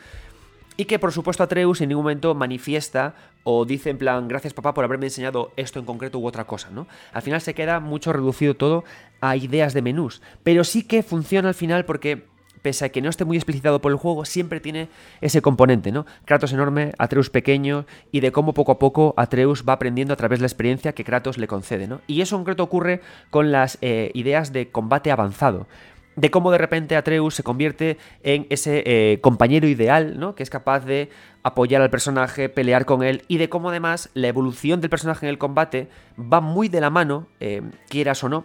Y 0.77 0.85
que 0.85 1.01
por 1.01 1.11
supuesto 1.11 1.43
Atreus 1.43 1.81
en 1.81 1.89
ningún 1.89 2.05
momento 2.05 2.37
manifiesta 2.37 3.15
o 3.43 3.65
dice 3.65 3.91
en 3.91 3.99
plan, 3.99 4.29
gracias 4.29 4.55
papá 4.55 4.75
por 4.75 4.85
haberme 4.85 5.07
enseñado 5.07 5.51
esto 5.57 5.81
en 5.81 5.85
concreto 5.85 6.21
u 6.21 6.27
otra 6.29 6.45
cosa, 6.45 6.71
¿no? 6.71 6.87
Al 7.13 7.23
final 7.23 7.41
se 7.41 7.53
queda 7.53 7.81
mucho 7.81 8.13
reducido 8.13 8.55
todo 8.55 8.85
a 9.21 9.35
ideas 9.35 9.75
de 9.75 9.83
menús. 9.83 10.23
Pero 10.45 10.63
sí 10.63 10.85
que 10.87 11.03
funciona 11.03 11.49
al 11.49 11.55
final 11.57 11.85
porque, 11.85 12.27
pese 12.69 12.85
a 12.85 12.91
que 12.91 13.01
no 13.01 13.09
esté 13.09 13.25
muy 13.25 13.39
explicitado 13.39 13.81
por 13.81 13.93
el 13.93 13.97
juego, 13.97 14.27
siempre 14.27 14.61
tiene 14.61 14.91
ese 15.23 15.41
componente, 15.41 15.91
¿no? 15.91 16.05
Kratos 16.27 16.53
enorme, 16.53 16.93
Atreus 16.99 17.31
pequeño 17.31 17.87
y 18.13 18.21
de 18.21 18.31
cómo 18.31 18.53
poco 18.53 18.73
a 18.73 18.79
poco 18.79 19.15
Atreus 19.17 19.65
va 19.67 19.73
aprendiendo 19.73 20.13
a 20.13 20.19
través 20.19 20.39
de 20.39 20.43
la 20.43 20.49
experiencia 20.49 20.93
que 20.93 21.03
Kratos 21.03 21.39
le 21.39 21.47
concede, 21.47 21.89
¿no? 21.89 22.03
Y 22.07 22.21
eso 22.21 22.37
en 22.37 22.41
concreto 22.41 22.65
ocurre 22.65 23.01
con 23.31 23.53
las 23.53 23.79
eh, 23.81 24.11
ideas 24.13 24.53
de 24.53 24.69
combate 24.69 25.11
avanzado 25.11 25.67
de 26.17 26.31
cómo 26.31 26.51
de 26.51 26.59
repente 26.59 26.97
Atreus 26.97 27.37
se 27.37 27.45
convierte 27.45 27.97
en 28.23 28.47
ese 28.51 28.83
eh, 28.85 29.21
compañero 29.21 29.67
ideal, 29.69 30.19
¿no? 30.19 30.35
Que 30.35 30.43
es 30.43 30.51
capaz 30.51 30.81
de 30.81 31.09
apoyar 31.45 31.81
al 31.81 31.91
personaje, 31.91 32.49
pelear 32.49 32.85
con 32.85 33.03
él, 33.05 33.23
y 33.29 33.39
de 33.39 33.49
cómo 33.49 33.71
además 33.71 34.11
la 34.15 34.27
evolución 34.27 34.81
del 34.81 34.91
personaje 34.91 35.25
en 35.25 35.31
el 35.31 35.39
combate 35.39 35.89
va 36.19 36.41
muy 36.41 36.69
de 36.69 36.81
la 36.81 36.91
mano, 36.91 37.29
eh, 37.39 37.63
quieras 37.89 38.25
o 38.25 38.29
no, 38.29 38.45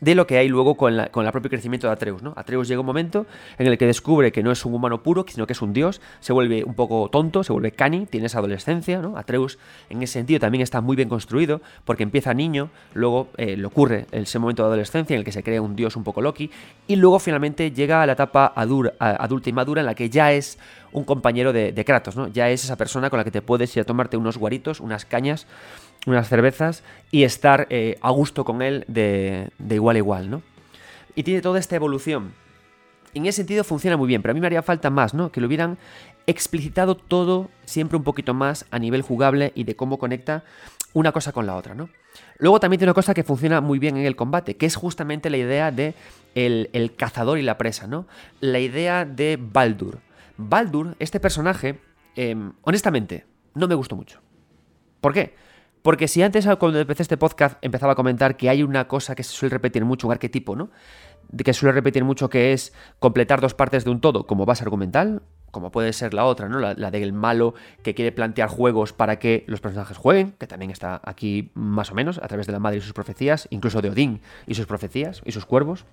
de 0.00 0.14
lo 0.14 0.26
que 0.26 0.38
hay 0.38 0.48
luego 0.48 0.76
con, 0.76 0.96
la- 0.96 1.08
con 1.08 1.26
el 1.26 1.32
propio 1.32 1.50
crecimiento 1.50 1.86
de 1.86 1.92
Atreus, 1.92 2.22
¿no? 2.22 2.32
Atreus 2.36 2.68
llega 2.68 2.80
un 2.80 2.86
momento 2.86 3.26
en 3.58 3.66
el 3.66 3.76
que 3.76 3.84
descubre 3.86 4.32
que 4.32 4.42
no 4.42 4.50
es 4.50 4.64
un 4.64 4.72
humano 4.72 5.02
puro, 5.02 5.26
sino 5.28 5.46
que 5.46 5.52
es 5.52 5.60
un 5.60 5.74
dios, 5.74 6.00
se 6.20 6.32
vuelve 6.32 6.64
un 6.64 6.72
poco 6.74 7.10
tonto, 7.10 7.44
se 7.44 7.52
vuelve 7.52 7.72
cani, 7.72 8.06
tiene 8.06 8.26
esa 8.26 8.38
adolescencia, 8.38 9.00
¿no? 9.02 9.18
Atreus 9.18 9.58
en 9.90 10.02
ese 10.02 10.14
sentido 10.14 10.40
también 10.40 10.62
está 10.62 10.80
muy 10.80 10.96
bien 10.96 11.10
construido, 11.10 11.60
porque 11.84 12.02
empieza 12.02 12.32
niño, 12.32 12.70
luego 12.94 13.28
eh, 13.36 13.56
le 13.58 13.66
ocurre 13.66 14.06
ese 14.12 14.38
momento 14.38 14.62
de 14.62 14.68
adolescencia 14.68 15.14
en 15.14 15.18
el 15.18 15.24
que 15.24 15.32
se 15.32 15.42
crea 15.42 15.60
un 15.60 15.76
dios 15.76 15.96
un 15.96 16.04
poco 16.04 16.22
Loki, 16.22 16.50
y 16.86 16.96
luego 16.96 17.18
finalmente 17.18 17.70
llega 17.70 18.02
a 18.02 18.06
la 18.06 18.12
etapa 18.12 18.52
adulta 18.56 19.50
y 19.50 19.52
madura 19.52 19.80
en 19.80 19.86
la 19.86 19.94
que 19.94 20.08
ya 20.08 20.32
es 20.32 20.58
un 20.92 21.04
compañero 21.04 21.52
de, 21.52 21.72
de 21.72 21.84
Kratos, 21.84 22.16
¿no? 22.16 22.26
Ya 22.28 22.48
es 22.48 22.64
esa 22.64 22.76
persona 22.76 23.10
con 23.10 23.18
la 23.18 23.24
que 23.24 23.30
te 23.30 23.42
puedes 23.42 23.76
ir 23.76 23.82
a 23.82 23.84
tomarte 23.84 24.16
unos 24.16 24.38
guaritos, 24.38 24.80
unas 24.80 25.04
cañas, 25.04 25.46
unas 26.06 26.28
cervezas 26.28 26.82
y 27.10 27.24
estar 27.24 27.66
eh, 27.70 27.98
a 28.00 28.10
gusto 28.10 28.44
con 28.44 28.62
él 28.62 28.84
de, 28.88 29.50
igual 29.68 29.96
a 29.96 29.98
igual, 29.98 30.30
¿no? 30.30 30.42
Y 31.14 31.22
tiene 31.22 31.40
toda 31.40 31.58
esta 31.58 31.76
evolución. 31.76 32.32
En 33.12 33.26
ese 33.26 33.38
sentido 33.38 33.64
funciona 33.64 33.96
muy 33.96 34.06
bien, 34.06 34.22
pero 34.22 34.32
a 34.32 34.34
mí 34.34 34.40
me 34.40 34.46
haría 34.46 34.62
falta 34.62 34.88
más, 34.90 35.14
¿no? 35.14 35.32
Que 35.32 35.40
lo 35.40 35.48
hubieran 35.48 35.78
explicitado 36.26 36.94
todo 36.96 37.50
siempre 37.64 37.96
un 37.96 38.04
poquito 38.04 38.34
más 38.34 38.66
a 38.70 38.78
nivel 38.78 39.02
jugable 39.02 39.52
y 39.54 39.64
de 39.64 39.74
cómo 39.74 39.98
conecta 39.98 40.44
una 40.92 41.12
cosa 41.12 41.32
con 41.32 41.46
la 41.46 41.56
otra, 41.56 41.74
¿no? 41.74 41.88
Luego 42.38 42.60
también 42.60 42.78
tiene 42.78 42.90
una 42.90 42.94
cosa 42.94 43.14
que 43.14 43.24
funciona 43.24 43.60
muy 43.60 43.78
bien 43.78 43.96
en 43.96 44.06
el 44.06 44.16
combate, 44.16 44.56
que 44.56 44.66
es 44.66 44.76
justamente 44.76 45.30
la 45.30 45.36
idea 45.36 45.70
de 45.70 45.94
el, 46.34 46.70
el 46.72 46.94
cazador 46.94 47.38
y 47.38 47.42
la 47.42 47.58
presa, 47.58 47.86
¿no? 47.86 48.06
La 48.40 48.58
idea 48.58 49.04
de 49.04 49.38
Baldur. 49.40 49.98
Baldur, 50.36 50.96
este 50.98 51.20
personaje, 51.20 51.78
em, 52.16 52.52
honestamente, 52.62 53.26
no 53.54 53.68
me 53.68 53.74
gustó 53.74 53.96
mucho. 53.96 54.20
¿Por 55.00 55.12
qué? 55.12 55.34
Porque 55.82 56.08
si 56.08 56.22
antes 56.22 56.46
cuando 56.58 56.78
empecé 56.78 57.02
este 57.02 57.16
podcast 57.16 57.58
empezaba 57.62 57.94
a 57.94 57.96
comentar 57.96 58.36
que 58.36 58.48
hay 58.50 58.62
una 58.62 58.86
cosa 58.86 59.14
que 59.14 59.22
se 59.22 59.32
suele 59.32 59.54
repetir 59.54 59.84
mucho, 59.84 60.06
un 60.06 60.12
arquetipo, 60.12 60.56
¿no? 60.56 60.70
De 61.28 61.44
que 61.44 61.54
suele 61.54 61.72
repetir 61.72 62.04
mucho 62.04 62.28
que 62.28 62.52
es 62.52 62.72
completar 62.98 63.40
dos 63.40 63.54
partes 63.54 63.84
de 63.84 63.90
un 63.90 64.00
todo 64.00 64.26
como 64.26 64.44
base 64.44 64.62
argumental, 64.62 65.22
como 65.50 65.70
puede 65.70 65.92
ser 65.92 66.12
la 66.12 66.26
otra, 66.26 66.48
¿no? 66.48 66.58
La, 66.58 66.74
la 66.74 66.90
del 66.90 67.12
malo 67.12 67.54
que 67.82 67.94
quiere 67.94 68.12
plantear 68.12 68.48
juegos 68.48 68.92
para 68.92 69.18
que 69.18 69.44
los 69.46 69.60
personajes 69.60 69.96
jueguen, 69.96 70.32
que 70.32 70.46
también 70.46 70.70
está 70.70 71.00
aquí 71.04 71.50
más 71.54 71.90
o 71.90 71.94
menos, 71.94 72.18
a 72.18 72.28
través 72.28 72.46
de 72.46 72.52
la 72.52 72.58
madre 72.58 72.78
y 72.78 72.80
sus 72.82 72.92
profecías, 72.92 73.48
incluso 73.50 73.80
de 73.80 73.90
Odín 73.90 74.20
y 74.46 74.54
sus 74.54 74.66
profecías 74.66 75.22
y 75.24 75.32
sus 75.32 75.46
cuervos. 75.46 75.86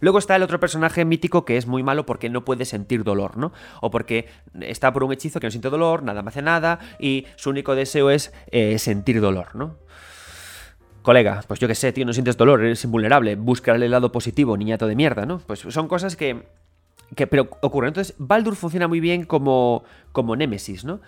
Luego 0.00 0.18
está 0.18 0.36
el 0.36 0.42
otro 0.42 0.60
personaje 0.60 1.04
mítico 1.04 1.44
que 1.44 1.56
es 1.56 1.66
muy 1.66 1.82
malo 1.82 2.06
porque 2.06 2.28
no 2.28 2.44
puede 2.44 2.64
sentir 2.64 3.04
dolor, 3.04 3.36
¿no? 3.36 3.52
O 3.80 3.90
porque 3.90 4.28
está 4.60 4.92
por 4.92 5.04
un 5.04 5.12
hechizo 5.12 5.40
que 5.40 5.46
no 5.46 5.50
siente 5.50 5.70
dolor, 5.70 6.02
nada 6.02 6.22
más 6.22 6.34
hace 6.34 6.42
nada 6.42 6.78
y 6.98 7.26
su 7.36 7.50
único 7.50 7.74
deseo 7.74 8.10
es 8.10 8.32
eh, 8.50 8.78
sentir 8.78 9.20
dolor, 9.20 9.54
¿no? 9.54 9.76
Colega, 11.02 11.42
pues 11.46 11.60
yo 11.60 11.68
qué 11.68 11.74
sé, 11.74 11.92
tío, 11.92 12.04
no 12.04 12.12
sientes 12.12 12.36
dolor, 12.36 12.64
eres 12.64 12.82
invulnerable, 12.84 13.36
busca 13.36 13.72
el 13.74 13.90
lado 13.90 14.10
positivo, 14.10 14.56
niñato 14.56 14.86
de 14.86 14.96
mierda, 14.96 15.24
¿no? 15.24 15.38
Pues 15.38 15.60
son 15.60 15.86
cosas 15.86 16.16
que, 16.16 16.46
que 17.14 17.26
pero 17.26 17.48
ocurren. 17.62 17.88
Entonces, 17.88 18.16
Baldur 18.18 18.56
funciona 18.56 18.88
muy 18.88 18.98
bien 18.98 19.24
como, 19.24 19.84
como 20.10 20.34
Némesis, 20.34 20.84
¿no? 20.84 21.00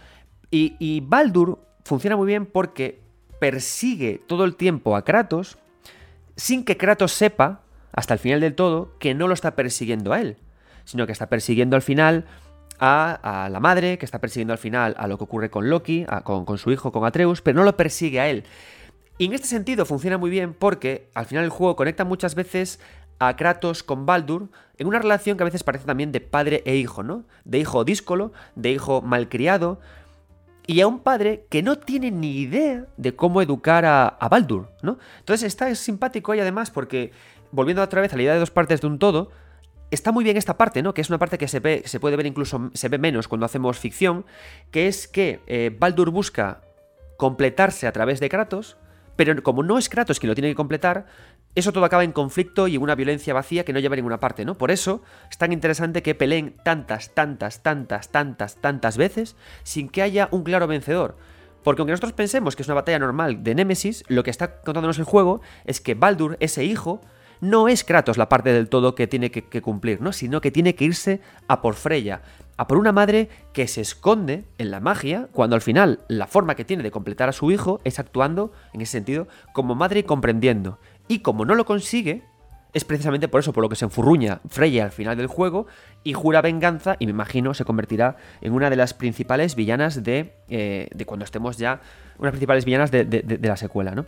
Y 0.51 1.01
Baldur 1.01 1.59
funciona 1.85 2.17
muy 2.17 2.27
bien 2.27 2.47
porque 2.47 3.01
persigue 3.39 4.21
todo 4.27 4.45
el 4.45 4.57
tiempo 4.57 4.97
a 4.97 5.05
Kratos 5.05 5.59
sin 6.37 6.65
que 6.65 6.77
Kratos 6.77 7.13
sepa, 7.13 7.63
hasta 7.93 8.15
el 8.15 8.21
final 8.21 8.41
del 8.41 8.55
todo, 8.55 8.97
que 8.99 9.15
no 9.15 9.29
lo 9.29 9.35
está 9.35 9.55
persiguiendo 9.57 10.13
a 10.13 10.21
él, 10.21 10.37
sino 10.85 11.07
que 11.07 11.13
está 11.13 11.29
persiguiendo 11.29 11.77
al 11.77 11.83
final 11.83 12.25
a, 12.81 13.49
la 13.51 13.61
madre, 13.61 13.99
que 13.99 14.05
está 14.05 14.21
persiguiendo 14.21 14.53
al 14.53 14.59
final 14.59 14.95
a 14.99 15.07
lo 15.09 15.19
que 15.19 15.25
ocurre 15.25 15.51
con 15.51 15.69
Loki, 15.69 16.05
a- 16.09 16.23
con, 16.23 16.59
su 16.59 16.71
hijo, 16.71 16.93
con 16.93 17.05
Atreus, 17.05 17.43
pero 17.43 17.59
no 17.59 17.65
lo 17.65 17.77
persigue 17.77 18.21
a 18.21 18.29
él. 18.29 18.45
Y 19.19 19.27
en 19.27 19.33
este 19.33 19.49
sentido 19.49 19.85
funciona 19.85 20.17
muy 20.17 20.31
bien 20.31 20.55
porque 20.55 21.09
al 21.15 21.27
final 21.27 21.45
el 21.45 21.51
juego 21.51 21.75
conecta 21.75 22.05
muchas 22.05 22.35
veces 22.37 22.79
a 23.19 23.35
Kratos 23.35 23.83
con 23.83 24.07
Baldur 24.07 24.49
en 24.77 24.87
una 24.87 25.01
relación 25.01 25.37
que 25.37 25.43
a 25.43 25.47
veces 25.47 25.65
parece 25.65 25.87
también 25.87 26.13
de 26.13 26.21
padre 26.21 26.63
e 26.67 26.77
hijo, 26.77 27.03
¿no? 27.03 27.25
De 27.45 27.59
hijo 27.59 27.85
díscolo, 27.85 28.33
de 28.55 28.71
hijo 28.71 29.03
malcriado, 29.03 29.81
y 30.69 30.83
a 30.83 30.87
un 30.87 31.01
padre 31.01 31.47
que 31.49 31.65
no 31.65 31.79
tiene 31.79 32.13
ni 32.13 32.37
idea 32.39 32.85
de 32.97 33.17
cómo 33.17 33.43
educar 33.43 33.85
a, 33.87 34.07
a 34.07 34.29
Baldur, 34.29 34.69
¿no? 34.83 34.99
Entonces 35.19 35.49
está 35.49 35.75
simpático 35.75 36.33
y 36.35 36.41
además 36.41 36.71
porque, 36.71 37.11
volviendo 37.51 37.83
otra 37.83 38.01
vez 38.01 38.13
a 38.13 38.17
la 38.17 38.23
idea 38.23 38.35
de 38.35 38.41
dos 38.41 38.51
partes 38.51 38.81
de 38.81 38.87
un 38.87 38.99
todo, 38.99 39.31
está 39.91 40.13
muy 40.13 40.25
bien 40.25 40.37
esta 40.37 40.57
parte, 40.57 40.83
¿no? 40.83 40.95
Que 40.95 41.01
es 41.01 41.09
una 41.09 41.19
parte 41.19 41.39
que 41.39 41.49
se 41.49 41.83
se 41.87 42.01
puede 42.01 42.17
ver 42.17 42.27
incluso, 42.27 42.71
se 42.75 42.89
ve 42.89 42.99
menos 42.99 43.29
cuando 43.29 43.47
hacemos 43.47 43.79
ficción, 43.79 44.27
que 44.71 44.89
es 44.89 45.09
que 45.09 45.41
eh, 45.47 45.75
Baldur 45.79 46.11
busca 46.11 46.63
completarse 47.17 47.87
a 47.87 47.93
través 47.93 48.21
de 48.21 48.29
Kratos, 48.29 48.77
pero 49.17 49.43
como 49.43 49.63
no 49.63 49.79
es 49.79 49.89
Kratos 49.89 50.21
quien 50.21 50.29
lo 50.29 50.35
tiene 50.35 50.51
que 50.51 50.55
completar, 50.55 51.07
eso 51.55 51.73
todo 51.73 51.85
acaba 51.85 52.05
en 52.05 52.13
conflicto 52.13 52.69
y 52.69 52.77
en 52.77 52.83
una 52.83 52.95
violencia 52.95 53.35
vacía 53.35 53.65
que 53.65 53.73
no 53.73 53.81
lleva 53.81 53.95
a 53.95 53.97
ninguna 53.97 54.21
parte, 54.21 54.45
¿no? 54.45 54.57
Por 54.57 54.71
eso 54.71 55.03
es 55.29 55.39
tan 55.39 55.53
interesante 55.53 56.03
que 56.03 56.15
peleen 56.15 56.55
tantas, 56.63 57.15
tantas, 57.15 57.63
tantas, 57.63 58.11
tantas, 58.11 58.57
tantas 58.57 58.97
veces 58.97 59.35
sin 59.65 59.89
que 59.89 60.03
haya 60.03 60.29
un 60.31 60.45
claro 60.45 60.69
vencedor. 60.69 61.17
Porque 61.65 61.83
aunque 61.83 61.91
nosotros 61.91 62.13
pensemos 62.13 62.55
que 62.55 62.63
es 62.63 62.69
una 62.69 62.77
batalla 62.77 63.01
normal 63.01 63.43
de 63.43 63.57
Némesis, 63.57 64.05
lo 64.07 64.23
que 64.23 64.31
está 64.31 64.61
contándonos 64.61 64.99
el 64.99 65.05
juego 65.05 65.41
es 65.65 65.81
que 65.81 65.95
Baldur, 65.95 66.37
ese 66.39 66.65
hijo, 66.65 67.01
no 67.41 67.69
es 67.69 67.85
Kratos 67.85 68.19
la 68.19 68.29
parte 68.29 68.53
del 68.53 68.69
todo 68.69 68.95
que 68.95 69.07
tiene 69.07 69.31
que, 69.31 69.63
cumplir, 69.63 70.01
¿no? 70.01 70.13
Sino 70.13 70.41
que 70.41 70.51
tiene 70.51 70.75
que 70.75 70.85
irse 70.85 71.21
a 71.47 71.63
por 71.63 71.75
Freya, 71.75 72.23
a 72.57 72.67
por 72.67 72.79
una 72.79 72.93
madre 72.93 73.29
que 73.53 73.69
se 73.69 73.81
esconde 73.81 74.45
en 74.59 74.71
la 74.71 74.81
magia, 74.81 75.29
cuando 75.33 75.57
al 75.57 75.63
final 75.63 76.01
la 76.09 76.27
forma 76.27 76.55
que 76.55 76.65
tiene 76.65 76.83
de 76.83 76.91
completar 76.91 77.29
a 77.29 77.33
su 77.33 77.51
hijo 77.51 77.81
es 77.85 77.99
actuando, 77.99 78.53
en 78.73 78.81
ese 78.81 78.93
sentido, 78.93 79.29
como 79.53 79.75
madre 79.75 80.01
y 80.01 80.05
comprendiendo. 80.05 80.79
Y 81.07 81.21
como 81.21 81.45
no 81.45 81.55
lo 81.55 81.65
consigue, 81.65 82.25
es 82.75 82.85
precisamente 82.85 83.29
por 83.29 83.41
eso 83.41 83.53
por 83.53 83.63
lo 83.63 83.69
que 83.69 83.77
se 83.77 83.87
enfurruña 83.87 84.41
Freya 84.49 84.85
al 84.85 84.91
final 84.91 85.17
del 85.17 85.27
juego 85.27 85.67
y 86.05 86.13
jura 86.13 86.43
venganza 86.43 86.97
y 86.99 87.07
me 87.07 87.11
imagino 87.11 87.55
se 87.55 87.65
convertirá 87.65 88.17
en 88.43 88.53
una 88.53 88.69
de 88.69 88.77
las 88.77 88.93
principales 88.93 89.55
villanas 89.55 90.03
de, 90.03 90.35
eh, 90.51 90.89
de 90.95 91.07
cuando 91.07 91.25
estemos 91.25 91.57
ya, 91.57 91.81
unas 92.19 92.33
principales 92.33 92.67
villanas 92.67 92.91
de 92.91 93.39
la 93.41 93.57
secuela, 93.57 93.95
¿no? 93.95 94.05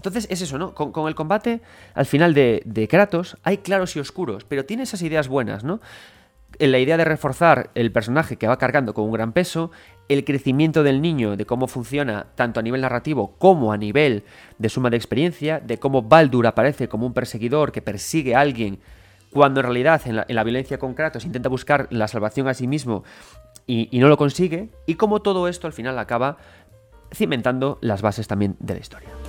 Entonces 0.00 0.26
es 0.30 0.40
eso, 0.40 0.56
¿no? 0.56 0.74
Con, 0.74 1.08
el 1.08 1.14
combate 1.14 1.60
al 1.94 2.06
final 2.06 2.32
de, 2.32 2.62
de 2.64 2.88
Kratos 2.88 3.36
hay 3.42 3.58
claros 3.58 3.94
y 3.96 4.00
oscuros, 4.00 4.44
pero 4.44 4.64
tiene 4.64 4.84
esas 4.84 5.02
ideas 5.02 5.28
buenas, 5.28 5.62
¿no? 5.62 5.80
La 6.58 6.78
idea 6.78 6.96
de 6.96 7.04
reforzar 7.04 7.70
el 7.74 7.92
personaje 7.92 8.36
que 8.36 8.48
va 8.48 8.56
cargando 8.56 8.94
con 8.94 9.04
un 9.04 9.12
gran 9.12 9.32
peso, 9.32 9.70
el 10.08 10.24
crecimiento 10.24 10.82
del 10.82 11.02
niño, 11.02 11.36
de 11.36 11.44
cómo 11.44 11.66
funciona 11.66 12.26
tanto 12.34 12.60
a 12.60 12.62
nivel 12.62 12.80
narrativo 12.80 13.36
como 13.38 13.72
a 13.72 13.76
nivel 13.76 14.24
de 14.58 14.68
suma 14.70 14.88
de 14.88 14.96
experiencia, 14.96 15.60
de 15.60 15.78
cómo 15.78 16.00
Baldur 16.02 16.46
aparece 16.46 16.88
como 16.88 17.06
un 17.06 17.12
perseguidor 17.12 17.70
que 17.70 17.82
persigue 17.82 18.34
a 18.34 18.40
alguien 18.40 18.80
cuando 19.30 19.60
en 19.60 19.66
realidad 19.66 20.00
en 20.06 20.16
la, 20.16 20.24
en 20.26 20.34
la 20.34 20.44
violencia 20.44 20.78
con 20.78 20.94
Kratos 20.94 21.26
intenta 21.26 21.50
buscar 21.50 21.88
la 21.90 22.08
salvación 22.08 22.48
a 22.48 22.54
sí 22.54 22.66
mismo 22.66 23.04
y 23.66 24.00
no 24.00 24.08
lo 24.08 24.16
consigue, 24.16 24.70
y 24.86 24.96
cómo 24.96 25.22
todo 25.22 25.46
esto 25.46 25.68
al 25.68 25.72
final 25.72 25.96
acaba 26.00 26.38
cimentando 27.14 27.78
las 27.82 28.02
bases 28.02 28.26
también 28.26 28.56
de 28.58 28.74
la 28.74 28.80
historia. 28.80 29.19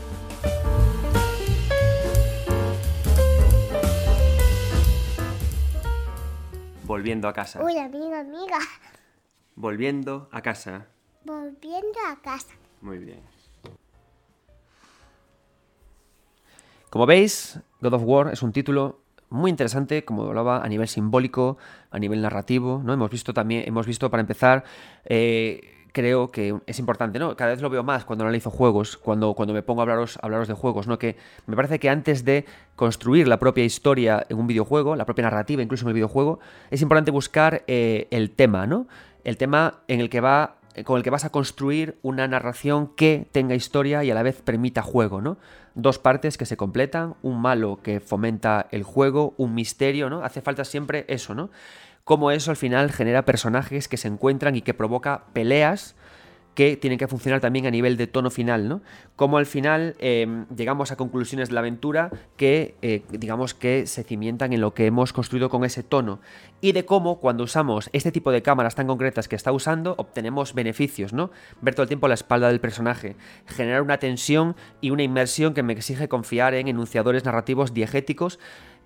Volviendo 6.83 7.27
a 7.27 7.33
casa. 7.33 7.63
Uy, 7.63 7.77
amiga, 7.77 8.19
amiga. 8.19 8.59
Volviendo 9.55 10.29
a 10.31 10.41
casa. 10.41 10.87
Volviendo 11.23 11.99
a 12.07 12.21
casa. 12.21 12.53
Muy 12.81 12.97
bien. 12.97 13.21
Como 16.89 17.05
veis, 17.05 17.59
God 17.79 17.93
of 17.93 18.03
War 18.05 18.33
es 18.33 18.43
un 18.43 18.51
título 18.51 18.99
muy 19.29 19.49
interesante, 19.49 20.03
como 20.03 20.25
hablaba, 20.25 20.61
a 20.61 20.67
nivel 20.67 20.89
simbólico, 20.89 21.57
a 21.89 21.97
nivel 21.99 22.21
narrativo, 22.21 22.81
¿no? 22.83 22.91
Hemos 22.91 23.09
visto 23.09 23.33
también, 23.33 23.63
hemos 23.65 23.87
visto 23.87 24.11
para 24.11 24.19
empezar, 24.19 24.65
eh, 25.05 25.80
creo 25.91 26.31
que 26.31 26.57
es 26.65 26.79
importante, 26.79 27.19
¿no? 27.19 27.35
Cada 27.35 27.51
vez 27.51 27.61
lo 27.61 27.69
veo 27.69 27.83
más 27.83 28.05
cuando 28.05 28.23
analizo 28.23 28.49
juegos, 28.49 28.97
cuando, 28.97 29.33
cuando 29.33 29.53
me 29.53 29.61
pongo 29.61 29.81
a 29.81 29.83
hablaros, 29.83 30.19
hablaros 30.21 30.47
de 30.47 30.53
juegos, 30.53 30.87
¿no? 30.87 30.97
Que 30.99 31.17
me 31.47 31.55
parece 31.55 31.79
que 31.79 31.89
antes 31.89 32.25
de 32.25 32.45
construir 32.75 33.27
la 33.27 33.39
propia 33.39 33.63
historia 33.63 34.25
en 34.29 34.37
un 34.37 34.47
videojuego, 34.47 34.95
la 34.95 35.05
propia 35.05 35.23
narrativa 35.23 35.61
incluso 35.61 35.85
en 35.85 35.89
el 35.89 35.95
videojuego, 35.95 36.39
es 36.69 36.81
importante 36.81 37.11
buscar 37.11 37.63
eh, 37.67 38.07
el 38.11 38.31
tema, 38.31 38.67
¿no? 38.67 38.87
El 39.23 39.37
tema 39.37 39.81
en 39.87 39.99
el 39.99 40.09
que 40.09 40.21
va 40.21 40.55
con 40.85 40.97
el 40.97 41.03
que 41.03 41.09
vas 41.09 41.25
a 41.25 41.31
construir 41.31 41.97
una 42.01 42.29
narración 42.29 42.87
que 42.95 43.27
tenga 43.31 43.55
historia 43.55 44.03
y 44.03 44.11
a 44.11 44.15
la 44.15 44.23
vez 44.23 44.41
permita 44.41 44.81
juego, 44.81 45.21
¿no? 45.21 45.37
Dos 45.75 45.99
partes 45.99 46.37
que 46.37 46.45
se 46.45 46.57
completan, 46.57 47.15
un 47.21 47.41
malo 47.41 47.79
que 47.83 47.99
fomenta 47.99 48.67
el 48.71 48.83
juego, 48.83 49.33
un 49.37 49.53
misterio, 49.53 50.09
¿no? 50.09 50.23
Hace 50.23 50.41
falta 50.41 50.63
siempre 50.63 51.05
eso, 51.09 51.35
¿no? 51.35 51.49
Cómo 52.03 52.31
eso 52.31 52.51
al 52.51 52.57
final 52.57 52.91
genera 52.91 53.25
personajes 53.25 53.87
que 53.87 53.97
se 53.97 54.07
encuentran 54.07 54.55
y 54.55 54.61
que 54.61 54.73
provoca 54.73 55.25
peleas 55.33 55.95
que 56.55 56.75
tienen 56.75 56.99
que 56.99 57.07
funcionar 57.07 57.39
también 57.39 57.65
a 57.65 57.71
nivel 57.71 57.95
de 57.97 58.07
tono 58.07 58.29
final, 58.29 58.67
¿no? 58.67 58.81
Como 59.15 59.37
al 59.37 59.45
final 59.45 59.95
em, 59.99 60.45
llegamos 60.55 60.91
a 60.91 60.97
conclusiones 60.97 61.49
de 61.49 61.55
la 61.55 61.61
aventura 61.61 62.11
que, 62.35 62.75
eh, 62.81 63.03
digamos, 63.09 63.53
que 63.53 63.87
se 63.87 64.03
cimientan 64.03 64.51
en 64.51 64.59
lo 64.59 64.73
que 64.73 64.85
hemos 64.85 65.13
construido 65.13 65.49
con 65.49 65.63
ese 65.63 65.83
tono. 65.83 66.19
Y 66.59 66.73
de 66.73 66.85
cómo 66.85 67.19
cuando 67.19 67.45
usamos 67.45 67.89
este 67.93 68.11
tipo 68.11 68.31
de 68.31 68.41
cámaras 68.41 68.75
tan 68.75 68.87
concretas 68.87 69.27
que 69.27 69.35
está 69.35 69.51
usando, 69.51 69.95
obtenemos 69.97 70.53
beneficios, 70.53 71.13
¿no? 71.13 71.31
Ver 71.61 71.73
todo 71.73 71.83
el 71.83 71.89
tiempo 71.89 72.07
la 72.07 72.15
espalda 72.15 72.49
del 72.49 72.59
personaje, 72.59 73.15
generar 73.47 73.81
una 73.81 73.97
tensión 73.97 74.55
y 74.81 74.89
una 74.89 75.03
inmersión 75.03 75.53
que 75.53 75.63
me 75.63 75.73
exige 75.73 76.09
confiar 76.09 76.53
en 76.53 76.67
enunciadores 76.67 77.23
narrativos 77.23 77.73
diegéticos 77.73 78.39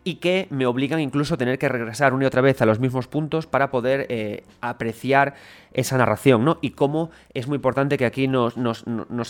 y 0.07 0.15
que 0.15 0.47
me 0.51 0.67
obligan 0.67 0.99
incluso 0.99 1.33
a 1.33 1.37
tener 1.37 1.57
que 1.57 1.67
regresar 1.67 2.13
una 2.13 2.25
y 2.25 2.27
otra 2.27 2.41
vez 2.41 2.61
a 2.61 2.67
los 2.67 2.79
mismos 2.79 3.07
puntos 3.07 3.47
para 3.47 3.71
poder 3.71 4.05
eh, 4.09 4.43
apreciar 4.61 5.33
esa 5.73 5.97
narración, 5.97 6.45
¿no? 6.45 6.59
Y 6.61 6.69
cómo 6.69 7.09
es 7.33 7.47
muy 7.47 7.55
importante 7.55 7.97
que 7.97 8.05
aquí 8.05 8.27
nos, 8.27 8.55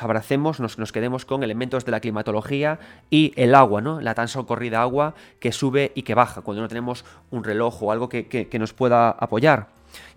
abracemos, 0.01 0.59
nos, 0.59 0.91
quedemos 0.91 1.23
con 1.23 1.43
elementos 1.43 1.85
de 1.85 1.91
la 1.91 2.01
climatología 2.01 2.77
y 3.09 3.31
el 3.37 3.55
agua, 3.55 3.81
¿no? 3.81 4.01
La 4.01 4.15
tan 4.15 4.27
socorrida 4.27 4.81
agua 4.81 5.15
que 5.39 5.53
sube 5.53 5.93
y 5.95 6.03
que 6.03 6.13
baja, 6.13 6.41
cuando 6.41 6.61
no 6.61 6.67
tenemos 6.67 7.05
un 7.31 7.45
reloj 7.45 7.81
o 7.81 7.91
algo 7.93 8.09
que, 8.09 8.27
que 8.27 8.59
nos 8.59 8.73
pueda 8.73 9.09
apoyar. 9.11 9.69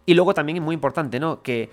Y 0.06 0.14
luego 0.14 0.34
también 0.34 0.56
es 0.56 0.62
muy 0.62 0.74
importante, 0.74 1.20
¿no? 1.20 1.40
Que 1.42 1.70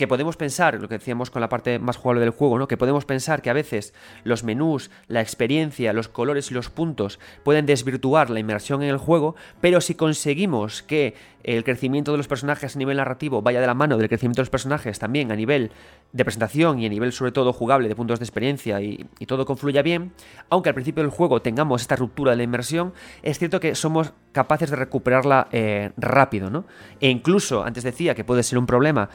que 0.00 0.08
podemos 0.08 0.38
pensar, 0.38 0.80
lo 0.80 0.88
que 0.88 0.96
decíamos 0.96 1.28
con 1.30 1.42
la 1.42 1.50
parte 1.50 1.78
más 1.78 1.98
jugable 1.98 2.22
del 2.22 2.30
juego, 2.30 2.58
¿no? 2.58 2.66
Que 2.66 2.78
podemos 2.78 3.04
pensar 3.04 3.42
que 3.42 3.50
a 3.50 3.52
veces 3.52 3.92
los 4.24 4.44
menús, 4.44 4.90
la 5.08 5.20
experiencia, 5.20 5.92
los 5.92 6.08
colores 6.08 6.50
y 6.50 6.54
los 6.54 6.70
puntos 6.70 7.20
pueden 7.44 7.66
desvirtuar 7.66 8.30
la 8.30 8.40
inmersión 8.40 8.82
en 8.82 8.88
el 8.88 8.96
juego, 8.96 9.36
pero 9.60 9.82
si 9.82 9.94
conseguimos 9.94 10.82
que 10.82 11.16
el 11.44 11.64
crecimiento 11.64 12.12
de 12.12 12.16
los 12.16 12.28
personajes 12.28 12.74
a 12.74 12.78
nivel 12.78 12.96
narrativo 12.96 13.42
vaya 13.42 13.60
de 13.60 13.66
la 13.66 13.74
mano 13.74 13.98
del 13.98 14.08
crecimiento 14.08 14.40
de 14.40 14.44
los 14.44 14.50
personajes 14.50 14.98
también 14.98 15.32
a 15.32 15.36
nivel 15.36 15.70
de 16.12 16.24
presentación 16.24 16.78
y 16.78 16.86
a 16.86 16.88
nivel 16.88 17.12
sobre 17.12 17.32
todo 17.32 17.52
jugable 17.52 17.88
de 17.88 17.94
puntos 17.94 18.18
de 18.20 18.24
experiencia 18.24 18.80
y, 18.80 19.06
todo 19.26 19.44
confluya 19.44 19.82
bien, 19.82 20.12
aunque 20.48 20.70
al 20.70 20.74
principio 20.74 21.02
del 21.02 21.12
juego 21.12 21.42
tengamos 21.42 21.82
esta 21.82 21.94
ruptura 21.94 22.30
de 22.30 22.38
la 22.38 22.42
inmersión, 22.42 22.94
es 23.22 23.38
cierto 23.38 23.60
que 23.60 23.74
somos 23.74 24.14
capaces 24.32 24.70
de 24.70 24.76
recuperarla 24.76 25.48
eh, 25.52 25.92
rápido, 25.98 26.48
¿no? 26.48 26.64
E 27.00 27.10
incluso, 27.10 27.64
antes 27.64 27.84
decía 27.84 28.14
que 28.14 28.24
puede 28.24 28.42
ser 28.42 28.58
un 28.58 28.66
problema 28.66 29.10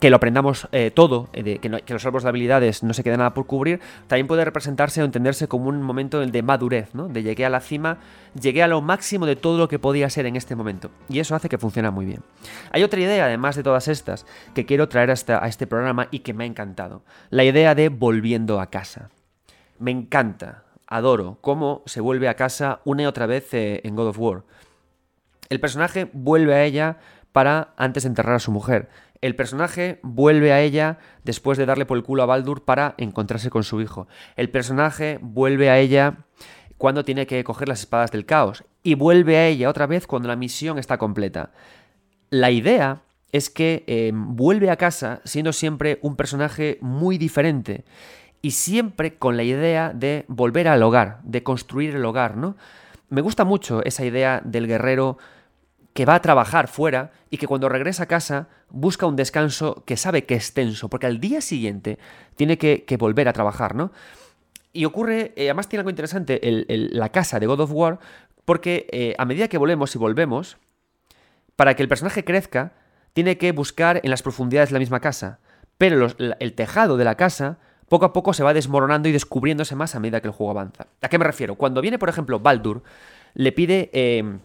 que 0.00 0.10
lo 0.10 0.16
aprendamos 0.16 0.68
eh, 0.72 0.90
todo, 0.90 1.28
eh, 1.32 1.58
que, 1.58 1.92
los 1.92 2.04
árboles 2.04 2.24
de 2.24 2.28
habilidades 2.28 2.82
no 2.82 2.92
se 2.92 3.02
quede 3.02 3.16
nada 3.16 3.32
por 3.32 3.46
cubrir, 3.46 3.80
también 4.06 4.26
puede 4.26 4.44
representarse 4.44 5.00
o 5.00 5.04
entenderse 5.04 5.48
como 5.48 5.68
un 5.68 5.82
momento 5.82 6.20
de 6.20 6.42
madurez, 6.42 6.94
¿no? 6.94 7.08
De 7.08 7.22
llegué 7.22 7.46
a 7.46 7.50
la 7.50 7.60
cima, 7.60 7.98
llegué 8.38 8.62
a 8.62 8.68
lo 8.68 8.82
máximo 8.82 9.24
de 9.24 9.36
todo 9.36 9.58
lo 9.58 9.68
que 9.68 9.78
podía 9.78 10.10
ser 10.10 10.26
en 10.26 10.36
este 10.36 10.54
momento. 10.54 10.90
Y 11.08 11.20
eso 11.20 11.34
hace 11.34 11.48
que 11.48 11.58
funcione 11.58 11.90
muy 11.90 12.04
bien. 12.04 12.22
Hay 12.72 12.82
otra 12.82 13.00
idea, 13.00 13.24
además 13.24 13.56
de 13.56 13.62
todas 13.62 13.88
estas, 13.88 14.26
que 14.54 14.66
quiero 14.66 14.88
traer 14.88 15.10
hasta 15.10 15.42
a 15.42 15.48
este 15.48 15.66
programa 15.66 16.08
y 16.10 16.20
que 16.20 16.34
me 16.34 16.44
ha 16.44 16.46
encantado. 16.46 17.02
La 17.30 17.44
idea 17.44 17.74
de 17.74 17.88
volviendo 17.88 18.60
a 18.60 18.70
casa. 18.70 19.10
Me 19.78 19.90
encanta, 19.90 20.64
adoro 20.86 21.38
cómo 21.40 21.82
se 21.86 22.00
vuelve 22.00 22.28
a 22.28 22.34
casa 22.34 22.80
una 22.84 23.02
y 23.02 23.06
otra 23.06 23.26
vez 23.26 23.52
eh, 23.54 23.80
en 23.84 23.96
God 23.96 24.08
of 24.08 24.18
War. 24.18 24.42
El 25.48 25.60
personaje 25.60 26.10
vuelve 26.12 26.54
a 26.54 26.64
ella 26.64 26.98
para 27.32 27.74
antes 27.76 28.02
de 28.02 28.08
enterrar 28.08 28.34
a 28.34 28.40
su 28.40 28.50
mujer 28.50 28.88
el 29.20 29.34
personaje 29.34 30.00
vuelve 30.02 30.52
a 30.52 30.60
ella 30.60 30.98
después 31.24 31.58
de 31.58 31.66
darle 31.66 31.86
por 31.86 31.96
el 31.96 32.04
culo 32.04 32.22
a 32.22 32.26
Baldur 32.26 32.64
para 32.64 32.94
encontrarse 32.98 33.50
con 33.50 33.64
su 33.64 33.80
hijo. 33.80 34.08
El 34.36 34.50
personaje 34.50 35.18
vuelve 35.20 35.70
a 35.70 35.78
ella 35.78 36.26
cuando 36.78 37.04
tiene 37.04 37.26
que 37.26 37.42
coger 37.44 37.68
las 37.68 37.80
espadas 37.80 38.10
del 38.10 38.26
caos. 38.26 38.64
Y 38.82 38.94
vuelve 38.94 39.36
a 39.36 39.46
ella 39.46 39.68
otra 39.68 39.86
vez 39.86 40.06
cuando 40.06 40.28
la 40.28 40.36
misión 40.36 40.78
está 40.78 40.98
completa. 40.98 41.52
La 42.30 42.50
idea 42.50 43.02
es 43.32 43.50
que 43.50 43.84
eh, 43.86 44.12
vuelve 44.14 44.70
a 44.70 44.76
casa 44.76 45.20
siendo 45.24 45.52
siempre 45.52 45.98
un 46.02 46.16
personaje 46.16 46.78
muy 46.80 47.18
diferente. 47.18 47.84
Y 48.42 48.52
siempre 48.52 49.16
con 49.16 49.36
la 49.36 49.42
idea 49.42 49.92
de 49.94 50.24
volver 50.28 50.68
al 50.68 50.82
hogar, 50.82 51.20
de 51.24 51.42
construir 51.42 51.96
el 51.96 52.04
hogar, 52.04 52.36
¿no? 52.36 52.56
Me 53.08 53.20
gusta 53.20 53.44
mucho 53.44 53.84
esa 53.84 54.04
idea 54.04 54.40
del 54.44 54.66
guerrero 54.66 55.18
que 55.96 56.04
va 56.04 56.14
a 56.14 56.22
trabajar 56.22 56.68
fuera 56.68 57.10
y 57.30 57.38
que 57.38 57.46
cuando 57.46 57.68
regresa 57.68 58.04
a 58.04 58.06
casa 58.06 58.48
busca 58.68 59.06
un 59.06 59.16
descanso 59.16 59.82
que 59.86 59.96
sabe 59.96 60.24
que 60.24 60.34
es 60.34 60.52
tenso, 60.52 60.88
porque 60.88 61.06
al 61.06 61.18
día 61.18 61.40
siguiente 61.40 61.98
tiene 62.36 62.58
que, 62.58 62.96
volver 62.98 63.28
a 63.28 63.32
trabajar, 63.32 63.74
¿no? 63.74 63.90
Y 64.72 64.84
ocurre, 64.84 65.32
eh, 65.36 65.46
además 65.46 65.68
tiene 65.68 65.80
algo 65.80 65.90
interesante, 65.90 66.38
la 66.68 67.08
casa 67.08 67.40
de 67.40 67.46
God 67.46 67.60
of 67.60 67.70
War, 67.72 67.98
porque 68.44 68.86
eh, 68.92 69.14
a 69.18 69.24
medida 69.24 69.48
que 69.48 69.58
volvemos 69.58 69.94
y 69.94 69.98
volvemos, 69.98 70.58
para 71.56 71.74
que 71.74 71.82
el 71.82 71.88
personaje 71.88 72.24
crezca, 72.24 72.74
tiene 73.14 73.38
que 73.38 73.50
buscar 73.52 74.00
en 74.04 74.10
las 74.10 74.22
profundidades 74.22 74.68
de 74.68 74.74
la 74.74 74.80
misma 74.80 75.00
casa. 75.00 75.40
Pero 75.78 76.08
el 76.18 76.52
tejado 76.52 76.98
de 76.98 77.04
la 77.04 77.16
casa 77.16 77.58
poco 77.88 78.04
a 78.04 78.12
poco 78.12 78.34
se 78.34 78.42
va 78.42 78.52
desmoronando 78.52 79.08
y 79.08 79.12
descubriéndose 79.12 79.74
más 79.76 79.94
a 79.94 80.00
medida 80.00 80.20
que 80.20 80.28
el 80.28 80.34
juego 80.34 80.50
avanza. 80.50 80.88
¿A 81.00 81.08
qué 81.08 81.18
me 81.18 81.24
refiero? 81.24 81.54
Cuando 81.54 81.80
viene, 81.80 81.98
por 81.98 82.08
ejemplo, 82.08 82.40
Baldur, 82.40 82.82
le 83.34 83.52
pide 83.52 83.90
eh, 83.92 84.38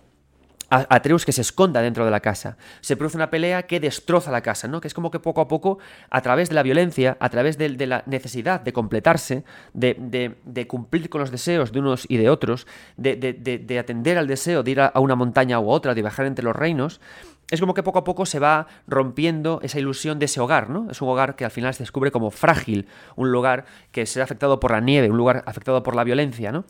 Atreus 0.72 1.26
que 1.26 1.34
se 1.34 1.42
esconda 1.42 1.82
dentro 1.82 2.06
de 2.06 2.12
la 2.12 2.22
casa. 2.22 2.58
Se 2.80 2.96
produce 2.96 3.18
una 3.18 3.30
pelea 3.30 3.64
que 3.64 3.82
destroza 3.82 4.32
la 4.32 4.42
casa, 4.42 4.70
¿no? 4.70 4.80
Que 4.80 4.88
es 4.88 4.94
como 4.94 5.12
que 5.12 5.20
poco 5.20 5.42
a 5.42 5.48
poco, 5.48 5.80
a 6.10 6.22
través 6.22 6.48
de 6.50 6.56
la 6.56 6.64
violencia, 6.64 7.18
a 7.20 7.30
través 7.30 7.58
de, 7.58 7.70
la 7.86 8.04
necesidad 8.06 8.62
de 8.62 8.72
completarse, 8.72 9.44
de, 9.74 10.66
cumplir 10.68 11.10
con 11.10 11.20
los 11.20 11.30
deseos 11.30 11.74
de 11.74 11.80
unos 11.80 12.06
y 12.08 12.18
de 12.18 12.30
otros, 12.30 12.68
de, 12.96 13.78
atender 13.80 14.18
al 14.18 14.28
deseo 14.28 14.64
de 14.64 14.72
ir 14.72 14.82
a, 14.82 14.94
una 14.96 15.16
montaña 15.16 15.60
u 15.60 15.70
otra, 15.70 15.94
de 15.94 16.02
viajar 16.02 16.26
entre 16.26 16.46
los 16.46 16.56
reinos, 16.56 17.02
es 17.50 17.60
como 17.60 17.74
que 17.74 17.84
poco 17.84 18.00
a 18.00 18.04
poco 18.06 18.26
se 18.26 18.40
va 18.40 18.68
rompiendo 18.88 19.60
esa 19.62 19.78
ilusión 19.78 20.20
de 20.20 20.26
ese 20.26 20.40
hogar, 20.40 20.70
¿no? 20.70 20.90
Es 20.90 21.02
un 21.02 21.10
hogar 21.10 21.36
que 21.36 21.44
al 21.44 21.52
final 21.52 21.74
se 21.74 21.84
descubre 21.84 22.10
como 22.10 22.32
frágil, 22.32 22.88
un 23.18 23.30
lugar 23.34 23.66
que 23.92 24.06
será 24.06 24.24
afectado 24.24 24.62
por 24.62 24.72
la 24.72 24.80
nieve, 24.80 25.10
un 25.10 25.18
lugar 25.18 25.44
afectado 25.46 25.84
por 25.84 25.94
la 25.94 26.06
violencia, 26.06 26.54
¿no? 26.54 26.64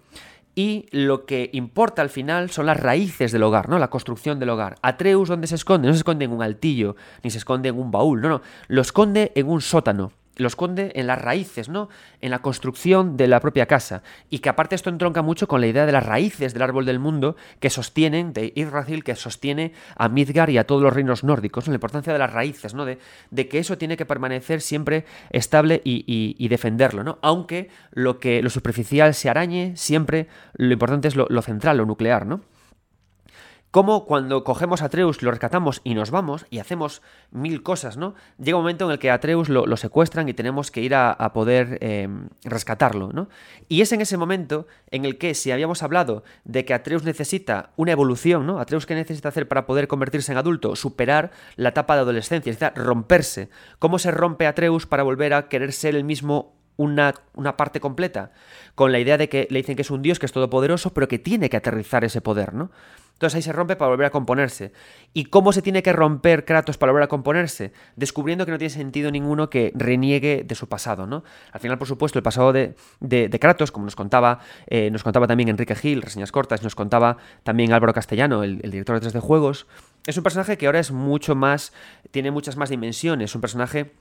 Y 0.56 0.88
lo 0.92 1.26
que 1.26 1.50
importa 1.54 2.02
al 2.02 2.10
final 2.10 2.50
son 2.50 2.66
las 2.66 2.80
raíces 2.80 3.32
del 3.32 3.44
hogar, 3.44 3.70
¿no? 3.70 3.80
La 3.80 3.90
construcción 3.90 4.40
del 4.40 4.50
hogar. 4.50 4.78
Atreus, 4.82 5.30
¿dónde 5.30 5.48
se 5.48 5.56
esconde? 5.56 5.88
No 5.88 5.94
se 5.94 6.00
esconde 6.00 6.26
en 6.26 6.32
un 6.32 6.44
altillo, 6.44 6.96
ni 7.24 7.32
se 7.32 7.38
esconde 7.38 7.70
en 7.70 7.80
un 7.80 7.92
baúl, 7.92 8.22
no, 8.22 8.30
no. 8.30 8.42
Lo 8.68 8.82
esconde 8.82 9.32
en 9.36 9.48
un 9.48 9.62
sótano 9.62 10.12
lo 10.42 10.48
esconde 10.48 10.92
en 10.96 11.08
las 11.08 11.22
raíces, 11.22 11.70
¿no? 11.70 11.90
En 12.20 12.32
la 12.32 12.40
construcción 12.40 13.18
de 13.18 13.28
la 13.28 13.40
propia 13.40 13.66
casa. 13.66 14.04
Y 14.30 14.40
que 14.40 14.50
aparte 14.50 14.76
esto 14.76 14.90
entronca 14.90 15.22
mucho 15.22 15.48
con 15.48 15.62
la 15.62 15.68
idea 15.68 15.86
de 15.86 15.92
las 15.92 16.06
raíces 16.06 16.54
del 16.54 16.64
árbol 16.64 16.86
del 16.86 17.00
mundo 17.00 17.36
que 17.60 17.70
sostienen, 17.70 18.34
de 18.34 18.52
Yggdrasil, 18.56 19.04
que 19.04 19.16
sostiene 19.16 19.74
a 19.96 20.10
Midgar 20.10 20.50
y 20.50 20.58
a 20.58 20.66
todos 20.66 20.82
los 20.82 20.94
reinos 20.94 21.24
nórdicos, 21.24 21.68
la 21.68 21.76
importancia 21.76 22.14
de 22.14 22.20
las 22.20 22.34
raíces, 22.34 22.74
¿no? 22.74 22.86
De, 22.86 22.98
que 23.48 23.60
eso 23.60 23.78
tiene 23.78 23.98
que 23.98 24.06
permanecer 24.06 24.62
siempre 24.62 25.06
estable 25.32 25.82
y, 25.84 26.48
defenderlo, 26.48 27.04
¿no? 27.04 27.18
Aunque 27.22 27.70
lo 27.92 28.20
que 28.20 28.42
lo 28.42 28.50
superficial 28.50 29.14
se 29.14 29.30
arañe, 29.30 29.74
siempre 29.76 30.28
lo 30.54 30.74
importante 30.74 31.08
es 31.08 31.16
lo, 31.16 31.28
lo 31.30 31.42
central, 31.42 31.78
lo 31.78 31.86
nuclear, 31.86 32.26
¿no? 32.26 32.42
Como 33.72 34.06
cuando 34.06 34.44
cogemos 34.44 34.82
a 34.82 34.86
Atreus, 34.86 35.22
lo 35.22 35.32
rescatamos 35.32 35.80
y 35.86 35.96
nos 35.96 36.12
vamos 36.12 36.46
y 36.50 36.60
hacemos 36.60 37.02
mil 37.32 37.64
cosas, 37.64 37.96
¿no? 37.96 38.16
Llega 38.38 38.58
un 38.58 38.64
momento 38.64 38.84
en 38.84 38.92
el 38.92 39.00
que 39.00 39.10
Atreus 39.10 39.48
lo, 39.48 39.78
secuestran 39.78 40.28
y 40.28 40.34
tenemos 40.34 40.72
que 40.72 40.82
ir 40.82 40.94
a, 40.94 41.32
poder 41.34 41.78
em, 41.80 42.28
rescatarlo, 42.44 43.14
¿no? 43.14 43.30
Y 43.70 43.80
es 43.80 43.94
en 43.94 44.02
ese 44.02 44.18
momento 44.18 44.68
en 44.88 45.06
el 45.06 45.18
que, 45.18 45.34
si 45.36 45.52
habíamos 45.52 45.84
hablado 45.84 46.26
de 46.44 46.66
que 46.66 46.74
Atreus 46.74 47.06
necesita 47.06 47.72
una 47.78 47.94
evolución, 47.94 48.46
¿no? 48.46 48.60
Atreus, 48.60 48.86
¿qué 48.86 48.94
necesita 48.94 49.30
hacer 49.30 49.48
para 49.48 49.66
poder 49.66 49.88
convertirse 49.88 50.34
en 50.34 50.38
adulto? 50.38 50.76
Superar 50.76 51.32
la 51.56 51.70
etapa 51.70 51.96
de 51.96 52.02
adolescencia, 52.02 52.52
necesita 52.52 52.74
romperse. 52.76 53.50
¿Cómo 53.80 54.00
se 54.00 54.12
rompe 54.12 54.48
Atreus 54.48 54.86
para 54.86 55.04
volver 55.04 55.34
a 55.34 55.48
querer 55.48 55.72
ser 55.72 55.96
el 55.96 56.04
mismo 56.04 56.61
una, 56.82 57.14
parte 57.58 57.80
completa, 57.80 58.32
con 58.76 58.92
la 58.92 59.00
idea 59.00 59.18
de 59.18 59.30
que 59.30 59.48
le 59.50 59.60
dicen 59.60 59.76
que 59.76 59.82
es 59.82 59.92
un 59.92 60.02
dios, 60.02 60.20
que 60.20 60.26
es 60.26 60.32
todopoderoso, 60.32 60.94
pero 60.94 61.08
que 61.08 61.20
tiene 61.20 61.50
que 61.50 61.58
aterrizar 61.58 62.04
ese 62.04 62.22
poder, 62.22 62.54
¿no? 62.54 62.72
Entonces 63.14 63.36
ahí 63.36 63.42
se 63.44 63.54
rompe 63.54 63.76
para 63.76 63.90
volver 63.90 64.08
a 64.08 64.10
componerse. 64.10 64.72
¿Y 65.14 65.26
cómo 65.26 65.54
se 65.54 65.62
tiene 65.62 65.84
que 65.84 65.94
romper 65.94 66.44
Kratos 66.44 66.80
para 66.80 66.92
volver 66.92 67.04
a 67.04 67.08
componerse? 67.08 67.72
Descubriendo 67.96 68.46
que 68.46 68.52
no 68.52 68.58
tiene 68.58 68.74
sentido 68.74 69.12
ninguno 69.12 69.48
que 69.48 69.72
reniegue 69.76 70.44
de 70.44 70.56
su 70.56 70.68
pasado, 70.68 71.06
¿no? 71.06 71.24
Al 71.52 71.60
final, 71.60 71.78
por 71.78 71.88
supuesto, 71.88 72.18
el 72.18 72.24
pasado 72.24 72.52
de, 72.52 72.74
Kratos, 73.40 73.72
como 73.72 73.86
nos 73.86 73.96
contaba, 73.96 74.40
eh, 74.66 74.90
nos 74.90 75.04
contaba 75.04 75.28
también 75.28 75.50
Enrique 75.50 75.76
Gil, 75.76 76.02
reseñas 76.02 76.32
cortas, 76.32 76.64
nos 76.64 76.74
contaba 76.74 77.18
también 77.44 77.74
Álvaro 77.74 77.94
Castellano, 77.94 78.42
el, 78.42 78.60
director 78.60 79.00
de 79.00 79.08
3D 79.08 79.20
Juegos, 79.20 79.68
es 80.08 80.18
un 80.18 80.24
personaje 80.24 80.58
que 80.58 80.66
ahora 80.66 80.80
es 80.80 80.92
mucho 80.92 81.36
más, 81.36 81.74
tiene 82.10 82.32
muchas 82.32 82.58
más 82.58 82.70
dimensiones, 82.70 83.36
un 83.36 83.42
personaje 83.42 83.92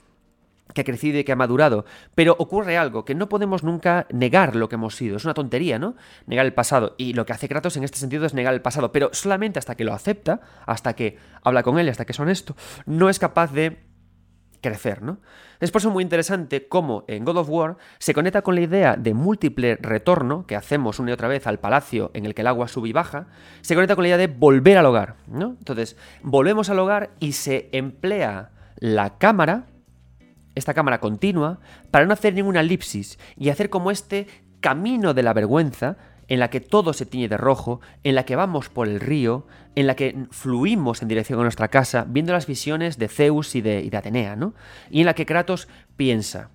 que 0.74 0.82
ha 0.82 0.84
crecido 0.84 1.18
y 1.18 1.24
que 1.24 1.32
ha 1.32 1.36
madurado. 1.36 1.84
Pero 2.14 2.36
ocurre 2.38 2.78
algo, 2.78 3.04
que 3.04 3.14
no 3.14 3.28
podemos 3.28 3.62
nunca 3.62 4.06
negar 4.10 4.56
lo 4.56 4.68
que 4.68 4.76
hemos 4.76 4.96
sido. 4.96 5.16
Es 5.16 5.24
una 5.24 5.34
tontería, 5.34 5.78
¿no? 5.78 5.96
Negar 6.26 6.46
el 6.46 6.54
pasado. 6.54 6.94
Y 6.98 7.14
lo 7.14 7.26
que 7.26 7.32
hace 7.32 7.48
Kratos 7.48 7.76
en 7.76 7.84
este 7.84 7.98
sentido 7.98 8.26
es 8.26 8.34
negar 8.34 8.54
el 8.54 8.62
pasado. 8.62 8.92
Pero 8.92 9.10
solamente 9.12 9.58
hasta 9.58 9.74
que 9.74 9.84
lo 9.84 9.92
acepta, 9.92 10.40
hasta 10.66 10.94
que 10.94 11.18
habla 11.42 11.62
con 11.62 11.78
él, 11.78 11.88
hasta 11.88 12.04
que 12.04 12.12
es 12.12 12.20
honesto, 12.20 12.56
no 12.86 13.08
es 13.08 13.18
capaz 13.18 13.52
de 13.52 13.90
crecer, 14.60 15.02
¿no? 15.02 15.18
Es 15.58 15.70
por 15.70 15.80
eso 15.80 15.90
muy 15.90 16.02
interesante 16.02 16.68
cómo 16.68 17.04
en 17.08 17.24
God 17.24 17.38
of 17.38 17.48
War 17.50 17.76
se 17.98 18.14
conecta 18.14 18.42
con 18.42 18.54
la 18.54 18.62
idea 18.62 18.96
de 18.96 19.14
múltiple 19.14 19.76
retorno 19.76 20.46
que 20.46 20.56
hacemos 20.56 20.98
una 20.98 21.10
y 21.10 21.14
otra 21.14 21.28
vez 21.28 21.46
al 21.46 21.58
palacio 21.58 22.10
en 22.14 22.26
el 22.26 22.34
que 22.34 22.42
el 22.42 22.46
agua 22.46 22.68
sube 22.68 22.88
y 22.88 22.92
baja, 22.92 23.26
se 23.60 23.74
conecta 23.74 23.94
con 23.94 24.04
la 24.04 24.08
idea 24.08 24.18
de 24.18 24.26
volver 24.26 24.78
al 24.78 24.86
hogar, 24.86 25.16
¿no? 25.26 25.56
Entonces, 25.58 25.96
volvemos 26.22 26.70
al 26.70 26.78
hogar 26.78 27.10
y 27.20 27.32
se 27.32 27.68
emplea 27.72 28.50
la 28.76 29.18
cámara 29.18 29.66
esta 30.60 30.74
cámara 30.74 31.00
continua 31.00 31.58
para 31.90 32.06
no 32.06 32.12
hacer 32.12 32.34
ninguna 32.34 32.60
elipsis 32.60 33.18
y 33.36 33.48
hacer 33.48 33.70
como 33.70 33.90
este 33.90 34.26
camino 34.60 35.14
de 35.14 35.22
la 35.22 35.32
vergüenza 35.32 35.96
en 36.28 36.38
la 36.38 36.48
que 36.48 36.60
todo 36.60 36.92
se 36.92 37.06
tiñe 37.06 37.28
de 37.28 37.36
rojo, 37.36 37.80
en 38.04 38.14
la 38.14 38.24
que 38.24 38.36
vamos 38.36 38.68
por 38.68 38.86
el 38.86 39.00
río, 39.00 39.46
en 39.74 39.88
la 39.88 39.96
que 39.96 40.26
fluimos 40.30 41.02
en 41.02 41.08
dirección 41.08 41.40
a 41.40 41.42
nuestra 41.42 41.68
casa, 41.68 42.06
viendo 42.08 42.32
las 42.32 42.46
visiones 42.46 42.98
de 42.98 43.08
Zeus 43.08 43.56
y 43.56 43.60
de, 43.60 43.82
y 43.82 43.94
Atenea, 43.94 44.36
¿no? 44.36 44.54
Y 44.90 45.00
en 45.00 45.06
la 45.06 45.14
que 45.14 45.26
Kratos 45.26 45.66
piensa. 45.96 46.50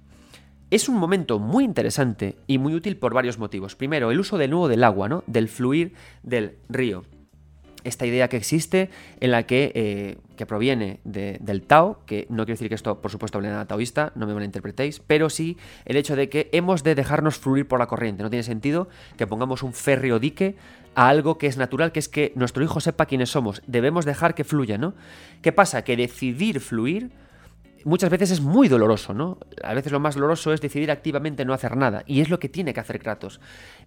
Es 0.71 0.87
un 0.87 0.95
momento 0.95 1.39
muy 1.39 1.65
interesante 1.65 2.37
y 2.47 2.57
muy 2.57 2.73
útil 2.73 2.95
por 2.95 3.13
varios 3.13 3.37
motivos. 3.37 3.75
Primero, 3.75 4.11
el 4.11 4.19
uso 4.19 4.37
de 4.37 4.47
nuevo 4.47 4.69
del 4.69 4.83
agua, 4.83 5.09
¿no? 5.09 5.25
Del 5.27 5.49
fluir 5.49 5.93
del 6.23 6.57
río 6.69 7.03
esta 7.85 8.05
idea 8.05 8.27
que 8.27 8.37
existe 8.37 8.89
en 9.19 9.31
la 9.31 9.43
que, 9.43 9.71
eh, 9.75 10.17
que 10.35 10.45
proviene 10.45 10.99
del 11.03 11.61
Tao, 11.61 11.99
que 12.05 12.27
no 12.29 12.45
quiero 12.45 12.55
decir 12.55 12.69
que 12.69 12.75
esto, 12.75 13.01
por 13.01 13.11
supuesto, 13.11 13.37
hable 13.37 13.49
nada 13.49 13.65
taoísta, 13.65 14.11
no 14.15 14.27
me 14.27 14.33
malinterpretéis, 14.33 14.99
pero 14.99 15.29
sí 15.29 15.57
el 15.85 15.95
hecho 15.95 16.15
de 16.15 16.29
que 16.29 16.49
hemos 16.51 16.83
de 16.83 16.95
dejarnos 16.95 17.37
fluir 17.37 17.67
por 17.67 17.79
la 17.79 17.87
corriente. 17.87 18.23
No 18.23 18.29
tiene 18.29 18.43
sentido 18.43 18.89
que 19.17 19.27
pongamos 19.27 19.63
un 19.63 19.73
férreo 19.73 20.19
dique 20.19 20.55
a 20.95 21.07
algo 21.09 21.37
que 21.37 21.47
es 21.47 21.57
natural, 21.57 21.91
que 21.91 21.99
es 21.99 22.09
que 22.09 22.33
nuestro 22.35 22.63
hijo 22.63 22.79
sepa 22.79 23.05
quiénes 23.05 23.29
somos. 23.29 23.61
Debemos 23.67 24.05
dejar 24.05 24.35
que 24.35 24.43
fluya, 24.43 24.77
¿no? 24.77 24.93
¿Qué 25.41 25.51
pasa? 25.51 25.83
Que 25.83 25.95
decidir 25.95 26.59
fluir 26.59 27.11
muchas 27.85 28.09
veces 28.09 28.31
es 28.31 28.41
muy 28.41 28.67
doloroso, 28.67 29.13
¿no? 29.13 29.37
A 29.63 29.73
veces 29.73 29.91
lo 29.91 30.01
más 30.01 30.15
doloroso 30.15 30.51
es 30.51 30.59
decidir 30.59 30.91
activamente 30.91 31.45
no 31.45 31.53
hacer 31.53 31.77
nada, 31.77 32.03
y 32.05 32.19
es 32.19 32.29
lo 32.29 32.39
que 32.39 32.49
tiene 32.49 32.73
que 32.73 32.81
hacer 32.81 32.99
Kratos. 32.99 33.39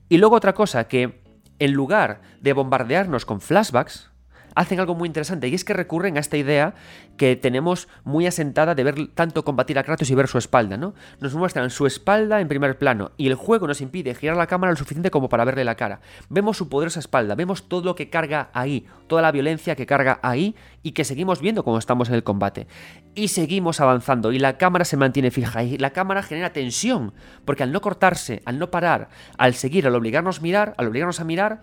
Y 0.08 0.16
luego 0.16 0.36
otra 0.36 0.54
cosa 0.54 0.88
que 0.88 1.20
en 1.58 1.72
lugar 1.72 2.20
de 2.40 2.52
bombardearnos 2.52 3.24
con 3.24 3.40
flashbacks, 3.40 4.10
hacen 4.54 4.80
algo 4.80 4.94
muy 4.94 5.06
interesante 5.06 5.48
y 5.48 5.54
es 5.54 5.64
que 5.64 5.72
recurren 5.72 6.16
a 6.16 6.20
esta 6.20 6.36
idea 6.36 6.74
que 7.16 7.36
tenemos 7.36 7.88
muy 8.04 8.26
asentada 8.26 8.74
de 8.74 8.84
ver 8.84 9.08
tanto 9.14 9.44
combatir 9.44 9.78
a 9.78 9.84
Kratos 9.84 10.10
y 10.10 10.14
ver 10.14 10.28
su 10.28 10.38
espalda, 10.38 10.76
¿no? 10.76 10.94
Nos 11.20 11.34
muestran 11.34 11.70
su 11.70 11.86
espalda 11.86 12.40
en 12.40 12.48
primer 12.48 12.78
plano 12.78 13.12
y 13.16 13.26
el 13.26 13.34
juego 13.34 13.66
nos 13.66 13.80
impide 13.80 14.14
girar 14.14 14.36
la 14.36 14.46
cámara 14.46 14.72
lo 14.72 14.76
suficiente 14.76 15.10
como 15.10 15.28
para 15.28 15.44
verle 15.44 15.64
la 15.64 15.74
cara. 15.74 16.00
Vemos 16.28 16.56
su 16.56 16.68
poderosa 16.68 17.00
espalda, 17.00 17.34
vemos 17.34 17.68
todo 17.68 17.82
lo 17.82 17.94
que 17.94 18.10
carga 18.10 18.50
ahí, 18.52 18.86
toda 19.06 19.22
la 19.22 19.32
violencia 19.32 19.76
que 19.76 19.86
carga 19.86 20.20
ahí 20.22 20.54
y 20.82 20.92
que 20.92 21.04
seguimos 21.04 21.40
viendo 21.40 21.62
cuando 21.64 21.78
estamos 21.78 22.08
en 22.08 22.14
el 22.14 22.22
combate. 22.24 22.66
Y 23.14 23.28
seguimos 23.28 23.80
avanzando 23.80 24.32
y 24.32 24.38
la 24.38 24.58
cámara 24.58 24.84
se 24.84 24.96
mantiene 24.96 25.30
fija 25.30 25.62
y 25.62 25.78
la 25.78 25.90
cámara 25.90 26.22
genera 26.22 26.52
tensión, 26.52 27.12
porque 27.44 27.62
al 27.62 27.72
no 27.72 27.80
cortarse, 27.80 28.42
al 28.44 28.58
no 28.58 28.70
parar, 28.70 29.08
al 29.36 29.54
seguir, 29.54 29.86
al 29.86 29.94
obligarnos 29.94 30.38
a 30.38 30.42
mirar, 30.42 30.74
al 30.76 30.86
obligarnos 30.86 31.20
a 31.20 31.24
mirar, 31.24 31.62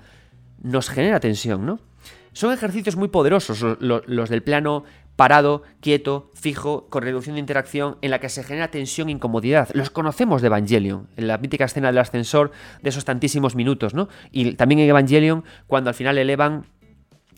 nos 0.61 0.89
genera 0.89 1.19
tensión, 1.19 1.65
¿no? 1.65 1.79
Son 2.35 2.51
ejercicios 2.51 2.97
muy 2.97 3.07
poderosos 3.07 3.61
los, 3.79 4.29
del 4.29 4.43
plano 4.43 4.83
parado, 5.15 5.63
quieto, 5.79 6.31
fijo, 6.33 6.89
con 6.89 7.01
reducción 7.01 7.35
de 7.35 7.39
interacción, 7.39 7.97
en 8.01 8.11
la 8.11 8.19
que 8.19 8.27
se 8.27 8.43
genera 8.43 8.71
tensión 8.71 9.07
e 9.07 9.13
incomodidad. 9.13 9.69
Los 9.71 9.89
conocemos 9.89 10.41
de 10.41 10.47
Evangelion, 10.47 11.07
en 11.15 11.27
la 11.27 11.37
mítica 11.37 11.63
escena 11.63 11.87
del 11.87 11.99
ascensor 11.99 12.51
de 12.81 12.89
esos 12.89 13.05
tantísimos 13.05 13.55
minutos, 13.55 13.93
¿no? 13.93 14.09
Y 14.33 14.55
también 14.55 14.79
en 14.79 14.89
Evangelion, 14.89 15.45
cuando 15.65 15.89
al 15.89 15.93
final 15.93 16.17
elevan 16.17 16.65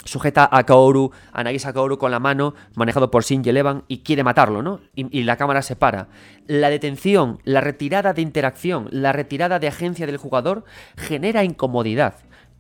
sujeta 0.03 0.49
a 0.51 0.63
Kaoru, 0.63 1.11
a 1.31 1.43
Nagisa 1.43 1.73
Kaoru 1.73 1.99
con 1.99 2.09
la 2.09 2.19
mano, 2.19 2.55
manejado 2.73 3.11
por 3.11 3.23
Shinji 3.23 3.51
Elevan, 3.51 3.83
y 3.87 3.99
quiere 3.99 4.23
matarlo, 4.23 4.63
¿no? 4.63 4.79
Y, 4.95 5.15
y, 5.15 5.25
la 5.25 5.37
cámara 5.37 5.61
se 5.61 5.75
para. 5.75 6.07
La 6.47 6.71
detención, 6.71 7.37
la 7.43 7.61
retirada 7.61 8.13
de 8.13 8.23
interacción, 8.23 8.87
la 8.89 9.13
retirada 9.13 9.59
de 9.59 9.67
agencia 9.67 10.07
del 10.07 10.17
jugador 10.17 10.63
genera 10.95 11.43
incomodidad. 11.43 12.15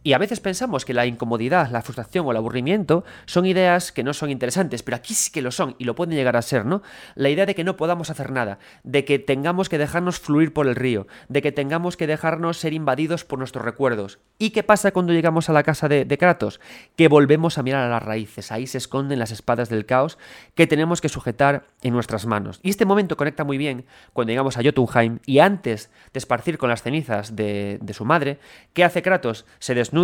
Y 0.07 0.13
a 0.13 0.19
veces 0.19 0.39
pensamos 0.39 0.85
que 0.85 0.93
la 0.93 1.05
incomodidad, 1.05 1.69
la 1.69 1.81
frustración 1.81 2.25
o 2.25 2.31
el 2.31 2.37
aburrimiento 2.37 3.03
son 3.25 3.45
ideas 3.45 3.91
que 3.91 4.05
no 4.05 4.13
son 4.13 4.29
interesantes, 4.29 4.81
pero 4.81 4.95
aquí 4.95 5.13
sí 5.13 5.33
que 5.33 5.41
lo 5.41 5.51
son 5.51 5.75
y 5.79 5.83
lo 5.83 5.95
pueden 5.95 6.15
llegar 6.15 6.37
a 6.37 6.41
ser, 6.41 6.63
¿no? 6.63 6.81
La 7.15 7.27
idea 7.27 7.45
de 7.45 7.55
que 7.55 7.65
no 7.65 7.75
podamos 7.75 8.09
hacer 8.09 8.31
nada, 8.31 8.57
de 8.85 9.03
que 9.03 9.19
tengamos 9.19 9.67
que 9.67 9.77
dejarnos 9.77 10.17
fluir 10.17 10.53
por 10.53 10.65
el 10.65 10.77
río, 10.77 11.07
de 11.27 11.41
que 11.41 11.51
tengamos 11.51 11.97
que 11.97 12.07
dejarnos 12.07 12.55
ser 12.55 12.71
invadidos 12.71 13.25
por 13.25 13.37
nuestros 13.37 13.65
recuerdos. 13.65 14.19
¿Y 14.39 14.51
qué 14.51 14.63
pasa 14.63 14.93
cuando 14.93 15.11
llegamos 15.11 15.49
a 15.49 15.53
la 15.53 15.63
casa 15.63 15.89
de, 15.89 16.17
Kratos? 16.17 16.61
Que 16.95 17.09
volvemos 17.09 17.57
a 17.57 17.63
mirar 17.63 17.83
a 17.83 17.89
las 17.89 18.01
raíces, 18.01 18.53
ahí 18.53 18.65
se 18.65 18.77
esconden 18.77 19.19
las 19.19 19.31
espadas 19.31 19.67
del 19.67 19.85
caos 19.85 20.17
que 20.55 20.67
tenemos 20.67 21.01
que 21.01 21.09
sujetar 21.09 21.65
en 21.81 21.91
nuestras 21.91 22.25
manos. 22.25 22.61
Y 22.63 22.69
este 22.69 22.85
momento 22.85 23.17
conecta 23.17 23.43
muy 23.43 23.57
bien 23.57 23.83
cuando 24.13 24.31
llegamos 24.31 24.55
a 24.55 24.63
Jotunheim 24.63 25.19
y 25.25 25.39
antes 25.39 25.91
de 26.13 26.19
esparcir 26.19 26.57
con 26.57 26.69
las 26.69 26.81
cenizas 26.81 27.35
de, 27.35 27.77
de 27.81 27.93
su 27.93 28.05
madre, 28.05 28.39
¿qué 28.71 28.85
hace 28.85 29.01
Kratos? 29.01 29.45
Se 29.59 29.75
desnuda 29.75 29.96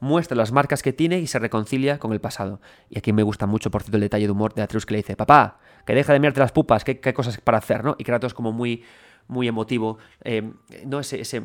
muestra 0.00 0.36
las 0.36 0.52
marcas 0.52 0.82
que 0.82 0.92
tiene 0.92 1.18
y 1.18 1.26
se 1.26 1.38
reconcilia 1.38 1.98
con 1.98 2.12
el 2.12 2.20
pasado. 2.20 2.60
Y 2.88 2.98
aquí 2.98 3.12
me 3.12 3.22
gusta 3.22 3.46
mucho, 3.46 3.70
por 3.70 3.82
cierto, 3.82 3.96
el 3.96 4.02
detalle 4.02 4.26
de 4.26 4.32
humor 4.32 4.54
de 4.54 4.62
Atreus 4.62 4.86
que 4.86 4.94
le 4.94 4.98
dice, 4.98 5.16
papá, 5.16 5.58
que 5.86 5.94
deja 5.94 6.12
de 6.12 6.20
mirarte 6.20 6.40
las 6.40 6.52
pupas, 6.52 6.84
qué, 6.84 7.00
qué 7.00 7.14
cosas 7.14 7.40
para 7.40 7.58
hacer, 7.58 7.84
¿no? 7.84 7.96
Y 7.98 8.04
Kratos 8.04 8.34
como 8.34 8.52
muy, 8.52 8.84
muy 9.28 9.48
emotivo, 9.48 9.98
eh, 10.22 10.52
¿no? 10.86 11.00
Ese, 11.00 11.20
ese 11.20 11.42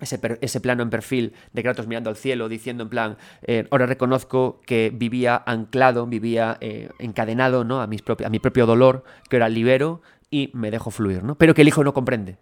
ese, 0.00 0.60
plano 0.60 0.82
en 0.82 0.90
perfil 0.90 1.34
de 1.52 1.62
Kratos 1.62 1.86
mirando 1.86 2.10
al 2.10 2.16
cielo, 2.16 2.48
diciendo 2.48 2.82
en 2.82 2.88
plan, 2.88 3.16
eh, 3.42 3.66
ahora 3.70 3.86
reconozco 3.86 4.60
que 4.66 4.90
vivía 4.92 5.42
anclado, 5.46 6.06
vivía 6.06 6.58
eh, 6.60 6.90
encadenado 6.98 7.64
¿no? 7.64 7.80
a, 7.80 7.86
mis 7.86 8.02
a 8.24 8.28
mi 8.28 8.38
propio 8.38 8.66
dolor, 8.66 9.04
que 9.30 9.36
ahora 9.36 9.48
libero 9.48 10.02
y 10.30 10.50
me 10.52 10.70
dejo 10.70 10.90
fluir, 10.90 11.22
¿no? 11.22 11.36
Pero 11.36 11.54
que 11.54 11.62
el 11.62 11.68
hijo 11.68 11.84
no 11.84 11.94
comprende 11.94 12.38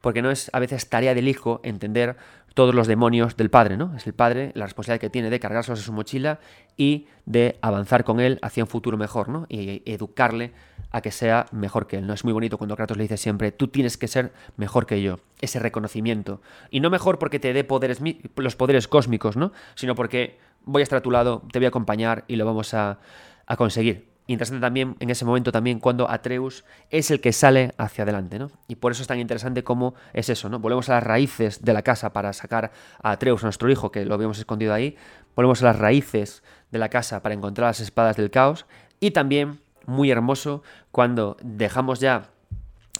porque 0.00 0.22
no 0.22 0.30
es 0.30 0.50
a 0.52 0.58
veces 0.58 0.88
tarea 0.88 1.14
del 1.14 1.28
hijo 1.28 1.60
entender 1.62 2.16
todos 2.54 2.74
los 2.74 2.86
demonios 2.86 3.36
del 3.36 3.50
padre, 3.50 3.76
¿no? 3.76 3.94
Es 3.96 4.06
el 4.06 4.12
padre 4.12 4.52
la 4.54 4.64
responsabilidad 4.66 5.00
que 5.00 5.10
tiene 5.10 5.30
de 5.30 5.40
cargarse 5.40 5.72
a 5.72 5.76
su 5.76 5.92
mochila 5.92 6.40
y 6.76 7.06
de 7.26 7.58
avanzar 7.62 8.04
con 8.04 8.20
él 8.20 8.38
hacia 8.42 8.64
un 8.64 8.68
futuro 8.68 8.96
mejor, 8.96 9.28
¿no? 9.28 9.46
Y 9.48 9.82
educarle 9.90 10.52
a 10.90 11.00
que 11.00 11.12
sea 11.12 11.46
mejor 11.52 11.86
que 11.86 11.98
él, 11.98 12.06
¿no? 12.06 12.14
Es 12.14 12.24
muy 12.24 12.32
bonito 12.32 12.58
cuando 12.58 12.76
Kratos 12.76 12.96
le 12.96 13.04
dice 13.04 13.16
siempre, 13.16 13.52
tú 13.52 13.68
tienes 13.68 13.96
que 13.96 14.08
ser 14.08 14.32
mejor 14.56 14.86
que 14.86 15.00
yo, 15.00 15.20
ese 15.40 15.58
reconocimiento. 15.58 16.40
Y 16.70 16.80
no 16.80 16.90
mejor 16.90 17.18
porque 17.18 17.38
te 17.38 17.52
dé 17.52 17.64
poderes, 17.64 18.00
los 18.36 18.56
poderes 18.56 18.88
cósmicos, 18.88 19.36
¿no? 19.36 19.52
Sino 19.74 19.94
porque 19.94 20.38
voy 20.64 20.80
a 20.80 20.84
estar 20.84 20.98
a 20.98 21.02
tu 21.02 21.10
lado, 21.10 21.42
te 21.52 21.58
voy 21.58 21.66
a 21.66 21.68
acompañar 21.68 22.24
y 22.26 22.36
lo 22.36 22.44
vamos 22.44 22.74
a, 22.74 22.98
a 23.46 23.56
conseguir 23.56 24.09
interesante 24.32 24.60
también 24.60 24.96
en 25.00 25.10
ese 25.10 25.24
momento 25.24 25.52
también 25.52 25.80
cuando 25.80 26.10
Atreus 26.10 26.64
es 26.90 27.10
el 27.10 27.20
que 27.20 27.32
sale 27.32 27.72
hacia 27.78 28.02
adelante, 28.02 28.38
¿no? 28.38 28.50
Y 28.68 28.76
por 28.76 28.92
eso 28.92 29.02
es 29.02 29.08
tan 29.08 29.18
interesante 29.18 29.64
como 29.64 29.94
es 30.12 30.28
eso, 30.28 30.48
¿no? 30.48 30.58
Volvemos 30.58 30.88
a 30.88 30.94
las 30.94 31.04
raíces 31.04 31.62
de 31.62 31.72
la 31.72 31.82
casa 31.82 32.12
para 32.12 32.32
sacar 32.32 32.70
a 33.02 33.10
Atreus, 33.10 33.42
a 33.42 33.46
nuestro 33.46 33.70
hijo, 33.70 33.90
que 33.90 34.04
lo 34.04 34.14
habíamos 34.14 34.38
escondido 34.38 34.74
ahí. 34.74 34.96
Volvemos 35.34 35.62
a 35.62 35.66
las 35.66 35.78
raíces 35.78 36.42
de 36.70 36.78
la 36.78 36.88
casa 36.88 37.22
para 37.22 37.34
encontrar 37.34 37.68
las 37.68 37.80
espadas 37.80 38.16
del 38.16 38.30
caos. 38.30 38.66
Y 39.00 39.12
también, 39.12 39.60
muy 39.86 40.10
hermoso, 40.10 40.62
cuando 40.90 41.36
dejamos 41.42 42.00
ya 42.00 42.30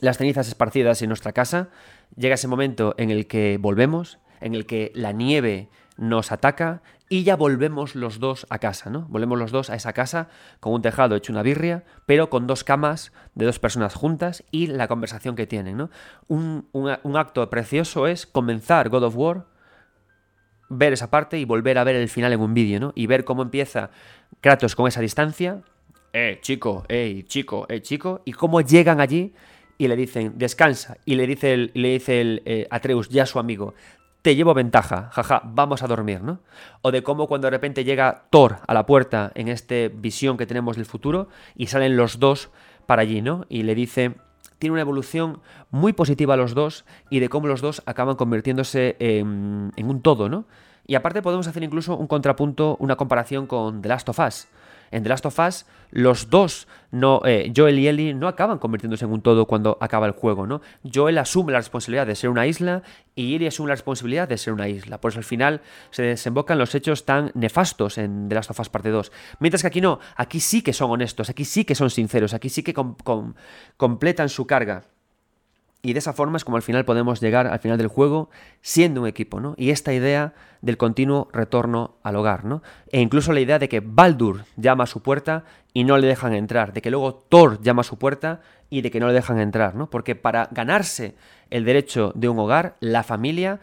las 0.01 0.19
cenizas 0.19 0.49
esparcidas 0.49 1.03
en 1.03 1.09
nuestra 1.09 1.33
casa, 1.33 1.69
llega 2.17 2.35
ese 2.35 2.49
momento 2.49 2.95
en 2.97 3.11
el 3.11 3.27
que 3.27 3.59
volvemos, 3.61 4.19
en 4.41 4.55
el 4.55 4.67
que 4.67 4.91
la 4.95 5.13
nieve 5.13 5.69
nos 5.97 6.33
ataca 6.33 6.83
y 7.13 7.25
ya 7.25 7.35
volvemos 7.35 7.97
los 7.97 8.21
dos 8.21 8.47
a 8.51 8.61
casa, 8.61 8.89
¿no? 8.89 9.03
Volvemos 9.09 9.37
los 9.37 9.51
dos 9.51 9.69
a 9.69 9.75
esa 9.75 9.93
casa 9.93 10.29
con 10.61 10.73
un 10.73 10.81
tejado 10.81 11.17
hecho 11.17 11.33
una 11.33 11.43
birria, 11.43 11.83
pero 12.07 12.31
con 12.31 12.47
dos 12.47 12.63
camas 12.63 13.13
de 13.35 13.47
dos 13.47 13.59
personas 13.59 13.95
juntas 13.97 14.45
y 14.53 14.69
la 14.69 14.87
conversación 14.87 15.35
que 15.35 15.49
tienen, 15.49 15.77
¿no? 15.77 15.91
Un, 16.29 16.69
acto 17.17 17.51
precioso 17.51 18.07
es 18.07 18.27
comenzar 18.27 18.91
God 18.91 19.03
of 19.03 19.17
War, 19.17 19.47
ver 20.69 20.93
esa 20.93 21.11
parte 21.11 21.37
y 21.37 21.45
volver 21.45 21.79
a 21.79 21.85
ver 21.85 21.97
el 21.97 22.09
final 22.09 22.33
en 22.33 22.41
un 22.41 22.55
vídeo, 22.55 22.79
¿no? 22.79 22.93
Y 22.95 23.09
ver 23.09 23.25
cómo 23.25 23.43
empieza 23.43 23.91
Kratos 24.41 24.77
con 24.77 24.87
esa 24.87 25.01
distancia, 25.01 25.63
eh, 26.13 26.39
chico, 26.43 26.85
eh, 26.89 27.25
chico, 27.27 27.67
eh, 27.69 27.83
chico, 27.83 28.23
y 28.25 28.33
cómo 28.33 28.61
llegan 28.61 29.01
allí 29.01 29.35
y 29.81 29.89
le 29.89 29.97
dicen, 29.97 30.35
descansa, 30.37 30.99
y 31.07 31.15
le 31.15 31.27
dice 31.27 31.55
el, 31.55 31.71
le 31.73 31.93
dice 31.93 32.21
el 32.21 32.43
eh, 32.45 32.67
Atreus, 32.71 33.09
ya 33.09 33.25
su 33.25 33.39
amigo, 33.39 33.73
te 34.23 34.37
llevo 34.37 34.55
ventaja, 34.55 35.11
jaja, 35.13 35.43
vamos 35.45 35.83
a 35.83 35.87
dormir, 35.87 36.23
¿no? 36.23 36.41
O 36.83 36.91
de 36.91 37.03
cómo 37.03 37.27
cuando 37.27 37.47
de 37.47 37.51
repente 37.51 37.85
llega 37.85 38.25
Thor 38.31 38.59
a 38.67 38.75
la 38.75 38.87
puerta 38.87 39.33
en 39.35 39.49
esta 39.49 39.75
visión 39.93 40.37
que 40.37 40.47
tenemos 40.47 40.77
del 40.77 40.87
futuro 40.87 41.29
y 41.57 41.69
salen 41.69 41.97
los 41.97 42.19
dos 42.19 42.51
para 42.87 43.03
allí, 43.03 43.23
¿no? 43.23 43.47
Y 43.49 43.63
le 43.63 43.75
dice, 43.75 44.17
tiene 44.59 44.73
una 44.73 44.83
evolución 44.83 45.41
muy 45.71 45.93
positiva 45.93 46.35
a 46.35 46.37
los 46.37 46.55
dos 46.55 46.85
y 47.09 47.21
de 47.21 47.29
cómo 47.29 47.47
los 47.47 47.63
dos 47.63 47.83
acaban 47.87 48.17
convirtiéndose 48.17 48.97
en, 48.99 49.73
en 49.77 49.89
un 49.89 50.03
todo, 50.03 50.29
¿no? 50.29 50.45
Y 50.87 50.97
aparte 50.97 51.23
podemos 51.23 51.47
hacer 51.47 51.63
incluso 51.63 51.97
un 51.97 52.07
contrapunto, 52.07 52.77
una 52.81 52.97
comparación 52.97 53.47
con 53.47 53.81
The 53.81 53.89
Last 53.89 54.09
of 54.09 54.19
Us, 54.19 54.49
En 54.91 55.03
The 55.03 55.09
Last 55.09 55.27
of 55.27 55.39
Us, 55.39 55.67
los 55.91 56.31
dos, 56.31 56.69
no, 56.91 57.23
eh, 57.25 57.53
Joel 57.55 57.79
y 57.79 57.89
Ellie, 57.89 58.15
no 58.15 58.29
acaban 58.29 58.59
convirtiéndose 58.59 59.05
en 59.05 59.13
un 59.13 59.23
todo 59.23 59.47
cuando 59.47 59.79
acaba 59.81 60.07
el 60.07 60.13
juego, 60.13 60.47
¿no? 60.47 60.61
Joel 60.93 61.19
asume 61.19 61.53
la 61.53 61.59
responsabilidad 61.59 62.07
de 62.07 62.15
ser 62.15 62.31
una 62.31 62.47
isla 62.47 62.83
y 63.15 63.35
Ellie 63.35 63.49
asume 63.49 63.69
la 63.69 63.75
responsabilidad 63.75 64.29
de 64.29 64.39
ser 64.39 64.53
una 64.53 64.69
isla. 64.69 65.01
Por 65.01 65.11
eso 65.11 65.19
al 65.19 65.25
final 65.25 65.61
se 65.91 66.03
desembocan 66.03 66.59
los 66.59 66.75
hechos 66.75 67.05
tan 67.05 67.31
nefastos 67.35 67.99
en 67.99 68.29
The 68.29 68.35
Last 68.35 68.51
of 68.51 68.61
Us 68.61 68.69
Parte 68.69 68.91
2. 68.91 69.13
Mientras 69.39 69.63
que 69.63 69.69
aquí 69.69 69.81
no, 69.81 70.01
aquí 70.17 70.41
sí 70.41 70.63
que 70.63 70.73
son 70.73 70.91
honestos, 70.91 71.31
aquí 71.31 71.45
sí 71.45 71.65
que 71.65 71.75
son 71.75 71.91
sinceros, 71.91 72.35
aquí 72.35 72.49
sí 72.49 72.63
que 72.63 72.75
completan 73.77 74.29
su 74.29 74.47
carga. 74.47 74.85
Y 75.83 75.95
de 75.95 75.99
esa 75.99 76.13
forma 76.13 76.37
es 76.37 76.45
como 76.45 76.57
al 76.57 76.63
final 76.63 76.85
podemos 76.85 77.21
llegar 77.21 77.47
al 77.47 77.59
final 77.59 77.79
del 77.79 77.87
juego 77.87 78.29
siendo 78.61 79.03
un 79.03 79.07
equipo, 79.07 79.41
¿no? 79.41 79.55
Y 79.57 79.71
esta 79.71 79.95
idea 79.95 80.35
del 80.61 80.77
continuo 80.77 81.29
retorno 81.33 81.97
al 82.03 82.17
hogar, 82.17 82.45
¿no? 82.45 82.63
E 82.93 83.01
incluso 83.01 83.33
la 83.33 83.41
idea 83.41 83.59
de 83.59 83.69
que 83.69 83.81
Baldur 83.81 84.45
llama 84.57 84.85
a 84.85 84.87
su 84.87 85.03
puerta 85.03 85.45
y 85.73 85.85
no 85.85 85.97
le 85.97 86.07
dejan 86.07 86.35
entrar, 86.35 86.75
de 86.75 86.83
que 86.83 86.91
luego 86.91 87.15
Thor 87.15 87.63
llama 87.63 87.81
a 87.81 87.85
su 87.85 87.99
puerta 87.99 88.41
y 88.69 88.83
de 88.83 88.91
que 88.91 89.01
no 89.01 89.09
le 89.09 89.15
dejan 89.15 89.41
entrar, 89.41 89.75
¿no? 89.75 89.89
Porque 89.89 90.15
para 90.15 90.49
ganarse 90.51 91.15
el 91.49 91.65
derecho 91.65 92.13
de 92.15 92.29
un 92.29 92.39
hogar, 92.39 92.77
la 92.81 93.03
familia 93.03 93.61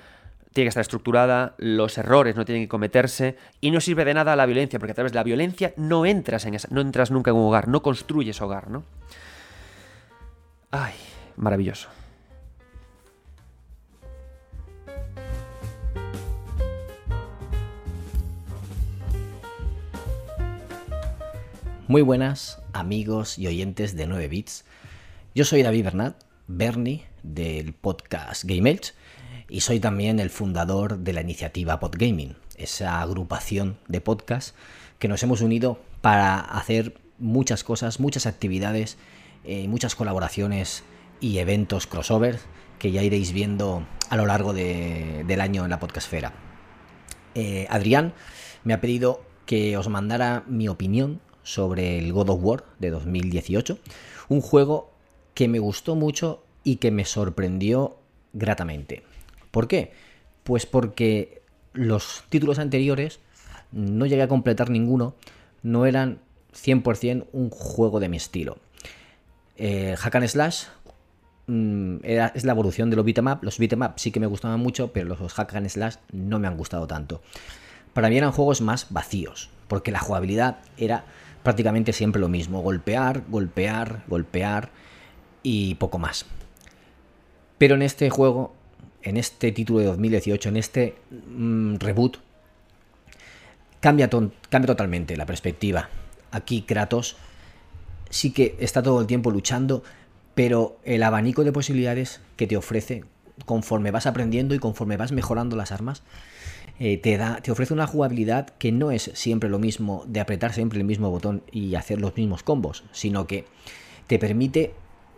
tiene 0.54 0.66
que 0.66 0.70
estar 0.70 0.82
estructurada, 0.82 1.54
los 1.60 2.00
errores 2.00 2.36
no 2.36 2.46
tienen 2.46 2.64
que 2.64 2.70
cometerse 2.70 3.38
y 3.62 3.70
no 3.70 3.80
sirve 3.80 4.06
de 4.06 4.16
nada 4.16 4.36
la 4.36 4.48
violencia, 4.48 4.80
porque 4.80 4.94
a 4.94 4.96
través 4.96 5.12
de 5.12 5.18
la 5.18 5.24
violencia 5.24 5.74
no 5.78 6.06
entras 6.06 6.46
en 6.46 6.56
esa, 6.56 6.68
no 6.72 6.82
entras 6.82 7.12
nunca 7.12 7.30
en 7.30 7.38
un 7.38 7.46
hogar, 7.46 7.68
no 7.68 7.84
construyes 7.84 8.42
hogar, 8.42 8.72
¿no? 8.72 8.84
Ay, 10.72 10.94
maravilloso. 11.36 11.90
Muy 21.90 22.02
buenas 22.02 22.62
amigos 22.74 23.40
y 23.40 23.48
oyentes 23.48 23.96
de 23.96 24.08
9 24.08 24.28
bits. 24.28 24.66
Yo 25.34 25.46
soy 25.46 25.64
David 25.64 25.86
Bernat, 25.86 26.22
Bernie 26.46 27.06
del 27.24 27.72
podcast 27.72 28.44
Game 28.44 28.70
Edge 28.70 28.92
y 29.48 29.62
soy 29.62 29.80
también 29.80 30.20
el 30.20 30.30
fundador 30.30 30.98
de 30.98 31.14
la 31.14 31.22
iniciativa 31.22 31.80
Podgaming, 31.80 32.36
esa 32.58 33.02
agrupación 33.02 33.78
de 33.88 34.02
podcasts 34.02 34.54
que 35.00 35.08
nos 35.08 35.24
hemos 35.24 35.40
unido 35.40 35.80
para 36.02 36.40
hacer 36.40 36.98
muchas 37.20 37.64
cosas, 37.64 38.02
muchas 38.02 38.26
actividades, 38.26 38.98
eh, 39.46 39.70
muchas 39.70 39.96
colaboraciones 39.96 40.84
y 41.22 41.38
eventos 41.38 41.88
crossover 41.88 42.38
que 42.80 42.92
ya 42.92 43.02
iréis 43.02 43.32
viendo 43.32 43.88
a 44.10 44.18
lo 44.18 44.26
largo 44.26 44.52
del 44.52 45.40
año 45.40 45.64
en 45.64 45.70
la 45.70 45.80
podcastfera. 45.80 46.34
Eh, 47.34 47.66
Adrián 47.70 48.14
me 48.66 48.74
ha 48.74 48.82
pedido 48.82 49.24
que 49.46 49.78
os 49.78 49.88
mandara 49.88 50.44
mi 50.48 50.68
opinión 50.68 51.22
sobre 51.48 51.98
el 51.98 52.12
God 52.12 52.30
of 52.30 52.44
War 52.44 52.64
de 52.78 52.90
2018. 52.90 53.80
Un 54.28 54.42
juego 54.42 54.92
que 55.34 55.48
me 55.48 55.60
gustó 55.60 55.96
mucho 55.96 56.44
y 56.66 56.76
que 56.76 56.92
me 56.92 57.06
sorprendió 57.06 57.96
gratamente. 58.34 59.04
¿Por 59.50 59.70
qué? 59.70 59.94
Pues 60.44 60.66
porque 60.66 61.42
los 61.72 62.26
títulos 62.28 62.60
anteriores, 62.60 63.22
no 63.72 64.06
llegué 64.06 64.24
a 64.24 64.28
completar 64.28 64.70
ninguno, 64.70 65.16
no 65.64 65.86
eran 65.86 66.20
100% 66.54 67.28
un 67.32 67.50
juego 67.50 68.02
de 68.02 68.10
mi 68.10 68.18
estilo. 68.18 68.58
Eh, 69.56 69.96
Hack 69.98 70.16
and 70.16 70.28
Slash 70.28 70.66
mm, 71.48 71.98
es 72.04 72.44
la 72.44 72.52
evolución 72.52 72.90
de 72.90 72.98
los 72.98 73.06
beat'em 73.06 73.38
Los 73.42 73.58
beat'em 73.58 73.94
sí 73.96 74.12
que 74.12 74.20
me 74.20 74.28
gustaban 74.28 74.60
mucho, 74.60 74.92
pero 74.92 75.08
los 75.08 75.34
Hack 75.34 75.56
and 75.56 75.70
Slash 75.70 75.96
no 76.12 76.40
me 76.40 76.48
han 76.48 76.58
gustado 76.58 76.88
tanto. 76.88 77.22
Para 77.94 78.10
mí 78.10 78.18
eran 78.18 78.34
juegos 78.34 78.60
más 78.60 78.88
vacíos, 78.90 79.50
porque 79.70 79.92
la 79.92 80.00
jugabilidad 80.00 80.58
era 80.78 81.06
prácticamente 81.48 81.94
siempre 81.94 82.20
lo 82.20 82.28
mismo, 82.28 82.62
golpear, 82.62 83.24
golpear, 83.30 84.04
golpear 84.10 84.70
y 85.44 85.76
poco 85.76 85.98
más. 85.98 86.26
Pero 87.58 87.76
en 87.76 87.84
este 87.84 88.10
juego, 88.10 88.54
en 89.02 89.16
este 89.16 89.54
título 89.54 89.80
de 89.80 89.86
2018, 89.86 90.50
en 90.50 90.58
este 90.58 90.96
mm, 91.26 91.76
reboot, 91.76 92.18
cambia, 93.80 94.10
cambia 94.10 94.68
totalmente 94.68 95.16
la 95.16 95.26
perspectiva. 95.26 95.88
Aquí 96.32 96.64
Kratos 96.64 97.16
sí 98.10 98.34
que 98.34 98.58
está 98.60 98.84
todo 98.84 99.00
el 99.00 99.08
tiempo 99.08 99.32
luchando, 99.32 99.84
pero 100.36 100.78
el 100.84 101.02
abanico 101.02 101.46
de 101.46 101.54
posibilidades 101.54 102.20
que 102.36 102.48
te 102.48 102.58
ofrece 102.58 103.06
conforme 103.46 103.92
vas 103.92 104.06
aprendiendo 104.06 104.54
y 104.54 104.60
conforme 104.60 104.98
vas 104.98 105.14
mejorando 105.14 105.56
las 105.56 105.72
armas 105.72 106.04
eh, 106.80 106.98
te, 106.98 107.18
da, 107.18 107.42
te 107.42 107.52
ofrece 107.52 107.74
una 107.74 107.88
jugabilidad 107.88 108.50
que 108.50 108.72
no 108.72 108.92
es 108.92 109.12
siempre 109.14 109.50
lo 109.50 109.60
mismo 109.60 110.04
de 110.08 110.20
apretar 110.20 110.54
siempre 110.54 110.80
el 110.80 110.86
mismo 110.86 111.10
botón 111.10 111.44
y 111.52 111.76
hacer 111.76 112.00
los 112.00 112.16
mismos 112.16 112.44
combos, 112.44 112.84
sino 112.92 113.28
que 113.28 113.46
te 114.08 114.20
permite 114.20 114.74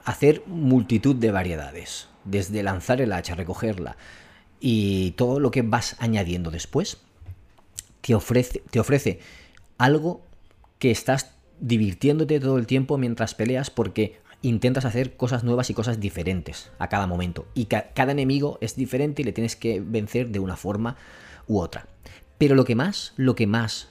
hacer 0.05 0.41
multitud 0.47 1.15
de 1.15 1.31
variedades, 1.31 2.07
desde 2.23 2.63
lanzar 2.63 3.01
el 3.01 3.13
hacha, 3.13 3.35
recogerla 3.35 3.97
y 4.59 5.11
todo 5.11 5.39
lo 5.39 5.51
que 5.51 5.61
vas 5.61 5.95
añadiendo 5.99 6.51
después, 6.51 6.97
te 8.01 8.15
ofrece, 8.15 8.61
te 8.71 8.79
ofrece 8.79 9.19
algo 9.77 10.21
que 10.79 10.91
estás 10.91 11.33
divirtiéndote 11.59 12.39
todo 12.39 12.57
el 12.57 12.67
tiempo 12.67 12.97
mientras 12.97 13.35
peleas 13.35 13.69
porque 13.69 14.19
intentas 14.41 14.85
hacer 14.85 15.17
cosas 15.17 15.43
nuevas 15.43 15.69
y 15.69 15.73
cosas 15.73 15.99
diferentes 15.99 16.71
a 16.79 16.87
cada 16.87 17.07
momento. 17.07 17.47
Y 17.53 17.65
cada 17.65 18.11
enemigo 18.11 18.57
es 18.61 18.75
diferente 18.75 19.21
y 19.21 19.25
le 19.25 19.33
tienes 19.33 19.55
que 19.55 19.81
vencer 19.81 20.29
de 20.29 20.39
una 20.39 20.55
forma 20.55 20.95
otra. 21.57 21.87
Pero 22.37 22.55
lo 22.55 22.65
que 22.65 22.75
más, 22.75 23.13
lo 23.17 23.35
que 23.35 23.47
más 23.47 23.89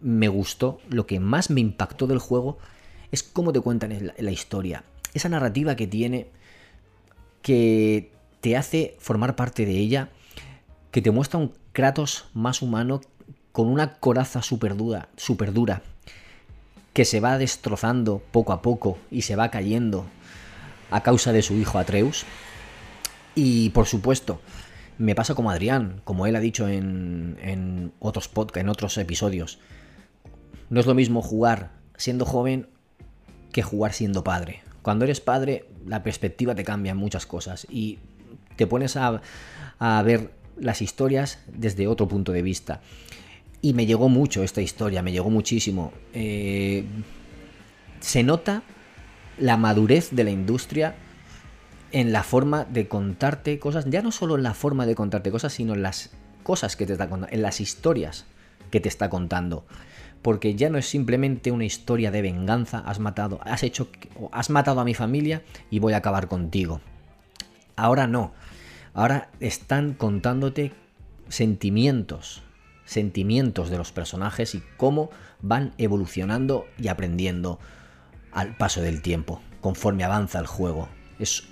me 0.00 0.28
gustó, 0.28 0.80
lo 0.88 1.06
que 1.06 1.20
más 1.20 1.50
me 1.50 1.60
impactó 1.60 2.06
del 2.06 2.18
juego 2.18 2.58
es 3.12 3.22
cómo 3.22 3.52
te 3.52 3.60
cuentan 3.60 4.12
la, 4.16 4.30
historia. 4.30 4.84
Esa 5.14 5.28
narrativa 5.28 5.76
que 5.76 5.86
tiene, 5.86 6.28
que 7.42 8.12
te 8.40 8.56
hace 8.56 8.96
formar 8.98 9.36
parte 9.36 9.66
de 9.66 9.76
ella, 9.76 10.10
que 10.90 11.02
te 11.02 11.10
muestra 11.10 11.38
un 11.38 11.52
Kratos 11.72 12.26
más 12.34 12.62
humano 12.62 13.00
con 13.52 13.68
una 13.68 13.94
coraza 13.94 14.42
súper 14.42 14.76
dura, 14.76 15.08
super 15.16 15.52
dura, 15.52 15.82
que 16.92 17.04
se 17.04 17.20
va 17.20 17.38
destrozando 17.38 18.20
poco 18.32 18.52
a 18.52 18.60
poco 18.60 18.98
y 19.08 19.22
se 19.22 19.36
va 19.36 19.52
cayendo 19.52 20.06
a 20.90 21.02
causa 21.02 21.32
de 21.32 21.42
su 21.42 21.54
hijo 21.54 21.78
Atreus. 21.78 22.24
Y 23.36 23.70
por 23.70 23.86
supuesto, 23.86 24.40
me 25.00 25.14
pasa 25.14 25.34
como 25.34 25.50
Adrián, 25.50 26.02
como 26.04 26.26
él 26.26 26.36
ha 26.36 26.40
dicho 26.40 26.68
en, 26.68 27.90
otros 28.00 28.28
podcasts, 28.28 28.60
en 28.60 28.68
otros 28.68 28.98
episodios. 28.98 29.58
No 30.68 30.78
es 30.78 30.84
lo 30.84 30.94
mismo 30.94 31.22
jugar 31.22 31.70
siendo 31.96 32.26
joven 32.26 32.68
que 33.50 33.62
jugar 33.62 33.94
siendo 33.94 34.22
padre. 34.22 34.62
Cuando 34.82 35.06
eres 35.06 35.22
padre, 35.22 35.64
la 35.86 36.02
perspectiva 36.02 36.54
te 36.54 36.64
cambia 36.64 36.92
en 36.92 36.98
muchas 36.98 37.24
cosas 37.24 37.66
y 37.70 37.98
te 38.56 38.66
pones 38.66 38.98
a, 38.98 39.22
ver 40.04 40.34
las 40.58 40.82
historias 40.82 41.38
desde 41.46 41.86
otro 41.86 42.06
punto 42.06 42.32
de 42.32 42.42
vista. 42.42 42.82
Y 43.62 43.72
me 43.72 43.86
llegó 43.86 44.10
mucho 44.10 44.42
esta 44.42 44.60
historia, 44.60 45.00
me 45.00 45.12
llegó 45.12 45.30
muchísimo. 45.30 45.94
Eh, 46.12 46.84
se 48.00 48.22
nota 48.22 48.62
la 49.38 49.56
madurez 49.56 50.10
de 50.10 50.24
la 50.24 50.30
industria 50.30 50.94
en 51.92 52.12
la 52.12 52.22
forma 52.22 52.64
de 52.64 52.88
contarte 52.88 53.58
cosas, 53.58 53.86
ya 53.88 54.02
no 54.02 54.12
solo 54.12 54.36
en 54.36 54.42
la 54.42 54.54
forma 54.54 54.86
de 54.86 54.94
contarte 54.94 55.30
cosas, 55.30 55.52
sino 55.52 55.74
en 55.74 55.82
las 55.82 56.10
cosas 56.42 56.76
que 56.76 56.86
te 56.86 56.92
está 56.92 57.08
contando, 57.08 57.34
en 57.34 57.42
las 57.42 57.60
historias 57.60 58.26
que 58.70 58.80
te 58.80 58.88
está 58.88 59.10
contando. 59.10 59.64
Porque 60.22 60.54
ya 60.54 60.68
no 60.68 60.78
es 60.78 60.86
simplemente 60.86 61.50
una 61.50 61.64
historia 61.64 62.10
de 62.10 62.22
venganza, 62.22 62.78
has 62.80 62.98
matado, 62.98 63.40
has 63.42 63.62
hecho, 63.62 63.88
has 64.32 64.50
matado 64.50 64.80
a 64.80 64.84
mi 64.84 64.94
familia 64.94 65.42
y 65.70 65.78
voy 65.78 65.94
a 65.94 65.98
acabar 65.98 66.28
contigo. 66.28 66.80
Ahora 67.76 68.06
no. 68.06 68.32
Ahora 68.92 69.30
están 69.40 69.94
contándote 69.94 70.72
sentimientos, 71.28 72.42
sentimientos 72.84 73.70
de 73.70 73.78
los 73.78 73.92
personajes 73.92 74.54
y 74.54 74.62
cómo 74.76 75.10
van 75.40 75.72
evolucionando 75.78 76.66
y 76.76 76.88
aprendiendo 76.88 77.58
al 78.32 78.56
paso 78.56 78.82
del 78.82 79.00
tiempo, 79.00 79.40
conforme 79.60 80.04
avanza 80.04 80.38
el 80.38 80.46
juego. 80.46 80.88
Es 81.18 81.44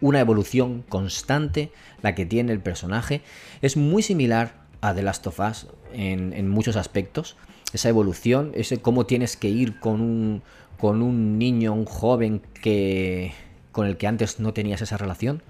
una 0.00 0.20
evolución 0.20 0.82
constante 0.88 1.72
la 2.02 2.14
que 2.14 2.26
tiene 2.26 2.52
el 2.52 2.60
personaje. 2.60 3.22
Es 3.62 3.76
muy 3.76 4.02
similar 4.02 4.54
a 4.80 4.94
The 4.94 5.02
Last 5.02 5.26
of 5.26 5.40
Us 5.40 5.66
en, 5.92 6.48
muchos 6.48 6.76
aspectos. 6.76 7.36
Esa 7.72 7.88
evolución, 7.88 8.52
ese 8.54 8.78
cómo 8.78 9.06
tienes 9.06 9.36
que 9.36 9.48
ir 9.48 9.80
con 9.80 10.00
un, 10.00 10.42
con 10.78 11.02
un 11.02 11.38
niño, 11.38 11.72
un 11.72 11.84
joven 11.84 12.42
que 12.62 13.32
con 13.72 13.86
el 13.86 13.98
que 13.98 14.06
antes 14.06 14.40
no 14.40 14.54
tenías 14.54 14.80
esa 14.80 14.96
relación, 14.96 15.42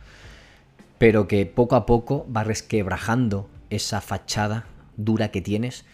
pero 0.99 1.29
que 1.29 1.47
poco 1.47 1.77
a 1.77 1.87
poco 1.87 2.27
va 2.35 2.43
resquebrajando 2.43 3.49
esa 3.71 4.01
fachada 4.01 4.67
dura 4.97 5.31
que 5.31 5.41
tienes 5.41 5.85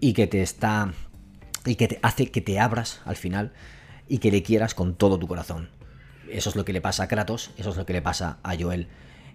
y 0.00 0.12
que 0.12 0.26
te 0.26 0.42
está 0.42 0.92
y 1.64 1.76
que 1.76 1.88
te 1.88 1.98
hace 2.02 2.30
que 2.30 2.40
te 2.40 2.58
abras 2.58 3.00
al 3.04 3.16
final 3.16 3.52
y 4.08 4.18
que 4.18 4.30
le 4.30 4.42
quieras 4.42 4.74
con 4.74 4.94
todo 4.94 5.18
tu 5.18 5.28
corazón. 5.28 5.70
Eso 6.32 6.50
es 6.50 6.56
lo 6.56 6.64
que 6.64 6.72
le 6.72 6.80
pasa 6.80 7.04
a 7.04 7.08
Kratos, 7.08 7.50
eso 7.58 7.70
es 7.70 7.76
lo 7.76 7.86
que 7.86 7.92
le 7.92 8.02
pasa 8.02 8.38
a 8.42 8.56
Joel. 8.58 8.88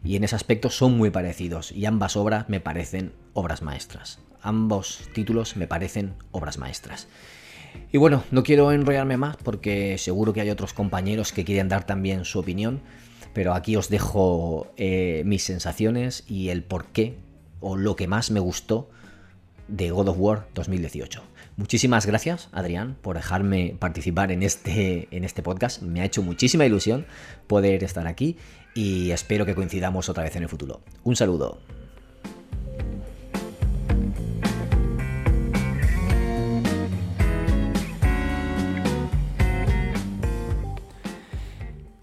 Y 0.03 0.15
en 0.15 0.23
ese 0.23 0.35
aspecto 0.35 0.69
son 0.69 0.97
muy 0.97 1.09
parecidos 1.09 1.71
y 1.71 1.85
ambas 1.85 2.15
obras 2.15 2.49
me 2.49 2.59
parecen 2.59 3.13
obras 3.33 3.61
maestras. 3.61 4.19
Ambos 4.41 5.09
títulos 5.13 5.55
me 5.57 5.67
parecen 5.67 6.13
obras 6.31 6.57
maestras. 6.57 7.07
Y 7.91 7.97
bueno, 7.97 8.23
no 8.31 8.43
quiero 8.43 8.71
enrollarme 8.71 9.17
más 9.17 9.37
porque 9.37 9.97
seguro 9.97 10.33
que 10.33 10.41
hay 10.41 10.49
otros 10.49 10.73
compañeros 10.73 11.31
que 11.31 11.45
quieren 11.45 11.69
dar 11.69 11.85
también 11.85 12.25
su 12.25 12.39
opinión, 12.39 12.81
pero 13.33 13.53
aquí 13.53 13.75
os 13.75 13.89
dejo 13.89 14.67
eh, 14.77 15.23
mis 15.25 15.43
sensaciones 15.43 16.23
y 16.27 16.49
el 16.49 16.63
por 16.63 16.85
qué 16.85 17.17
o 17.59 17.77
lo 17.77 17.95
que 17.95 18.07
más 18.07 18.31
me 18.31 18.39
gustó 18.39 18.89
de 19.67 19.91
God 19.91 20.09
of 20.09 20.17
War 20.19 20.47
2018. 20.53 21.21
Muchísimas 21.57 22.05
gracias, 22.05 22.49
Adrián, 22.51 22.97
por 23.01 23.15
dejarme 23.15 23.75
participar 23.79 24.31
en 24.31 24.43
este, 24.43 25.07
en 25.09 25.23
este 25.23 25.41
podcast. 25.41 25.81
Me 25.81 26.01
ha 26.01 26.05
hecho 26.05 26.21
muchísima 26.21 26.67
ilusión 26.67 27.07
poder 27.47 27.83
estar 27.83 28.05
aquí 28.05 28.37
y 28.75 29.09
espero 29.09 29.43
que 29.43 29.55
coincidamos 29.55 30.07
otra 30.07 30.21
vez 30.23 30.35
en 30.35 30.43
el 30.43 30.49
futuro. 30.49 30.81
Un 31.03 31.15
saludo. 31.15 31.57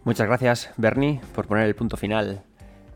Muchas 0.03 0.27
gracias, 0.27 0.71
Bernie, 0.77 1.21
por 1.33 1.47
poner 1.47 1.67
el 1.67 1.77
punto 1.77 1.97
final 1.97 2.43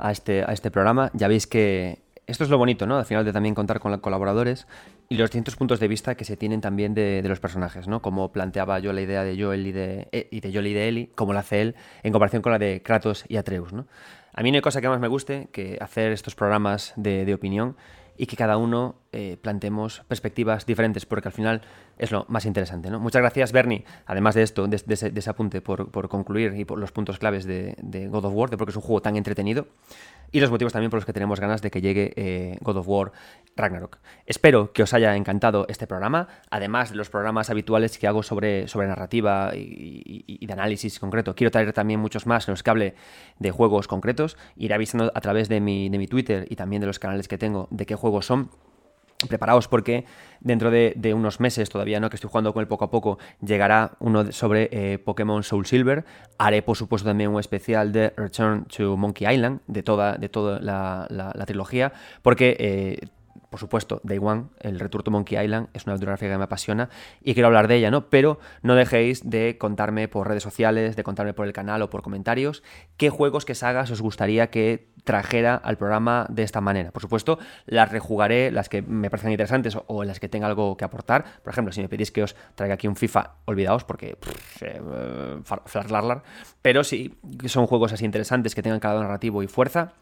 a 0.00 0.10
este, 0.10 0.42
a 0.42 0.52
este 0.52 0.72
programa. 0.72 1.12
Ya 1.14 1.28
veis 1.28 1.46
que 1.46 2.00
esto 2.28 2.44
es 2.44 2.50
lo 2.50 2.58
bonito, 2.58 2.86
¿no? 2.86 2.98
Al 2.98 3.06
final 3.06 3.24
de 3.24 3.32
también 3.32 3.54
contar 3.54 3.80
con 3.80 3.98
colaboradores 4.00 4.66
y 5.08 5.16
los 5.16 5.30
distintos 5.30 5.56
puntos 5.56 5.80
de 5.80 5.88
vista 5.88 6.14
que 6.14 6.26
se 6.26 6.36
tienen 6.36 6.60
también 6.60 6.92
de, 6.92 7.22
los 7.24 7.40
personajes, 7.40 7.88
¿no? 7.88 8.02
Como 8.02 8.32
planteaba 8.32 8.78
yo 8.80 8.92
la 8.92 9.00
idea 9.00 9.24
de 9.24 9.42
Joel 9.42 9.66
y 9.66 9.72
de, 9.72 10.08
eh, 10.12 10.28
y 10.30 10.40
de 10.40 10.52
Joel 10.52 10.66
y 10.66 10.74
de 10.74 11.10
como 11.14 11.32
la 11.32 11.40
hace 11.40 11.62
él, 11.62 11.74
en 12.02 12.12
comparación 12.12 12.42
con 12.42 12.52
la 12.52 12.58
de 12.58 12.82
Kratos 12.82 13.24
y 13.28 13.38
Atreus, 13.38 13.72
¿no? 13.72 13.86
A 14.34 14.42
mí 14.42 14.52
no 14.52 14.56
hay 14.56 14.60
cosa 14.60 14.82
que 14.82 14.88
más 14.90 15.00
me 15.00 15.08
guste 15.08 15.48
que 15.52 15.78
hacer 15.80 16.12
estos 16.12 16.34
programas 16.34 16.92
de, 16.96 17.32
opinión 17.32 17.76
y 18.18 18.26
que 18.26 18.36
cada 18.36 18.58
uno 18.58 18.96
eh, 19.12 19.38
planteemos 19.40 20.02
perspectivas 20.06 20.66
diferentes, 20.66 21.06
porque 21.06 21.28
al 21.28 21.32
final 21.32 21.62
es 21.96 22.12
lo 22.12 22.26
más 22.28 22.44
interesante. 22.44 22.90
¿no? 22.90 23.00
Muchas 23.00 23.22
gracias, 23.22 23.52
Bernie, 23.52 23.84
además 24.06 24.34
de 24.34 24.42
esto, 24.42 24.68
de, 24.68 24.76
ese, 24.76 25.30
apunte, 25.30 25.60
por, 25.60 26.08
concluir 26.08 26.54
y 26.56 26.64
por 26.64 26.78
los 26.78 26.92
puntos 26.92 27.18
claves 27.18 27.46
de, 27.46 27.74
de 27.80 28.08
God 28.08 28.26
of 28.26 28.34
War, 28.34 28.50
de 28.50 28.58
porque 28.58 28.70
es 28.70 28.76
un 28.76 28.82
juego 28.82 29.00
tan 29.00 29.16
entretenido 29.16 29.66
y 30.32 30.40
los 30.40 30.50
motivos 30.50 30.72
también 30.72 30.90
por 30.90 30.98
los 30.98 31.06
que 31.06 31.12
tenemos 31.12 31.40
ganas 31.40 31.62
de 31.62 31.70
que 31.70 31.80
llegue 31.80 32.12
eh, 32.16 32.58
God 32.60 32.78
of 32.78 32.88
War 32.88 33.12
Ragnarok. 33.56 33.98
Espero 34.26 34.72
que 34.72 34.82
os 34.82 34.94
haya 34.94 35.16
encantado 35.16 35.66
este 35.68 35.86
programa, 35.86 36.28
además 36.50 36.90
de 36.90 36.96
los 36.96 37.10
programas 37.10 37.50
habituales 37.50 37.98
que 37.98 38.06
hago 38.06 38.22
sobre, 38.22 38.68
sobre 38.68 38.86
narrativa 38.86 39.52
y, 39.54 40.46
de 40.46 40.52
análisis 40.52 40.98
concreto. 40.98 41.34
Quiero 41.34 41.50
traer 41.50 41.72
también 41.72 42.00
muchos 42.00 42.26
más 42.26 42.48
en 42.48 42.52
los 42.52 42.62
que 42.62 42.70
hable 42.70 42.94
de 43.38 43.50
juegos 43.50 43.88
concretos, 43.88 44.36
iré 44.56 44.74
avisando 44.74 45.10
a 45.14 45.20
través 45.20 45.48
de 45.48 45.60
mi, 45.60 45.88
de 45.88 45.98
mi 45.98 46.06
Twitter 46.06 46.46
y 46.48 46.56
también 46.56 46.80
de 46.80 46.86
los 46.86 46.98
canales 46.98 47.28
que 47.28 47.38
tengo 47.38 47.68
de 47.70 47.86
qué 47.86 47.94
juegos 47.94 48.26
son 48.26 48.50
preparaos 49.26 49.66
porque 49.66 50.04
dentro 50.40 50.70
de, 50.70 51.14
unos 51.14 51.40
meses 51.40 51.68
todavía 51.68 51.98
no 51.98 52.10
que 52.10 52.16
estoy 52.16 52.30
jugando 52.30 52.52
con 52.52 52.60
él 52.60 52.68
poco 52.68 52.84
a 52.84 52.90
poco 52.90 53.18
llegará 53.40 53.92
uno 53.98 54.30
sobre 54.30 54.68
eh, 54.70 54.98
Pokémon 54.98 55.42
Soul 55.42 55.66
Silver. 55.66 56.04
Haré 56.38 56.62
por 56.62 56.76
supuesto 56.76 57.08
también 57.08 57.30
un 57.30 57.40
especial 57.40 57.90
de 57.90 58.12
Return 58.16 58.66
to 58.66 58.96
Monkey 58.96 59.26
Island 59.32 59.60
de 59.66 59.82
toda, 59.82 60.16
de 60.16 60.28
toda 60.28 60.60
la, 60.60 61.44
trilogía 61.46 61.92
porque 62.22 62.56
eh, 62.60 63.08
por 63.50 63.60
supuesto, 63.60 64.00
Day 64.04 64.18
One, 64.20 64.46
el 64.60 64.78
Return 64.78 65.04
to 65.04 65.10
Monkey 65.10 65.42
Island, 65.42 65.68
es 65.72 65.84
una 65.84 65.92
aventura 65.92 66.12
gráfica 66.12 66.32
que 66.32 66.38
me 66.38 66.44
apasiona 66.44 66.90
y 67.22 67.34
quiero 67.34 67.46
hablar 67.46 67.68
de 67.68 67.76
ella, 67.76 67.90
¿no? 67.90 68.10
Pero 68.10 68.38
no 68.62 68.74
dejéis 68.74 69.28
de 69.28 69.56
contarme 69.58 70.08
por 70.08 70.28
redes 70.28 70.42
sociales, 70.42 70.96
de 70.96 71.02
contarme 71.02 71.34
por 71.34 71.46
el 71.46 71.52
canal 71.52 71.82
o 71.82 71.90
por 71.90 72.02
comentarios 72.02 72.62
qué 72.96 73.10
juegos, 73.10 73.44
qué 73.44 73.54
sagas 73.54 73.90
os 73.90 74.02
gustaría 74.02 74.50
que 74.50 74.88
trajera 75.04 75.54
al 75.54 75.78
programa 75.78 76.26
de 76.28 76.42
esta 76.42 76.60
manera. 76.60 76.90
Por 76.90 77.00
supuesto, 77.00 77.38
las 77.64 77.90
rejugaré, 77.90 78.50
las 78.50 78.68
que 78.68 78.82
me 78.82 79.08
parecen 79.08 79.30
interesantes 79.30 79.78
o, 79.86 80.04
las 80.04 80.20
que 80.20 80.28
tenga 80.28 80.46
algo 80.46 80.76
que 80.76 80.84
aportar. 80.84 81.24
Por 81.42 81.52
ejemplo, 81.52 81.72
si 81.72 81.80
me 81.80 81.88
pedís 81.88 82.10
que 82.10 82.22
os 82.22 82.36
traiga 82.54 82.74
aquí 82.74 82.88
un 82.88 82.96
FIFA, 82.96 83.36
olvidaos 83.46 83.84
porque 83.84 84.18
eh, 84.60 84.80
pero 86.60 86.84
si 86.84 87.18
son 87.46 87.66
juegos 87.66 87.92
así 87.92 88.04
interesantes 88.04 88.54
que 88.54 88.62
tengan 88.62 88.80
cada 88.80 89.00
narrativo 89.00 89.42
y 89.42 89.46
fuerza, 89.46 89.94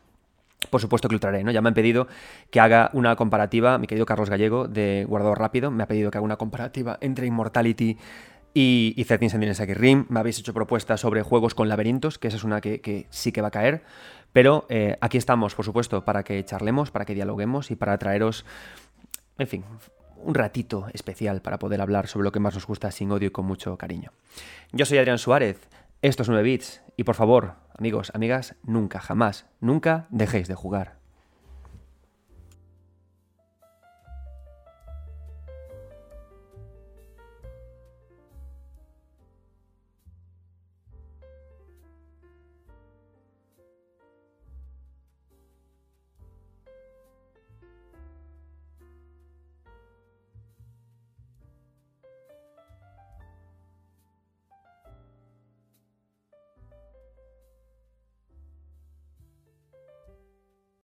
por 0.70 0.80
supuesto 0.80 1.09
que 1.09 1.14
lo 1.14 1.20
traeré, 1.20 1.44
¿no? 1.44 1.51
Ya 1.51 1.62
me 1.62 1.68
han 1.68 1.74
pedido 1.74 2.09
que 2.51 2.60
haga 2.60 2.90
una 2.93 3.16
comparativa, 3.16 3.78
mi 3.78 3.86
querido 3.86 4.06
Carlos 4.06 4.30
Gallego 4.30 4.68
de 4.68 5.05
Guardador 5.09 5.38
Rápido, 5.38 5.70
me 5.70 5.82
ha 5.82 5.86
pedido 5.86 6.10
que 6.10 6.18
haga 6.18 6.24
una 6.24 6.36
comparativa 6.36 6.98
entre 7.01 7.26
Immortality 7.26 7.98
y, 8.56 8.94
y 8.97 9.05
13 9.05 9.28
Sentinels 9.28 9.60
Rim. 9.76 10.06
Me 10.09 10.20
habéis 10.20 10.38
hecho 10.38 10.55
propuestas 10.55 11.01
sobre 11.01 11.20
juegos 11.20 11.55
con 11.55 11.68
laberintos, 11.68 12.18
que 12.18 12.28
esa 12.28 12.38
es 12.38 12.44
una 12.44 12.62
que, 12.62 13.06
sí 13.10 13.30
que 13.30 13.43
va 13.43 13.48
a 13.48 13.51
caer. 13.51 13.82
Pero 14.32 14.66
eh, 14.70 14.97
aquí 15.02 15.18
estamos, 15.18 15.55
por 15.55 15.66
supuesto, 15.66 16.06
para 16.06 16.22
que 16.22 16.43
charlemos, 16.43 16.90
para 16.90 17.05
que 17.05 17.14
dialoguemos 17.14 17.70
y 17.70 17.76
para 17.76 17.98
traeros, 17.98 18.47
en 19.38 19.47
fin, 19.47 19.64
un 20.16 20.34
ratito 20.34 20.86
especial 20.94 21.43
para 21.43 21.59
poder 21.59 21.82
hablar 21.82 22.06
sobre 22.09 22.24
lo 22.24 22.32
que 22.32 22.40
más 22.40 22.55
nos 22.55 22.66
gusta 22.66 22.90
sin 22.90 23.12
odio 23.12 23.28
y 23.28 23.30
con 23.30 23.44
mucho 23.44 23.76
cariño. 23.76 24.12
Yo 24.72 24.86
soy 24.86 24.97
Adrián 24.97 25.18
Suárez, 25.18 25.59
esto 26.06 26.22
es 26.22 26.28
9 26.28 26.44
Bits 26.44 26.82
y 26.96 27.02
por 27.02 27.16
favor, 27.16 27.56
amigos, 27.76 28.12
amigas, 28.14 28.54
nunca, 28.62 29.00
jamás, 29.00 29.46
nunca 29.60 30.06
dejéis 30.10 30.46
de 30.46 30.54
jugar. 30.54 30.95